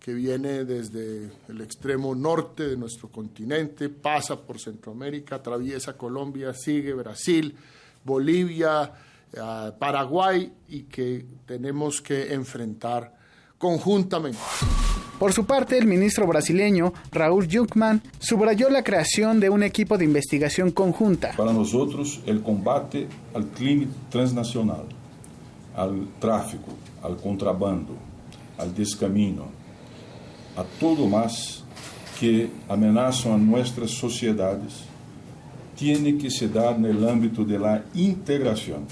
que 0.00 0.14
viene 0.14 0.64
desde 0.64 1.30
el 1.48 1.60
extremo 1.60 2.12
norte 2.16 2.66
de 2.70 2.76
nuestro 2.76 3.08
continente, 3.08 3.88
pasa 3.88 4.40
por 4.40 4.58
Centroamérica, 4.58 5.36
atraviesa 5.36 5.96
Colombia, 5.96 6.52
sigue 6.54 6.92
Brasil, 6.92 7.54
Bolivia, 8.02 8.90
Paraguay 9.78 10.52
y 10.68 10.82
que 10.82 11.24
tenemos 11.46 12.00
que 12.00 12.32
enfrentar 12.32 13.14
conjuntamente. 13.58 14.38
Por 15.18 15.32
su 15.32 15.46
parte, 15.46 15.78
el 15.78 15.86
ministro 15.86 16.26
brasileño 16.26 16.92
Raúl 17.12 17.48
Junkman 17.50 18.02
subrayó 18.18 18.68
la 18.68 18.82
creación 18.82 19.38
de 19.40 19.48
un 19.48 19.62
equipo 19.62 19.96
de 19.96 20.04
investigación 20.04 20.72
conjunta. 20.72 21.32
Para 21.36 21.52
nosotros, 21.52 22.20
el 22.26 22.42
combate 22.42 23.06
al 23.32 23.46
crimen 23.46 23.90
transnacional, 24.10 24.84
al 25.76 26.08
tráfico, 26.18 26.72
al 27.02 27.16
contrabando, 27.16 27.94
al 28.58 28.74
descamino, 28.74 29.46
a 30.56 30.64
todo 30.80 31.06
más 31.06 31.64
que 32.18 32.50
amenazan 32.68 33.32
a 33.32 33.36
nuestras 33.38 33.92
sociedades 33.92 34.84
tiene 35.76 36.18
que 36.18 36.30
se 36.30 36.46
en 36.46 36.84
el 36.84 37.08
ámbito 37.08 37.44
de 37.44 37.58
la 37.58 37.84
integración. 37.94 38.86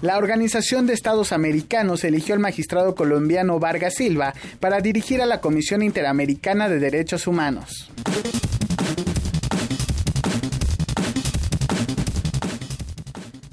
La 0.00 0.18
Organización 0.18 0.86
de 0.86 0.94
Estados 0.94 1.32
Americanos 1.32 2.02
eligió 2.02 2.34
al 2.34 2.40
magistrado 2.40 2.94
colombiano 2.96 3.60
Vargas 3.60 3.94
Silva 3.94 4.34
para 4.58 4.80
dirigir 4.80 5.22
a 5.22 5.26
la 5.26 5.40
Comisión 5.40 5.82
Interamericana 5.82 6.68
de 6.68 6.80
Derechos 6.80 7.28
Humanos. 7.28 7.88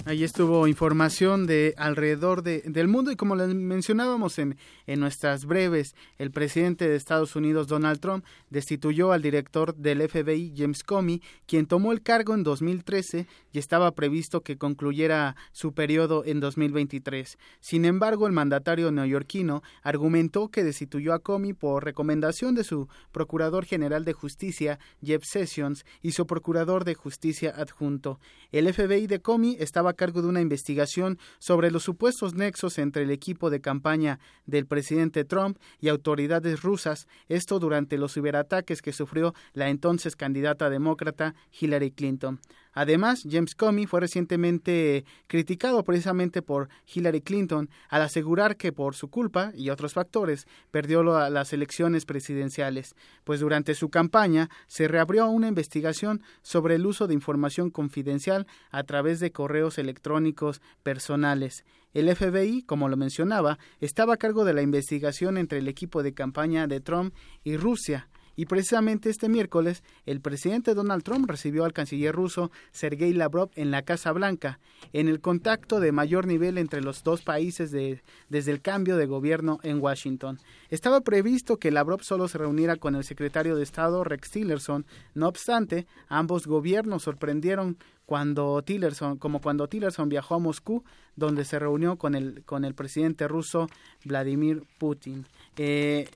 Ahí 0.10 0.24
estuvo 0.24 0.66
información 0.66 1.46
de 1.46 1.76
alrededor 1.78 2.42
de, 2.42 2.64
del 2.66 2.88
mundo 2.88 3.12
y 3.12 3.16
como 3.16 3.36
les 3.36 3.54
mencionábamos 3.54 4.40
en, 4.40 4.58
en 4.88 5.00
nuestras 5.00 5.46
breves, 5.46 5.94
el 6.18 6.32
presidente 6.32 6.90
de 6.90 6.96
Estados 6.96 7.36
Unidos, 7.36 7.68
Donald 7.68 8.00
Trump, 8.00 8.26
destituyó 8.50 9.12
al 9.12 9.22
director 9.22 9.76
del 9.76 10.02
FBI, 10.10 10.56
James 10.58 10.84
Comey, 10.84 11.22
quien 11.46 11.68
tomó 11.68 11.92
el 11.92 12.02
cargo 12.02 12.34
en 12.34 12.42
2013 12.42 13.28
y 13.52 13.60
estaba 13.60 13.92
previsto 13.92 14.42
que 14.42 14.58
concluyera 14.58 15.36
su 15.52 15.74
periodo 15.74 16.24
en 16.26 16.40
2023. 16.40 17.38
Sin 17.60 17.86
embargo, 17.86 18.26
el 18.26 18.34
mandatario 18.34 18.92
neoyorquino 18.92 19.62
argumentó 19.84 20.48
que 20.48 20.64
destituyó 20.64 21.14
a 21.14 21.20
Comey 21.20 21.54
por 21.54 21.86
recomendación 21.86 22.56
de 22.56 22.64
su 22.64 22.88
procurador 23.12 23.64
general 23.64 24.06
de 24.06 24.14
justicia, 24.14 24.80
Jeff 25.04 25.24
Sessions, 25.24 25.86
y 26.02 26.14
su 26.14 26.26
procurador 26.26 26.84
de 26.84 26.96
justicia 26.96 27.54
adjunto. 27.56 28.20
El 28.52 28.74
FBI 28.74 29.06
de 29.06 29.22
Comey 29.22 29.56
estaba 29.60 29.99
cargo 30.00 30.22
de 30.22 30.30
una 30.30 30.40
investigación 30.40 31.20
sobre 31.40 31.72
los 31.72 31.84
supuestos 31.84 32.34
nexos 32.34 32.78
entre 32.78 33.04
el 33.04 33.12
equipo 33.12 33.50
de 33.50 33.60
campaña 33.60 34.22
del 34.46 34.66
presidente 34.66 35.26
Trump 35.26 35.58
y 35.82 35.90
autoridades 35.90 36.62
rusas, 36.62 37.10
esto 37.28 37.60
durante 37.60 37.98
los 37.98 38.14
ciberataques 38.14 38.82
que 38.82 38.94
sufrió 38.94 39.34
la 39.52 39.68
entonces 39.68 40.16
candidata 40.16 40.70
demócrata 40.70 41.36
Hillary 41.60 41.92
Clinton. 41.92 42.40
Además, 42.74 43.24
James 43.30 43.56
Comey 43.56 43.86
fue 43.86 44.00
recientemente 44.00 45.06
criticado 45.28 45.84
precisamente 45.84 46.42
por 46.42 46.70
Hillary 46.94 47.22
Clinton 47.22 47.70
al 47.90 48.04
asegurar 48.04 48.58
que 48.58 48.72
por 48.72 48.96
su 48.96 49.10
culpa 49.10 49.52
y 49.56 49.70
otros 49.70 49.94
factores 49.94 50.48
perdió 50.72 51.04
las 51.04 51.54
elecciones 51.54 52.06
presidenciales, 52.06 52.96
pues 53.24 53.40
durante 53.40 53.76
su 53.76 53.90
campaña 53.90 54.50
se 54.68 54.88
reabrió 54.88 55.28
una 55.30 55.48
investigación 55.48 56.22
sobre 56.42 56.76
el 56.76 56.86
uso 56.86 57.08
de 57.08 57.14
información 57.14 57.70
confidencial 57.70 58.48
a 58.72 58.84
través 58.84 59.20
de 59.20 59.32
correos 59.32 59.78
electrónicos 59.78 60.62
personales. 60.84 61.64
El 61.94 62.16
FBI, 62.16 62.64
como 62.64 62.88
lo 62.88 62.98
mencionaba, 62.98 63.58
estaba 63.80 64.14
a 64.14 64.18
cargo 64.18 64.46
de 64.46 64.54
la 64.54 64.62
investigación 64.62 65.38
entre 65.38 65.58
el 65.58 65.68
equipo 65.68 66.04
de 66.04 66.14
campaña 66.14 66.68
de 66.68 66.82
Trump 66.82 67.16
y 67.44 67.58
Rusia. 67.58 68.10
Y 68.40 68.46
precisamente 68.46 69.10
este 69.10 69.28
miércoles, 69.28 69.84
el 70.06 70.22
presidente 70.22 70.74
Donald 70.74 71.04
Trump 71.04 71.30
recibió 71.30 71.66
al 71.66 71.74
canciller 71.74 72.16
ruso 72.16 72.52
Sergei 72.72 73.12
Lavrov 73.12 73.50
en 73.56 73.70
la 73.70 73.82
Casa 73.82 74.14
Blanca, 74.14 74.62
en 74.94 75.10
el 75.10 75.20
contacto 75.20 75.82
de 75.82 75.92
mayor 75.92 76.26
nivel 76.26 76.58
entre 76.58 76.80
los 76.80 77.04
dos 77.04 77.22
países 77.22 77.70
desde 77.70 78.52
el 78.52 78.62
cambio 78.62 78.96
de 78.96 79.08
gobierno 79.08 79.60
en 79.62 79.82
Washington. 79.82 80.40
Estaba 80.70 81.02
previsto 81.02 81.58
que 81.58 81.70
Lavrov 81.70 82.02
solo 82.02 82.30
se 82.30 82.38
reuniera 82.38 82.78
con 82.78 82.96
el 82.96 83.04
secretario 83.04 83.58
de 83.58 83.64
Estado 83.64 84.06
Rex 84.06 84.32
Tillerson. 84.32 84.86
No 85.16 85.28
obstante, 85.28 85.86
ambos 86.08 86.48
gobiernos 86.48 87.04
sorprendieron 87.04 87.78
cuando 88.06 88.62
Tillerson, 88.62 89.18
como 89.18 89.42
cuando 89.42 89.68
Tillerson 89.68 90.08
viajó 90.08 90.36
a 90.36 90.40
Moscú, 90.40 90.86
donde 91.18 91.44
se 91.44 91.60
reunió 91.60 91.98
con 91.98 92.16
el, 92.16 92.46
con 92.46 92.64
el 92.64 92.74
presidente 92.74 93.28
ruso 93.28 93.68
Vladimir 94.06 94.64
Putin. 94.78 95.28
Eh, 95.58 96.10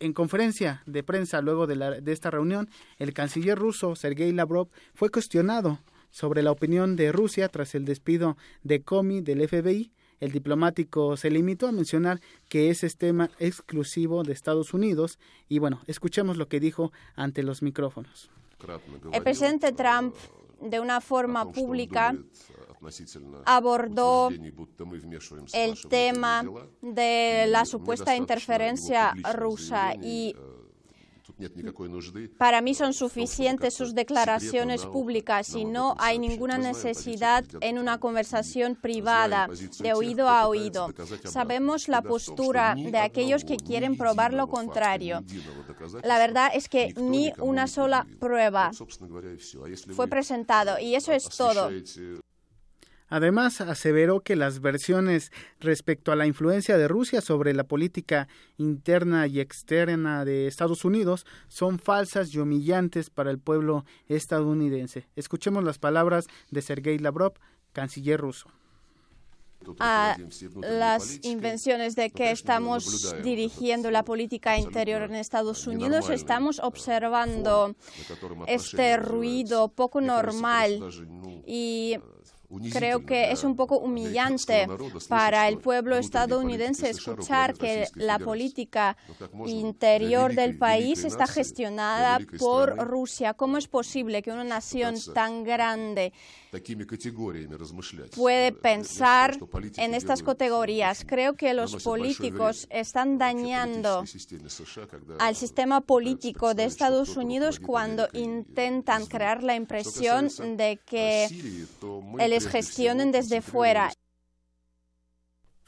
en 0.00 0.12
conferencia 0.12 0.82
de 0.86 1.02
prensa 1.02 1.40
luego 1.40 1.66
de, 1.66 1.76
la, 1.76 1.90
de 2.00 2.12
esta 2.12 2.30
reunión, 2.30 2.68
el 2.98 3.12
canciller 3.12 3.58
ruso 3.58 3.94
Sergei 3.94 4.32
Lavrov 4.32 4.68
fue 4.94 5.10
cuestionado 5.10 5.78
sobre 6.10 6.42
la 6.42 6.50
opinión 6.50 6.96
de 6.96 7.12
Rusia 7.12 7.48
tras 7.48 7.74
el 7.74 7.84
despido 7.84 8.36
de 8.64 8.82
Comey 8.82 9.20
del 9.20 9.46
FBI. 9.46 9.92
El 10.18 10.32
diplomático 10.32 11.16
se 11.16 11.30
limitó 11.30 11.68
a 11.68 11.72
mencionar 11.72 12.20
que 12.48 12.70
ese 12.70 12.86
es 12.86 12.96
tema 12.96 13.30
exclusivo 13.38 14.22
de 14.22 14.32
Estados 14.32 14.74
Unidos 14.74 15.18
y 15.48 15.60
bueno, 15.60 15.80
escuchemos 15.86 16.36
lo 16.36 16.48
que 16.48 16.60
dijo 16.60 16.92
ante 17.14 17.42
los 17.42 17.62
micrófonos. 17.62 18.30
El 19.12 19.22
presidente 19.22 19.72
Trump 19.72 20.14
de 20.60 20.80
una 20.80 21.00
forma 21.00 21.50
pública 21.50 22.14
abordó 23.44 24.30
el 25.52 25.88
tema 25.88 26.44
de 26.80 27.46
la 27.48 27.64
supuesta 27.64 28.16
interferencia 28.16 29.14
rusa 29.34 29.94
y 29.94 30.34
para 32.38 32.60
mí 32.60 32.74
son 32.74 32.92
suficientes 32.92 33.74
sus 33.74 33.94
declaraciones 33.94 34.86
públicas 34.86 35.54
y 35.54 35.64
no 35.64 35.94
hay 35.98 36.18
ninguna 36.18 36.58
necesidad 36.58 37.44
en 37.60 37.78
una 37.78 37.98
conversación 37.98 38.76
privada 38.76 39.48
de 39.80 39.92
oído 39.92 40.28
a 40.28 40.48
oído. 40.48 40.92
Sabemos 41.24 41.88
la 41.88 42.02
postura 42.02 42.74
de 42.74 42.98
aquellos 42.98 43.44
que 43.44 43.56
quieren 43.56 43.96
probar 43.96 44.34
lo 44.34 44.48
contrario. 44.48 45.22
La 46.02 46.18
verdad 46.18 46.50
es 46.54 46.68
que 46.68 46.94
ni 46.96 47.32
una 47.38 47.66
sola 47.66 48.06
prueba 48.18 48.70
fue 49.94 50.08
presentado 50.08 50.78
y 50.78 50.94
eso 50.94 51.12
es 51.12 51.28
todo. 51.28 51.70
Además, 53.10 53.60
aseveró 53.60 54.20
que 54.20 54.36
las 54.36 54.60
versiones 54.60 55.32
respecto 55.58 56.12
a 56.12 56.16
la 56.16 56.26
influencia 56.26 56.78
de 56.78 56.86
Rusia 56.86 57.20
sobre 57.20 57.52
la 57.52 57.64
política 57.64 58.28
interna 58.56 59.26
y 59.26 59.40
externa 59.40 60.24
de 60.24 60.46
Estados 60.46 60.84
Unidos 60.84 61.26
son 61.48 61.80
falsas 61.80 62.32
y 62.32 62.38
humillantes 62.38 63.10
para 63.10 63.32
el 63.32 63.40
pueblo 63.40 63.84
estadounidense. 64.08 65.08
Escuchemos 65.16 65.64
las 65.64 65.78
palabras 65.78 66.26
de 66.50 66.62
Sergei 66.62 66.98
Lavrov, 66.98 67.32
canciller 67.72 68.20
ruso. 68.20 68.48
a 69.78 70.16
las 70.62 71.18
invenciones 71.22 71.94
de 71.94 72.10
que 72.10 72.30
estamos 72.30 73.14
dirigiendo 73.22 73.90
la 73.90 74.04
política 74.04 74.56
interior 74.56 75.02
en 75.02 75.16
Estados 75.16 75.66
Unidos, 75.66 76.08
estamos 76.10 76.60
observando 76.60 77.74
este 78.46 78.96
ruido 78.96 79.68
poco 79.68 80.00
normal 80.00 80.80
y 81.44 81.98
Creo 82.72 83.06
que 83.06 83.30
es 83.30 83.44
un 83.44 83.54
poco 83.54 83.78
humillante 83.78 84.66
para 85.08 85.46
el 85.48 85.58
pueblo 85.58 85.96
estadounidense 85.96 86.90
escuchar 86.90 87.54
que 87.54 87.86
la 87.94 88.18
política 88.18 88.96
interior 89.46 90.34
del 90.34 90.58
país 90.58 91.04
está 91.04 91.28
gestionada 91.28 92.18
por 92.38 92.76
Rusia. 92.76 93.34
¿Cómo 93.34 93.56
es 93.56 93.68
posible 93.68 94.22
que 94.22 94.32
una 94.32 94.42
nación 94.42 94.96
tan 95.14 95.44
grande 95.44 96.12
puede 98.16 98.52
pensar 98.52 99.38
en 99.76 99.94
estas 99.94 100.22
categorías? 100.24 101.04
Creo 101.06 101.34
que 101.34 101.54
los 101.54 101.76
políticos 101.84 102.66
están 102.70 103.18
dañando 103.18 104.04
al 105.20 105.36
sistema 105.36 105.80
político 105.82 106.54
de 106.54 106.64
Estados 106.64 107.16
Unidos 107.16 107.60
cuando 107.60 108.08
intentan 108.12 109.06
crear 109.06 109.44
la 109.44 109.54
impresión 109.54 110.28
de 110.56 110.80
que 110.84 111.28
el 112.18 112.39
gestionen 112.46 113.12
desde 113.12 113.42
fuera. 113.42 113.90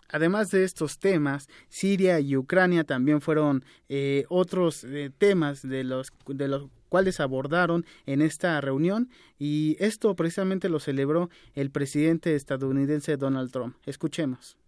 Además 0.08 0.50
de 0.50 0.64
estos 0.64 0.98
temas, 0.98 1.48
Siria 1.70 2.20
y 2.20 2.36
Ucrania 2.36 2.84
también 2.84 3.22
fueron 3.22 3.64
eh, 3.88 4.26
otros 4.28 4.84
eh, 4.84 5.10
temas 5.16 5.62
de 5.62 5.84
los, 5.84 6.12
de 6.26 6.48
los 6.48 6.68
cuales 6.90 7.18
abordaron 7.20 7.86
en 8.04 8.20
esta 8.20 8.60
reunión 8.60 9.08
y 9.38 9.76
esto 9.80 10.14
precisamente 10.14 10.68
lo 10.68 10.80
celebró 10.80 11.30
el 11.54 11.70
presidente 11.70 12.36
estadounidense 12.36 13.16
Donald 13.16 13.50
Trump. 13.50 13.76
Escuchemos. 13.86 14.58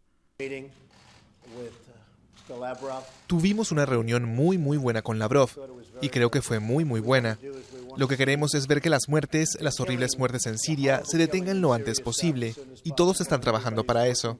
Tuvimos 3.27 3.73
una 3.73 3.87
reunión 3.87 4.25
muy 4.25 4.59
muy 4.59 4.77
buena 4.77 5.03
con 5.03 5.19
Lavrov 5.19 5.51
y 6.01 6.09
creo 6.09 6.31
que 6.31 6.43
fue 6.43 6.61
muy 6.61 6.85
muy 6.85 7.01
buena. 7.01 7.39
Lo 7.97 8.09
que 8.09 8.16
queremos 8.16 8.55
es 8.55 8.66
ver 8.66 8.81
que 8.81 8.91
las 8.91 9.09
muertes, 9.09 9.57
las 9.61 9.81
horribles 9.81 10.19
muertes 10.19 10.47
en 10.47 10.59
Siria, 10.59 11.03
se 11.05 11.19
detengan 11.19 11.61
lo 11.61 11.73
antes 11.73 12.01
posible 12.01 12.55
y 12.83 12.93
todos 12.93 13.21
están 13.21 13.41
trabajando 13.41 13.85
para 13.85 14.07
eso. 14.09 14.39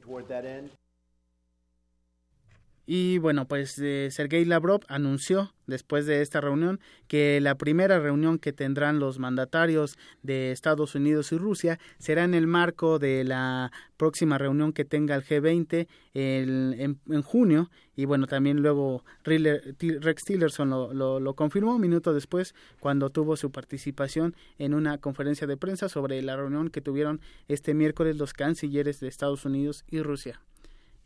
Y 2.87 3.17
bueno, 3.17 3.47
pues 3.47 3.79
eh, 3.79 4.09
Sergei 4.11 4.45
Lavrov 4.45 4.81
anunció 4.87 5.53
después 5.65 6.05
de 6.05 6.21
esta 6.21 6.39
reunión 6.39 6.79
que 7.07 7.41
la 7.41 7.55
primera 7.55 7.99
reunión 7.99 8.37
que 8.37 8.53
tendrán 8.53 8.99
los 8.99 9.17
mandatarios 9.17 9.97
de 10.21 10.51
Estados 10.51 10.93
Unidos 10.93 11.31
y 11.31 11.37
Rusia 11.37 11.79
será 11.97 12.23
en 12.23 12.35
el 12.35 12.45
marco 12.45 12.99
de 12.99 13.23
la 13.23 13.71
próxima 13.97 14.37
reunión 14.37 14.71
que 14.71 14.85
tenga 14.85 15.15
el 15.15 15.23
G20 15.23 15.87
en, 16.13 17.23
junio. 17.23 17.71
Y 17.95 18.05
bueno, 18.05 18.27
también 18.27 18.61
luego 18.61 19.03
Rex 19.23 20.23
Tillerson 20.23 20.69
lo, 20.69 20.93
lo, 20.93 21.19
lo 21.19 21.33
confirmó 21.33 21.75
un 21.75 21.81
minuto 21.81 22.13
después 22.13 22.53
cuando 22.79 23.09
tuvo 23.09 23.35
su 23.35 23.51
participación 23.51 24.35
en 24.59 24.75
una 24.75 24.99
conferencia 24.99 25.47
de 25.47 25.57
prensa 25.57 25.89
sobre 25.89 26.21
la 26.21 26.35
reunión 26.35 26.69
que 26.69 26.81
tuvieron 26.81 27.19
este 27.47 27.73
miércoles 27.73 28.17
los 28.17 28.33
cancilleres 28.33 28.99
de 28.99 29.07
Estados 29.07 29.45
Unidos 29.45 29.85
y 29.89 30.01
Rusia. 30.01 30.39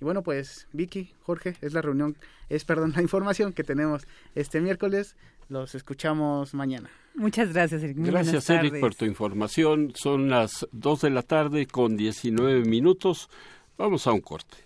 Y 0.02 0.06
bueno, 0.06 0.24
pues 0.24 0.68
Vicky, 0.72 1.14
Jorge, 1.24 1.56
es 1.62 1.74
la 1.74 1.82
reunión, 1.82 2.16
es 2.48 2.66
perdón, 2.66 2.94
la 2.96 3.02
información 3.02 3.54
que 3.54 3.64
tenemos 3.64 4.08
este 4.36 4.62
miércoles. 4.62 5.16
Los 5.50 5.74
escuchamos 5.74 6.54
mañana. 6.54 6.90
Muchas 7.16 7.52
gracias, 7.52 7.82
Eric. 7.82 7.98
gracias, 7.98 8.50
Eric, 8.50 8.80
por 8.80 8.94
tu 8.94 9.06
información. 9.06 9.92
Son 9.96 10.30
las 10.30 10.68
2 10.72 11.02
de 11.02 11.10
la 11.10 11.24
tarde 11.24 11.66
con 11.66 11.98
19 11.98 12.66
minutos. 12.66 13.30
Vamos 13.78 14.06
a 14.06 14.12
un 14.12 14.22
corte. 14.22 14.58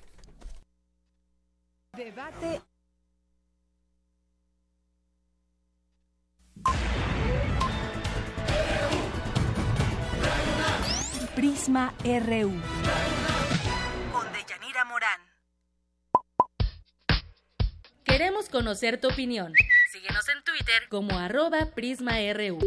Debate. 1.95 2.61
Prisma 11.35 11.93
RU. 12.03 13.22
Queremos 18.15 18.47
conocer 18.47 19.01
tu 19.01 19.07
opinión. 19.07 19.53
Síguenos 19.91 20.23
en 20.29 20.43
Twitter 20.43 20.83
como 20.87 21.17
arroba 21.17 21.71
PrismaRU. 21.73 22.59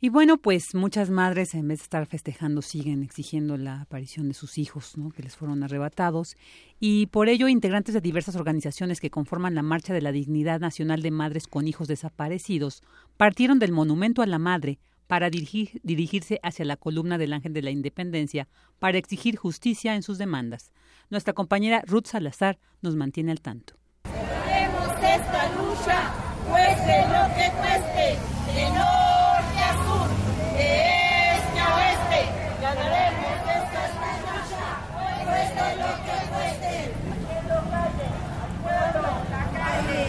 Y 0.00 0.08
bueno, 0.08 0.38
pues 0.38 0.74
muchas 0.74 1.08
madres 1.08 1.54
en 1.54 1.68
vez 1.68 1.78
de 1.78 1.82
estar 1.84 2.04
festejando 2.06 2.62
siguen 2.62 3.04
exigiendo 3.04 3.56
la 3.56 3.82
aparición 3.82 4.26
de 4.26 4.34
sus 4.34 4.58
hijos, 4.58 4.98
¿no? 4.98 5.12
que 5.12 5.22
les 5.22 5.36
fueron 5.36 5.62
arrebatados. 5.62 6.34
Y 6.80 7.06
por 7.06 7.28
ello, 7.28 7.46
integrantes 7.46 7.94
de 7.94 8.00
diversas 8.00 8.34
organizaciones 8.34 8.98
que 8.98 9.08
conforman 9.08 9.54
la 9.54 9.62
Marcha 9.62 9.94
de 9.94 10.02
la 10.02 10.10
Dignidad 10.10 10.58
Nacional 10.58 11.00
de 11.00 11.12
Madres 11.12 11.46
con 11.46 11.68
Hijos 11.68 11.86
Desaparecidos 11.86 12.82
partieron 13.16 13.60
del 13.60 13.70
Monumento 13.70 14.20
a 14.20 14.26
la 14.26 14.40
Madre 14.40 14.80
para 15.06 15.30
dirigirse 15.30 16.40
hacia 16.42 16.64
la 16.64 16.76
columna 16.76 17.18
del 17.18 17.34
Ángel 17.34 17.52
de 17.52 17.62
la 17.62 17.70
Independencia 17.70 18.48
para 18.80 18.98
exigir 18.98 19.36
justicia 19.36 19.94
en 19.94 20.02
sus 20.02 20.18
demandas. 20.18 20.72
Nuestra 21.10 21.32
compañera 21.32 21.82
Ruth 21.86 22.06
Salazar 22.06 22.58
nos 22.82 22.96
mantiene 22.96 23.32
al 23.32 23.40
tanto 23.40 23.74
a 29.64 29.72
sur, 29.84 30.08
de 30.56 30.68
este 31.36 31.58
a 31.60 31.76
oeste, 31.76 32.20
ganaremos 32.60 33.38
esta 33.58 33.82
lucha, 34.24 34.66
cueste 35.24 35.66
lo 35.76 35.92
que 36.04 36.16
cueste, 36.30 36.74
pueblo, 38.62 39.10
la 39.30 39.44
calle. 39.52 40.04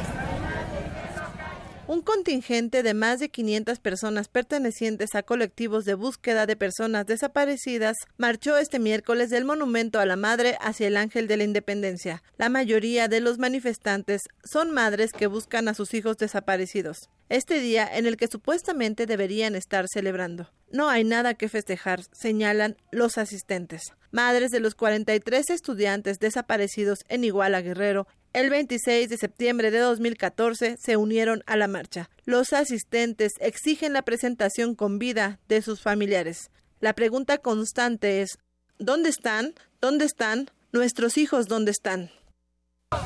Un 1.88 2.02
contingente 2.02 2.82
de 2.82 2.96
más 2.96 3.20
de 3.20 3.30
500 3.30 3.78
personas 3.78 4.28
pertenecientes 4.28 5.14
a 5.14 5.22
colectivos 5.22 5.86
de 5.86 5.94
búsqueda 5.94 6.48
de 6.48 6.56
personas 6.56 7.06
desaparecidas 7.06 7.96
marchó 8.18 8.58
este 8.58 8.80
miércoles 8.80 9.30
del 9.30 9.46
Monumento 9.46 10.00
a 10.00 10.08
la 10.08 10.16
Madre 10.16 10.58
hacia 10.62 10.88
el 10.88 10.98
Ángel 10.98 11.28
de 11.28 11.38
la 11.38 11.44
Independencia. 11.44 12.24
La 12.38 12.50
mayoría 12.50 13.08
de 13.08 13.20
los 13.20 13.38
manifestantes 13.38 14.24
son 14.44 14.72
madres 14.72 15.12
que 15.12 15.28
buscan 15.28 15.68
a 15.68 15.76
sus 15.76 15.94
hijos 15.94 16.18
desaparecidos. 16.18 17.12
Este 17.30 17.60
día 17.60 17.88
en 17.96 18.08
el 18.08 18.18
que 18.18 18.28
supuestamente 18.28 19.06
deberían 19.06 19.54
estar 19.54 19.86
celebrando. 19.88 20.50
No 20.72 20.90
hay 20.90 21.04
nada 21.04 21.36
que 21.36 21.50
festejar, 21.50 22.02
señalan 22.12 22.78
los 22.92 23.20
asistentes. 23.20 23.94
Madres 24.10 24.50
de 24.50 24.60
los 24.60 24.74
43 24.74 25.52
estudiantes 25.52 26.18
desaparecidos 26.18 27.00
en 27.10 27.24
Iguala 27.24 27.62
Guerrero 27.62 28.08
el 28.36 28.50
26 28.50 29.08
de 29.08 29.18
septiembre 29.18 29.72
de 29.72 29.80
2014 29.80 30.76
se 30.78 30.98
unieron 30.98 31.42
a 31.48 31.56
la 31.56 31.70
marcha. 31.70 32.10
Los 32.26 32.52
asistentes 32.52 33.32
exigen 33.40 33.94
la 33.94 34.02
presentación 34.02 34.76
con 34.76 35.00
vida 35.00 35.40
de 35.48 35.62
sus 35.62 35.80
familiares. 35.80 36.52
La 36.82 36.92
pregunta 36.92 37.38
constante 37.38 38.22
es 38.22 38.38
¿Dónde 38.78 39.08
están? 39.08 39.54
¿Dónde 39.80 40.04
están? 40.04 40.52
¿Nuestros 40.74 41.18
hijos 41.18 41.48
dónde 41.48 41.72
están? 41.72 42.12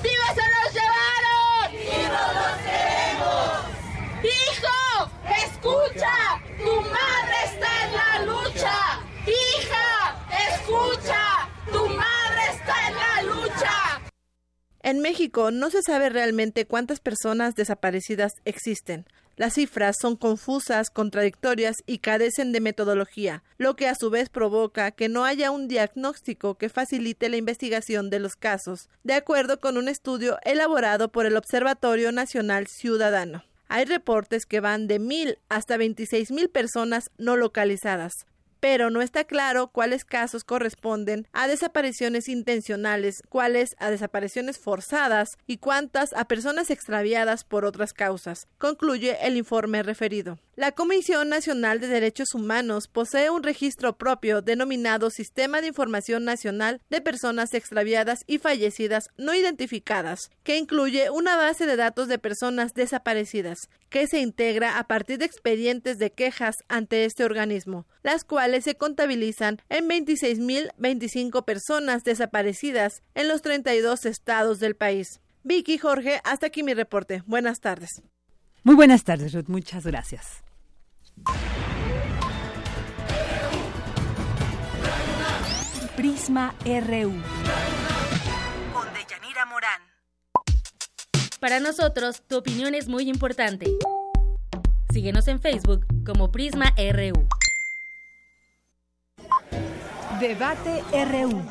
¡Viva 0.02 0.30
se 0.34 0.42
los 0.42 0.74
llevaron! 0.74 1.74
¡Vivos 1.74 2.34
los 2.34 2.58
queremos! 2.66 3.60
¡Hijo! 4.26 5.12
¡Escucha! 5.46 6.42
¡Tu 6.58 6.82
madre 6.82 7.38
está 7.46 7.86
en 7.86 7.94
la 7.94 8.26
lucha! 8.26 8.78
¡Hija! 9.28 10.16
¡Escucha! 10.50 11.50
¡Tu 11.72 11.88
madre 11.88 12.42
está 12.52 12.88
en 12.88 12.96
la 12.96 13.22
lucha! 13.22 14.00
En 14.82 15.00
México 15.02 15.52
no 15.52 15.70
se 15.70 15.82
sabe 15.82 16.10
realmente 16.10 16.66
cuántas 16.66 17.00
personas 17.00 17.56
desaparecidas 17.56 18.32
existen. 18.46 19.06
Las 19.36 19.54
cifras 19.54 19.96
son 20.02 20.18
confusas, 20.18 20.90
contradictorias 20.90 21.78
y 21.86 22.00
carecen 22.00 22.52
de 22.52 22.60
metodología, 22.60 23.44
lo 23.58 23.76
que 23.76 23.88
a 23.88 23.96
su 23.96 24.10
vez 24.10 24.30
provoca 24.30 24.92
que 24.92 25.08
no 25.08 25.24
haya 25.24 25.52
un 25.52 25.68
diagnóstico 25.70 26.56
que 26.56 26.68
facilite 26.68 27.30
la 27.30 27.38
investigación 27.38 28.10
de 28.10 28.20
los 28.20 28.36
casos, 28.36 28.90
de 29.04 29.14
acuerdo 29.14 29.62
con 29.62 29.78
un 29.78 29.88
estudio 29.88 30.40
elaborado 30.44 31.10
por 31.10 31.26
el 31.26 31.38
Observatorio 31.38 32.12
Nacional 32.12 32.68
Ciudadano. 32.68 33.46
Hay 33.70 33.86
reportes 33.86 34.46
que 34.46 34.60
van 34.60 34.88
de 34.88 35.00
mil 35.00 35.38
hasta 35.48 35.78
veintiséis 35.78 36.32
mil 36.32 36.50
personas 36.50 37.10
no 37.18 37.38
localizadas, 37.38 38.14
pero 38.60 38.90
no 38.90 39.02
está 39.02 39.23
claro 39.23 39.68
cuáles 39.68 40.06
casos 40.06 40.44
corresponden 40.44 41.27
a 41.34 41.48
desapariciones 41.48 42.27
intencionales, 42.30 43.22
cuáles 43.30 43.69
a 43.80 43.90
desapariciones 43.90 44.57
forzadas 44.57 45.30
y 45.48 45.57
cuántas 45.57 46.14
a 46.14 46.26
personas 46.26 46.69
extraviadas 46.69 47.44
por 47.44 47.65
otras 47.65 47.94
causas, 47.94 48.48
concluye 48.57 49.18
el 49.22 49.38
informe 49.38 49.84
referido. 49.84 50.38
La 50.56 50.73
Comisión 50.73 51.30
Nacional 51.30 51.80
de 51.80 51.88
Derechos 51.88 52.34
Humanos 52.34 52.90
posee 52.91 53.30
un 53.30 53.44
registro 53.44 53.98
propio 53.98 54.41
denominado 54.41 55.10
Sistema 55.10 55.61
de 55.61 55.68
Información 55.68 56.26
Nacional 56.26 56.81
de 56.90 56.99
Personas 56.99 57.53
Extraviadas 57.53 58.19
y 58.27 58.40
Fallecidas 58.40 59.06
No 59.15 59.34
Identificadas, 59.34 60.19
que 60.44 60.57
incluye 60.57 61.10
una 61.11 61.38
base 61.38 61.65
de 61.65 61.77
datos 61.77 62.10
de 62.10 62.19
personas 62.19 62.73
desaparecidas, 62.73 63.57
que 63.90 64.07
se 64.07 64.19
integra 64.19 64.80
a 64.80 64.84
partir 64.86 65.19
de 65.19 65.26
expedientes 65.26 65.98
de 65.98 66.11
quejas 66.11 66.56
ante 66.68 67.06
este 67.06 67.23
organismo, 67.23 67.88
las 68.03 68.26
cuales 68.26 68.49
se 68.62 68.76
contabilizan 68.76 69.62
en 69.70 69.88
26.025 69.88 71.46
personas 71.46 72.04
desaparecidas 72.04 73.02
en 73.16 73.28
los 73.28 73.42
32 73.42 74.06
estados 74.06 74.60
del 74.60 74.76
país. 74.76 75.22
Vicky 75.44 75.78
Jorge, 75.78 76.22
hasta 76.24 76.48
aquí 76.48 76.64
mi 76.64 76.74
reporte. 76.74 77.24
Buenas 77.26 77.60
tardes. 77.60 78.02
Muy 78.64 78.76
buenas 78.76 79.04
tardes, 79.04 79.34
Ruth. 79.34 79.48
Muchas 79.48 79.86
gracias. 79.86 80.44
Prisma 85.96 86.54
RU. 86.66 87.14
Con 88.74 88.88
Deyanira 88.94 89.46
Morán. 89.46 89.82
Para 91.40 91.60
nosotros, 91.60 92.22
tu 92.28 92.38
opinión 92.38 92.76
es 92.76 92.88
muy 92.88 93.10
importante. 93.10 93.68
Síguenos 94.92 95.28
en 95.28 95.40
Facebook 95.40 95.86
como 96.06 96.32
Prisma 96.32 96.74
RU. 96.78 97.28
Debate 100.20 100.84
RU. 100.91 101.41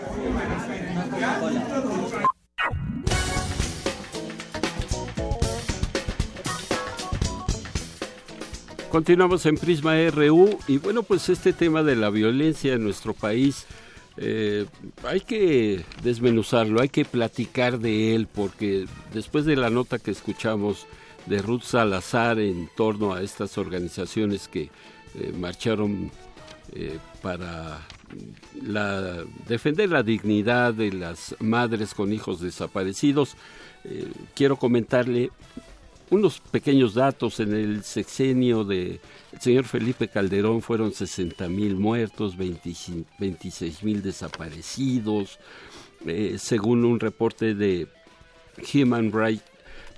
Continuamos 8.90 9.46
en 9.46 9.56
Prisma 9.56 9.94
RU 10.10 10.58
y 10.66 10.76
bueno, 10.78 11.02
pues 11.02 11.30
este 11.30 11.54
tema 11.54 11.82
de 11.82 11.96
la 11.96 12.10
violencia 12.10 12.74
en 12.74 12.84
nuestro 12.84 13.14
país 13.14 13.66
eh, 14.18 14.66
hay 15.02 15.20
que 15.20 15.84
desmenuzarlo, 16.02 16.82
hay 16.82 16.90
que 16.90 17.06
platicar 17.06 17.78
de 17.78 18.14
él 18.14 18.26
porque 18.26 18.86
después 19.14 19.46
de 19.46 19.56
la 19.56 19.70
nota 19.70 19.98
que 19.98 20.10
escuchamos 20.10 20.86
de 21.24 21.40
Ruth 21.40 21.62
Salazar 21.62 22.38
en 22.38 22.68
torno 22.76 23.14
a 23.14 23.22
estas 23.22 23.56
organizaciones 23.56 24.46
que 24.46 24.70
eh, 25.14 25.32
marcharon 25.38 26.10
eh, 26.72 26.98
para 27.22 27.80
la, 28.62 29.24
defender 29.46 29.90
la 29.90 30.02
dignidad 30.02 30.74
de 30.74 30.92
las 30.92 31.34
madres 31.40 31.94
con 31.94 32.12
hijos 32.12 32.40
desaparecidos, 32.40 33.36
quiero 34.34 34.56
comentarle 34.56 35.30
unos 36.10 36.40
pequeños 36.40 36.94
datos, 36.94 37.40
en 37.40 37.52
el 37.52 37.84
sexenio 37.84 38.64
de 38.64 39.00
el 39.32 39.40
señor 39.40 39.64
Felipe 39.64 40.08
Calderón 40.08 40.62
fueron 40.62 40.92
60 40.92 41.48
mil 41.48 41.76
muertos, 41.76 42.36
26 42.36 43.82
mil 43.82 44.02
desaparecidos, 44.02 45.38
eh, 46.06 46.36
según 46.38 46.84
un 46.84 46.98
reporte 46.98 47.54
de 47.54 47.88
Human 48.72 49.12
Rights 49.12 49.44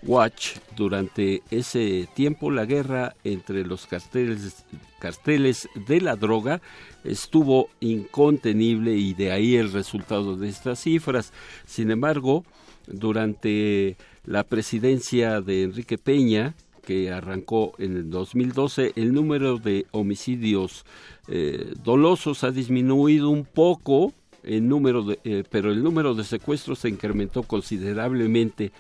Watch, 0.03 0.57
durante 0.77 1.43
ese 1.51 2.09
tiempo 2.15 2.51
la 2.51 2.65
guerra 2.65 3.15
entre 3.23 3.65
los 3.67 3.87
carteles, 3.87 4.65
carteles 4.99 5.69
de 5.87 6.01
la 6.01 6.17
droga 6.17 6.63
estuvo 7.05 7.69
incontenible 7.81 8.97
y 8.97 9.13
de 9.15 9.33
ahí 9.33 9.57
el 9.57 9.73
resultado 9.73 10.37
de 10.37 10.49
estas 10.49 10.81
cifras. 10.81 11.33
Sin 11.67 11.91
embargo, 11.91 12.45
durante 12.87 13.97
la 14.25 14.45
presidencia 14.45 15.41
de 15.43 15.65
Enrique 15.65 15.99
Peña, 15.99 16.55
que 16.83 17.13
arrancó 17.13 17.73
en 17.79 17.97
el 17.97 18.11
2012, 18.11 18.93
el 18.97 19.13
número 19.13 19.59
de 19.59 19.87
homicidios 19.91 20.85
eh, 21.29 21.75
dolosos 21.85 22.43
ha 22.43 22.51
disminuido 22.51 23.29
un 23.29 23.45
poco, 23.45 24.15
el 24.43 24.67
número 24.67 25.03
de, 25.03 25.19
eh, 25.25 25.45
pero 25.51 25.71
el 25.71 25.83
número 25.83 26.15
de 26.15 26.25
secuestros 26.25 26.79
se 26.81 26.89
incrementó 26.89 27.43
considerablemente 27.43 28.73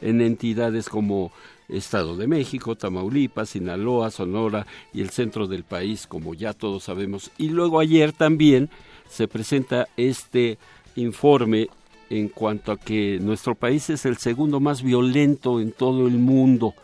en 0.00 0.20
entidades 0.20 0.88
como 0.88 1.32
Estado 1.68 2.16
de 2.16 2.26
México, 2.26 2.76
Tamaulipas, 2.76 3.50
Sinaloa, 3.50 4.10
Sonora 4.10 4.66
y 4.92 5.00
el 5.00 5.10
centro 5.10 5.46
del 5.46 5.64
país, 5.64 6.06
como 6.06 6.34
ya 6.34 6.52
todos 6.52 6.84
sabemos. 6.84 7.30
Y 7.38 7.48
luego 7.48 7.80
ayer 7.80 8.12
también 8.12 8.70
se 9.08 9.28
presenta 9.28 9.88
este 9.96 10.58
informe 10.94 11.68
en 12.08 12.28
cuanto 12.28 12.72
a 12.72 12.78
que 12.78 13.18
nuestro 13.20 13.54
país 13.54 13.90
es 13.90 14.06
el 14.06 14.16
segundo 14.16 14.60
más 14.60 14.82
violento 14.82 15.60
en 15.60 15.72
todo 15.72 16.06
el 16.06 16.18
mundo, 16.18 16.74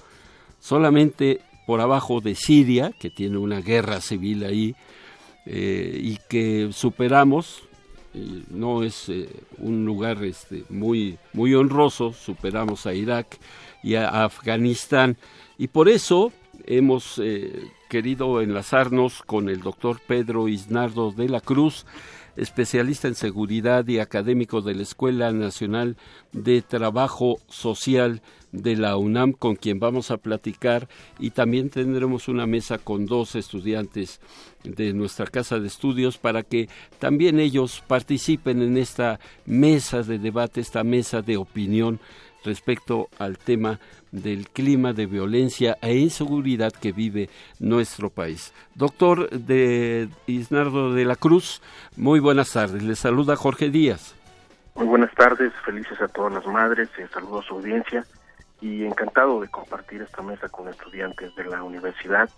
solamente 0.58 1.40
por 1.66 1.80
abajo 1.80 2.20
de 2.20 2.34
Siria, 2.34 2.92
que 2.98 3.10
tiene 3.10 3.38
una 3.38 3.60
guerra 3.60 4.00
civil 4.00 4.44
ahí, 4.44 4.74
eh, 5.46 5.98
y 6.02 6.18
que 6.28 6.70
superamos, 6.72 7.62
no 8.50 8.82
es 8.82 9.08
eh, 9.08 9.28
un 9.58 9.84
lugar 9.84 10.22
este, 10.24 10.64
muy, 10.68 11.18
muy 11.32 11.54
honroso, 11.54 12.12
superamos 12.12 12.86
a 12.86 12.94
Irak 12.94 13.38
y 13.82 13.94
a 13.94 14.24
Afganistán, 14.24 15.16
y 15.58 15.68
por 15.68 15.88
eso 15.88 16.32
hemos 16.66 17.18
eh, 17.18 17.70
querido 17.88 18.40
enlazarnos 18.40 19.22
con 19.22 19.48
el 19.48 19.60
doctor 19.60 20.00
Pedro 20.06 20.48
Isnardo 20.48 21.12
de 21.12 21.28
la 21.28 21.40
Cruz, 21.40 21.86
especialista 22.36 23.08
en 23.08 23.14
seguridad 23.14 23.86
y 23.88 23.98
académico 23.98 24.62
de 24.62 24.74
la 24.74 24.82
Escuela 24.82 25.32
Nacional 25.32 25.96
de 26.32 26.62
Trabajo 26.62 27.38
Social 27.48 28.22
de 28.52 28.76
la 28.76 28.96
UNAM, 28.96 29.32
con 29.32 29.56
quien 29.56 29.80
vamos 29.80 30.10
a 30.10 30.18
platicar 30.18 30.88
y 31.18 31.30
también 31.30 31.70
tendremos 31.70 32.28
una 32.28 32.46
mesa 32.46 32.78
con 32.78 33.06
dos 33.06 33.34
estudiantes 33.34 34.20
de 34.62 34.92
nuestra 34.92 35.26
casa 35.26 35.58
de 35.58 35.66
estudios 35.66 36.18
para 36.18 36.42
que 36.42 36.68
también 36.98 37.40
ellos 37.40 37.82
participen 37.86 38.62
en 38.62 38.76
esta 38.76 39.18
mesa 39.46 40.02
de 40.02 40.18
debate, 40.18 40.60
esta 40.60 40.84
mesa 40.84 41.22
de 41.22 41.38
opinión 41.38 41.98
respecto 42.44 43.08
al 43.18 43.38
tema 43.38 43.78
del 44.10 44.48
clima 44.48 44.92
de 44.92 45.06
violencia 45.06 45.78
e 45.80 45.96
inseguridad 45.96 46.72
que 46.72 46.92
vive 46.92 47.30
nuestro 47.58 48.10
país. 48.10 48.52
Doctor 48.74 49.30
de 49.30 50.08
Isnardo 50.26 50.92
de 50.92 51.04
la 51.04 51.16
Cruz, 51.16 51.62
muy 51.96 52.20
buenas 52.20 52.52
tardes. 52.52 52.82
Le 52.82 52.96
saluda 52.96 53.36
Jorge 53.36 53.70
Díaz. 53.70 54.14
Muy 54.74 54.86
buenas 54.86 55.14
tardes, 55.14 55.52
felices 55.64 56.00
a 56.00 56.08
todas 56.08 56.32
las 56.32 56.46
madres, 56.46 56.88
eh, 56.98 57.06
saludo 57.12 57.40
a 57.40 57.42
su 57.42 57.54
audiencia 57.54 58.04
y 58.62 58.84
encantado 58.84 59.40
de 59.40 59.48
compartir 59.48 60.00
esta 60.00 60.22
mesa 60.22 60.48
con 60.48 60.68
estudiantes 60.68 61.34
de 61.34 61.44
la 61.44 61.62
universidad 61.62 62.30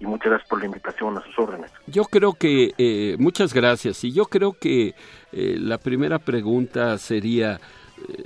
y 0.00 0.06
muchas 0.06 0.30
gracias 0.30 0.48
por 0.48 0.60
la 0.60 0.66
invitación 0.66 1.16
a 1.16 1.22
sus 1.22 1.38
órdenes. 1.38 1.70
Yo 1.86 2.04
creo 2.04 2.32
que, 2.32 2.72
eh, 2.78 3.16
muchas 3.18 3.52
gracias, 3.52 4.02
y 4.04 4.12
yo 4.12 4.24
creo 4.24 4.52
que 4.52 4.94
eh, 5.32 5.56
la 5.58 5.78
primera 5.78 6.18
pregunta 6.18 6.96
sería, 6.98 7.60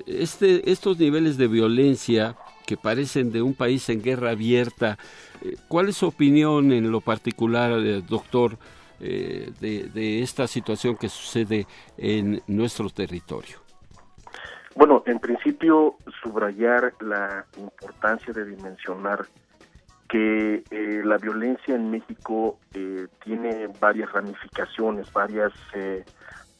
este, 0.07 0.71
estos 0.71 0.99
niveles 0.99 1.37
de 1.37 1.49
violencia 1.49 2.37
que 2.67 2.77
parecen 2.77 3.33
de 3.33 3.43
un 3.43 3.55
país 3.55 3.89
en 3.89 4.03
guerra 4.03 4.31
abierta, 4.31 4.99
eh, 5.43 5.57
¿cuál 5.69 5.89
es 5.89 5.97
su 5.97 6.07
opinión 6.07 6.73
en 6.73 6.91
lo 6.91 7.01
particular, 7.01 7.73
eh, 7.79 8.03
doctor, 8.07 8.59
eh, 9.01 9.51
de, 9.61 9.85
de 9.85 10.23
esta 10.23 10.47
situación 10.47 10.97
que 10.97 11.09
sucede 11.09 11.67
en 11.97 12.43
nuestro 12.47 12.89
territorio? 12.91 13.63
Bueno, 14.75 15.03
en 15.07 15.19
principio, 15.19 15.97
subrayar 16.23 16.95
la 17.01 17.45
importancia 17.59 18.33
de 18.33 18.45
dimensionar 18.45 19.27
que 20.09 20.63
la 21.05 21.17
violencia 21.17 21.75
en 21.75 21.91
México 21.91 22.59
tiene 23.25 23.69
varias 23.81 24.13
ramificaciones, 24.13 25.13
varias 25.13 25.53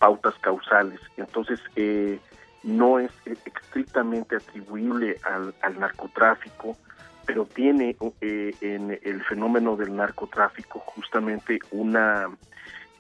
pautas 0.03 0.35
causales. 0.41 0.99
Entonces, 1.17 1.61
eh, 1.77 2.19
no 2.65 2.99
es 2.99 3.13
estrictamente 3.25 4.35
atribuible 4.35 5.17
al, 5.23 5.79
narcotráfico, 5.79 6.77
pero 7.25 7.45
tiene 7.45 7.97
eh, 8.21 8.53
en 8.61 8.99
el 9.01 9.23
fenómeno 9.23 9.77
del 9.77 9.95
narcotráfico 9.95 10.81
justamente 10.81 11.61
una 11.71 12.29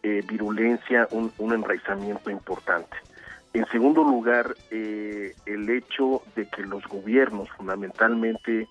eh, 0.05 0.23
virulencia, 0.29 1.09
un, 1.11 1.33
enraizamiento 1.53 2.31
importante. 2.31 2.97
En 3.55 3.67
segundo 3.67 4.03
lugar, 4.03 4.55
eh, 4.71 5.35
el 5.47 5.69
hecho 5.69 6.23
de 6.35 6.49
que 6.49 6.63
los 6.63 6.87
gobiernos, 6.87 7.51
fundamentalmente 7.51 8.69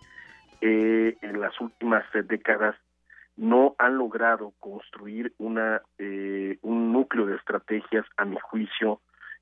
en 0.63 1.41
las 1.41 1.59
últimas 1.59 2.03
décadas, 2.13 2.75
no 3.35 3.75
han 3.79 3.97
logrado 3.97 4.53
construir 4.59 5.33
una, 5.39 5.81
un 5.97 6.93
núcleo 6.93 7.25
de 7.25 7.35
estrategias, 7.37 8.05
a 8.17 8.25
mi 8.25 8.37
juicio, 8.39 9.01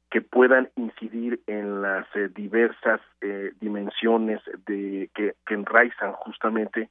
que 0.10 0.22
puedan 0.22 0.70
incidir 0.76 1.42
en 1.46 1.82
las 1.82 2.06
eh, 2.16 2.30
diversas 2.30 3.00
eh, 3.22 3.52
dimensiones 3.60 4.42
de 4.66 5.10
que, 5.14 5.36
enraizan 5.50 6.14
justamente 6.14 6.90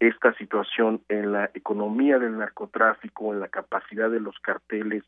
esta 0.00 0.32
situación 0.34 1.02
en 1.08 1.32
la 1.32 1.50
economía 1.54 2.18
del 2.18 2.38
narcotráfico, 2.38 3.32
en 3.32 3.40
la 3.40 3.48
capacidad 3.48 4.08
de 4.08 4.20
los 4.20 4.38
carteles 4.38 5.02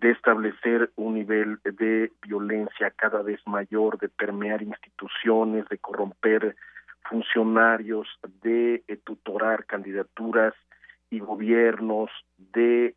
de 0.00 0.10
establecer 0.10 0.90
un 0.96 1.14
nivel 1.14 1.58
de 1.64 2.12
violencia 2.22 2.90
cada 2.90 3.22
vez 3.22 3.40
mayor, 3.46 3.98
de 3.98 4.08
permear 4.08 4.62
instituciones, 4.62 5.68
de 5.68 5.78
corromper 5.78 6.56
funcionarios, 7.08 8.08
de 8.42 8.82
eh, 8.88 8.96
tutorar 9.04 9.64
candidaturas 9.64 10.54
y 11.10 11.20
gobiernos, 11.20 12.10
de 12.36 12.94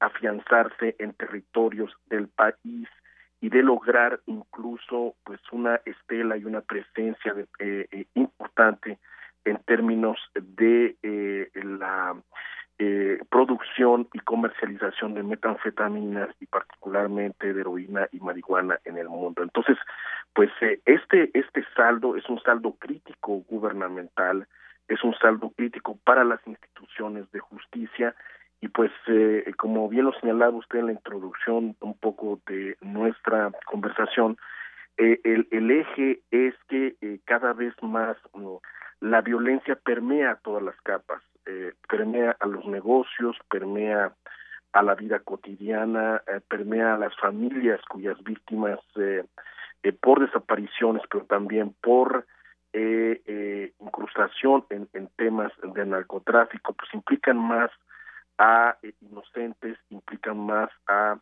afianzarse 0.00 0.96
en 0.98 1.12
territorios 1.14 1.92
del 2.08 2.28
país 2.28 2.88
y 3.40 3.48
de 3.48 3.62
lograr 3.62 4.20
incluso 4.26 5.14
pues 5.24 5.40
una 5.52 5.80
estela 5.84 6.36
y 6.36 6.44
una 6.44 6.62
presencia 6.62 7.34
eh, 7.58 7.86
eh, 7.90 8.06
importante 8.14 8.98
en 9.44 9.58
términos 9.64 10.18
de 10.34 10.96
eh, 11.02 11.50
la 11.54 12.16
eh, 12.78 13.18
producción 13.30 14.06
y 14.12 14.18
comercialización 14.18 15.14
de 15.14 15.22
metanfetaminas 15.22 16.28
y 16.40 16.46
particularmente 16.46 17.54
de 17.54 17.60
heroína 17.62 18.06
y 18.12 18.20
marihuana 18.20 18.78
en 18.84 18.98
el 18.98 19.08
mundo. 19.08 19.42
Entonces, 19.42 19.78
pues 20.34 20.50
eh, 20.60 20.80
este 20.84 21.30
este 21.32 21.64
saldo 21.74 22.16
es 22.16 22.28
un 22.28 22.38
saldo 22.42 22.76
crítico 22.78 23.42
gubernamental, 23.48 24.46
es 24.88 25.02
un 25.02 25.14
saldo 25.14 25.50
crítico 25.56 25.98
para 26.04 26.22
las 26.22 26.46
instituciones 26.46 27.30
de 27.32 27.40
justicia 27.40 28.14
y 28.60 28.68
pues 28.68 28.92
eh, 29.06 29.50
como 29.56 29.88
bien 29.88 30.04
lo 30.04 30.12
señalaba 30.20 30.58
usted 30.58 30.80
en 30.80 30.86
la 30.86 30.92
introducción 30.92 31.76
un 31.80 31.94
poco 31.98 32.40
de 32.46 32.76
nuestra 32.82 33.52
conversación, 33.64 34.36
el, 34.98 35.48
el 35.50 35.70
eje 35.70 36.20
es 36.30 36.54
que 36.68 36.94
cada 37.24 37.52
vez 37.54 37.74
más 37.82 38.16
la 39.00 39.20
violencia 39.20 39.76
permea 39.76 40.38
todas 40.42 40.62
las 40.62 40.80
capas, 40.82 41.22
eh, 41.44 41.74
permea 41.88 42.36
a 42.40 42.46
los 42.46 42.64
negocios, 42.66 43.36
permea 43.50 44.12
a 44.72 44.82
la 44.82 44.94
vida 44.94 45.20
cotidiana, 45.20 46.22
eh, 46.26 46.40
permea 46.48 46.94
a 46.94 46.98
las 46.98 47.16
familias 47.16 47.80
cuyas 47.88 48.22
víctimas 48.22 48.78
eh, 48.96 49.24
por 50.00 50.20
desapariciones, 50.20 51.02
pero 51.10 51.24
también 51.26 51.74
por 51.80 52.26
incrustación 53.78 54.66
en, 54.68 54.86
en, 54.92 55.08
temas 55.16 55.50
de 55.62 55.86
narcotráfico, 55.86 56.74
pues 56.74 56.92
implican 56.92 57.38
más 57.38 57.70
a 58.36 58.76
inocentes, 59.00 59.78
implican 59.88 60.36
más 60.36 60.68
a 60.86 61.18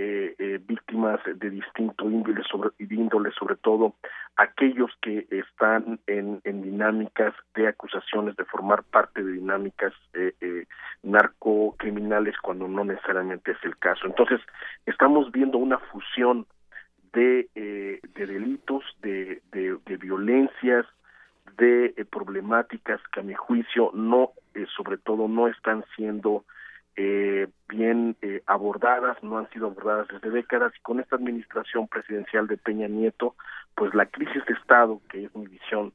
eh, 0.00 0.34
eh, 0.38 0.60
víctimas 0.64 1.18
de 1.24 1.50
distinto 1.50 2.08
índole 2.08 2.42
sobre, 2.44 2.70
índole, 2.78 3.32
sobre 3.32 3.56
todo 3.56 3.94
aquellos 4.38 4.90
que 5.02 5.26
están 5.30 5.98
en, 6.06 6.40
en, 6.44 6.62
dinámicas 6.62 7.34
de 7.56 7.66
acusaciones 7.66 8.36
de 8.36 8.44
formar 8.44 8.84
parte 8.84 9.22
de 9.24 9.32
dinámicas 9.32 9.92
eh, 10.14 10.32
eh, 10.40 10.66
narcocriminales 11.02 12.36
cuando 12.40 12.68
no 12.68 12.84
necesariamente 12.84 13.50
es 13.50 13.58
el 13.64 13.76
caso. 13.78 14.06
Entonces, 14.06 14.40
estamos 14.86 15.32
viendo 15.32 15.58
una 15.58 15.78
fusión 15.78 16.46
de, 17.12 17.48
eh, 17.56 18.00
de 18.14 18.26
delitos, 18.26 18.84
de, 19.02 19.42
de, 19.50 19.96
violencias, 19.96 20.86
de 21.56 22.06
problemáticas 22.08 23.00
que 23.12 23.18
a 23.20 23.24
mi 23.24 23.34
juicio 23.34 23.90
no, 23.92 24.30
sobre 24.76 24.98
todo, 24.98 25.26
no 25.26 25.48
están 25.48 25.84
siendo 25.96 26.44
eh, 27.00 27.46
bien 27.68 28.16
eh, 28.22 28.42
abordadas, 28.46 29.22
no 29.22 29.38
han 29.38 29.48
sido 29.50 29.68
abordadas 29.68 30.08
desde 30.08 30.30
décadas 30.30 30.72
y 30.76 30.80
con 30.80 30.98
esta 30.98 31.14
administración 31.14 31.86
presidencial 31.86 32.48
de 32.48 32.56
Peña 32.56 32.88
Nieto, 32.88 33.36
pues 33.76 33.94
la 33.94 34.06
crisis 34.06 34.44
de 34.46 34.54
Estado, 34.54 35.00
que 35.08 35.26
es 35.26 35.36
mi 35.36 35.46
visión 35.46 35.92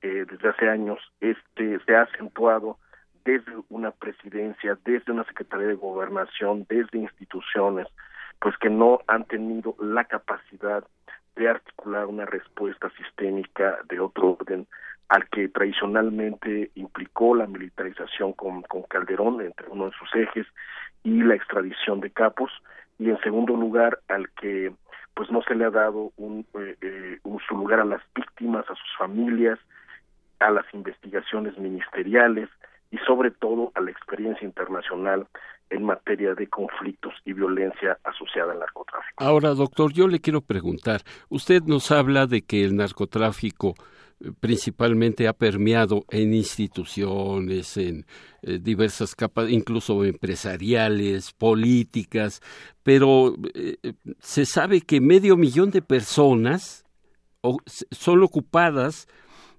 eh, 0.00 0.24
desde 0.26 0.48
hace 0.48 0.70
años, 0.70 0.98
este 1.20 1.78
se 1.84 1.94
ha 1.94 2.02
acentuado 2.04 2.78
desde 3.26 3.52
una 3.68 3.90
presidencia, 3.90 4.78
desde 4.82 5.12
una 5.12 5.24
secretaría 5.24 5.66
de 5.66 5.74
gobernación, 5.74 6.64
desde 6.70 7.00
instituciones, 7.00 7.86
pues 8.40 8.56
que 8.56 8.70
no 8.70 9.00
han 9.08 9.26
tenido 9.26 9.76
la 9.78 10.04
capacidad 10.04 10.84
de 11.34 11.50
articular 11.50 12.06
una 12.06 12.24
respuesta 12.24 12.90
sistémica 12.96 13.80
de 13.90 14.00
otro 14.00 14.38
orden 14.40 14.66
al 15.08 15.28
que 15.28 15.48
tradicionalmente 15.48 16.70
implicó 16.74 17.34
la 17.34 17.46
militarización 17.46 18.32
con, 18.32 18.62
con 18.62 18.82
Calderón 18.84 19.40
entre 19.40 19.68
uno 19.68 19.86
de 19.86 19.92
sus 19.92 20.14
ejes 20.14 20.46
y 21.04 21.22
la 21.22 21.34
extradición 21.34 22.00
de 22.00 22.10
capos 22.10 22.50
y 22.98 23.10
en 23.10 23.20
segundo 23.20 23.54
lugar 23.54 24.00
al 24.08 24.28
que 24.30 24.72
pues 25.14 25.30
no 25.30 25.42
se 25.42 25.54
le 25.54 25.64
ha 25.64 25.70
dado 25.70 26.12
un, 26.16 26.44
eh, 26.60 26.76
eh, 26.80 27.18
su 27.48 27.56
lugar 27.56 27.80
a 27.80 27.84
las 27.84 28.02
víctimas, 28.14 28.64
a 28.68 28.74
sus 28.74 28.96
familias, 28.98 29.58
a 30.40 30.50
las 30.50 30.66
investigaciones 30.74 31.56
ministeriales 31.56 32.50
y 32.90 32.98
sobre 32.98 33.30
todo 33.30 33.72
a 33.74 33.80
la 33.80 33.90
experiencia 33.90 34.44
internacional 34.44 35.26
en 35.70 35.84
materia 35.84 36.34
de 36.34 36.46
conflictos 36.48 37.14
y 37.24 37.32
violencia 37.32 37.98
asociada 38.04 38.52
al 38.52 38.60
narcotráfico. 38.60 39.24
Ahora, 39.24 39.50
doctor, 39.50 39.92
yo 39.92 40.06
le 40.06 40.20
quiero 40.20 40.40
preguntar, 40.40 41.00
usted 41.28 41.62
nos 41.62 41.90
habla 41.90 42.26
de 42.26 42.42
que 42.42 42.64
el 42.64 42.76
narcotráfico 42.76 43.74
principalmente 44.40 45.28
ha 45.28 45.32
permeado 45.32 46.04
en 46.10 46.34
instituciones, 46.34 47.76
en 47.76 48.06
eh, 48.42 48.58
diversas 48.58 49.14
capas, 49.14 49.50
incluso 49.50 50.04
empresariales, 50.04 51.32
políticas, 51.32 52.40
pero 52.82 53.36
eh, 53.54 53.76
se 54.18 54.46
sabe 54.46 54.80
que 54.80 55.00
medio 55.00 55.36
millón 55.36 55.70
de 55.70 55.82
personas 55.82 56.84
son 57.90 58.22
ocupadas 58.22 59.06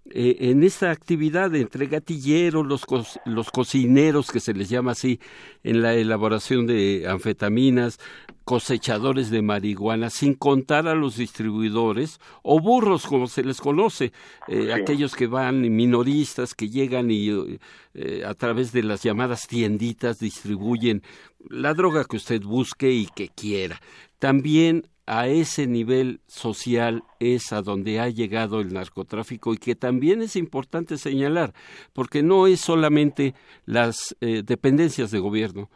eh, 0.10 0.38
en 0.52 0.64
esta 0.64 0.92
actividad 0.92 1.54
entre 1.56 1.88
gatilleros, 1.88 2.66
los, 2.66 2.86
los 3.26 3.52
cocineros, 3.52 4.32
que 4.32 4.40
se 4.40 4.54
les 4.54 4.70
llama 4.70 4.92
así, 4.92 5.20
en 5.64 5.82
la 5.82 5.94
elaboración 5.94 6.66
de 6.66 7.06
anfetaminas, 7.08 8.00
cosechadores 8.48 9.30
de 9.30 9.42
marihuana, 9.42 10.10
sin 10.10 10.34
contar 10.34 10.88
a 10.88 10.96
los 10.96 11.18
distribuidores 11.18 12.22
o 12.44 12.62
burros, 12.62 13.06
como 13.06 13.28
se 13.28 13.44
les 13.44 13.60
conoce, 13.60 14.14
eh, 14.48 14.72
aquellos 14.72 15.16
que 15.16 15.28
van 15.28 15.60
minoristas, 15.76 16.56
que 16.56 16.70
llegan 16.70 17.12
y 17.12 17.60
eh, 17.94 18.24
a 18.26 18.34
través 18.36 18.72
de 18.72 18.84
las 18.84 19.04
llamadas 19.04 19.48
tienditas 19.48 20.20
distribuyen 20.20 21.04
la 21.50 21.74
droga 21.74 22.06
que 22.06 22.16
usted 22.16 22.42
busque 22.42 22.90
y 22.90 23.08
que 23.08 23.28
quiera. 23.28 23.82
También 24.18 24.88
a 25.08 25.28
ese 25.28 25.68
nivel 25.68 26.22
social 26.28 27.04
es 27.20 27.52
a 27.52 27.62
donde 27.62 28.00
ha 28.00 28.08
llegado 28.08 28.62
el 28.62 28.72
narcotráfico 28.72 29.54
y 29.54 29.58
que 29.58 29.76
también 29.76 30.22
es 30.22 30.38
importante 30.38 30.98
señalar, 30.98 31.54
porque 31.92 32.24
no 32.24 32.48
es 32.48 32.62
solamente 32.62 33.36
las 33.66 34.16
eh, 34.22 34.42
dependencias 34.46 35.12
de 35.12 35.20
gobierno, 35.20 35.70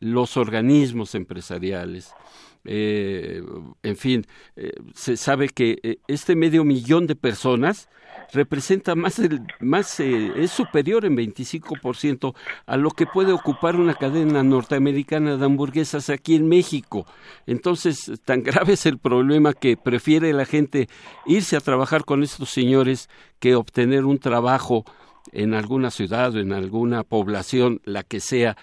los 0.00 0.36
organismos 0.36 1.14
empresariales, 1.14 2.12
eh, 2.64 3.42
en 3.82 3.96
fin, 3.96 4.26
eh, 4.56 4.72
se 4.94 5.16
sabe 5.16 5.48
que 5.48 5.78
eh, 5.82 5.98
este 6.08 6.36
medio 6.36 6.62
millón 6.64 7.06
de 7.06 7.16
personas 7.16 7.88
representa 8.32 8.94
más, 8.94 9.18
el, 9.18 9.40
más 9.60 9.98
es 9.98 10.50
superior 10.50 11.04
en 11.04 11.16
25% 11.16 12.34
a 12.66 12.76
lo 12.76 12.90
que 12.90 13.06
puede 13.06 13.32
ocupar 13.32 13.76
una 13.76 13.94
cadena 13.94 14.42
norteamericana 14.42 15.36
de 15.36 15.44
hamburguesas 15.44 16.10
aquí 16.10 16.36
en 16.36 16.48
México. 16.48 17.06
Entonces, 17.46 18.12
tan 18.24 18.42
grave 18.44 18.74
es 18.74 18.84
el 18.86 18.98
problema 18.98 19.54
que 19.54 19.76
prefiere 19.76 20.32
la 20.32 20.44
gente 20.44 20.88
irse 21.26 21.56
a 21.56 21.60
trabajar 21.60 22.04
con 22.04 22.22
estos 22.22 22.50
señores 22.50 23.08
que 23.38 23.54
obtener 23.54 24.04
un 24.04 24.18
trabajo 24.18 24.84
en 25.32 25.54
alguna 25.54 25.90
ciudad 25.90 26.34
o 26.34 26.38
en 26.38 26.52
alguna 26.52 27.04
población, 27.04 27.80
la 27.84 28.02
que 28.02 28.20
sea, 28.20 28.56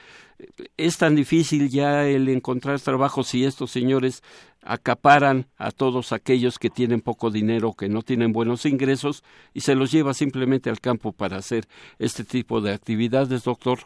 es 0.78 0.98
tan 0.98 1.16
difícil 1.16 1.70
ya 1.70 2.06
el 2.06 2.30
encontrar 2.30 2.80
trabajo 2.80 3.24
si 3.24 3.46
estos 3.46 3.72
señores 3.72 4.24
acaparan 4.64 5.46
a 5.58 5.72
todos 5.72 6.12
aquellos 6.12 6.60
que 6.60 6.70
tienen 6.70 7.02
poco 7.02 7.32
dinero, 7.32 7.74
que 7.78 7.90
no 7.90 8.02
tienen 8.02 8.34
buenos 8.34 8.66
ingresos 8.66 9.24
y 9.54 9.62
se 9.62 9.76
los 9.76 9.92
lleva 9.92 10.14
simplemente 10.14 10.70
al 10.70 10.80
campo 10.80 11.14
para 11.14 11.38
hacer 11.38 11.66
este 12.00 12.24
tipo 12.24 12.62
de 12.62 12.74
actividades, 12.74 13.44
doctor. 13.44 13.80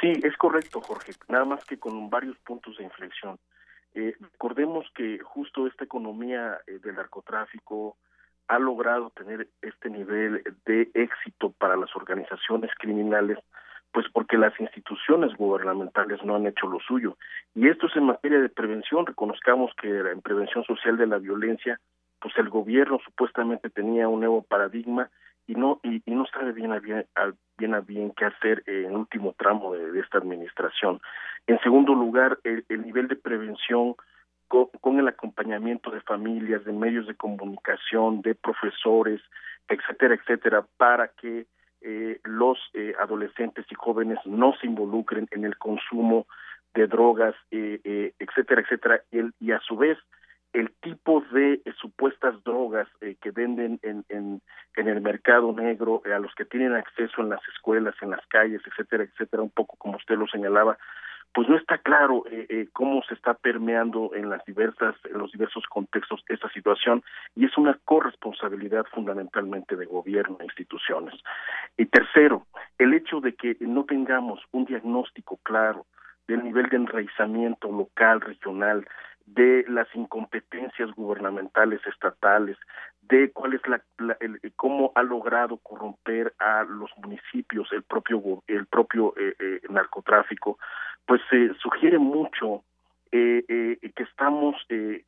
Sí, 0.00 0.12
es 0.22 0.36
correcto, 0.36 0.80
Jorge, 0.80 1.12
nada 1.28 1.44
más 1.44 1.64
que 1.64 1.78
con 1.78 2.10
varios 2.10 2.36
puntos 2.38 2.76
de 2.76 2.84
inflexión. 2.84 3.38
Eh, 3.94 4.14
recordemos 4.20 4.86
que 4.94 5.18
justo 5.20 5.66
esta 5.66 5.84
economía 5.84 6.58
eh, 6.66 6.78
del 6.82 6.96
narcotráfico 6.96 7.96
ha 8.48 8.58
logrado 8.58 9.10
tener 9.10 9.48
este 9.62 9.88
nivel 9.88 10.42
de 10.66 10.90
éxito 10.94 11.50
para 11.52 11.76
las 11.76 11.94
organizaciones 11.96 12.70
criminales 12.78 13.38
pues 13.94 14.06
porque 14.12 14.36
las 14.36 14.58
instituciones 14.58 15.36
gubernamentales 15.36 16.22
no 16.24 16.34
han 16.34 16.48
hecho 16.48 16.66
lo 16.66 16.80
suyo. 16.80 17.16
Y 17.54 17.68
esto 17.68 17.86
es 17.86 17.94
en 17.94 18.06
materia 18.06 18.40
de 18.40 18.48
prevención. 18.48 19.06
Reconozcamos 19.06 19.70
que 19.80 19.88
en 19.88 20.20
prevención 20.20 20.64
social 20.64 20.96
de 20.96 21.06
la 21.06 21.18
violencia, 21.18 21.78
pues 22.20 22.36
el 22.36 22.48
gobierno 22.48 22.98
supuestamente 23.04 23.70
tenía 23.70 24.08
un 24.08 24.18
nuevo 24.18 24.42
paradigma 24.42 25.10
y 25.46 25.54
no 25.54 25.78
y, 25.84 26.02
no 26.06 26.26
sabe 26.26 26.50
bien 26.50 26.72
a 26.72 26.80
bien, 26.80 27.06
bien 27.56 27.74
a 27.74 27.80
bien 27.80 28.12
qué 28.16 28.24
hacer 28.24 28.64
en 28.66 28.86
el 28.86 28.96
último 28.96 29.32
tramo 29.38 29.72
de, 29.74 30.00
esta 30.00 30.18
administración. 30.18 31.00
En 31.46 31.60
segundo 31.60 31.94
lugar, 31.94 32.40
el, 32.42 32.64
nivel 32.82 33.06
de 33.06 33.14
prevención 33.14 33.94
con, 34.48 34.70
con, 34.80 34.98
el 34.98 35.06
acompañamiento 35.06 35.92
de 35.92 36.00
familias, 36.00 36.64
de 36.64 36.72
medios 36.72 37.06
de 37.06 37.14
comunicación, 37.14 38.22
de 38.22 38.34
profesores, 38.34 39.20
etcétera, 39.68 40.16
etcétera, 40.16 40.66
para 40.78 41.06
que 41.06 41.46
eh, 41.86 42.18
los 42.24 42.58
eh, 42.72 42.94
adolescentes 42.98 43.66
y 43.70 43.74
jóvenes 43.74 44.18
no 44.24 44.54
se 44.58 44.66
involucren 44.66 45.28
en 45.32 45.44
el 45.44 45.58
consumo 45.58 46.26
de 46.74 46.86
drogas, 46.86 47.34
eh, 47.50 47.78
eh 47.84 48.14
etcétera, 48.18 48.62
etcétera, 48.62 49.02
y, 49.12 49.20
y, 49.38 49.52
a 49.52 49.60
su 49.60 49.76
vez 49.76 49.98
el 50.54 50.70
tipo 50.80 51.22
de 51.32 51.60
supuestas 51.78 52.42
drogas 52.42 52.88
que 53.20 53.30
venden 53.32 53.80
en, 53.82 54.04
en, 54.08 54.40
en, 54.76 54.88
el 54.88 55.00
mercado 55.02 55.52
negro, 55.52 56.00
a 56.06 56.18
los 56.20 56.34
que 56.34 56.44
tienen 56.46 56.72
acceso 56.72 57.20
en 57.20 57.28
las 57.28 57.40
escuelas, 57.54 57.94
en 58.00 58.10
las 58.10 58.24
calles, 58.28 58.62
etcétera, 58.64 59.04
etcétera, 59.04 59.42
un 59.42 59.50
poco 59.50 59.76
como 59.76 59.96
usted 59.96 60.16
lo 60.16 60.26
señalaba, 60.28 60.78
pues 61.34 61.48
no 61.48 61.56
está 61.56 61.78
claro 61.78 62.24
eh, 62.30 62.46
eh, 62.48 62.68
cómo 62.72 63.02
se 63.02 63.14
está 63.14 63.34
permeando 63.34 64.12
en 64.14 64.30
las 64.30 64.44
diversas 64.44 64.94
en 65.04 65.18
los 65.18 65.32
diversos 65.32 65.64
contextos 65.66 66.24
esta 66.28 66.48
situación 66.50 67.02
y 67.34 67.44
es 67.44 67.58
una 67.58 67.76
corresponsabilidad 67.84 68.86
fundamentalmente 68.92 69.74
de 69.76 69.84
gobierno 69.84 70.36
e 70.40 70.44
instituciones. 70.44 71.14
Y 71.76 71.86
tercero 71.86 72.46
el 72.78 72.94
hecho 72.94 73.20
de 73.20 73.34
que 73.34 73.56
no 73.60 73.84
tengamos 73.84 74.40
un 74.52 74.64
diagnóstico 74.64 75.38
claro 75.42 75.86
del 76.28 76.44
nivel 76.44 76.68
de 76.68 76.76
enraizamiento 76.76 77.70
local, 77.70 78.20
regional, 78.20 78.86
de 79.26 79.64
las 79.68 79.88
incompetencias 79.94 80.90
gubernamentales 80.92 81.80
estatales, 81.86 82.58
de 83.08 83.30
cuál 83.32 83.54
es 83.54 83.60
la, 83.66 83.82
el, 84.20 84.40
cómo 84.56 84.92
ha 84.94 85.02
logrado 85.02 85.58
corromper 85.58 86.34
a 86.38 86.64
los 86.64 86.90
municipios 86.98 87.70
el 87.72 87.82
propio 87.82 88.42
el 88.46 88.66
propio 88.66 89.14
eh, 89.18 89.34
eh, 89.38 89.60
narcotráfico, 89.68 90.58
pues 91.06 91.20
se 91.30 91.52
sugiere 91.54 91.98
mucho 91.98 92.62
eh, 93.12 93.78
que 93.94 94.02
estamos 94.02 94.56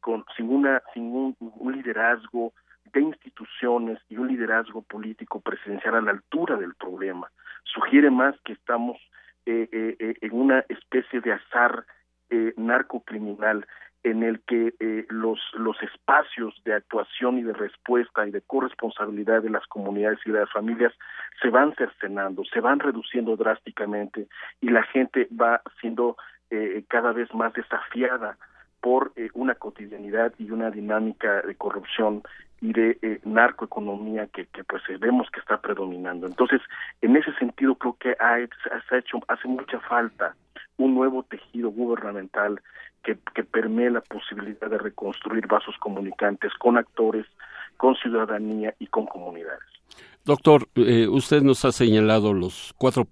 con 0.01 0.25
sin 0.37 0.51
una 0.51 0.83
sin 0.95 1.05
un, 1.05 1.37
liderazgo 1.73 2.53
de 2.93 3.01
instituciones 3.01 3.99
y 4.09 4.17
un 4.17 4.29
liderazgo 4.29 4.83
político 4.83 5.41
presidencial 5.41 5.97
a 5.97 6.01
la 6.01 6.13
altura 6.13 6.57
del 6.57 6.75
problema. 6.75 7.31
Sugiere 7.65 8.11
más 8.11 8.39
que 8.45 8.53
estamos 8.53 8.97
en 9.45 10.33
una 10.33 10.65
especie 10.69 11.21
de 11.21 11.33
azar 11.33 11.85
narcocriminal 12.57 13.67
en 14.03 14.23
el 14.23 14.41
que 14.41 14.75
eh, 14.79 15.07
los, 15.09 15.41
los 15.55 15.77
espacios 15.83 16.55
de 16.65 16.75
actuación 16.75 17.39
y 17.39 17.43
de 17.43 17.53
respuesta 17.53 18.27
y 18.27 18.31
de 18.31 18.41
corresponsabilidad 18.43 19.43
de 19.43 19.51
las 19.51 19.67
comunidades 19.67 20.19
y 20.25 20.31
de 20.31 20.41
las 20.41 20.53
familias 20.53 20.93
se 21.43 21.51
van 21.51 21.75
cercenando, 21.75 22.45
se 22.45 22.61
van 22.61 22.79
reduciendo 22.79 23.37
drásticamente 23.37 24.29
y 24.61 24.69
la 24.69 24.85
gente 24.85 25.29
va 25.33 25.61
siendo 25.81 26.17
eh, 26.51 26.85
cada 26.89 27.13
vez 27.13 27.33
más 27.35 27.53
desafiada 27.55 28.39
por 28.81 29.13
eh, 29.17 29.31
una 29.35 29.57
cotidianidad 29.57 30.33
y 30.39 30.51
una 30.51 30.71
dinámica 30.71 31.43
de 31.43 31.57
corrupción 31.57 32.23
y 32.61 32.73
de 32.73 33.21
narcoeconomía 33.25 34.27
que, 34.29 34.47
que 34.47 34.65
pues 34.65 34.83
vemos 34.99 35.29
que 35.31 35.41
está 35.41 35.61
predominando. 35.61 36.27
Entonces, 36.27 36.61
en 37.03 37.17
ese 37.17 37.33
sentido 37.35 37.75
creo 37.75 37.97
que 38.01 38.17
ha, 38.19 38.35
ha 38.35 38.99
hecho, 38.99 39.19
hace 39.29 39.49
mucha 39.49 39.79
falta 39.81 40.35
un 40.79 40.95
nuevo 40.95 41.23
tejido 41.23 41.71
gubernamental 41.71 42.61
que, 43.03 43.19
que 43.35 43.45
permee 43.45 43.91
la 43.91 44.01
posibilidad 44.01 44.69
de 44.69 44.79
reconstruir 44.79 45.47
vasos 45.47 45.77
comunicantes 45.79 46.53
con 46.55 46.77
actores, 46.77 47.27
con 47.77 47.95
ciudadanía 47.97 48.75
y 48.79 48.87
con 48.87 49.07
comunidades. 49.07 49.77
Doctor, 50.25 50.67
eh, 50.75 51.07
usted 51.07 51.43
nos 51.43 51.65
ha 51.65 51.71
señalado 51.71 52.35
los 52.35 52.75
cuatro 52.77 53.07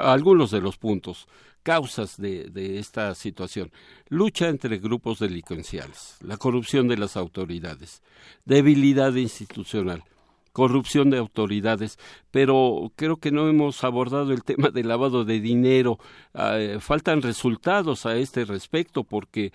algunos 0.00 0.50
de 0.50 0.62
los 0.62 0.78
puntos, 0.78 1.28
causas 1.64 2.16
de, 2.18 2.78
esta 2.78 3.12
situación. 3.16 3.72
Lucha 4.08 4.48
entre 4.48 4.78
grupos 4.78 5.18
delincuenciales, 5.18 6.18
la 6.20 6.36
corrupción 6.36 6.86
de 6.86 6.98
las 6.98 7.16
autoridades, 7.16 8.02
debilidad 8.44 9.14
institucional, 9.14 10.04
corrupción 10.52 11.10
de 11.10 11.18
autoridades, 11.18 11.98
pero 12.30 12.92
creo 12.94 13.16
que 13.16 13.32
no 13.32 13.48
hemos 13.48 13.82
abordado 13.82 14.32
el 14.32 14.44
tema 14.44 14.68
del 14.68 14.88
lavado 14.88 15.24
de 15.24 15.40
dinero. 15.40 15.98
Ah, 16.34 16.58
eh, 16.58 16.78
faltan 16.80 17.22
resultados 17.22 18.06
a 18.06 18.16
este 18.16 18.44
respecto 18.44 19.02
porque 19.02 19.52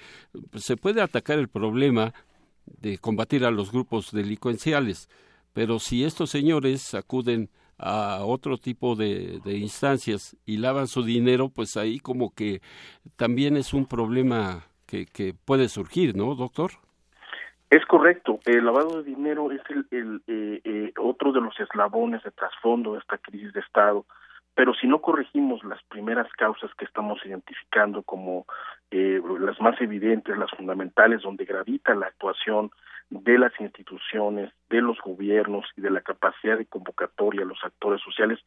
pues, 0.52 0.66
se 0.66 0.76
puede 0.76 1.02
atacar 1.02 1.40
el 1.40 1.48
problema 1.48 2.14
de 2.66 2.98
combatir 2.98 3.46
a 3.46 3.52
los 3.52 3.72
grupos 3.72 4.12
delincuenciales, 4.12 5.10
pero 5.54 5.80
si 5.80 6.04
estos 6.04 6.32
señores 6.32 6.94
acuden 6.96 7.50
a 7.80 8.24
otro 8.24 8.58
tipo 8.58 8.96
de, 8.96 9.40
instancias 9.46 10.38
y 10.46 10.58
lavan 10.58 10.88
su 10.88 11.04
dinero, 11.04 11.50
pues 11.50 11.78
ahí 11.78 12.00
como 12.00 12.34
que 12.34 12.62
también 13.16 13.58
es 13.58 13.74
un 13.74 13.86
problema 13.86 14.66
que, 14.86 15.06
que 15.06 15.34
puede 15.34 15.70
surgir, 15.70 16.16
¿no, 16.16 16.36
doctor? 16.36 16.72
Es 17.70 17.86
correcto, 17.86 18.40
el 18.46 18.66
lavado 18.66 18.98
de 18.98 19.04
dinero 19.04 19.52
es 19.52 19.62
el, 19.92 20.22
eh, 20.28 20.62
eh, 20.64 20.94
otro 21.00 21.32
de 21.32 21.40
los 21.40 21.58
eslabones 21.60 22.24
de 22.24 22.32
trasfondo 22.32 22.94
de 22.94 23.00
esta 23.00 23.20
crisis 23.20 23.54
de 23.54 23.60
Estado, 23.60 24.06
pero 24.56 24.74
si 24.74 24.88
no 24.88 25.02
corregimos 25.02 25.64
las 25.64 25.82
primeras 25.84 26.28
causas 26.34 26.72
que 26.74 26.86
estamos 26.86 27.20
identificando 27.24 28.02
como 28.02 28.48
eh, 28.90 29.22
las 29.40 29.62
más 29.62 29.80
evidentes, 29.82 30.36
las 30.36 30.50
fundamentales, 30.52 31.22
donde 31.22 31.46
gravita 31.46 31.94
la 31.94 32.08
actuación 32.08 32.72
de 33.10 33.38
las 33.38 33.52
instituciones, 33.60 34.52
de 34.70 34.82
los 34.82 35.00
gobiernos 35.02 35.66
y 35.76 35.82
de 35.82 35.90
la 35.90 36.02
capacidad 36.02 36.58
de 36.58 36.66
convocatoria 36.66 37.42
a 37.42 37.46
los 37.46 37.64
actores 37.64 38.02
sociales, 38.02 38.40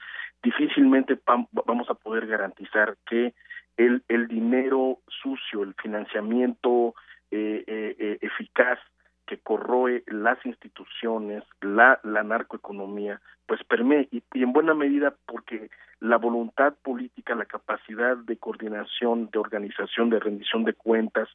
difícilmente 0.42 1.18
vamos 1.26 1.90
a 1.90 1.94
poder 1.94 2.26
garantizar 2.26 2.96
que 3.06 3.34
el, 3.76 4.02
el 4.08 4.28
dinero 4.28 4.98
sucio, 5.08 5.62
el 5.62 5.74
financiamiento 5.74 6.94
eficaz 7.30 8.78
que 9.26 9.38
corroe 9.38 10.02
las 10.06 10.44
instituciones, 10.44 11.42
la, 11.60 11.98
la 12.02 12.22
narcoeconomía, 12.22 13.20
pues 13.46 13.62
permee 13.64 14.08
y, 14.10 14.22
en 14.34 14.52
buena 14.52 14.74
medida 14.74 15.14
porque 15.26 15.70
la 16.00 16.16
voluntad 16.16 16.74
política, 16.82 17.34
la 17.34 17.46
capacidad 17.46 18.16
de 18.16 18.36
coordinación, 18.36 19.30
de 19.32 19.38
organización, 19.38 20.10
de 20.10 20.20
rendición 20.20 20.64
de 20.64 20.74
cuentas 20.74 21.28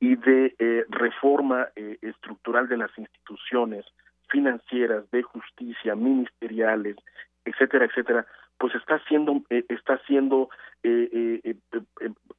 y 0.00 0.16
de 0.16 0.54
eh, 0.58 0.84
reforma 0.88 1.68
eh, 1.76 1.98
estructural 2.02 2.68
de 2.68 2.76
las 2.76 2.90
instituciones 2.98 3.84
financieras, 4.28 5.10
de 5.10 5.22
justicia, 5.22 5.94
ministeriales, 5.94 6.96
etcétera, 7.44 7.86
etcétera, 7.86 8.26
pues 8.58 8.74
está 8.74 8.98
siendo 9.08 9.42
eh, 9.50 9.64
está 9.68 9.98
siendo 10.06 10.48
eh, 10.82 11.40
eh, 11.42 11.54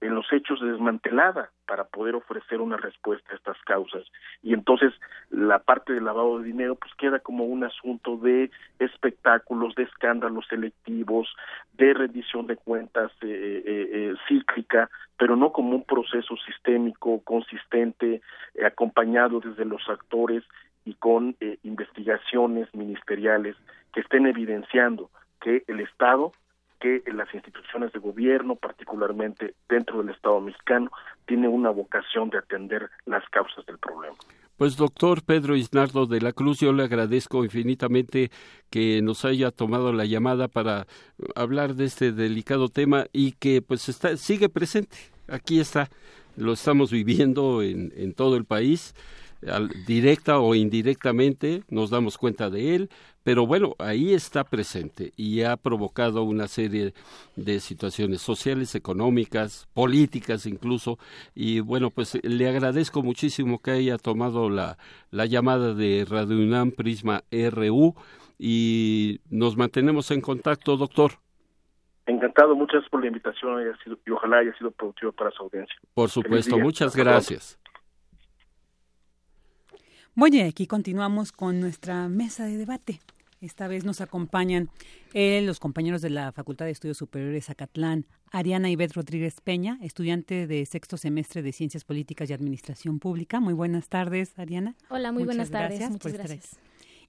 en 0.01 0.15
los 0.15 0.31
hechos 0.31 0.61
desmantelada 0.61 1.49
para 1.67 1.85
poder 1.85 2.15
ofrecer 2.15 2.61
una 2.61 2.77
respuesta 2.77 3.33
a 3.33 3.35
estas 3.35 3.57
causas. 3.65 4.03
Y 4.43 4.53
entonces 4.53 4.93
la 5.29 5.59
parte 5.59 5.93
del 5.93 6.05
lavado 6.05 6.39
de 6.39 6.45
dinero 6.45 6.75
pues 6.75 6.93
queda 6.95 7.19
como 7.19 7.45
un 7.45 7.63
asunto 7.63 8.17
de 8.17 8.51
espectáculos 8.79 9.75
de 9.75 9.83
escándalos 9.83 10.45
selectivos 10.47 11.27
de 11.73 11.93
rendición 11.93 12.47
de 12.47 12.57
cuentas 12.57 13.11
cíclica 14.27 14.89
pero 15.17 15.35
no 15.35 15.51
como 15.51 15.75
un 15.75 15.83
proceso 15.83 16.35
sistémico 16.45 17.21
consistente 17.23 18.21
acompañado 18.65 19.39
desde 19.39 19.65
los 19.65 19.87
actores 19.89 20.43
y 20.85 20.93
con 20.95 21.35
investigaciones 21.63 22.73
ministeriales 22.75 23.55
que 23.93 24.01
estén 24.01 24.27
evidenciando 24.27 25.09
que 25.45 25.63
el 25.67 25.79
Estado, 25.79 26.31
que 26.79 27.03
las 27.13 27.31
instituciones 27.33 27.93
de 27.93 27.99
gobierno, 27.99 28.55
particularmente 28.55 29.53
dentro 29.69 29.99
del 29.99 30.09
Estado 30.09 30.41
mexicano, 30.41 30.89
tiene 31.27 31.47
una 31.47 31.69
vocación 31.69 32.31
de 32.31 32.39
atender 32.39 32.89
las 33.05 33.23
causas 33.29 33.63
del 33.67 33.77
problema. 33.77 34.15
Pues 34.57 34.75
doctor 34.75 35.23
Pedro 35.23 35.55
Isnardo 35.55 36.07
de 36.07 36.19
la 36.21 36.31
Cruz, 36.31 36.61
yo 36.61 36.73
le 36.73 36.83
agradezco 36.83 37.43
infinitamente 37.43 38.31
que 38.71 39.01
nos 39.03 39.23
haya 39.23 39.51
tomado 39.51 39.93
la 39.93 40.05
llamada 40.05 40.47
para 40.47 40.87
hablar 41.35 41.75
de 41.75 41.85
este 41.85 42.11
delicado 42.11 42.69
tema 42.69 43.05
y 43.13 43.33
que 43.33 43.61
pues 43.61 43.87
está, 43.87 44.17
sigue 44.17 44.49
presente. 44.49 44.97
Aquí 45.27 45.59
está, 45.59 45.89
lo 46.37 46.53
estamos 46.53 46.89
viviendo 46.89 47.61
en, 47.61 47.93
en 47.95 48.13
todo 48.13 48.35
el 48.35 48.45
país 48.45 48.95
directa 49.85 50.39
o 50.39 50.55
indirectamente 50.55 51.63
nos 51.69 51.89
damos 51.89 52.17
cuenta 52.17 52.49
de 52.49 52.75
él, 52.75 52.89
pero 53.25 53.47
bueno, 53.47 53.73
ahí 53.79 54.13
está 54.13 54.43
presente 54.43 55.11
y 55.17 55.41
ha 55.41 55.57
provocado 55.57 56.21
una 56.21 56.47
serie 56.47 56.93
de 57.35 57.59
situaciones 57.59 58.21
sociales, 58.21 58.75
económicas, 58.75 59.67
políticas 59.73 60.45
incluso, 60.45 60.99
y 61.33 61.59
bueno, 61.59 61.89
pues 61.89 62.23
le 62.23 62.47
agradezco 62.47 63.01
muchísimo 63.01 63.57
que 63.57 63.71
haya 63.71 63.97
tomado 63.97 64.51
la, 64.51 64.77
la 65.09 65.25
llamada 65.25 65.73
de 65.73 66.05
Radio 66.07 66.37
UNAM 66.37 66.69
Prisma 66.69 67.23
RU 67.31 67.95
y 68.37 69.21
nos 69.31 69.57
mantenemos 69.57 70.11
en 70.11 70.21
contacto, 70.21 70.77
doctor. 70.77 71.13
Encantado, 72.05 72.55
muchas 72.55 72.73
gracias 72.73 72.91
por 72.91 73.01
la 73.01 73.07
invitación 73.07 73.63
y 74.05 74.11
ojalá 74.11 74.37
haya 74.37 74.55
sido 74.59 74.69
productivo 74.69 75.11
para 75.13 75.31
su 75.31 75.41
audiencia. 75.41 75.75
Por 75.95 76.11
supuesto, 76.11 76.59
muchas 76.59 76.95
gracias. 76.95 77.59
Bueno, 80.13 80.35
y 80.37 80.41
aquí 80.41 80.67
continuamos 80.67 81.31
con 81.31 81.59
nuestra 81.59 82.07
mesa 82.07 82.45
de 82.45 82.57
debate. 82.57 82.99
Esta 83.41 83.67
vez 83.67 83.83
nos 83.83 84.01
acompañan 84.01 84.69
eh, 85.13 85.41
los 85.43 85.59
compañeros 85.59 86.01
de 86.01 86.09
la 86.09 86.31
Facultad 86.31 86.65
de 86.65 86.71
Estudios 86.71 86.97
Superiores 86.97 87.49
Acatlán, 87.49 88.05
Ariana 88.31 88.69
Ibet 88.69 88.93
Rodríguez 88.93 89.41
Peña, 89.41 89.77
estudiante 89.81 90.47
de 90.47 90.65
sexto 90.65 90.97
semestre 90.97 91.41
de 91.41 91.51
Ciencias 91.51 91.83
Políticas 91.83 92.29
y 92.29 92.33
Administración 92.33 92.99
Pública. 92.99 93.39
Muy 93.39 93.53
buenas 93.53 93.89
tardes, 93.89 94.37
Ariana. 94.37 94.75
Hola, 94.89 95.11
muy 95.11 95.23
buenas 95.23 95.51
tardes. 95.51 95.89
Muchas 95.89 96.13
gracias. 96.13 96.57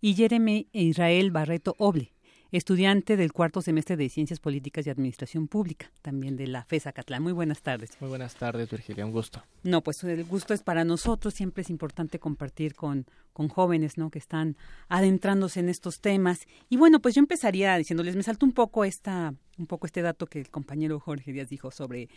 Y 0.00 0.14
Jeremy 0.14 0.68
Israel 0.72 1.30
Barreto 1.30 1.74
Oble, 1.78 2.12
estudiante 2.52 3.16
del 3.16 3.32
cuarto 3.32 3.62
semestre 3.62 3.97
de 3.97 4.09
Ciencias 4.09 4.40
Políticas 4.40 4.86
y 4.86 4.90
Administración 4.90 5.48
Pública, 5.48 5.90
también 6.02 6.36
de 6.36 6.47
la 6.47 6.64
FESA 6.64 6.93
Catlán. 6.93 7.23
Muy 7.23 7.32
buenas 7.32 7.62
tardes. 7.62 7.90
Muy 8.01 8.09
buenas 8.09 8.35
tardes, 8.35 8.70
Virgilia, 8.70 9.05
un 9.05 9.12
gusto. 9.12 9.43
No, 9.62 9.82
pues 9.82 10.02
el 10.05 10.24
gusto 10.24 10.55
es 10.55 10.62
para 10.62 10.85
nosotros, 10.85 11.35
siempre 11.35 11.62
es 11.62 11.70
importante 11.70 12.18
compartir 12.18 12.74
con, 12.74 13.06
con 13.32 13.48
jóvenes, 13.48 13.98
¿no?, 13.98 14.10
que 14.10 14.18
están 14.18 14.56
adentrándose 14.89 15.60
en 15.60 15.68
estos 15.68 16.01
temas. 16.01 16.47
Y 16.68 16.77
bueno, 16.77 17.01
pues 17.01 17.14
yo 17.14 17.20
empezaría 17.20 17.77
diciéndoles, 17.77 18.16
me 18.16 18.23
saltó 18.23 18.47
un 18.47 18.52
poco 18.52 18.85
esta 18.85 19.35
un 19.59 19.66
poco 19.66 19.86
este 19.86 20.02
dato 20.02 20.27
que 20.27 20.39
el 20.40 20.51
compañero 20.51 21.01
Jorge 21.01 21.32
Díaz 21.32 21.48
dijo 21.48 21.70
sobre 21.70 22.09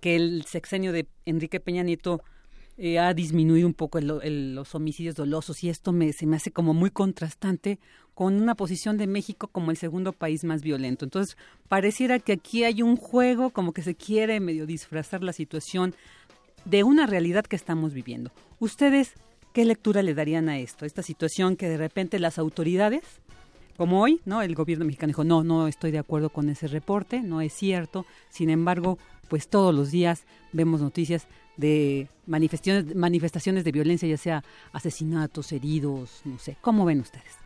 que 0.00 0.16
el 0.16 0.44
sexenio 0.44 0.92
de 0.92 1.08
Enrique 1.24 1.60
Peña 1.60 1.82
Nieto 1.82 2.22
eh, 2.76 2.98
ha 2.98 3.14
disminuido 3.14 3.66
un 3.66 3.74
poco 3.74 4.00
los 4.00 4.74
homicidios 4.74 5.14
dolosos 5.14 5.62
y 5.62 5.68
esto 5.68 5.92
me, 5.92 6.12
se 6.12 6.26
me 6.26 6.36
hace 6.36 6.50
como 6.50 6.74
muy 6.74 6.90
contrastante 6.90 7.78
con 8.14 8.34
una 8.34 8.54
posición 8.54 8.96
de 8.96 9.06
México 9.06 9.48
como 9.48 9.70
el 9.70 9.76
segundo 9.76 10.12
país 10.12 10.44
más 10.44 10.62
violento. 10.62 11.04
Entonces, 11.04 11.36
pareciera 11.68 12.18
que 12.18 12.32
aquí 12.32 12.64
hay 12.64 12.82
un 12.82 12.96
juego 12.96 13.50
como 13.50 13.72
que 13.72 13.82
se 13.82 13.94
quiere 13.94 14.40
medio 14.40 14.66
disfrazar 14.66 15.22
la 15.22 15.32
situación 15.32 15.94
de 16.64 16.82
una 16.84 17.06
realidad 17.06 17.44
que 17.44 17.56
estamos 17.56 17.92
viviendo. 17.92 18.30
¿Ustedes 18.58 19.12
qué 19.52 19.64
lectura 19.64 20.02
le 20.02 20.14
darían 20.14 20.48
a 20.48 20.58
esto? 20.58 20.84
Esta 20.84 21.02
situación 21.02 21.56
que 21.56 21.68
de 21.68 21.76
repente 21.76 22.18
las 22.18 22.38
autoridades, 22.38 23.02
como 23.76 24.00
hoy, 24.00 24.20
¿no? 24.24 24.42
El 24.42 24.54
gobierno 24.54 24.84
mexicano 24.84 25.10
dijo, 25.10 25.24
no, 25.24 25.42
no 25.42 25.66
estoy 25.66 25.90
de 25.90 25.98
acuerdo 25.98 26.30
con 26.30 26.48
ese 26.48 26.68
reporte, 26.68 27.20
no 27.20 27.40
es 27.40 27.52
cierto. 27.52 28.06
Sin 28.30 28.50
embargo, 28.50 28.98
pues 29.28 29.48
todos 29.48 29.74
los 29.74 29.90
días 29.90 30.24
vemos 30.52 30.80
noticias 30.80 31.26
de 31.56 32.08
manifestaciones, 32.26 32.94
manifestaciones 32.94 33.64
de 33.64 33.72
violencia, 33.72 34.08
ya 34.08 34.16
sea 34.16 34.44
asesinatos, 34.72 35.52
heridos, 35.52 36.22
no 36.24 36.38
sé. 36.38 36.56
¿Cómo 36.60 36.84
ven 36.84 37.00
ustedes? 37.00 37.44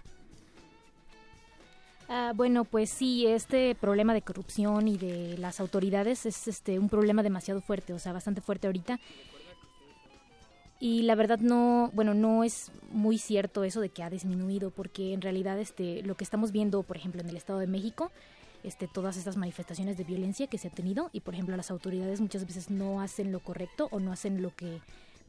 Ah, 2.09 2.33
bueno, 2.35 2.65
pues 2.65 2.89
sí, 2.89 3.27
este 3.27 3.75
problema 3.75 4.15
de 4.15 4.23
corrupción 4.23 4.89
y 4.89 4.97
de 4.97 5.37
las 5.37 5.61
autoridades 5.61 6.25
es 6.25 6.49
este 6.49 6.79
un 6.79 6.89
problema 6.89 7.23
demasiado 7.23 7.61
fuerte, 7.61 7.93
o 7.93 7.99
sea, 7.99 8.13
bastante 8.13 8.41
fuerte 8.41 8.67
ahorita. 8.67 8.99
Y 10.81 11.03
la 11.03 11.17
verdad 11.17 11.41
no, 11.41 11.91
bueno, 11.93 12.15
no 12.15 12.45
es 12.45 12.71
muy 12.93 13.19
cierto 13.19 13.65
eso 13.65 13.81
de 13.81 13.91
que 13.91 14.03
ha 14.03 14.11
disminuido, 14.11 14.71
porque 14.71 15.13
en 15.13 15.21
realidad 15.21 15.59
este 15.59 16.03
lo 16.03 16.17
que 16.17 16.25
estamos 16.25 16.51
viendo, 16.51 16.83
por 16.83 16.97
ejemplo, 16.97 17.21
en 17.21 17.29
el 17.29 17.37
Estado 17.37 17.59
de 17.59 17.67
México, 17.67 18.11
este, 18.65 18.89
todas 18.89 19.17
estas 19.17 19.37
manifestaciones 19.37 19.97
de 19.97 20.05
violencia 20.05 20.47
que 20.47 20.59
se 20.59 20.69
han 20.69 20.75
tenido 20.75 21.11
y 21.13 21.21
por 21.21 21.35
ejemplo 21.35 21.57
las 21.57 21.71
autoridades 21.71 22.21
muchas 22.21 22.47
veces 22.47 22.71
no 22.71 23.01
hacen 23.01 23.33
lo 23.33 23.41
correcto 23.41 23.89
o 23.91 24.01
no 24.01 24.13
hacen 24.13 24.43
lo 24.43 24.55
que 24.55 24.81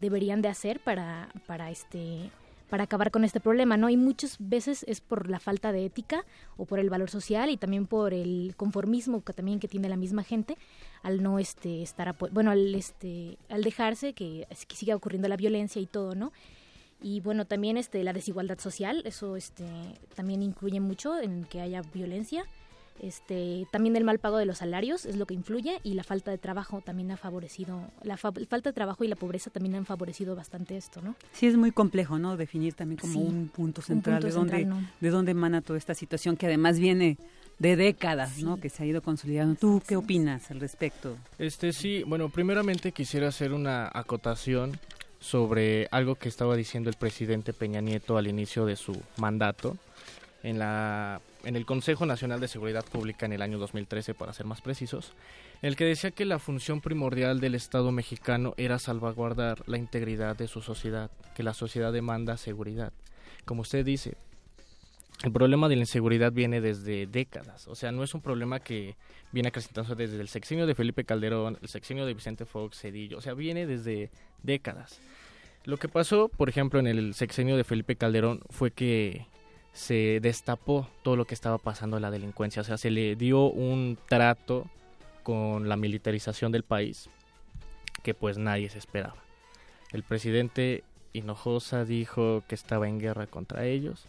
deberían 0.02 0.42
de 0.42 0.50
hacer 0.50 0.80
para, 0.80 1.30
para 1.46 1.72
este 1.72 2.32
para 2.70 2.84
acabar 2.84 3.10
con 3.10 3.24
este 3.24 3.40
problema, 3.40 3.78
¿no? 3.78 3.90
Y 3.90 3.98
muchas 3.98 4.38
veces 4.40 4.86
es 4.88 5.02
por 5.02 5.28
la 5.28 5.40
falta 5.40 5.72
de 5.72 5.86
ética 5.86 6.24
o 6.56 6.66
por 6.66 6.80
el 6.80 6.90
valor 6.90 7.10
social 7.10 7.50
y 7.50 7.58
también 7.58 7.88
por 7.88 8.14
el 8.14 8.54
conformismo 8.56 9.24
que 9.24 9.34
también 9.34 9.60
que 9.60 9.68
tiene 9.68 9.90
la 9.90 9.98
misma 9.98 10.24
gente 10.24 10.56
al 11.02 11.24
no 11.24 11.40
este 11.40 11.82
estar 11.82 12.16
bueno, 12.32 12.52
al 12.52 12.76
este 12.76 13.38
al 13.50 13.64
dejarse 13.64 14.14
que, 14.14 14.48
que 14.68 14.76
siga 14.76 14.96
ocurriendo 14.96 15.28
la 15.28 15.36
violencia 15.36 15.82
y 15.82 15.88
todo, 15.88 16.14
¿no? 16.14 16.32
Y 17.02 17.22
bueno, 17.22 17.46
también 17.46 17.78
este 17.78 18.04
la 18.04 18.14
desigualdad 18.14 18.60
social, 18.60 19.02
eso 19.06 19.36
este 19.36 19.66
también 20.16 20.44
incluye 20.44 20.80
mucho 20.80 21.20
en 21.20 21.46
que 21.46 21.62
haya 21.62 21.82
violencia 21.94 22.46
este, 23.02 23.68
también 23.72 23.96
el 23.96 24.04
mal 24.04 24.20
pago 24.20 24.38
de 24.38 24.46
los 24.46 24.60
salarios 24.60 25.06
es 25.06 25.16
lo 25.16 25.26
que 25.26 25.34
influye 25.34 25.80
y 25.84 25.94
la 25.94 26.04
falta 26.04 26.32
de 26.32 26.38
trabajo 26.38 26.82
también 26.82 27.12
ha 27.12 27.18
favorecido, 27.18 27.92
la 28.04 28.18
falta 28.18 28.70
de 28.70 28.74
trabajo 28.74 29.04
y 29.04 29.08
la 29.08 29.16
pobreza 29.16 29.50
también 29.50 29.76
han 29.76 29.86
favorecido 29.86 30.36
bastante 30.36 30.78
esto, 30.78 31.02
¿no? 31.02 31.16
Sí, 31.32 31.48
es 31.48 31.56
muy 31.56 31.72
complejo, 31.72 32.20
¿no? 32.20 32.38
Definir 32.38 32.74
también 32.74 33.00
como 33.00 33.22
un 33.22 33.50
punto 33.50 33.82
central, 33.82 34.22
de, 34.22 34.32
dónde, 34.32 34.68
de 35.00 35.10
dónde 35.10 35.32
emana 35.32 35.62
toda 35.62 35.78
esta 35.78 35.94
situación 35.94 36.38
que 36.38 36.48
además 36.48 36.80
viene 36.80 37.18
de 37.60 37.76
décadas, 37.76 38.40
¿no? 38.40 38.60
Que 38.60 38.70
se 38.70 38.84
ha 38.84 38.86
ido 38.86 39.02
consolidando. 39.02 39.56
¿Tú 39.56 39.82
qué 39.86 39.96
opinas 39.96 40.50
al 40.50 40.60
respecto? 40.60 41.18
Este 41.38 41.74
sí, 41.74 42.04
bueno, 42.08 42.30
primeramente 42.30 42.92
quisiera 42.92 43.28
hacer 43.28 43.54
una 43.54 43.90
acotación 43.94 44.80
sobre 45.20 45.88
algo 45.92 46.16
que 46.16 46.30
estaba 46.30 46.56
diciendo 46.56 46.90
el 46.90 46.96
presidente 46.96 47.54
Peña 47.54 47.82
Nieto 47.82 48.18
al 48.18 48.28
inicio 48.28 48.66
de 48.66 48.78
su 48.78 49.02
mandato 49.18 49.78
en 50.44 50.60
la 50.60 51.22
en 51.44 51.56
el 51.56 51.66
Consejo 51.66 52.06
Nacional 52.06 52.40
de 52.40 52.48
Seguridad 52.48 52.86
Pública 52.86 53.26
en 53.26 53.34
el 53.34 53.42
año 53.42 53.58
2013, 53.58 54.14
para 54.14 54.34
ser 54.34 54.46
más 54.46 54.62
precisos, 54.62 55.14
el 55.62 55.76
que 55.76 55.86
decía 55.86 56.12
que 56.12 56.26
la 56.26 56.40
función 56.40 56.82
primordial 56.82 57.40
del 57.40 57.56
Estado 57.56 57.92
mexicano 57.92 58.54
era 58.58 58.80
salvaguardar 58.80 59.64
la 59.68 59.78
integridad 59.78 60.36
de 60.36 60.48
su 60.48 60.62
sociedad, 60.62 61.12
que 61.36 61.44
la 61.44 61.54
sociedad 61.54 61.94
demanda 61.94 62.38
seguridad. 62.38 62.94
Como 63.46 63.62
usted 63.62 63.86
dice, 63.86 64.16
el 65.24 65.32
problema 65.32 65.68
de 65.68 65.76
la 65.76 65.82
inseguridad 65.82 66.32
viene 66.32 66.62
desde 66.62 67.08
décadas, 67.08 67.68
o 67.68 67.76
sea, 67.76 67.92
no 67.92 68.04
es 68.04 68.14
un 68.14 68.22
problema 68.22 68.60
que 68.60 68.96
viene 69.32 69.50
acrecentándose 69.50 69.96
desde 69.96 70.22
el 70.22 70.30
sexenio 70.30 70.66
de 70.66 70.76
Felipe 70.76 71.04
Calderón, 71.04 71.58
el 71.62 71.68
sexenio 71.68 72.06
de 72.06 72.14
Vicente 72.14 72.46
Fox, 72.46 72.80
Cedillo, 72.80 73.18
o 73.18 73.22
sea, 73.22 73.34
viene 73.34 73.66
desde 73.66 74.12
décadas. 74.44 75.00
Lo 75.66 75.78
que 75.78 75.90
pasó, 75.90 76.30
por 76.30 76.48
ejemplo, 76.48 76.80
en 76.80 76.88
el 76.88 77.14
sexenio 77.14 77.58
de 77.58 77.66
Felipe 77.66 77.96
Calderón 77.96 78.42
fue 78.50 78.72
que 78.72 79.26
se 79.80 80.20
destapó 80.22 80.90
todo 81.04 81.16
lo 81.16 81.24
que 81.24 81.34
estaba 81.34 81.58
pasando 81.58 81.96
en 81.96 82.02
la 82.02 82.12
delincuencia, 82.12 82.62
o 82.62 82.66
sea, 82.66 82.78
se 82.78 82.92
le 82.92 83.16
dio 83.16 83.46
un 83.46 83.98
trato 84.10 84.66
con 85.24 85.70
la 85.70 85.78
militarización 85.78 86.52
del 86.52 86.64
país 86.64 87.10
que 88.04 88.14
pues 88.14 88.38
nadie 88.38 88.70
se 88.70 88.78
esperaba. 88.78 89.24
El 89.94 90.04
presidente 90.04 90.84
Hinojosa 91.14 91.86
dijo 91.86 92.44
que 92.50 92.56
estaba 92.56 92.90
en 92.90 93.00
guerra 93.00 93.26
contra 93.28 93.66
ellos 93.68 94.06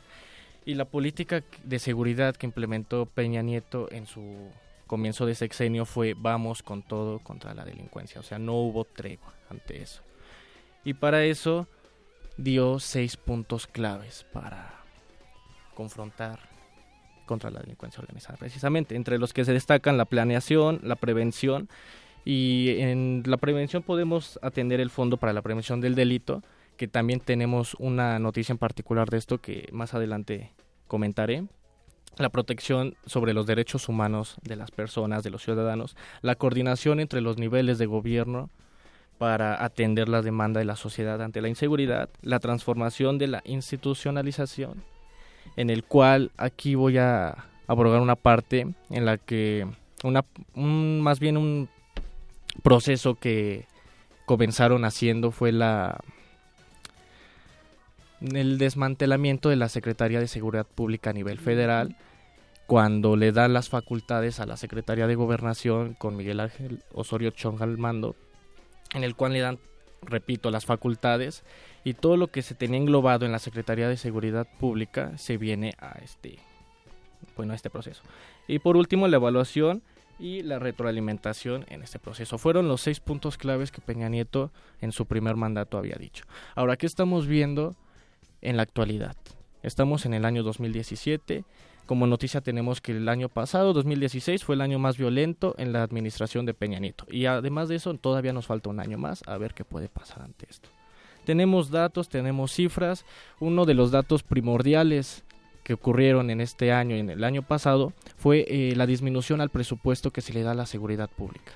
y 0.66 0.74
la 0.74 0.86
política 0.86 1.44
de 1.62 1.78
seguridad 1.78 2.34
que 2.34 2.46
implementó 2.46 3.06
Peña 3.06 3.42
Nieto 3.42 3.86
en 3.92 4.06
su 4.06 4.50
comienzo 4.88 5.24
de 5.24 5.36
sexenio 5.36 5.84
fue 5.84 6.16
vamos 6.18 6.64
con 6.64 6.82
todo 6.82 7.20
contra 7.20 7.54
la 7.54 7.64
delincuencia, 7.64 8.18
o 8.18 8.24
sea, 8.24 8.40
no 8.40 8.54
hubo 8.54 8.84
tregua 8.86 9.34
ante 9.48 9.80
eso. 9.80 10.02
Y 10.82 10.94
para 10.94 11.22
eso 11.24 11.68
dio 12.36 12.80
seis 12.80 13.16
puntos 13.16 13.68
claves 13.68 14.26
para 14.32 14.79
confrontar 15.80 16.40
contra 17.24 17.50
la 17.50 17.60
delincuencia 17.60 18.02
organizada, 18.02 18.36
precisamente, 18.36 18.96
entre 18.96 19.16
los 19.16 19.32
que 19.32 19.46
se 19.46 19.54
destacan 19.54 19.96
la 19.96 20.04
planeación, 20.04 20.78
la 20.82 20.94
prevención, 20.94 21.70
y 22.22 22.80
en 22.80 23.22
la 23.24 23.38
prevención 23.38 23.82
podemos 23.82 24.38
atender 24.42 24.78
el 24.80 24.90
Fondo 24.90 25.16
para 25.16 25.32
la 25.32 25.40
Prevención 25.40 25.80
del 25.80 25.94
Delito, 25.94 26.42
que 26.76 26.86
también 26.86 27.20
tenemos 27.20 27.76
una 27.78 28.18
noticia 28.18 28.52
en 28.52 28.58
particular 28.58 29.08
de 29.08 29.16
esto 29.16 29.38
que 29.38 29.70
más 29.72 29.94
adelante 29.94 30.52
comentaré. 30.86 31.44
La 32.18 32.28
protección 32.28 32.94
sobre 33.06 33.32
los 33.32 33.46
derechos 33.46 33.88
humanos 33.88 34.36
de 34.42 34.56
las 34.56 34.70
personas, 34.70 35.22
de 35.22 35.30
los 35.30 35.42
ciudadanos, 35.42 35.96
la 36.20 36.34
coordinación 36.34 37.00
entre 37.00 37.22
los 37.22 37.38
niveles 37.38 37.78
de 37.78 37.86
gobierno 37.86 38.50
para 39.16 39.64
atender 39.64 40.10
la 40.10 40.20
demanda 40.20 40.60
de 40.60 40.66
la 40.66 40.76
sociedad 40.76 41.22
ante 41.22 41.40
la 41.40 41.48
inseguridad, 41.48 42.10
la 42.20 42.38
transformación 42.38 43.16
de 43.16 43.28
la 43.28 43.40
institucionalización 43.46 44.82
en 45.56 45.70
el 45.70 45.84
cual 45.84 46.30
aquí 46.36 46.74
voy 46.74 46.98
a 46.98 47.44
abrogar 47.66 48.00
una 48.00 48.16
parte 48.16 48.66
en 48.90 49.04
la 49.04 49.18
que 49.18 49.66
una 50.02 50.24
más 50.54 51.20
bien 51.20 51.36
un 51.36 51.68
proceso 52.62 53.14
que 53.14 53.66
comenzaron 54.26 54.84
haciendo 54.84 55.30
fue 55.30 55.52
la 55.52 56.00
el 58.20 58.58
desmantelamiento 58.58 59.48
de 59.48 59.56
la 59.56 59.68
Secretaría 59.68 60.20
de 60.20 60.28
Seguridad 60.28 60.66
Pública 60.66 61.10
a 61.10 61.14
nivel 61.14 61.38
federal 61.38 61.96
cuando 62.66 63.16
le 63.16 63.32
dan 63.32 63.52
las 63.52 63.68
facultades 63.68 64.40
a 64.40 64.46
la 64.46 64.56
Secretaría 64.56 65.06
de 65.06 65.14
Gobernación 65.14 65.94
con 65.94 66.16
Miguel 66.16 66.40
Ángel 66.40 66.82
Osorio 66.92 67.30
Chong 67.30 67.62
al 67.62 67.78
mando 67.78 68.14
en 68.94 69.04
el 69.04 69.14
cual 69.16 69.32
le 69.32 69.40
dan 69.40 69.58
repito 70.02 70.50
las 70.50 70.66
facultades 70.66 71.44
y 71.84 71.94
todo 71.94 72.16
lo 72.16 72.28
que 72.28 72.42
se 72.42 72.54
tenía 72.54 72.78
englobado 72.78 73.26
en 73.26 73.32
la 73.32 73.38
Secretaría 73.38 73.88
de 73.88 73.96
Seguridad 73.96 74.46
Pública 74.58 75.16
se 75.18 75.36
viene 75.36 75.74
a 75.78 75.98
este 76.02 76.38
bueno 77.36 77.52
a 77.52 77.56
este 77.56 77.70
proceso. 77.70 78.02
Y 78.48 78.58
por 78.58 78.76
último 78.76 79.08
la 79.08 79.16
evaluación 79.16 79.82
y 80.18 80.42
la 80.42 80.58
retroalimentación 80.58 81.64
en 81.68 81.82
este 81.82 81.98
proceso. 81.98 82.36
Fueron 82.36 82.68
los 82.68 82.82
seis 82.82 83.00
puntos 83.00 83.38
claves 83.38 83.70
que 83.70 83.80
Peña 83.80 84.08
Nieto 84.10 84.50
en 84.80 84.92
su 84.92 85.06
primer 85.06 85.36
mandato 85.36 85.78
había 85.78 85.96
dicho. 85.96 86.24
Ahora 86.54 86.76
qué 86.76 86.86
estamos 86.86 87.26
viendo 87.26 87.74
en 88.42 88.56
la 88.56 88.62
actualidad 88.62 89.16
estamos 89.62 90.06
en 90.06 90.14
el 90.14 90.24
año 90.24 90.42
2017 90.42 91.44
como 91.86 92.06
noticia 92.06 92.40
tenemos 92.40 92.80
que 92.80 92.92
el 92.92 93.08
año 93.08 93.28
pasado, 93.28 93.72
2016, 93.72 94.44
fue 94.44 94.54
el 94.54 94.60
año 94.60 94.78
más 94.78 94.96
violento 94.96 95.56
en 95.58 95.72
la 95.72 95.82
administración 95.82 96.46
de 96.46 96.54
Peña 96.54 96.78
Nieto. 96.78 97.04
Y 97.10 97.26
además 97.26 97.68
de 97.68 97.74
eso, 97.74 97.92
todavía 97.94 98.32
nos 98.32 98.46
falta 98.46 98.70
un 98.70 98.78
año 98.78 98.96
más 98.96 99.24
a 99.26 99.36
ver 99.38 99.54
qué 99.54 99.64
puede 99.64 99.88
pasar 99.88 100.22
ante 100.22 100.46
esto. 100.48 100.68
Tenemos 101.24 101.70
datos, 101.70 102.08
tenemos 102.08 102.52
cifras. 102.52 103.04
Uno 103.38 103.64
de 103.64 103.74
los 103.74 103.90
datos 103.90 104.22
primordiales 104.22 105.24
que 105.62 105.74
ocurrieron 105.74 106.30
en 106.30 106.40
este 106.40 106.72
año 106.72 106.96
y 106.96 107.00
en 107.00 107.10
el 107.10 107.24
año 107.24 107.42
pasado 107.42 107.92
fue 108.16 108.46
eh, 108.48 108.74
la 108.76 108.86
disminución 108.86 109.40
al 109.40 109.50
presupuesto 109.50 110.10
que 110.10 110.22
se 110.22 110.32
le 110.32 110.42
da 110.42 110.52
a 110.52 110.54
la 110.54 110.66
seguridad 110.66 111.10
pública. 111.10 111.52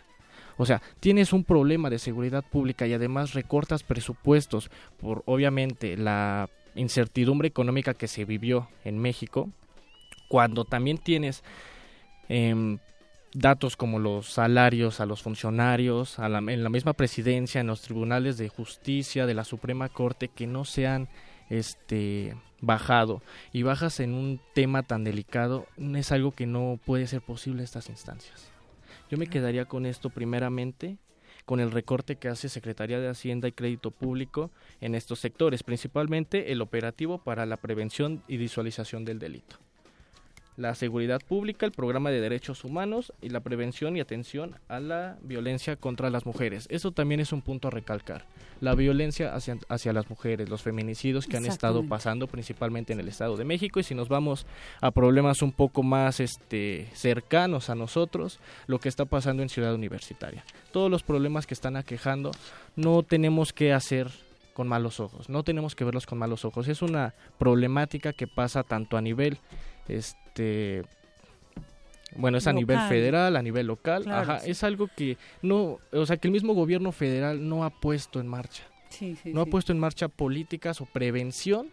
O 0.56 0.66
sea, 0.66 0.82
tienes 1.00 1.32
un 1.32 1.44
problema 1.44 1.90
de 1.90 1.98
seguridad 1.98 2.44
pública 2.44 2.86
y 2.86 2.92
además 2.92 3.34
recortas 3.34 3.82
presupuestos 3.82 4.70
por 5.00 5.22
obviamente 5.26 5.96
la 5.96 6.48
incertidumbre 6.74 7.48
económica 7.48 7.94
que 7.94 8.08
se 8.08 8.24
vivió 8.24 8.68
en 8.84 8.98
México, 8.98 9.50
cuando 10.28 10.64
también 10.64 10.98
tienes 10.98 11.42
em, 12.28 12.78
datos 13.34 13.76
como 13.76 13.98
los 13.98 14.28
salarios 14.28 15.00
a 15.00 15.06
los 15.06 15.22
funcionarios, 15.22 16.18
a 16.18 16.26
en 16.26 16.64
la 16.64 16.70
misma 16.70 16.92
presidencia, 16.94 17.60
en 17.60 17.66
los 17.66 17.82
tribunales 17.82 18.38
de 18.38 18.48
justicia 18.48 19.26
de 19.26 19.34
la 19.34 19.44
Suprema 19.44 19.88
Corte 19.88 20.28
que 20.28 20.46
no 20.46 20.64
se 20.64 20.86
han 20.86 21.08
este, 21.50 22.36
bajado. 22.60 23.22
Y 23.52 23.62
bajas 23.62 24.00
en 24.00 24.14
un 24.14 24.40
tema 24.54 24.84
tan 24.84 25.04
delicado, 25.04 25.66
es 25.76 26.12
algo 26.12 26.30
que 26.32 26.46
no 26.46 26.78
puede 26.84 27.06
ser 27.06 27.20
posible 27.20 27.60
en 27.60 27.64
estas 27.64 27.88
instancias. 27.88 28.48
Yo 29.10 29.18
me 29.18 29.26
quedaría 29.26 29.66
con 29.66 29.84
esto 29.84 30.10
primeramente, 30.10 30.96
con 31.44 31.60
el 31.60 31.72
recorte 31.72 32.16
que 32.16 32.28
hace 32.28 32.48
Secretaría 32.48 33.00
de 33.00 33.08
Hacienda 33.08 33.48
y 33.48 33.52
Crédito 33.52 33.90
Público 33.90 34.50
en 34.80 34.94
estos 34.94 35.18
sectores, 35.18 35.62
principalmente 35.62 36.52
el 36.52 36.62
operativo 36.62 37.18
para 37.18 37.44
la 37.44 37.58
prevención 37.58 38.22
y 38.28 38.38
visualización 38.38 39.04
del 39.04 39.18
delito 39.18 39.58
la 40.56 40.74
seguridad 40.74 41.20
pública, 41.20 41.66
el 41.66 41.72
programa 41.72 42.10
de 42.10 42.20
derechos 42.20 42.64
humanos 42.64 43.12
y 43.20 43.30
la 43.30 43.40
prevención 43.40 43.96
y 43.96 44.00
atención 44.00 44.56
a 44.68 44.78
la 44.78 45.18
violencia 45.22 45.76
contra 45.76 46.10
las 46.10 46.26
mujeres. 46.26 46.66
Eso 46.70 46.92
también 46.92 47.20
es 47.20 47.32
un 47.32 47.42
punto 47.42 47.68
a 47.68 47.70
recalcar. 47.70 48.24
La 48.60 48.74
violencia 48.74 49.34
hacia, 49.34 49.58
hacia 49.68 49.92
las 49.92 50.08
mujeres, 50.08 50.48
los 50.48 50.62
feminicidios 50.62 51.26
que 51.26 51.36
han 51.36 51.46
estado 51.46 51.86
pasando 51.86 52.28
principalmente 52.28 52.92
en 52.92 53.00
el 53.00 53.08
Estado 53.08 53.36
de 53.36 53.44
México 53.44 53.80
y 53.80 53.82
si 53.82 53.94
nos 53.94 54.08
vamos 54.08 54.46
a 54.80 54.92
problemas 54.92 55.42
un 55.42 55.52
poco 55.52 55.82
más 55.82 56.20
este, 56.20 56.88
cercanos 56.94 57.68
a 57.68 57.74
nosotros, 57.74 58.38
lo 58.66 58.78
que 58.78 58.88
está 58.88 59.04
pasando 59.04 59.42
en 59.42 59.48
Ciudad 59.48 59.74
Universitaria. 59.74 60.44
Todos 60.72 60.90
los 60.90 61.02
problemas 61.02 61.46
que 61.46 61.54
están 61.54 61.76
aquejando 61.76 62.30
no 62.76 63.02
tenemos 63.02 63.52
que 63.52 63.72
hacer 63.72 64.08
con 64.54 64.68
malos 64.68 65.00
ojos, 65.00 65.28
no 65.28 65.42
tenemos 65.42 65.74
que 65.74 65.84
verlos 65.84 66.06
con 66.06 66.18
malos 66.18 66.44
ojos. 66.44 66.68
Es 66.68 66.80
una 66.80 67.12
problemática 67.38 68.12
que 68.12 68.28
pasa 68.28 68.62
tanto 68.62 68.96
a 68.96 69.02
nivel 69.02 69.38
este 69.88 70.23
bueno, 72.16 72.38
es 72.38 72.46
a 72.46 72.52
nivel 72.52 72.78
federal, 72.88 73.36
a 73.36 73.42
nivel 73.42 73.66
local, 73.66 74.08
ajá, 74.08 74.38
es 74.38 74.62
algo 74.62 74.88
que 74.94 75.16
no, 75.42 75.78
o 75.92 76.06
sea, 76.06 76.16
que 76.16 76.28
el 76.28 76.32
mismo 76.32 76.54
gobierno 76.54 76.92
federal 76.92 77.48
no 77.48 77.64
ha 77.64 77.70
puesto 77.70 78.20
en 78.20 78.28
marcha. 78.28 78.64
no 79.24 79.40
ha 79.40 79.46
puesto 79.46 79.72
en 79.72 79.78
marcha 79.78 80.08
políticas 80.08 80.80
o 80.80 80.86
prevención 80.86 81.68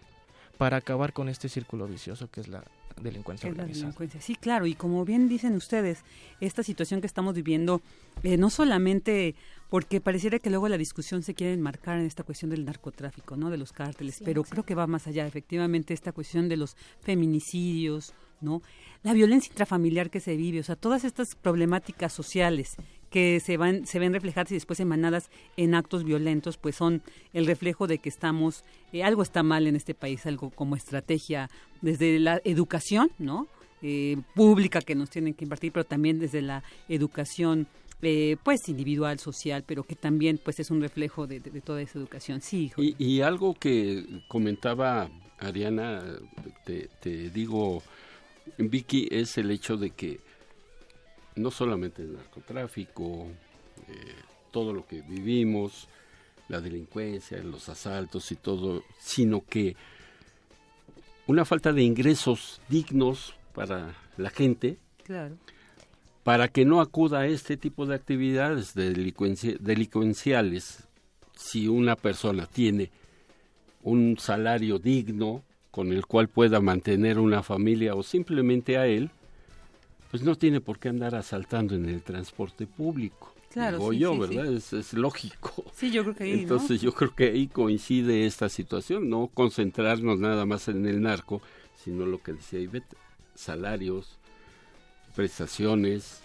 para 0.57 0.77
acabar 0.77 1.13
con 1.13 1.29
este 1.29 1.49
círculo 1.49 1.87
vicioso 1.87 2.29
que 2.29 2.41
es 2.41 2.47
la 2.47 2.63
delincuencia 3.01 3.49
organizada. 3.49 3.93
Sí, 4.19 4.35
claro, 4.35 4.65
y 4.65 4.75
como 4.75 5.05
bien 5.05 5.27
dicen 5.27 5.55
ustedes, 5.55 6.03
esta 6.39 6.63
situación 6.63 7.01
que 7.01 7.07
estamos 7.07 7.35
viviendo, 7.35 7.81
eh, 8.23 8.37
no 8.37 8.49
solamente 8.49 9.35
porque 9.69 10.01
pareciera 10.01 10.39
que 10.39 10.49
luego 10.49 10.67
la 10.67 10.77
discusión 10.77 11.23
se 11.23 11.33
quiere 11.33 11.53
enmarcar 11.53 11.99
en 11.99 12.05
esta 12.05 12.23
cuestión 12.23 12.51
del 12.51 12.65
narcotráfico, 12.65 13.37
¿no? 13.37 13.49
De 13.49 13.57
los 13.57 13.71
cárteles, 13.71 14.21
pero 14.23 14.43
creo 14.43 14.63
que 14.63 14.75
va 14.75 14.85
más 14.87 15.07
allá, 15.07 15.25
efectivamente, 15.25 15.93
esta 15.93 16.11
cuestión 16.11 16.49
de 16.49 16.57
los 16.57 16.75
feminicidios, 16.99 18.13
¿no? 18.41 18.61
La 19.03 19.13
violencia 19.13 19.49
intrafamiliar 19.49 20.09
que 20.09 20.19
se 20.19 20.35
vive, 20.35 20.59
o 20.59 20.63
sea, 20.63 20.75
todas 20.75 21.03
estas 21.03 21.35
problemáticas 21.35 22.13
sociales 22.13 22.75
que 23.09 23.39
se 23.39 23.57
van 23.57 23.85
se 23.85 23.99
ven 23.99 24.13
reflejadas 24.13 24.51
y 24.51 24.55
después 24.55 24.79
emanadas 24.79 25.29
en 25.57 25.75
actos 25.75 26.03
violentos, 26.03 26.57
pues 26.57 26.75
son 26.75 27.01
el 27.33 27.45
reflejo 27.45 27.87
de 27.87 27.97
que 27.97 28.09
estamos 28.09 28.63
eh, 28.93 29.03
algo 29.03 29.21
está 29.21 29.43
mal 29.43 29.67
en 29.67 29.75
este 29.75 29.93
país, 29.93 30.25
algo 30.25 30.49
como 30.49 30.75
estrategia 30.75 31.49
desde 31.81 32.19
la 32.19 32.41
educación, 32.43 33.11
¿no? 33.19 33.47
Eh, 33.83 34.17
pública 34.35 34.79
que 34.81 34.93
nos 34.93 35.09
tienen 35.09 35.33
que 35.33 35.45
impartir, 35.45 35.71
pero 35.71 35.83
también 35.83 36.19
desde 36.19 36.43
la 36.43 36.63
educación 36.87 37.67
eh, 38.03 38.37
pues 38.43 38.67
individual, 38.67 39.19
social, 39.19 39.63
pero 39.65 39.83
que 39.83 39.95
también 39.95 40.39
pues 40.43 40.59
es 40.59 40.71
un 40.71 40.81
reflejo 40.81 41.27
de, 41.27 41.39
toda 41.39 41.81
esa 41.81 41.99
educación. 41.99 42.41
Sí, 42.41 42.71
Y, 42.77 43.21
algo 43.21 43.53
que 43.53 44.23
comentaba 44.27 45.09
Ariana, 45.37 46.03
te, 46.65 47.29
digo, 47.29 47.83
Vicky, 48.57 49.07
es 49.11 49.37
el 49.37 49.51
hecho 49.51 49.77
de 49.77 49.91
que 49.91 50.19
no 51.35 51.51
solamente 51.51 52.01
el 52.01 52.13
narcotráfico, 52.13 53.27
eh, 53.87 54.15
todo 54.51 54.73
lo 54.73 54.85
que 54.85 55.01
vivimos, 55.01 55.87
la 56.47 56.59
delincuencia, 56.59 57.41
los 57.43 57.69
asaltos 57.69 58.31
y 58.31 58.35
todo, 58.35 58.83
sino 58.99 59.45
que 59.45 59.75
una 61.27 61.45
falta 61.45 61.71
de 61.71 61.83
ingresos 61.83 62.61
dignos 62.67 63.35
para 63.53 63.95
la 64.17 64.29
gente, 64.29 64.77
claro. 65.03 65.37
para 66.23 66.49
que 66.49 66.65
no 66.65 66.81
acuda 66.81 67.21
a 67.21 67.27
este 67.27 67.57
tipo 67.57 67.85
de 67.85 67.95
actividades 67.95 68.73
delincuenciales 68.73 70.83
si 71.35 71.67
una 71.67 71.95
persona 71.95 72.47
tiene 72.47 72.91
un 73.83 74.17
salario 74.19 74.77
digno 74.77 75.43
con 75.71 75.93
el 75.93 76.05
cual 76.05 76.27
pueda 76.27 76.59
mantener 76.59 77.17
una 77.17 77.41
familia 77.43 77.95
o 77.95 78.03
simplemente 78.03 78.77
a 78.77 78.87
él, 78.87 79.09
pues 80.11 80.23
no 80.23 80.35
tiene 80.35 80.59
por 80.59 80.77
qué 80.77 80.89
andar 80.89 81.15
asaltando 81.15 81.73
en 81.73 81.87
el 81.87 82.03
transporte 82.03 82.67
público. 82.67 83.33
Claro, 83.49 83.77
digo 83.77 83.93
yo, 83.93 84.17
¿verdad? 84.17 84.53
Es, 84.53 84.93
lógico. 84.93 85.65
Sí, 85.73 85.91
yo 85.91 86.03
creo 86.03 86.15
que 86.15 86.23
ahí, 86.25 86.31
Entonces 86.41 86.81
yo 86.81 86.93
creo 86.93 87.13
que 87.13 87.25
ahí 87.25 87.47
coincide 87.47 88.25
esta 88.25 88.47
situación, 88.49 89.09
no 89.09 89.29
concentrarnos 89.33 90.19
nada 90.19 90.45
más 90.45 90.67
en 90.67 90.85
el 90.85 91.01
narco, 91.01 91.41
sino 91.83 92.05
lo 92.05 92.21
que 92.21 92.33
decía 92.33 92.59
Ivette, 92.59 92.95
salarios, 93.35 94.19
prestaciones, 95.15 96.21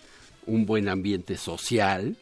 un 0.46 0.66
buen 0.66 0.88
ambiente 0.88 1.36
social 1.36 2.16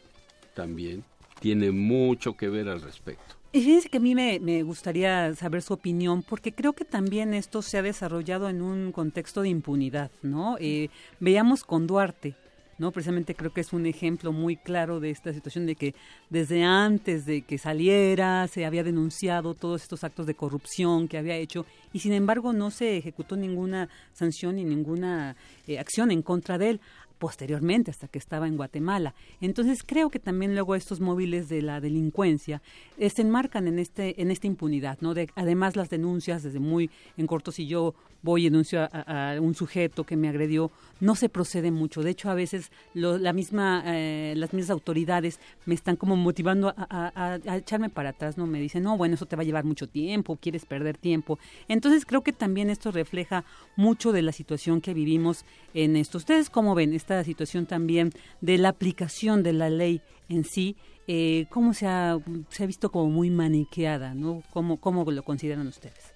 también, 0.55 1.03
tiene 1.39 1.71
mucho 1.71 2.35
que 2.35 2.49
ver 2.49 2.69
al 2.69 2.81
respecto. 2.81 3.35
Y 3.55 3.61
fíjense 3.61 3.87
que 3.87 3.99
a 3.99 4.01
mí 4.01 4.15
me, 4.15 4.63
gustaría 4.63 5.33
saber 5.33 5.61
su 5.61 5.73
opinión, 5.73 6.23
porque 6.23 6.51
creo 6.51 6.73
que 6.73 6.83
también 6.83 7.33
esto 7.33 7.61
se 7.61 7.77
ha 7.77 7.81
desarrollado 7.81 8.49
en 8.49 8.61
un 8.61 8.91
contexto 8.91 9.43
de 9.43 9.47
impunidad, 9.47 10.11
¿no? 10.21 10.57
Eh, 10.59 10.89
veíamos 11.21 11.63
con 11.63 11.87
Duarte, 11.87 12.35
¿no? 12.77 12.91
Precisamente 12.91 13.33
creo 13.33 13.53
que 13.53 13.61
es 13.61 13.71
un 13.71 13.85
ejemplo 13.85 14.33
muy 14.33 14.57
claro 14.57 14.99
de 14.99 15.09
esta 15.09 15.31
situación 15.31 15.65
de 15.67 15.77
que 15.77 15.95
desde 16.29 16.65
antes 16.65 17.25
de 17.25 17.43
que 17.43 17.57
saliera 17.57 18.45
se 18.49 18.65
había 18.65 18.83
denunciado 18.83 19.53
todos 19.53 19.83
estos 19.83 20.03
actos 20.03 20.25
de 20.25 20.35
corrupción 20.35 21.07
que 21.07 21.17
había 21.17 21.37
hecho 21.37 21.65
y 21.93 21.99
sin 21.99 22.11
embargo 22.11 22.51
no 22.51 22.71
se 22.71 22.97
ejecutó 22.97 23.37
ninguna 23.37 23.87
sanción 24.11 24.57
ni 24.57 24.65
ninguna 24.65 25.37
eh, 25.65 25.79
acción 25.79 26.11
en 26.11 26.21
contra 26.21 26.57
de 26.57 26.71
él 26.71 26.81
posteriormente 27.17 27.91
hasta 27.91 28.07
que 28.07 28.19
estaba 28.19 28.47
en 28.47 28.57
Guatemala. 28.57 29.15
Entonces 29.41 29.83
creo 29.83 30.09
que 30.09 30.19
también 30.19 30.53
luego 30.53 30.75
estos 30.75 30.99
móviles 30.99 31.49
de 31.49 31.61
la 31.61 31.81
delincuencia 31.81 32.61
eh, 32.97 33.09
se 33.09 33.21
enmarcan 33.21 33.67
en 33.67 33.79
este 33.79 34.21
en 34.21 34.31
esta 34.31 34.47
impunidad, 34.47 34.97
¿no? 35.01 35.13
De, 35.13 35.29
además 35.35 35.75
las 35.75 35.89
denuncias 35.89 36.43
desde 36.43 36.59
muy 36.59 36.89
en 37.17 37.27
corto 37.27 37.51
si 37.51 37.67
yo 37.67 37.95
voy 38.25 38.41
y 38.41 38.49
denuncio 38.49 38.89
a, 38.91 39.37
un 39.39 39.53
sujeto 39.55 40.03
que 40.03 40.17
me 40.17 40.27
agredió, 40.27 40.71
no 40.99 41.15
se 41.15 41.29
procede 41.29 41.71
mucho. 41.71 42.01
De 42.01 42.09
hecho, 42.09 42.29
a 42.29 42.33
veces 42.33 42.71
la 42.93 43.31
misma, 43.31 43.83
eh, 43.85 44.33
las 44.35 44.51
mismas 44.51 44.71
autoridades 44.71 45.39
me 45.65 45.75
están 45.75 45.95
como 45.95 46.17
motivando 46.17 46.73
a, 46.75 47.39
echarme 47.55 47.89
para 47.89 48.09
atrás, 48.09 48.37
¿no? 48.37 48.47
Me 48.47 48.59
dicen, 48.59 48.83
no, 48.83 48.97
bueno, 48.97 49.15
eso 49.15 49.27
te 49.27 49.35
va 49.35 49.43
a 49.43 49.45
llevar 49.45 49.63
mucho 49.63 49.87
tiempo, 49.87 50.37
quieres 50.37 50.65
perder 50.65 50.97
tiempo. 50.97 51.39
Entonces, 51.67 52.05
creo 52.05 52.21
que 52.21 52.33
también 52.33 52.69
esto 52.69 52.91
refleja 52.91 53.45
mucho 53.77 54.11
de 54.11 54.23
la 54.23 54.31
situación 54.31 54.81
que 54.81 54.93
vivimos 54.93 55.45
en 55.73 55.95
esto. 55.95 56.17
¿Ustedes 56.17 56.49
cómo 56.49 56.75
ven 56.75 56.93
esta 56.93 57.23
situación 57.23 57.67
también 57.67 58.11
de 58.41 58.57
la 58.57 58.69
aplicación 58.69 59.43
de 59.43 59.53
la 59.53 59.69
ley 59.69 60.01
en 60.27 60.43
sí? 60.43 60.75
Eh, 61.07 61.45
¿Cómo 61.51 61.75
se 61.75 61.85
ha, 61.85 62.17
se 62.49 62.63
ha 62.63 62.65
visto 62.65 62.91
como 62.91 63.11
muy 63.11 63.29
maniqueada, 63.29 64.15
¿no? 64.15 64.41
¿Cómo, 64.51 64.77
cómo 64.77 65.09
lo 65.11 65.21
consideran 65.21 65.67
ustedes? 65.67 66.14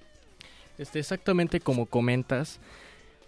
Este, 0.80 0.97
exactamente 0.97 1.60
como 1.60 1.85
comentas, 1.85 2.60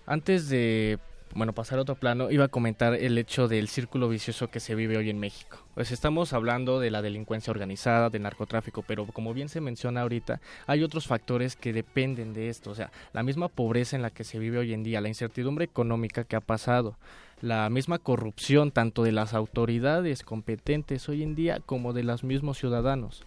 antes 0.08 0.50
de 0.50 1.00
bueno, 1.34 1.54
pasar 1.54 1.80
a 1.80 1.84
otro 1.84 1.96
plano, 1.96 2.32
iba 2.32 2.46
a 2.46 2.50
comentar 2.50 2.94
el 2.94 3.18
hecho 3.18 3.48
del 3.48 3.68
círculo 3.68 4.10
vicioso 4.10 4.50
que 4.50 4.60
se 4.60 4.76
vive 4.76 4.98
hoy 4.98 5.10
en 5.10 5.20
México. 5.20 5.64
Pues 5.76 5.92
estamos 5.92 6.34
hablando 6.34 6.80
de 6.80 6.92
la 6.92 7.02
delincuencia 7.02 7.52
organizada, 7.52 8.10
del 8.10 8.24
narcotráfico, 8.24 8.84
pero 8.86 9.06
como 9.06 9.34
bien 9.34 9.48
se 9.48 9.62
menciona 9.62 10.02
ahorita, 10.02 10.42
hay 10.68 10.84
otros 10.84 11.08
factores 11.08 11.56
que 11.56 11.74
dependen 11.74 12.34
de 12.34 12.50
esto. 12.50 12.72
O 12.72 12.76
sea, 12.76 12.92
la 13.14 13.24
misma 13.24 13.48
pobreza 13.48 13.96
en 13.96 14.02
la 14.02 14.10
que 14.10 14.24
se 14.24 14.40
vive 14.40 14.58
hoy 14.58 14.74
en 14.74 14.84
día, 14.84 15.02
la 15.02 15.08
incertidumbre 15.08 15.66
económica 15.66 16.24
que 16.26 16.36
ha 16.36 16.42
pasado, 16.42 16.98
la 17.42 17.70
misma 17.70 17.98
corrupción 17.98 18.72
tanto 18.72 19.04
de 19.04 19.14
las 19.14 19.34
autoridades 19.34 20.24
competentes 20.24 21.08
hoy 21.08 21.24
en 21.24 21.36
día 21.36 21.60
como 21.66 21.94
de 21.94 22.04
los 22.04 22.24
mismos 22.24 22.58
ciudadanos. 22.58 23.24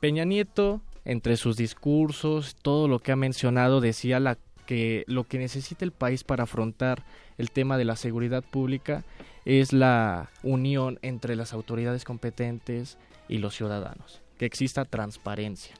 Peña 0.00 0.24
Nieto 0.24 0.80
entre 1.08 1.38
sus 1.38 1.56
discursos, 1.56 2.54
todo 2.60 2.86
lo 2.86 2.98
que 2.98 3.12
ha 3.12 3.16
mencionado, 3.16 3.80
decía 3.80 4.20
la, 4.20 4.36
que 4.66 5.04
lo 5.06 5.24
que 5.24 5.38
necesita 5.38 5.86
el 5.86 5.90
país 5.90 6.22
para 6.22 6.44
afrontar 6.44 7.02
el 7.38 7.50
tema 7.50 7.78
de 7.78 7.86
la 7.86 7.96
seguridad 7.96 8.44
pública 8.44 9.04
es 9.46 9.72
la 9.72 10.28
unión 10.42 10.98
entre 11.00 11.34
las 11.34 11.54
autoridades 11.54 12.04
competentes 12.04 12.98
y 13.26 13.38
los 13.38 13.56
ciudadanos, 13.56 14.20
que 14.36 14.44
exista 14.44 14.84
transparencia. 14.84 15.74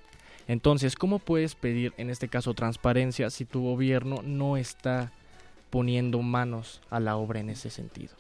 Entonces, 0.47 0.97
¿cómo 0.97 1.19
puedes 1.19 1.55
pedir 1.55 1.93
en 1.99 2.09
este 2.09 2.29
caso 2.29 2.55
transparencia 2.55 3.29
si 3.29 3.45
tu 3.45 3.63
gobierno 3.63 4.23
no 4.25 4.57
está 4.57 5.13
poniendo 5.69 6.23
manos 6.23 6.81
a 6.89 7.01
la 7.01 7.17
obra 7.17 7.41
en 7.41 7.51
ese 7.51 7.69
sentido? 7.69 8.15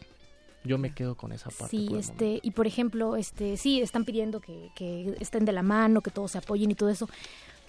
Yo 0.68 0.76
me 0.76 0.92
quedo 0.92 1.16
con 1.16 1.32
esa 1.32 1.48
parte. 1.48 1.76
Sí, 1.76 1.88
este, 1.96 2.40
y 2.42 2.50
por 2.50 2.66
ejemplo, 2.66 3.16
este, 3.16 3.56
sí, 3.56 3.80
están 3.80 4.04
pidiendo 4.04 4.40
que, 4.40 4.70
que 4.74 5.16
estén 5.18 5.46
de 5.46 5.52
la 5.52 5.62
mano, 5.62 6.02
que 6.02 6.10
todos 6.10 6.32
se 6.32 6.38
apoyen 6.38 6.70
y 6.70 6.74
todo 6.74 6.90
eso, 6.90 7.08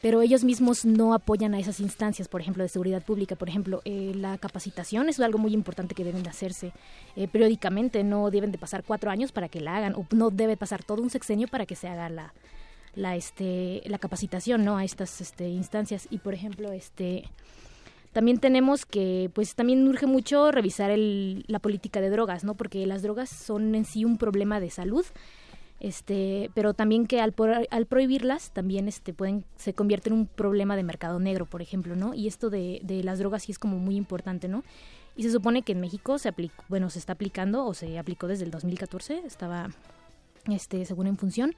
pero 0.02 0.22
ellos 0.22 0.44
mismos 0.44 0.86
no 0.86 1.14
apoyan 1.14 1.54
a 1.54 1.60
esas 1.60 1.80
instancias, 1.80 2.28
por 2.28 2.42
ejemplo, 2.42 2.64
de 2.64 2.70
seguridad 2.70 3.02
pública. 3.04 3.36
Por 3.36 3.50
ejemplo, 3.50 3.82
eh, 3.86 4.14
la 4.16 4.38
capacitación 4.38 5.10
es 5.10 5.20
algo 5.20 5.40
muy 5.40 5.54
importante 5.54 5.96
que 5.96 6.04
deben 6.04 6.24
de 6.24 6.30
hacerse 6.30 6.74
eh, 7.16 7.28
periódicamente, 7.28 8.04
no 8.04 8.30
deben 8.32 8.52
de 8.52 8.58
pasar 8.58 8.84
cuatro 8.84 9.12
años 9.12 9.32
para 9.32 9.50
que 9.50 9.60
la 9.60 9.78
hagan, 9.78 9.96
o 9.96 10.06
no 10.12 10.30
debe 10.30 10.58
pasar 10.58 10.84
todo 10.84 11.02
un 11.02 11.10
sexenio 11.10 11.48
para 11.48 11.66
que 11.66 11.76
se 11.76 11.88
haga 11.88 12.10
la, 12.10 12.34
la, 12.96 13.16
este, 13.16 13.82
la 13.86 13.98
capacitación 13.98 14.64
¿no? 14.64 14.78
a 14.78 14.86
estas 14.86 15.22
este, 15.22 15.50
instancias. 15.50 16.08
Y, 16.10 16.20
por 16.20 16.34
ejemplo, 16.34 16.72
este 16.72 17.30
también 18.12 18.40
tenemos 18.40 18.86
que, 18.86 19.30
pues 19.34 19.56
también 19.56 19.88
urge 19.88 20.08
mucho 20.08 20.52
revisar 20.52 20.92
el, 20.92 21.44
la 21.48 21.60
política 21.60 22.02
de 22.02 22.10
drogas, 22.10 22.44
¿no? 22.44 22.56
Porque 22.56 22.86
las 22.86 23.02
drogas 23.02 23.30
son 23.30 23.76
en 23.76 23.86
sí 23.86 24.06
un 24.06 24.18
problema 24.18 24.60
de 24.60 24.70
salud 24.70 25.06
este 25.80 26.52
pero 26.54 26.74
también 26.74 27.08
que 27.08 27.22
al, 27.22 27.34
al 27.70 27.86
prohibirlas 27.86 28.52
también 28.52 28.88
este 28.88 29.14
pueden 29.14 29.46
se 29.56 29.74
convierte 29.74 30.10
en 30.10 30.16
un 30.16 30.28
problema 30.28 30.76
de 30.76 30.84
mercado 30.84 31.20
negro 31.20 31.46
por 31.46 31.62
ejemplo 31.62 31.96
no 31.96 32.14
y 32.14 32.28
esto 32.28 32.50
de, 32.50 32.82
de 32.84 33.04
las 33.04 33.20
drogas 33.20 33.44
sí 33.44 33.54
es 33.54 33.60
como 33.60 33.78
muy 33.78 33.96
importante 33.96 34.48
no 34.48 34.64
y 35.16 35.24
se 35.24 35.32
supone 35.32 35.62
que 35.62 35.72
en 35.72 35.80
México 35.80 36.18
se 36.18 36.30
aplicó 36.30 36.64
bueno 36.68 36.90
se 36.90 37.00
está 37.00 37.14
aplicando 37.14 37.66
o 37.66 37.74
se 37.74 37.98
aplicó 37.98 38.28
desde 38.28 38.44
el 38.44 38.52
2014 38.52 39.22
estaba 39.26 39.70
este 40.48 40.84
según 40.84 41.08
en 41.08 41.18
función 41.18 41.56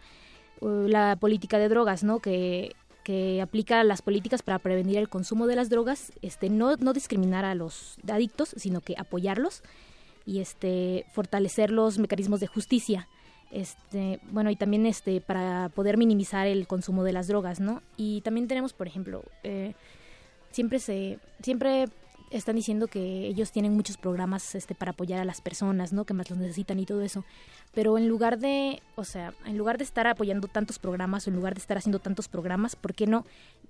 la 0.61 1.15
política 1.15 1.57
de 1.57 1.69
drogas 1.69 2.03
no 2.03 2.19
que 2.19 2.75
que 3.03 3.41
aplica 3.41 3.83
las 3.83 4.01
políticas 4.01 4.41
para 4.41 4.59
prevenir 4.59 4.97
el 4.97 5.09
consumo 5.09 5.47
de 5.47 5.55
las 5.55 5.69
drogas, 5.69 6.11
este, 6.21 6.49
no, 6.49 6.75
no 6.77 6.93
discriminar 6.93 7.45
a 7.45 7.55
los 7.55 7.97
adictos, 8.09 8.53
sino 8.57 8.81
que 8.81 8.95
apoyarlos 8.97 9.63
y 10.25 10.39
este, 10.39 11.05
fortalecer 11.13 11.71
los 11.71 11.97
mecanismos 11.97 12.39
de 12.39 12.47
justicia. 12.47 13.07
Este 13.51 14.21
bueno 14.29 14.49
y 14.49 14.55
también 14.55 14.85
este 14.85 15.19
para 15.19 15.67
poder 15.75 15.97
minimizar 15.97 16.47
el 16.47 16.67
consumo 16.67 17.03
de 17.03 17.11
las 17.11 17.27
drogas 17.27 17.59
no 17.59 17.81
y 17.97 18.21
también 18.21 18.47
tenemos 18.47 18.71
por 18.71 18.87
ejemplo 18.87 19.25
eh, 19.43 19.73
siempre 20.51 20.79
se 20.79 21.19
siempre 21.43 21.89
están 22.31 22.55
diciendo 22.55 22.87
que 22.87 23.27
ellos 23.27 23.51
tienen 23.51 23.73
muchos 23.73 23.97
programas 23.97 24.55
este 24.55 24.73
para 24.73 24.91
apoyar 24.91 25.19
a 25.19 25.25
las 25.25 25.41
personas 25.41 25.93
no 25.93 26.05
que 26.05 26.13
más 26.13 26.29
los 26.29 26.39
necesitan 26.39 26.79
y 26.79 26.85
todo 26.85 27.01
eso. 27.01 27.23
Pero 27.73 27.97
en 27.97 28.07
lugar 28.07 28.39
de 28.39 28.81
o 28.95 29.03
sea 29.03 29.33
en 29.45 29.57
lugar 29.57 29.77
de 29.77 29.83
estar 29.83 30.07
apoyando 30.07 30.47
tantos 30.47 30.79
programas 30.79 31.27
o 31.27 31.29
en 31.29 31.35
lugar 31.35 31.53
de 31.53 31.59
estar 31.59 31.77
haciendo 31.77 31.99
tantos 31.99 32.27
programas 32.27 32.75
por 32.75 32.93
qué 32.93 33.07
no 33.07 33.25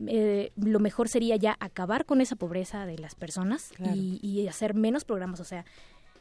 eh, 0.08 0.52
lo 0.56 0.80
mejor 0.80 1.10
sería 1.10 1.36
ya 1.36 1.58
acabar 1.60 2.06
con 2.06 2.22
esa 2.22 2.36
pobreza 2.36 2.86
de 2.86 2.98
las 2.98 3.16
personas 3.16 3.72
y, 3.94 4.20
y 4.22 4.48
hacer 4.48 4.74
menos 4.74 5.04
programas. 5.04 5.40
O 5.40 5.46
sea 5.46 5.66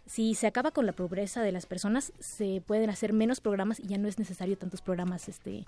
si 0.06 0.34
se 0.34 0.48
acaba 0.48 0.72
con 0.72 0.86
la 0.86 0.92
pobreza 0.92 1.40
de 1.40 1.52
las 1.52 1.66
personas, 1.66 2.12
se 2.18 2.62
pueden 2.66 2.90
hacer 2.90 3.12
menos 3.12 3.40
programas 3.40 3.78
y 3.78 3.86
ya 3.86 3.96
no 3.96 4.08
es 4.08 4.18
necesario 4.18 4.58
tantos 4.58 4.82
programas 4.82 5.28
este 5.28 5.64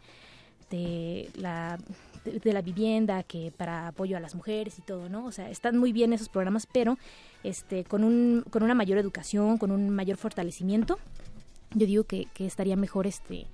de 0.72 1.30
la 1.36 1.78
de, 2.24 2.52
la 2.52 2.62
vivienda 2.62 3.22
que 3.22 3.52
para 3.56 3.88
apoyo 3.88 4.16
a 4.16 4.20
las 4.20 4.34
mujeres 4.34 4.78
y 4.78 4.82
todo, 4.82 5.08
¿no? 5.08 5.24
O 5.26 5.32
sea, 5.32 5.50
están 5.50 5.76
muy 5.76 5.92
bien 5.92 6.12
esos 6.12 6.28
programas, 6.28 6.66
pero 6.66 6.98
este 7.44 7.84
con 7.84 8.02
un 8.02 8.44
con 8.50 8.62
una 8.62 8.74
mayor 8.74 8.98
educación, 8.98 9.58
con 9.58 9.70
un 9.70 9.90
mayor 9.90 10.16
fortalecimiento, 10.16 10.98
yo 11.74 11.86
digo 11.86 12.04
que, 12.04 12.26
que 12.34 12.46
estaría 12.46 12.76
mejor 12.76 13.06
este 13.06 13.46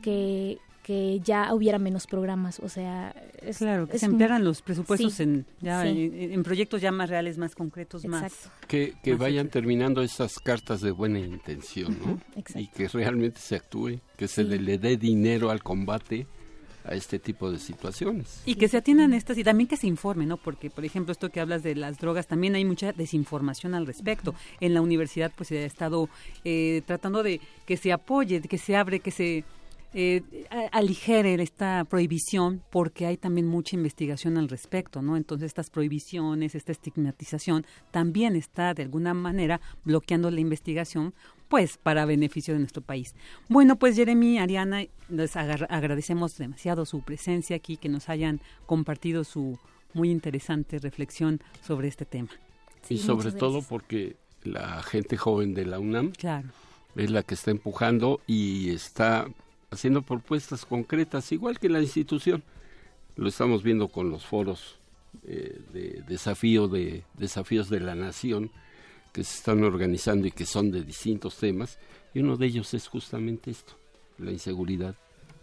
que 0.00 0.58
que 0.82 1.20
ya 1.20 1.54
hubiera 1.54 1.78
menos 1.78 2.06
programas, 2.06 2.58
o 2.58 2.68
sea... 2.68 3.14
Es, 3.40 3.58
claro, 3.58 3.86
que 3.86 3.98
se 3.98 4.06
emplearan 4.06 4.44
los 4.44 4.62
presupuestos 4.62 5.20
en, 5.20 5.46
ya, 5.60 5.86
en, 5.86 6.42
proyectos 6.42 6.80
ya 6.80 6.90
más 6.90 7.08
reales, 7.08 7.38
más 7.38 7.54
concretos, 7.54 8.04
más... 8.04 8.50
Que, 8.66 8.94
que 9.02 9.14
vayan 9.14 9.48
terminando 9.48 10.02
esas 10.02 10.38
cartas 10.40 10.80
de 10.80 10.90
buena 10.90 11.20
intención, 11.20 11.96
¿no? 12.04 12.20
y 12.54 12.66
que 12.68 12.88
realmente 12.88 13.40
se 13.40 13.56
actúe, 13.56 14.00
que 14.16 14.26
se 14.26 14.42
le 14.44 14.78
dé 14.78 14.96
dinero 14.96 15.50
al 15.50 15.62
combate 15.62 16.26
a 16.84 16.94
este 16.94 17.18
tipo 17.18 17.50
de 17.50 17.58
situaciones. 17.58 18.42
Y 18.44 18.56
que 18.56 18.68
se 18.68 18.78
atiendan 18.78 19.14
estas 19.14 19.38
y 19.38 19.44
también 19.44 19.68
que 19.68 19.76
se 19.76 19.86
informe, 19.86 20.26
¿no? 20.26 20.36
Porque, 20.36 20.70
por 20.70 20.84
ejemplo, 20.84 21.12
esto 21.12 21.30
que 21.30 21.40
hablas 21.40 21.62
de 21.62 21.76
las 21.76 21.98
drogas, 21.98 22.26
también 22.26 22.54
hay 22.54 22.64
mucha 22.64 22.92
desinformación 22.92 23.74
al 23.74 23.86
respecto. 23.86 24.34
En 24.60 24.74
la 24.74 24.80
universidad, 24.80 25.32
pues 25.36 25.48
se 25.48 25.58
ha 25.58 25.64
estado 25.66 26.08
eh, 26.44 26.82
tratando 26.86 27.22
de 27.22 27.40
que 27.66 27.76
se 27.76 27.92
apoye, 27.92 28.40
que 28.40 28.58
se 28.58 28.76
abre, 28.76 29.00
que 29.00 29.10
se 29.10 29.44
eh, 29.94 30.22
aligere 30.72 31.34
esta 31.42 31.84
prohibición 31.84 32.62
porque 32.70 33.06
hay 33.06 33.16
también 33.16 33.46
mucha 33.46 33.76
investigación 33.76 34.38
al 34.38 34.48
respecto, 34.48 35.02
¿no? 35.02 35.16
Entonces 35.16 35.46
estas 35.46 35.70
prohibiciones, 35.70 36.54
esta 36.54 36.72
estigmatización 36.72 37.66
también 37.90 38.36
está 38.36 38.74
de 38.74 38.84
alguna 38.84 39.12
manera 39.12 39.60
bloqueando 39.84 40.30
la 40.30 40.40
investigación 40.40 41.14
pues 41.48 41.76
para 41.76 42.06
beneficio 42.06 42.54
de 42.54 42.60
nuestro 42.60 42.80
país. 42.80 43.14
Bueno, 43.50 43.76
pues 43.76 43.96
Jeremy, 43.96 44.38
Ariana, 44.38 44.86
les 45.10 45.36
agradecemos 45.36 46.38
demasiado 46.38 46.86
su 46.86 47.02
presencia 47.02 47.56
aquí, 47.56 47.76
que 47.76 47.90
nos 47.90 48.08
hayan 48.08 48.40
compartido 48.64 49.24
su 49.24 49.58
muy 49.92 50.10
interesante 50.10 50.78
reflexión 50.78 51.42
sobre 51.60 51.88
este 51.88 52.06
tema. 52.06 52.30
y 52.88 52.96
sobre 52.96 53.32
todo 53.32 53.60
porque 53.60 54.16
la 54.44 54.82
gente 54.82 55.18
joven 55.18 55.52
de 55.52 55.66
la 55.66 55.78
UNAM 55.78 56.12
es 56.96 57.10
la 57.10 57.22
que 57.22 57.34
está 57.34 57.50
empujando 57.50 58.20
y 58.26 58.70
está 58.70 59.26
haciendo 59.72 60.02
propuestas 60.02 60.64
concretas, 60.64 61.32
igual 61.32 61.58
que 61.58 61.68
la 61.68 61.80
institución. 61.80 62.42
Lo 63.16 63.28
estamos 63.28 63.62
viendo 63.62 63.88
con 63.88 64.10
los 64.10 64.24
foros 64.24 64.78
eh, 65.26 65.60
de 65.72 66.02
desafío 66.06 66.68
de 66.68 67.04
desafíos 67.14 67.68
de 67.68 67.80
la 67.80 67.94
nación 67.94 68.50
que 69.12 69.24
se 69.24 69.36
están 69.36 69.62
organizando 69.62 70.26
y 70.26 70.30
que 70.30 70.46
son 70.46 70.70
de 70.70 70.82
distintos 70.82 71.36
temas 71.36 71.78
y 72.14 72.20
uno 72.20 72.38
de 72.38 72.46
ellos 72.46 72.72
es 72.72 72.88
justamente 72.88 73.50
esto, 73.50 73.74
la 74.16 74.32
inseguridad, 74.32 74.94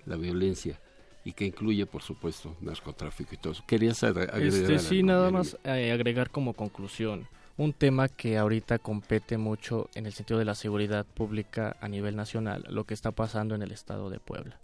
la 0.07 0.15
violencia 0.15 0.79
y 1.23 1.33
que 1.33 1.45
incluye 1.45 1.85
por 1.85 2.01
supuesto 2.01 2.55
narcotráfico 2.61 3.35
y 3.35 3.37
todo 3.37 3.53
eso. 3.53 3.63
Querías 3.67 4.03
agregar 4.03 4.41
este, 4.41 4.79
sí, 4.79 5.03
nada 5.03 5.29
más 5.29 5.55
eh, 5.63 5.91
agregar 5.91 6.31
como 6.31 6.53
conclusión 6.53 7.27
un 7.59 7.73
tema 7.73 8.07
que 8.07 8.37
ahorita 8.37 8.79
compete 8.79 9.37
mucho 9.37 9.89
en 9.93 10.05
el 10.05 10.13
sentido 10.13 10.39
de 10.39 10.45
la 10.45 10.55
seguridad 10.55 11.05
pública 11.05 11.75
a 11.81 11.89
nivel 11.89 12.15
nacional, 12.15 12.63
lo 12.69 12.85
que 12.85 12.93
está 12.93 13.11
pasando 13.11 13.53
en 13.53 13.61
el 13.61 13.73
estado 13.73 14.09
de 14.09 14.17
Puebla, 14.17 14.57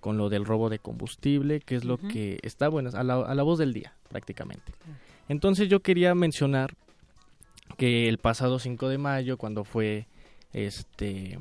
con 0.00 0.16
lo 0.16 0.30
del 0.30 0.46
robo 0.46 0.70
de 0.70 0.78
combustible, 0.78 1.60
que 1.60 1.76
es 1.76 1.84
lo 1.84 1.98
que 1.98 2.38
está 2.42 2.68
bueno, 2.68 2.88
a 2.94 3.02
la, 3.04 3.16
a 3.16 3.34
la 3.34 3.42
voz 3.42 3.58
del 3.58 3.74
día 3.74 3.92
prácticamente. 4.08 4.72
Entonces 5.28 5.68
yo 5.68 5.80
quería 5.80 6.14
mencionar 6.14 6.74
que 7.76 8.08
el 8.08 8.16
pasado 8.16 8.58
5 8.58 8.88
de 8.88 8.96
mayo, 8.96 9.36
cuando 9.36 9.64
fue 9.64 10.06
este 10.54 11.38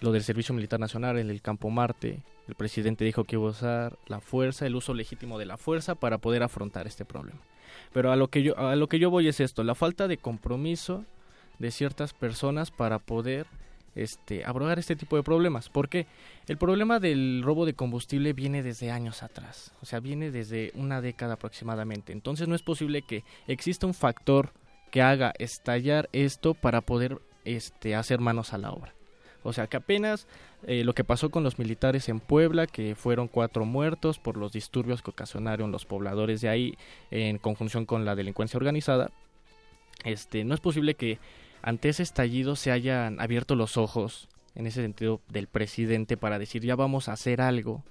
lo 0.00 0.12
del 0.12 0.22
Servicio 0.22 0.54
Militar 0.54 0.78
Nacional 0.78 1.18
en 1.18 1.30
el 1.30 1.42
Campo 1.42 1.68
Marte, 1.68 2.22
el 2.46 2.54
presidente 2.54 3.04
dijo 3.04 3.24
que 3.24 3.34
iba 3.34 3.48
a 3.48 3.50
usar 3.50 3.98
la 4.06 4.20
fuerza, 4.20 4.66
el 4.66 4.76
uso 4.76 4.94
legítimo 4.94 5.36
de 5.36 5.46
la 5.46 5.56
fuerza 5.56 5.96
para 5.96 6.18
poder 6.18 6.44
afrontar 6.44 6.86
este 6.86 7.04
problema. 7.04 7.40
Pero 7.92 8.12
a 8.12 8.16
lo 8.16 8.28
que 8.28 8.42
yo 8.42 8.58
a 8.58 8.76
lo 8.76 8.88
que 8.88 8.98
yo 8.98 9.10
voy 9.10 9.28
es 9.28 9.40
esto, 9.40 9.64
la 9.64 9.74
falta 9.74 10.08
de 10.08 10.18
compromiso 10.18 11.04
de 11.58 11.70
ciertas 11.70 12.12
personas 12.12 12.70
para 12.70 12.98
poder 12.98 13.46
este 13.94 14.44
abrogar 14.44 14.78
este 14.78 14.96
tipo 14.96 15.16
de 15.16 15.22
problemas, 15.22 15.68
porque 15.68 16.06
el 16.46 16.58
problema 16.58 17.00
del 17.00 17.42
robo 17.42 17.66
de 17.66 17.74
combustible 17.74 18.32
viene 18.32 18.62
desde 18.62 18.90
años 18.90 19.22
atrás, 19.22 19.72
o 19.82 19.86
sea, 19.86 20.00
viene 20.00 20.30
desde 20.30 20.72
una 20.74 21.00
década 21.00 21.34
aproximadamente. 21.34 22.12
Entonces 22.12 22.48
no 22.48 22.54
es 22.54 22.62
posible 22.62 23.02
que 23.02 23.24
exista 23.46 23.86
un 23.86 23.94
factor 23.94 24.52
que 24.90 25.02
haga 25.02 25.32
estallar 25.38 26.08
esto 26.12 26.54
para 26.54 26.80
poder 26.80 27.18
este 27.44 27.94
hacer 27.94 28.20
manos 28.20 28.52
a 28.52 28.58
la 28.58 28.72
obra. 28.72 28.94
O 29.42 29.52
sea 29.52 29.66
que 29.66 29.76
apenas 29.76 30.26
eh, 30.66 30.84
lo 30.84 30.94
que 30.94 31.04
pasó 31.04 31.30
con 31.30 31.42
los 31.42 31.58
militares 31.58 32.08
en 32.08 32.20
Puebla, 32.20 32.66
que 32.66 32.94
fueron 32.94 33.28
cuatro 33.28 33.64
muertos 33.64 34.18
por 34.18 34.36
los 34.36 34.52
disturbios 34.52 35.02
que 35.02 35.10
ocasionaron 35.10 35.72
los 35.72 35.86
pobladores 35.86 36.40
de 36.40 36.48
ahí 36.48 36.74
en 37.10 37.38
conjunción 37.38 37.86
con 37.86 38.04
la 38.04 38.14
delincuencia 38.14 38.58
organizada, 38.58 39.10
este, 40.04 40.44
no 40.44 40.54
es 40.54 40.60
posible 40.60 40.94
que 40.94 41.18
ante 41.62 41.88
ese 41.88 42.02
estallido 42.02 42.56
se 42.56 42.70
hayan 42.70 43.20
abierto 43.20 43.54
los 43.54 43.76
ojos 43.76 44.28
en 44.54 44.66
ese 44.66 44.82
sentido 44.82 45.20
del 45.28 45.46
presidente 45.46 46.16
para 46.16 46.38
decir 46.38 46.62
ya 46.62 46.74
vamos 46.74 47.08
a 47.08 47.12
hacer 47.12 47.40
algo 47.40 47.84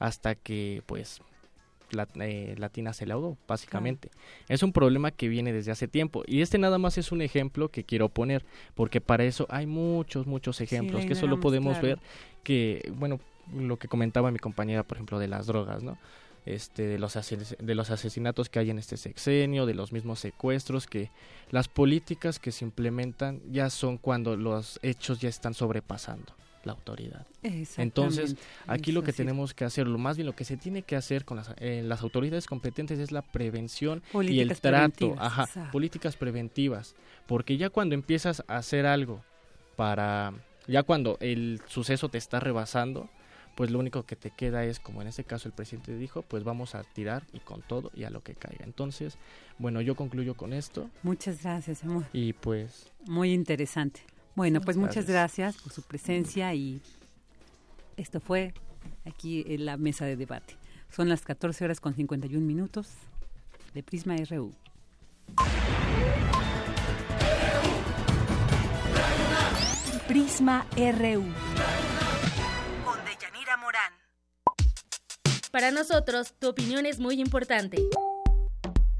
hasta 0.00 0.34
que 0.34 0.82
pues 0.86 1.20
la, 1.92 2.08
eh, 2.20 2.54
latina 2.58 2.92
se 2.92 3.06
laudó, 3.06 3.36
básicamente. 3.46 4.10
Es 4.48 4.62
un 4.62 4.72
problema 4.72 5.10
que 5.10 5.28
viene 5.28 5.52
desde 5.52 5.72
hace 5.72 5.88
tiempo. 5.88 6.22
Y 6.26 6.40
este 6.42 6.58
nada 6.58 6.78
más 6.78 6.98
es 6.98 7.12
un 7.12 7.22
ejemplo 7.22 7.68
que 7.68 7.84
quiero 7.84 8.08
poner, 8.08 8.44
porque 8.74 9.00
para 9.00 9.24
eso 9.24 9.46
hay 9.50 9.66
muchos, 9.66 10.26
muchos 10.26 10.60
ejemplos 10.60 11.06
que 11.06 11.14
solo 11.14 11.40
podemos 11.40 11.80
ver 11.80 11.98
que, 12.42 12.92
bueno, 12.94 13.20
lo 13.54 13.78
que 13.78 13.88
comentaba 13.88 14.30
mi 14.30 14.38
compañera, 14.38 14.82
por 14.82 14.96
ejemplo, 14.96 15.18
de 15.18 15.28
las 15.28 15.46
drogas, 15.46 15.82
¿no? 15.82 15.98
Este, 16.44 16.82
de, 16.82 16.98
los 16.98 17.14
de 17.14 17.74
los 17.76 17.90
asesinatos 17.90 18.48
que 18.48 18.58
hay 18.58 18.70
en 18.70 18.78
este 18.78 18.96
sexenio, 18.96 19.64
de 19.64 19.74
los 19.74 19.92
mismos 19.92 20.18
secuestros, 20.18 20.88
que 20.88 21.10
las 21.50 21.68
políticas 21.68 22.40
que 22.40 22.50
se 22.50 22.64
implementan 22.64 23.40
ya 23.52 23.70
son 23.70 23.96
cuando 23.96 24.36
los 24.36 24.80
hechos 24.82 25.20
ya 25.20 25.28
están 25.28 25.54
sobrepasando 25.54 26.34
la 26.64 26.72
autoridad. 26.72 27.26
Entonces, 27.42 28.36
aquí 28.66 28.92
lo 28.92 29.02
que 29.02 29.12
tenemos 29.12 29.54
que 29.54 29.64
hacer, 29.64 29.86
lo 29.86 29.98
más 29.98 30.16
bien 30.16 30.26
lo 30.26 30.34
que 30.34 30.44
se 30.44 30.56
tiene 30.56 30.82
que 30.82 30.96
hacer 30.96 31.24
con 31.24 31.36
las, 31.36 31.52
eh, 31.58 31.82
las 31.84 32.02
autoridades 32.02 32.46
competentes 32.46 32.98
es 32.98 33.12
la 33.12 33.22
prevención 33.22 34.02
y 34.22 34.40
el 34.40 34.58
trato, 34.60 35.14
ajá, 35.18 35.70
políticas 35.70 36.16
preventivas, 36.16 36.94
porque 37.26 37.56
ya 37.56 37.70
cuando 37.70 37.94
empiezas 37.94 38.44
a 38.48 38.56
hacer 38.56 38.86
algo 38.86 39.22
para, 39.76 40.32
ya 40.66 40.82
cuando 40.82 41.16
el 41.20 41.60
suceso 41.66 42.08
te 42.08 42.18
está 42.18 42.40
rebasando, 42.40 43.08
pues 43.54 43.70
lo 43.70 43.78
único 43.78 44.04
que 44.04 44.16
te 44.16 44.30
queda 44.30 44.64
es, 44.64 44.80
como 44.80 45.02
en 45.02 45.08
este 45.08 45.24
caso 45.24 45.48
el 45.48 45.54
presidente 45.54 45.94
dijo, 45.96 46.22
pues 46.22 46.44
vamos 46.44 46.74
a 46.74 46.84
tirar 46.84 47.24
y 47.32 47.40
con 47.40 47.62
todo 47.62 47.90
y 47.94 48.04
a 48.04 48.10
lo 48.10 48.22
que 48.22 48.34
caiga. 48.34 48.64
Entonces, 48.64 49.18
bueno, 49.58 49.80
yo 49.80 49.94
concluyo 49.94 50.34
con 50.34 50.52
esto. 50.52 50.88
Muchas 51.02 51.42
gracias, 51.42 51.84
amor. 51.84 52.04
Y 52.12 52.32
pues... 52.32 52.90
Muy 53.06 53.32
interesante. 53.32 54.00
Bueno, 54.34 54.60
pues 54.62 54.76
muchas 54.76 55.06
gracias 55.06 55.56
por 55.56 55.72
su 55.72 55.82
presencia 55.82 56.54
y 56.54 56.80
esto 57.96 58.18
fue 58.18 58.54
aquí 59.04 59.44
la 59.58 59.76
mesa 59.76 60.06
de 60.06 60.16
debate. 60.16 60.56
Son 60.90 61.08
las 61.08 61.22
14 61.22 61.64
horas 61.64 61.80
con 61.80 61.94
51 61.94 62.44
minutos 62.44 62.88
de 63.74 63.82
Prisma 63.82 64.16
RU. 64.28 64.52
Prisma 70.08 70.66
RU. 70.76 71.24
Con 72.84 73.04
Deyanira 73.04 73.56
Morán. 73.58 73.92
Para 75.50 75.70
nosotros, 75.70 76.34
tu 76.38 76.48
opinión 76.48 76.86
es 76.86 76.98
muy 76.98 77.20
importante. 77.20 77.82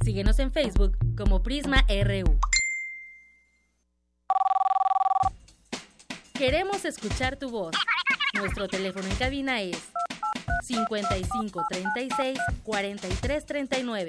Síguenos 0.05 0.39
en 0.39 0.53
Facebook 0.53 0.97
como 1.17 1.43
Prisma 1.43 1.85
RU. 1.89 2.39
Queremos 6.43 6.85
escuchar 6.85 7.37
tu 7.37 7.51
voz. 7.51 7.71
Nuestro 8.35 8.67
teléfono 8.67 9.07
en 9.07 9.15
cabina 9.15 9.63
es 9.63 9.79
55 10.65 11.63
36 11.71 12.37
43 12.65 13.47
39. 13.47 14.09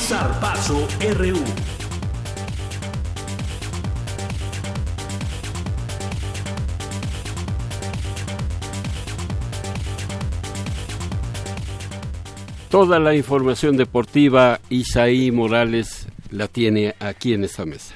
Zarpazo 0.00 0.86
RU. 1.16 1.42
Toda 12.68 12.98
la 12.98 13.14
información 13.14 13.78
deportiva, 13.78 14.60
Isaí 14.68 15.30
Morales 15.30 16.03
la 16.30 16.48
tiene 16.48 16.94
aquí 16.98 17.32
en 17.32 17.44
esta 17.44 17.64
mesa. 17.64 17.94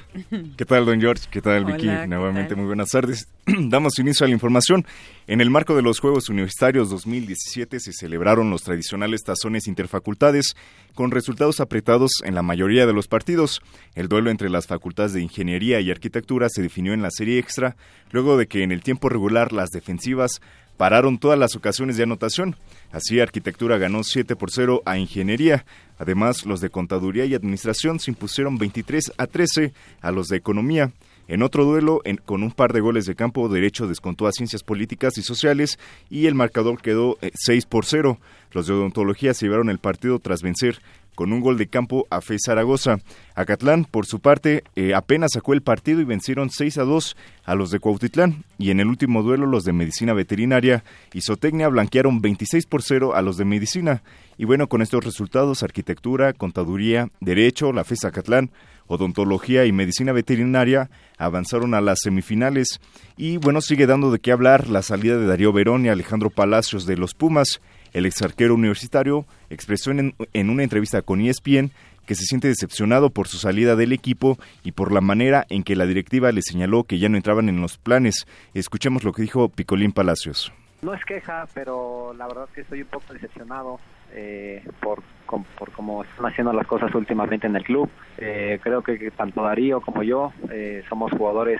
¿Qué 0.57 0.65
tal, 0.65 0.85
don 0.85 0.99
George? 0.99 1.27
¿Qué 1.29 1.41
tal, 1.41 1.65
Vicky? 1.65 1.87
Nuevamente, 2.07 2.55
muy 2.55 2.65
buenas 2.65 2.89
tardes. 2.89 3.27
Damos 3.45 3.97
inicio 3.99 4.25
a 4.25 4.27
la 4.27 4.33
información. 4.33 4.85
En 5.27 5.41
el 5.41 5.49
marco 5.49 5.75
de 5.75 5.81
los 5.81 5.99
Juegos 5.99 6.29
Universitarios 6.29 6.89
2017 6.89 7.79
se 7.79 7.93
celebraron 7.93 8.49
los 8.49 8.63
tradicionales 8.63 9.23
tazones 9.23 9.67
interfacultades 9.67 10.55
con 10.95 11.11
resultados 11.11 11.59
apretados 11.59 12.11
en 12.23 12.35
la 12.35 12.41
mayoría 12.41 12.85
de 12.85 12.93
los 12.93 13.07
partidos. 13.07 13.61
El 13.95 14.07
duelo 14.07 14.29
entre 14.29 14.49
las 14.49 14.67
facultades 14.67 15.13
de 15.13 15.21
Ingeniería 15.21 15.79
y 15.81 15.91
Arquitectura 15.91 16.47
se 16.49 16.61
definió 16.61 16.93
en 16.93 17.01
la 17.01 17.11
serie 17.11 17.39
extra, 17.39 17.75
luego 18.11 18.37
de 18.37 18.47
que 18.47 18.63
en 18.63 18.71
el 18.71 18.83
tiempo 18.83 19.09
regular 19.09 19.51
las 19.51 19.69
defensivas 19.69 20.41
pararon 20.79 21.17
todas 21.17 21.37
las 21.37 21.57
ocasiones 21.57 21.97
de 21.97 22.03
anotación. 22.03 22.55
Así, 22.93 23.19
Arquitectura 23.19 23.77
ganó 23.77 24.01
7 24.01 24.37
por 24.37 24.49
0 24.49 24.81
a 24.85 24.97
Ingeniería. 24.97 25.65
Además, 25.97 26.45
los 26.45 26.61
de 26.61 26.69
Contaduría 26.69 27.25
y 27.25 27.35
Administración 27.35 27.99
se 27.99 28.11
impusieron 28.11 28.57
23 28.57 29.11
a 29.17 29.27
13 29.27 29.73
a 29.99 30.11
los 30.11 30.29
de 30.29 30.37
Economía. 30.37 30.93
En 31.27 31.43
otro 31.43 31.65
duelo, 31.65 32.01
con 32.23 32.43
un 32.43 32.51
par 32.51 32.71
de 32.71 32.79
goles 32.79 33.05
de 33.05 33.15
campo, 33.15 33.49
Derecho 33.49 33.87
descontó 33.87 34.25
a 34.25 34.31
Ciencias 34.31 34.63
Políticas 34.63 35.17
y 35.17 35.21
Sociales 35.21 35.77
y 36.09 36.27
el 36.27 36.33
marcador 36.33 36.81
quedó 36.81 37.17
6 37.33 37.63
eh, 37.65 37.67
por 37.69 37.85
0. 37.85 38.17
Los 38.53 38.65
de 38.65 38.73
Odontología 38.73 39.33
se 39.33 39.47
llevaron 39.47 39.69
el 39.69 39.79
partido 39.79 40.19
tras 40.19 40.41
vencer 40.41 40.81
con 41.19 41.33
un 41.33 41.41
gol 41.41 41.57
de 41.57 41.67
campo 41.67 42.07
a 42.09 42.21
Fe 42.21 42.37
Zaragoza. 42.39 42.99
Acatlán, 43.35 43.83
por 43.83 44.05
su 44.05 44.21
parte, 44.21 44.63
eh, 44.77 44.93
apenas 44.93 45.31
sacó 45.33 45.51
el 45.51 45.61
partido 45.61 45.99
y 45.99 46.05
vencieron 46.05 46.49
6 46.49 46.77
a 46.77 46.83
2 46.83 47.17
a 47.43 47.55
los 47.55 47.71
de 47.71 47.79
Cuautitlán. 47.81 48.45
Y 48.57 48.71
en 48.71 48.79
el 48.79 48.87
último 48.87 49.21
duelo, 49.21 49.45
los 49.45 49.65
de 49.65 49.73
Medicina 49.73 50.13
Veterinaria 50.13 50.85
y 51.11 51.19
Zootecnia 51.19 51.67
blanquearon 51.67 52.21
26 52.21 52.65
por 52.67 52.83
0 52.83 53.15
a 53.15 53.21
los 53.21 53.35
de 53.35 53.43
Medicina. 53.43 54.01
Y 54.37 54.45
bueno, 54.45 54.67
con 54.67 54.81
estos 54.81 55.03
resultados, 55.03 55.61
Arquitectura, 55.61 56.31
Contaduría, 56.31 57.09
Derecho, 57.19 57.73
la 57.73 57.83
FES 57.83 58.05
Acatlán, 58.05 58.51
Odontología 58.87 59.65
y 59.65 59.73
Medicina 59.73 60.13
Veterinaria 60.13 60.89
avanzaron 61.17 61.73
a 61.73 61.81
las 61.81 61.99
semifinales. 62.01 62.79
Y 63.17 63.35
bueno, 63.35 63.59
sigue 63.59 63.87
dando 63.87 64.09
de 64.09 64.19
qué 64.19 64.31
hablar 64.31 64.69
la 64.69 64.83
salida 64.83 65.17
de 65.17 65.27
Darío 65.27 65.51
Verón 65.51 65.85
y 65.85 65.89
Alejandro 65.89 66.29
Palacios 66.29 66.85
de 66.85 66.95
los 66.95 67.13
Pumas. 67.13 67.59
El 67.93 68.05
ex 68.05 68.21
arquero 68.21 68.55
universitario 68.55 69.25
expresó 69.49 69.91
en, 69.91 70.13
una 70.33 70.63
entrevista 70.63 71.01
con 71.01 71.21
ESPN 71.21 71.71
que 72.05 72.15
se 72.15 72.25
siente 72.25 72.47
decepcionado 72.47 73.11
por 73.11 73.27
su 73.27 73.37
salida 73.37 73.75
del 73.75 73.93
equipo 73.93 74.37
y 74.63 74.71
por 74.71 74.91
la 74.91 75.01
manera 75.01 75.45
en 75.49 75.63
que 75.63 75.75
la 75.75 75.85
directiva 75.85 76.31
le 76.31 76.41
señaló 76.41 76.83
que 76.83 76.97
ya 76.97 77.09
no 77.09 77.17
entraban 77.17 77.49
en 77.49 77.61
los 77.61 77.77
planes. 77.77 78.25
Escuchemos 78.53 79.03
lo 79.03 79.13
que 79.13 79.21
dijo 79.21 79.49
Picolín 79.49 79.91
Palacios. 79.91 80.51
No 80.81 80.93
es 80.93 81.03
queja, 81.03 81.45
pero 81.53 82.13
la 82.17 82.27
verdad 82.27 82.45
es 82.47 82.55
que 82.55 82.61
estoy 82.61 82.81
un 82.81 82.87
poco 82.87 83.13
decepcionado 83.13 83.79
eh, 84.13 84.63
por, 84.79 85.03
por 85.27 85.71
cómo 85.71 86.03
están 86.03 86.27
haciendo 86.27 86.53
las 86.53 86.65
cosas 86.65 86.93
últimamente 86.95 87.47
en 87.47 87.55
el 87.55 87.63
club. 87.63 87.89
Eh, 88.17 88.59
creo 88.63 88.81
que, 88.81 89.11
tanto 89.11 89.43
Darío 89.43 89.81
como 89.81 90.03
yo 90.03 90.31
eh, 90.49 90.83
somos 90.87 91.11
jugadores 91.11 91.59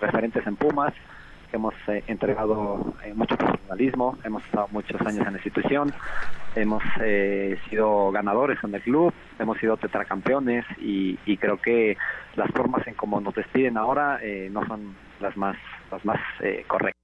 referentes 0.00 0.46
en 0.46 0.56
Pumas 0.56 0.94
hemos 1.52 1.74
eh, 1.88 2.02
entregado 2.06 2.94
eh, 3.04 3.14
mucho 3.14 3.36
profesionalismo, 3.36 4.18
hemos 4.24 4.44
estado 4.44 4.68
muchos 4.70 5.00
años 5.02 5.26
en 5.26 5.32
la 5.32 5.38
institución, 5.38 5.92
hemos 6.54 6.82
eh, 7.00 7.58
sido 7.68 8.10
ganadores 8.10 8.58
en 8.62 8.74
el 8.74 8.82
club, 8.82 9.12
hemos 9.38 9.58
sido 9.58 9.76
tetracampeones 9.76 10.64
y, 10.78 11.16
creo 11.38 11.58
que 11.58 11.96
las 12.34 12.50
formas 12.50 12.84
en 12.88 12.94
cómo 12.94 13.20
nos 13.20 13.34
despiden 13.34 13.76
ahora 13.76 14.20
no 14.50 14.66
son 14.66 14.96
las 15.20 15.36
más, 15.36 15.56
las 15.92 16.04
más 16.04 16.18
correctas. 16.66 16.97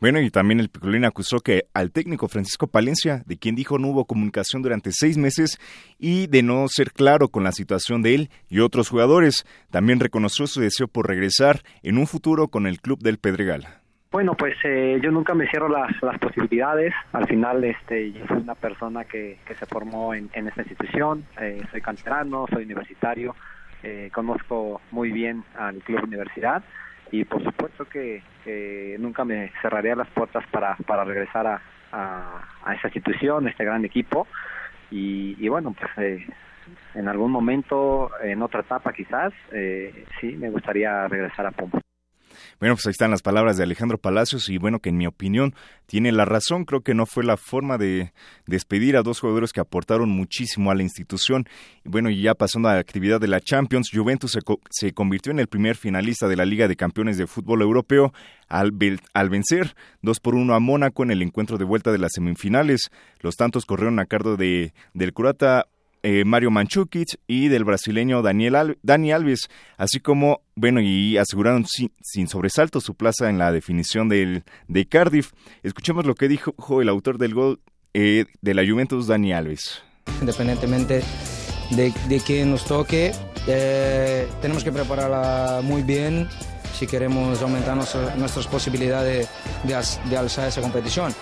Bueno, 0.00 0.18
y 0.22 0.30
también 0.30 0.60
el 0.60 0.70
Picolín 0.70 1.04
acusó 1.04 1.40
que 1.40 1.64
al 1.74 1.92
técnico 1.92 2.26
Francisco 2.26 2.66
Palencia, 2.66 3.22
de 3.26 3.36
quien 3.36 3.54
dijo 3.54 3.78
no 3.78 3.88
hubo 3.88 4.06
comunicación 4.06 4.62
durante 4.62 4.92
seis 4.92 5.18
meses 5.18 5.58
y 5.98 6.26
de 6.26 6.42
no 6.42 6.66
ser 6.68 6.92
claro 6.92 7.28
con 7.28 7.44
la 7.44 7.52
situación 7.52 8.00
de 8.00 8.14
él 8.14 8.30
y 8.48 8.60
otros 8.60 8.88
jugadores, 8.88 9.44
también 9.70 10.00
reconoció 10.00 10.46
su 10.46 10.62
deseo 10.62 10.88
por 10.88 11.06
regresar 11.06 11.60
en 11.82 11.98
un 11.98 12.06
futuro 12.06 12.48
con 12.48 12.66
el 12.66 12.80
club 12.80 13.00
del 13.00 13.18
Pedregal. 13.18 13.68
Bueno, 14.10 14.34
pues 14.34 14.54
eh, 14.64 14.98
yo 15.02 15.10
nunca 15.10 15.34
me 15.34 15.46
cierro 15.48 15.68
las, 15.68 15.92
posibilidades. 16.18 16.94
Al 17.12 17.26
final, 17.28 17.62
este, 17.62 18.10
yo 18.12 18.26
soy 18.26 18.38
una 18.38 18.54
persona 18.54 19.04
que, 19.04 19.38
que 19.46 19.54
se 19.54 19.66
formó 19.66 20.14
en, 20.14 20.30
en 20.32 20.48
esta 20.48 20.62
institución. 20.62 21.26
Eh, 21.38 21.62
soy 21.70 21.82
canterano, 21.82 22.46
soy 22.50 22.64
universitario, 22.64 23.36
eh, 23.82 24.10
conozco 24.14 24.80
muy 24.92 25.12
bien 25.12 25.44
al 25.58 25.76
club 25.82 26.04
universidad 26.04 26.64
y 27.12 27.24
por 27.24 27.42
supuesto 27.42 27.84
que, 27.86 28.22
nunca 28.98 29.24
me 29.24 29.52
cerraría 29.62 29.94
las 29.94 30.08
puertas 30.08 30.44
para, 30.50 30.76
para 30.86 31.04
regresar 31.04 31.46
a, 31.46 31.60
a, 31.92 32.74
esa 32.74 32.88
institución, 32.88 33.48
este 33.48 33.64
gran 33.64 33.84
equipo 33.84 34.26
y, 34.90 35.48
bueno, 35.48 35.74
pues 35.78 35.90
eh, 35.98 36.26
en 36.94 37.08
algún 37.08 37.30
momento, 37.30 38.10
en 38.22 38.42
otra 38.42 38.60
etapa 38.60 38.92
quizás, 38.92 39.32
eh, 39.52 40.04
sí, 40.20 40.32
me 40.36 40.50
gustaría 40.50 41.06
regresar 41.06 41.46
a 41.46 41.52
Pumas. 41.52 41.89
Bueno, 42.60 42.74
pues 42.74 42.86
ahí 42.86 42.90
están 42.90 43.10
las 43.10 43.22
palabras 43.22 43.56
de 43.56 43.62
Alejandro 43.62 43.96
Palacios 43.96 44.50
y 44.50 44.58
bueno, 44.58 44.80
que 44.80 44.90
en 44.90 44.98
mi 44.98 45.06
opinión 45.06 45.54
tiene 45.86 46.12
la 46.12 46.26
razón. 46.26 46.66
Creo 46.66 46.82
que 46.82 46.92
no 46.92 47.06
fue 47.06 47.24
la 47.24 47.38
forma 47.38 47.78
de 47.78 48.12
despedir 48.46 48.98
a 48.98 49.02
dos 49.02 49.18
jugadores 49.18 49.54
que 49.54 49.60
aportaron 49.60 50.10
muchísimo 50.10 50.70
a 50.70 50.74
la 50.74 50.82
institución. 50.82 51.46
Y 51.86 51.88
bueno, 51.88 52.10
y 52.10 52.20
ya 52.20 52.34
pasando 52.34 52.68
a 52.68 52.74
la 52.74 52.80
actividad 52.80 53.18
de 53.18 53.28
la 53.28 53.40
Champions, 53.40 53.88
Juventus 53.90 54.36
se, 54.68 54.92
convirtió 54.92 55.32
en 55.32 55.38
el 55.38 55.46
primer 55.46 55.74
finalista 55.74 56.28
de 56.28 56.36
la 56.36 56.44
Liga 56.44 56.68
de 56.68 56.76
Campeones 56.76 57.16
de 57.16 57.26
Fútbol 57.26 57.62
Europeo 57.62 58.12
al, 58.46 58.74
al 59.14 59.30
vencer 59.30 59.74
2 60.02 60.20
por 60.20 60.34
1 60.34 60.52
a 60.52 60.60
Mónaco 60.60 61.02
en 61.02 61.12
el 61.12 61.22
encuentro 61.22 61.56
de 61.56 61.64
vuelta 61.64 61.92
de 61.92 61.98
las 61.98 62.12
semifinales. 62.14 62.90
Los 63.20 63.36
tantos 63.36 63.64
corrieron 63.64 63.98
a 64.00 64.04
cargo 64.04 64.36
de, 64.36 64.74
del 64.92 65.14
croata 65.14 65.66
eh, 66.02 66.24
Mario 66.24 66.50
Manchukic 66.50 67.18
y 67.26 67.48
del 67.48 67.64
brasileño 67.64 68.22
Daniel 68.22 68.78
Dani 68.82 69.12
Alves, 69.12 69.48
así 69.76 70.00
como, 70.00 70.42
bueno, 70.54 70.80
y 70.80 71.16
aseguraron 71.18 71.66
sin, 71.66 72.28
sobresalto 72.28 72.80
su 72.80 72.94
plaza 72.94 73.28
en 73.28 73.38
la 73.38 73.52
definición 73.52 74.08
del, 74.08 74.44
de 74.68 74.86
Cardiff. 74.86 75.32
Escuchemos 75.62 76.06
lo 76.06 76.14
que 76.14 76.28
dijo 76.28 76.82
el 76.82 76.88
autor 76.88 77.18
del 77.18 77.34
gol 77.34 77.60
eh, 77.94 78.26
de 78.40 78.54
la 78.54 78.66
Juventus, 78.66 79.06
Dani 79.06 79.32
Alves. 79.32 79.82
Independientemente 80.20 81.02
de, 81.70 81.92
de 82.08 82.20
quién 82.20 82.50
nos 82.50 82.64
toque, 82.64 83.12
eh, 83.46 84.26
tenemos 84.40 84.64
que 84.64 84.72
prepararla 84.72 85.60
muy 85.62 85.82
bien 85.82 86.28
si 86.72 86.86
queremos 86.86 87.40
aumentar 87.42 87.76
nuestras 87.76 88.46
posibilidades 88.46 89.28
de, 89.64 89.74
de, 90.08 90.16
alzar 90.16 90.48
esa 90.48 90.60
competición. 90.60 91.14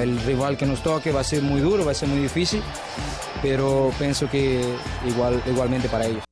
el 0.00 0.20
rival 0.20 0.56
que 0.56 0.66
nos 0.66 0.82
toque 0.82 1.12
va 1.12 1.20
a 1.20 1.24
ser 1.24 1.42
muy 1.42 1.60
duro, 1.60 1.84
va 1.84 1.92
a 1.92 1.94
ser 1.94 2.08
muy 2.08 2.20
difícil 2.20 2.62
pero 3.42 3.92
pienso 3.98 4.28
que 4.28 4.62
igual, 5.06 5.42
igualmente 5.46 5.88
para 5.88 6.06
ellos. 6.06 6.24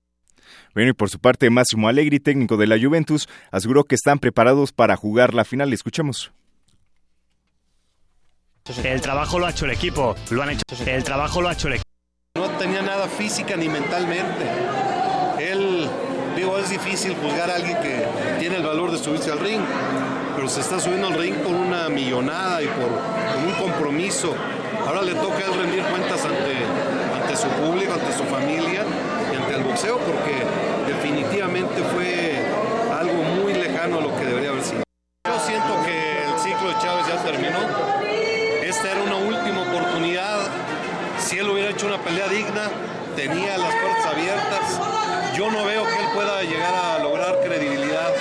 Bueno, 0.74 0.90
y 0.90 0.94
por 0.94 1.10
su 1.10 1.18
parte, 1.18 1.50
Máximo 1.50 1.88
Allegri, 1.88 2.20
técnico 2.20 2.56
de 2.56 2.66
la 2.66 2.78
Juventus, 2.78 3.28
aseguró 3.50 3.84
que 3.84 3.94
están 3.94 4.18
preparados 4.18 4.72
para 4.72 4.96
jugar 4.96 5.34
la 5.34 5.44
final. 5.44 5.72
Escuchemos. 5.72 6.32
El 8.84 9.00
trabajo 9.00 9.38
lo 9.38 9.46
ha 9.46 9.50
hecho 9.50 9.64
el 9.64 9.70
equipo, 9.70 10.14
lo 10.30 10.42
han 10.42 10.50
hecho. 10.50 10.62
El 10.86 11.02
trabajo 11.02 11.40
lo 11.40 11.48
ha 11.48 11.52
hecho 11.52 11.68
el 11.68 11.74
equipo. 11.74 11.88
No 12.36 12.50
tenía 12.58 12.82
nada 12.82 13.08
física 13.08 13.56
ni 13.56 13.68
mentalmente. 13.68 14.97
Es 16.68 16.84
difícil 16.84 17.16
juzgar 17.16 17.50
a 17.50 17.54
alguien 17.54 17.78
que 17.78 18.04
tiene 18.38 18.56
el 18.56 18.62
valor 18.62 18.90
de 18.92 18.98
subirse 18.98 19.32
al 19.32 19.38
ring, 19.38 19.62
pero 20.36 20.50
se 20.50 20.60
está 20.60 20.78
subiendo 20.78 21.06
al 21.06 21.14
ring 21.14 21.34
con 21.42 21.54
una 21.54 21.88
millonada 21.88 22.60
y 22.60 22.66
por, 22.66 22.90
un 23.42 23.54
compromiso. 23.54 24.34
Ahora 24.86 25.00
le 25.00 25.14
toca 25.14 25.38
a 25.38 25.46
él 25.46 25.54
rendir 25.62 25.82
cuentas 25.84 26.26
ante 26.26 27.36
su 27.36 27.48
público, 27.48 27.94
ante 27.94 28.12
su 28.12 28.22
familia 28.24 28.84
y 29.32 29.36
ante 29.36 29.54
el 29.54 29.62
boxeo, 29.62 29.96
porque 29.96 30.44
definitivamente 30.86 31.82
fue 31.94 32.36
algo 33.00 33.22
muy 33.42 33.54
lejano 33.54 34.00
a 34.00 34.02
lo 34.02 34.14
que 34.18 34.26
debería 34.26 34.50
haber 34.50 34.62
sido. 34.62 34.82
Yo 35.26 35.40
siento 35.40 35.74
que 35.86 36.22
el 36.22 36.38
ciclo 36.38 36.68
de 36.68 36.78
Chávez 36.82 37.06
ya 37.08 37.16
terminó. 37.22 37.60
Esta 38.62 38.92
era 38.92 39.02
una 39.04 39.16
última 39.16 39.62
oportunidad. 39.62 40.50
Si 41.18 41.38
él 41.38 41.48
hubiera 41.48 41.70
hecho 41.70 41.86
una 41.86 41.96
pelea 41.96 42.28
digna, 42.28 42.68
tenía 43.18 43.58
las 43.58 43.74
puertas 43.74 44.06
abiertas. 44.06 44.80
Yo 45.36 45.50
no 45.50 45.64
veo 45.64 45.82
que 45.82 45.90
él 45.90 46.06
pueda 46.14 46.40
llegar 46.44 46.72
a 46.72 47.02
lograr 47.02 47.40
credibilidad 47.44 48.14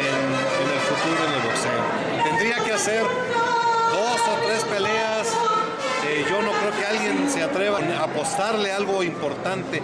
en, 0.00 0.70
el 0.74 0.80
futuro 0.90 1.20
en 1.28 1.34
el 1.34 1.42
boxeo. 1.46 2.24
Tendría 2.24 2.64
que 2.64 2.72
hacer 2.72 3.02
dos 3.02 4.20
o 4.20 4.46
tres 4.46 4.64
peleas. 4.64 5.28
Eh, 6.08 6.24
yo 6.28 6.42
no 6.42 6.50
creo 6.50 6.72
que 6.76 6.86
alguien 6.86 7.30
se 7.30 7.40
atreva 7.44 7.78
a 7.78 8.04
apostarle 8.04 8.72
algo 8.72 9.04
importante. 9.04 9.80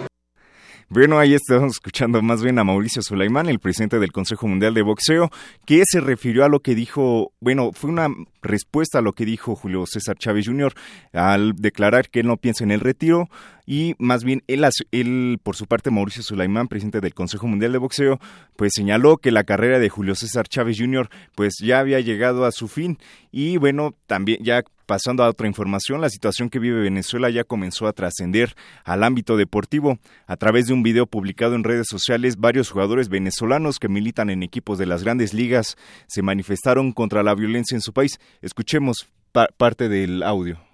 Bueno, 0.89 1.19
ahí 1.19 1.33
estamos 1.33 1.73
escuchando 1.73 2.21
más 2.21 2.41
bien 2.41 2.59
a 2.59 2.63
Mauricio 2.63 3.01
Sulaimán, 3.01 3.49
el 3.49 3.59
presidente 3.59 3.99
del 3.99 4.13
Consejo 4.13 4.47
Mundial 4.47 4.73
de 4.73 4.83
Boxeo, 4.83 5.29
que 5.65 5.83
se 5.85 5.99
refirió 5.99 6.45
a 6.45 6.49
lo 6.49 6.61
que 6.61 6.75
dijo, 6.75 7.33
bueno, 7.41 7.71
fue 7.73 7.89
una 7.89 8.07
respuesta 8.41 8.99
a 8.99 9.01
lo 9.01 9.11
que 9.11 9.25
dijo 9.25 9.53
Julio 9.55 9.85
César 9.85 10.15
Chávez 10.17 10.47
Jr. 10.47 10.73
al 11.11 11.55
declarar 11.55 12.09
que 12.09 12.21
él 12.21 12.27
no 12.27 12.37
piensa 12.37 12.63
en 12.63 12.71
el 12.71 12.79
retiro, 12.79 13.27
y 13.67 13.93
más 13.99 14.23
bien 14.23 14.41
él, 14.47 15.39
por 15.43 15.55
su 15.55 15.67
parte, 15.67 15.91
Mauricio 15.91 16.23
Sulaimán, 16.23 16.67
presidente 16.67 17.01
del 17.01 17.13
Consejo 17.13 17.45
Mundial 17.45 17.73
de 17.73 17.77
Boxeo, 17.77 18.19
pues 18.55 18.71
señaló 18.73 19.17
que 19.17 19.29
la 19.29 19.43
carrera 19.43 19.77
de 19.77 19.89
Julio 19.89 20.15
César 20.15 20.47
Chávez 20.47 20.77
Jr. 20.79 21.09
pues 21.35 21.57
ya 21.61 21.79
había 21.79 21.99
llegado 21.99 22.45
a 22.45 22.51
su 22.51 22.67
fin 22.67 22.97
y 23.31 23.57
bueno, 23.57 23.93
también 24.07 24.43
ya 24.43 24.63
Pasando 24.87 25.21
a 25.21 25.29
otra 25.29 25.47
información, 25.47 25.99
la 25.99 26.09
situación 26.09 26.49
que 26.49 26.59
vive 26.59 26.79
Venezuela 26.79 27.29
ya 27.29 27.43
comenzó 27.43 27.87
a 27.87 27.93
trascender 27.93 28.55
al 28.85 29.03
ámbito 29.03 29.35
deportivo. 29.35 29.99
A 30.27 30.37
través 30.37 30.67
de 30.67 30.73
un 30.73 30.81
video 30.81 31.05
publicado 31.05 31.55
en 31.55 31.65
redes 31.65 31.87
sociales, 31.89 32.37
varios 32.37 32.71
jugadores 32.71 33.09
venezolanos 33.09 33.79
que 33.79 33.89
militan 33.89 34.29
en 34.29 34.43
equipos 34.43 34.77
de 34.77 34.85
las 34.85 35.03
grandes 35.03 35.33
ligas 35.33 35.75
se 36.07 36.21
manifestaron 36.21 36.93
contra 36.93 37.21
la 37.21 37.35
violencia 37.35 37.75
en 37.75 37.81
su 37.81 37.91
país. 37.91 38.17
Escuchemos 38.41 39.09
parte 39.57 39.89
del 39.89 40.23
audio. 40.23 40.66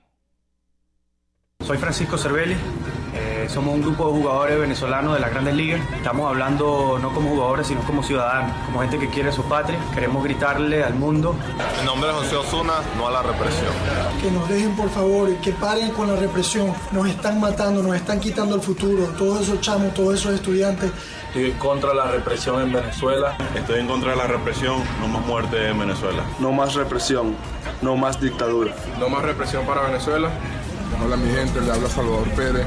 Soy 1.66 1.78
Francisco 1.78 2.18
Cervelli, 2.18 2.56
eh, 3.16 3.48
somos 3.48 3.76
un 3.76 3.82
grupo 3.82 4.08
de 4.08 4.20
jugadores 4.20 4.60
venezolanos 4.60 5.14
de 5.14 5.20
las 5.20 5.32
grandes 5.32 5.54
ligas. 5.54 5.80
Estamos 5.96 6.28
hablando 6.28 6.98
no 7.02 7.14
como 7.14 7.30
jugadores, 7.30 7.68
sino 7.68 7.82
como 7.82 8.02
ciudadanos, 8.02 8.56
como 8.66 8.82
gente 8.82 8.98
que 8.98 9.08
quiere 9.10 9.32
su 9.32 9.44
patria. 9.44 9.78
Queremos 9.94 10.24
gritarle 10.24 10.84
al 10.84 10.96
mundo. 10.96 11.36
Mi 11.80 11.86
nombre 11.86 12.10
es 12.10 12.16
José 12.16 12.36
Osuna, 12.36 12.74
no 12.98 13.08
a 13.08 13.12
la 13.12 13.22
represión. 13.22 13.72
Que 14.22 14.32
nos 14.32 14.50
dejen 14.50 14.76
por 14.76 14.90
favor 14.90 15.30
y 15.30 15.36
que 15.36 15.52
paren 15.52 15.92
con 15.92 16.08
la 16.08 16.16
represión. 16.16 16.74
Nos 16.92 17.08
están 17.08 17.40
matando, 17.40 17.84
nos 17.84 17.96
están 17.96 18.20
quitando 18.20 18.56
el 18.56 18.62
futuro. 18.62 19.06
Todos 19.18 19.42
esos 19.42 19.62
chamos, 19.62 19.94
todos 19.94 20.16
esos 20.16 20.34
estudiantes. 20.34 20.92
Estoy 21.28 21.52
en 21.52 21.58
contra 21.60 21.90
de 21.90 21.96
la 21.96 22.12
represión 22.12 22.62
en 22.62 22.74
Venezuela. 22.74 23.38
Estoy 23.56 23.80
en 23.80 23.88
contra 23.88 24.12
de 24.12 24.18
la 24.18 24.28
represión. 24.28 24.84
No 25.00 25.08
más 25.08 25.26
muerte 25.26 25.70
en 25.70 25.80
Venezuela. 25.80 26.24
No 26.40 26.52
más 26.52 26.74
represión. 26.74 27.36
No 27.82 27.96
más 27.96 28.20
dictadura. 28.20 28.74
No 29.00 29.08
más 29.08 29.24
represión 29.24 29.66
para 29.66 29.82
Venezuela. 29.84 30.30
Hola 31.04 31.18
mi 31.18 31.30
gente, 31.32 31.62
le 31.62 31.72
habla 31.72 31.90
Salvador 31.90 32.30
Pérez 32.30 32.66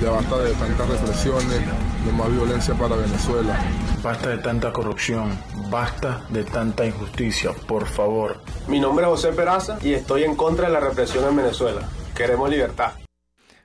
ya 0.00 0.10
basta 0.10 0.38
de 0.38 0.52
tantas 0.54 0.88
represiones, 0.88 1.60
de 2.06 2.12
más 2.12 2.32
violencia 2.32 2.74
para 2.74 2.96
Venezuela. 2.96 3.58
Basta 4.02 4.30
de 4.30 4.38
tanta 4.38 4.72
corrupción, 4.72 5.38
basta 5.68 6.22
de 6.30 6.44
tanta 6.44 6.86
injusticia, 6.86 7.52
por 7.66 7.86
favor. 7.86 8.38
Mi 8.66 8.80
nombre 8.80 9.04
es 9.04 9.10
José 9.10 9.32
Peraza 9.32 9.78
y 9.82 9.92
estoy 9.92 10.24
en 10.24 10.36
contra 10.36 10.68
de 10.68 10.72
la 10.72 10.80
represión 10.80 11.28
en 11.28 11.36
Venezuela. 11.36 11.82
Queremos 12.14 12.48
libertad. 12.48 12.92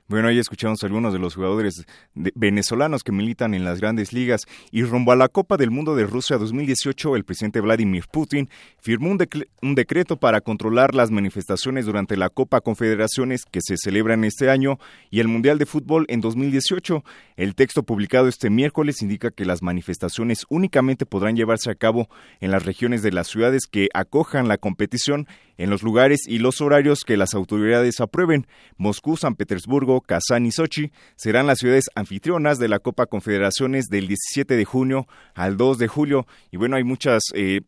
Bueno, 0.08 0.28
ahí 0.28 0.38
escuchamos 0.38 0.84
algunos 0.84 1.12
de 1.12 1.18
los 1.18 1.34
jugadores 1.34 1.84
venezolanos 2.14 3.02
que 3.02 3.10
militan 3.10 3.54
en 3.54 3.64
las 3.64 3.80
grandes 3.80 4.12
ligas 4.12 4.42
y 4.70 4.84
rumbo 4.84 5.10
a 5.10 5.16
la 5.16 5.26
Copa 5.26 5.56
del 5.56 5.72
Mundo 5.72 5.96
de 5.96 6.06
Rusia 6.06 6.38
2018, 6.38 7.16
el 7.16 7.24
presidente 7.24 7.60
Vladimir 7.60 8.04
Putin 8.12 8.48
firmó 8.78 9.10
un, 9.10 9.18
un, 9.62 9.74
decreto 9.74 10.16
para 10.16 10.40
controlar 10.42 10.94
las 10.94 11.10
manifestaciones 11.10 11.86
durante 11.86 12.16
la 12.16 12.28
Copa 12.28 12.60
Confederaciones 12.60 13.46
que 13.50 13.58
se 13.60 13.76
celebran 13.76 14.22
este 14.22 14.48
año 14.48 14.78
y 15.10 15.18
el 15.18 15.26
Mundial 15.26 15.58
de 15.58 15.66
Fútbol 15.66 16.04
en 16.06 16.20
2018. 16.20 17.02
El 17.36 17.56
texto 17.56 17.82
publicado 17.82 18.28
este 18.28 18.48
miércoles 18.48 19.02
indica 19.02 19.32
que 19.32 19.44
las 19.44 19.60
manifestaciones 19.60 20.46
únicamente 20.48 21.04
podrán 21.04 21.34
llevarse 21.34 21.68
a 21.68 21.74
cabo 21.74 22.08
en 22.38 22.52
las 22.52 22.64
regiones 22.64 23.02
de 23.02 23.10
las 23.10 23.26
ciudades 23.26 23.66
que 23.66 23.88
acojan 23.92 24.46
la 24.46 24.56
competición 24.56 25.26
en 25.58 25.70
los 25.70 25.82
lugares 25.82 26.20
y 26.26 26.38
los 26.38 26.60
horarios 26.60 27.04
que 27.04 27.16
las 27.16 27.34
autoridades 27.34 28.00
aprueben. 28.00 28.46
Moscú, 28.76 29.16
San 29.16 29.34
Petersburgo, 29.34 30.00
Kazán 30.00 30.46
y 30.46 30.52
Sochi 30.52 30.92
serán 31.16 31.46
las 31.46 31.58
ciudades 31.58 31.86
anfitrionas 31.94 32.58
de 32.58 32.68
la 32.68 32.78
Copa 32.78 33.06
Confederaciones 33.06 33.86
del 33.86 34.08
17 34.08 34.56
de 34.56 34.64
junio 34.64 35.06
al 35.34 35.56
2 35.56 35.78
de 35.78 35.88
julio. 35.88 36.26
Y 36.50 36.56
bueno, 36.56 36.76
hay 36.76 36.84
muchas, 36.84 37.22
eh, 37.34 37.60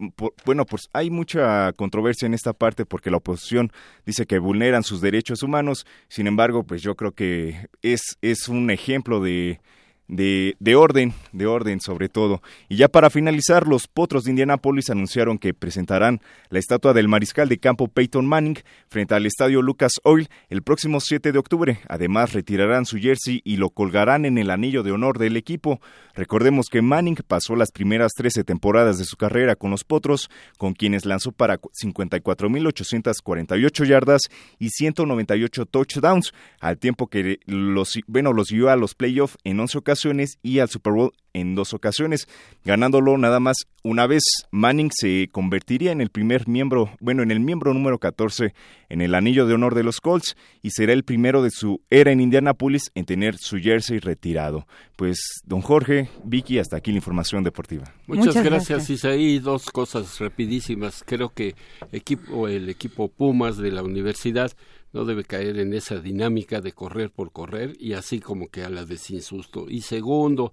bueno, 0.45 0.65
pues 0.67 0.89
hay 0.93 1.11
mucha 1.11 1.73
controversia 1.73 2.27
en 2.27 2.35
esta 2.35 2.53
parte 2.53 2.85
porque 2.85 3.11
la 3.11 3.19
oposición 3.19 3.73
dice 4.07 4.27
que 4.27 4.39
vulneran 4.39 4.83
sus 4.83 5.01
derechos 5.01 5.43
humanos. 5.43 5.87
Sin 6.09 6.27
embargo, 6.27 6.65
pues 6.65 6.83
yo 6.83 6.95
creo 6.95 7.13
que 7.13 7.69
es, 7.83 8.19
es 8.23 8.49
un 8.49 8.71
ejemplo 8.71 9.21
de 9.21 9.61
de, 10.09 10.57
de, 10.59 10.75
orden, 10.75 11.15
de 11.33 11.47
orden 11.47 11.81
sobre 11.81 12.09
todo. 12.09 12.43
Y 12.69 12.75
ya 12.77 12.89
para 12.89 13.11
finalizar, 13.11 13.69
los 13.69 13.87
Potros 13.87 14.25
de 14.25 14.31
Indianápolis 14.31 14.91
anunciaron 14.91 15.39
que 15.39 15.55
presentarán 15.55 16.21
la 16.49 16.59
estatua 16.59 16.93
del 16.95 17.07
mariscal 17.09 17.49
de 17.49 17.59
campo 17.59 17.87
Peyton 17.89 18.27
Manning 18.27 18.59
frente 18.89 19.15
al 19.15 19.27
estadio 19.27 19.63
Lucas 19.63 19.93
Oil 20.03 20.29
el 20.49 20.63
próximo 20.63 20.99
7 21.01 21.31
de 21.31 21.39
octubre. 21.39 21.79
Además, 21.89 22.33
retirarán 22.33 22.87
su 22.87 22.97
jersey 22.97 23.43
y 23.45 23.59
lo 23.59 23.69
colgarán 23.71 24.25
en 24.25 24.39
el 24.39 24.51
anillo 24.51 24.83
de 24.83 24.91
honor 24.93 25.19
del 25.19 25.37
equipo. 25.37 25.81
Recordemos 26.15 26.67
que 26.71 26.81
Manning 26.83 27.17
pasó 27.27 27.55
las 27.55 27.71
primeras 27.71 28.13
13 28.15 28.45
temporadas 28.45 28.99
de 28.99 29.05
su 29.05 29.17
carrera 29.17 29.57
con 29.57 29.71
los 29.71 29.85
Potros, 29.85 30.31
con 30.57 30.73
quienes 30.73 31.05
lanzó 31.05 31.33
para 31.33 31.61
54.848 31.61 33.85
yardas 33.85 34.23
y 34.59 34.71
198 34.71 35.67
touchdowns, 35.67 36.33
al 36.61 36.79
tiempo 36.79 37.09
que 37.09 37.41
los, 37.45 37.99
bueno, 38.07 38.33
los 38.33 38.49
guió 38.49 38.71
a 38.71 38.77
los 38.77 38.95
playoffs 38.95 39.37
en 39.45 39.61
11 39.61 39.77
ocasiones 39.79 39.98
y 40.43 40.59
al 40.59 40.69
Super 40.69 40.93
Bowl 40.93 41.13
en 41.33 41.55
dos 41.55 41.75
ocasiones, 41.75 42.29
ganándolo 42.65 43.17
nada 43.19 43.41
más 43.41 43.57
una 43.83 44.07
vez. 44.07 44.23
Manning 44.51 44.91
se 44.93 45.29
convertiría 45.31 45.93
en 45.93 46.01
el 46.01 46.11
primer 46.11 46.49
miembro, 46.49 46.91
bueno, 47.01 47.23
en 47.23 47.31
el 47.31 47.41
miembro 47.41 47.73
número 47.75 47.99
14 47.99 48.55
en 48.89 49.01
el 49.01 49.15
anillo 49.15 49.47
de 49.47 49.55
honor 49.55 49.75
de 49.75 49.83
los 49.83 50.01
Colts 50.01 50.37
y 50.63 50.71
será 50.71 50.93
el 50.93 51.05
primero 51.05 51.43
de 51.43 51.51
su 51.51 51.81
era 51.91 52.11
en 52.11 52.21
Indianapolis 52.21 52.91
en 52.95 53.05
tener 53.05 53.37
su 53.37 53.59
jersey 53.59 53.99
retirado. 53.99 54.67
Pues, 54.97 55.21
don 55.45 55.61
Jorge, 55.61 56.09
Vicky, 56.25 56.59
hasta 56.59 56.77
aquí 56.77 56.91
la 56.91 56.97
información 56.97 57.45
deportiva. 57.45 57.85
Muchas, 58.07 58.35
gracias, 58.35 58.69
gracias, 58.69 58.91
Isaí. 58.91 59.39
Dos 59.39 59.71
cosas 59.71 60.19
rapidísimas. 60.19 61.05
Creo 61.07 61.29
que 61.29 61.55
equipo, 61.93 62.49
el 62.49 62.69
equipo 62.69 63.09
Pumas 63.09 63.57
de 63.59 63.71
la 63.71 63.83
universidad 63.83 64.53
no 64.93 65.05
debe 65.05 65.25
caer 65.25 65.59
en 65.59 65.75
esa 65.75 66.01
dinámica 66.01 66.61
de 66.61 66.73
correr 66.73 67.11
por 67.11 67.33
correr 67.33 67.77
y 67.79 67.93
así 67.93 68.21
como 68.21 68.49
que 68.49 68.65
a 68.65 68.71
la 68.71 68.85
desinsusto. 68.85 69.67
Y 69.69 69.83
segundo, 69.83 70.53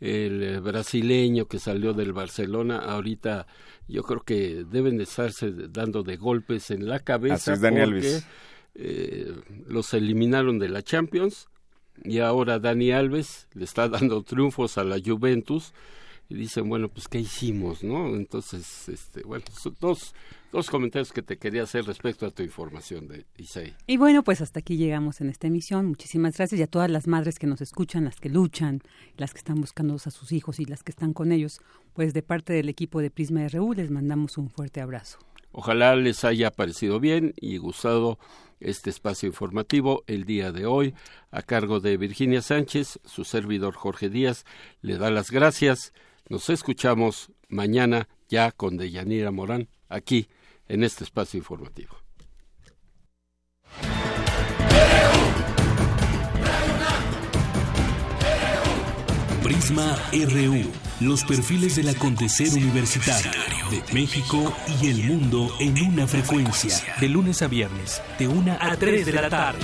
el 0.00 0.42
eh, 0.42 0.60
brasileño 0.60 1.46
que 1.46 1.58
salió 1.58 1.92
del 1.92 2.12
Barcelona, 2.12 2.78
ahorita 2.78 3.46
yo 3.88 4.02
creo 4.02 4.20
que 4.20 4.64
deben 4.64 4.96
de 4.96 5.04
estarse 5.04 5.50
dando 5.50 6.02
de 6.02 6.16
golpes 6.16 6.70
en 6.70 6.88
la 6.88 7.00
cabeza 7.00 7.56
porque 7.58 8.22
eh, 8.74 9.34
los 9.66 9.94
eliminaron 9.94 10.58
de 10.58 10.68
la 10.68 10.82
Champions 10.82 11.48
y 12.04 12.18
ahora 12.18 12.58
Dani 12.58 12.92
Alves 12.92 13.48
le 13.54 13.64
está 13.64 13.88
dando 13.90 14.22
triunfos 14.22 14.78
a 14.78 14.84
la 14.84 14.98
Juventus 15.04 15.72
y 16.28 16.34
dicen, 16.34 16.68
bueno, 16.68 16.88
pues 16.88 17.08
¿qué 17.08 17.20
hicimos? 17.20 17.84
¿no? 17.84 18.08
Entonces, 18.14 18.88
este, 18.88 19.22
bueno, 19.22 19.44
son 19.52 19.76
dos 19.80 20.14
dos 20.56 20.70
comentarios 20.70 21.12
que 21.12 21.20
te 21.20 21.36
quería 21.36 21.64
hacer 21.64 21.84
respecto 21.84 22.24
a 22.24 22.30
tu 22.30 22.42
información 22.42 23.08
de 23.08 23.26
Isaí. 23.36 23.74
Y 23.86 23.98
bueno, 23.98 24.24
pues 24.24 24.40
hasta 24.40 24.60
aquí 24.60 24.78
llegamos 24.78 25.20
en 25.20 25.28
esta 25.28 25.48
emisión. 25.48 25.84
Muchísimas 25.84 26.34
gracias 26.34 26.58
y 26.58 26.62
a 26.62 26.66
todas 26.66 26.90
las 26.90 27.06
madres 27.06 27.38
que 27.38 27.46
nos 27.46 27.60
escuchan, 27.60 28.06
las 28.06 28.16
que 28.16 28.30
luchan, 28.30 28.80
las 29.18 29.34
que 29.34 29.38
están 29.38 29.60
buscando 29.60 29.96
a 29.96 29.98
sus 29.98 30.32
hijos 30.32 30.58
y 30.58 30.64
las 30.64 30.82
que 30.82 30.92
están 30.92 31.12
con 31.12 31.30
ellos. 31.30 31.60
Pues 31.92 32.14
de 32.14 32.22
parte 32.22 32.54
del 32.54 32.70
equipo 32.70 33.02
de 33.02 33.10
Prisma 33.10 33.46
RU 33.48 33.74
les 33.74 33.90
mandamos 33.90 34.38
un 34.38 34.48
fuerte 34.48 34.80
abrazo. 34.80 35.18
Ojalá 35.52 35.94
les 35.94 36.24
haya 36.24 36.50
parecido 36.50 37.00
bien 37.00 37.34
y 37.36 37.58
gustado 37.58 38.18
este 38.58 38.88
espacio 38.88 39.26
informativo 39.26 40.04
el 40.06 40.24
día 40.24 40.52
de 40.52 40.64
hoy 40.64 40.94
a 41.30 41.42
cargo 41.42 41.80
de 41.80 41.98
Virginia 41.98 42.40
Sánchez, 42.40 42.98
su 43.04 43.24
servidor 43.24 43.74
Jorge 43.74 44.08
Díaz 44.08 44.46
le 44.80 44.96
da 44.96 45.10
las 45.10 45.30
gracias. 45.30 45.92
Nos 46.30 46.48
escuchamos 46.48 47.30
mañana 47.48 48.08
ya 48.30 48.52
con 48.52 48.78
Deyanira 48.78 49.30
Morán 49.30 49.68
aquí 49.90 50.28
en 50.68 50.84
este 50.84 51.04
espacio 51.04 51.38
informativo. 51.38 51.96
Prisma 59.42 59.96
RU, 60.12 60.72
los 61.00 61.24
perfiles 61.24 61.76
del 61.76 61.88
acontecer 61.90 62.52
universitario 62.52 63.30
de 63.70 63.82
México 63.92 64.52
y 64.80 64.88
el 64.88 65.04
mundo 65.04 65.48
en 65.60 65.80
una 65.82 66.06
frecuencia. 66.06 66.76
De 67.00 67.08
lunes 67.08 67.42
a 67.42 67.48
viernes, 67.48 68.02
de 68.18 68.26
una 68.26 68.58
a 68.60 68.76
3 68.76 69.06
de 69.06 69.12
la 69.12 69.28
tarde. 69.28 69.60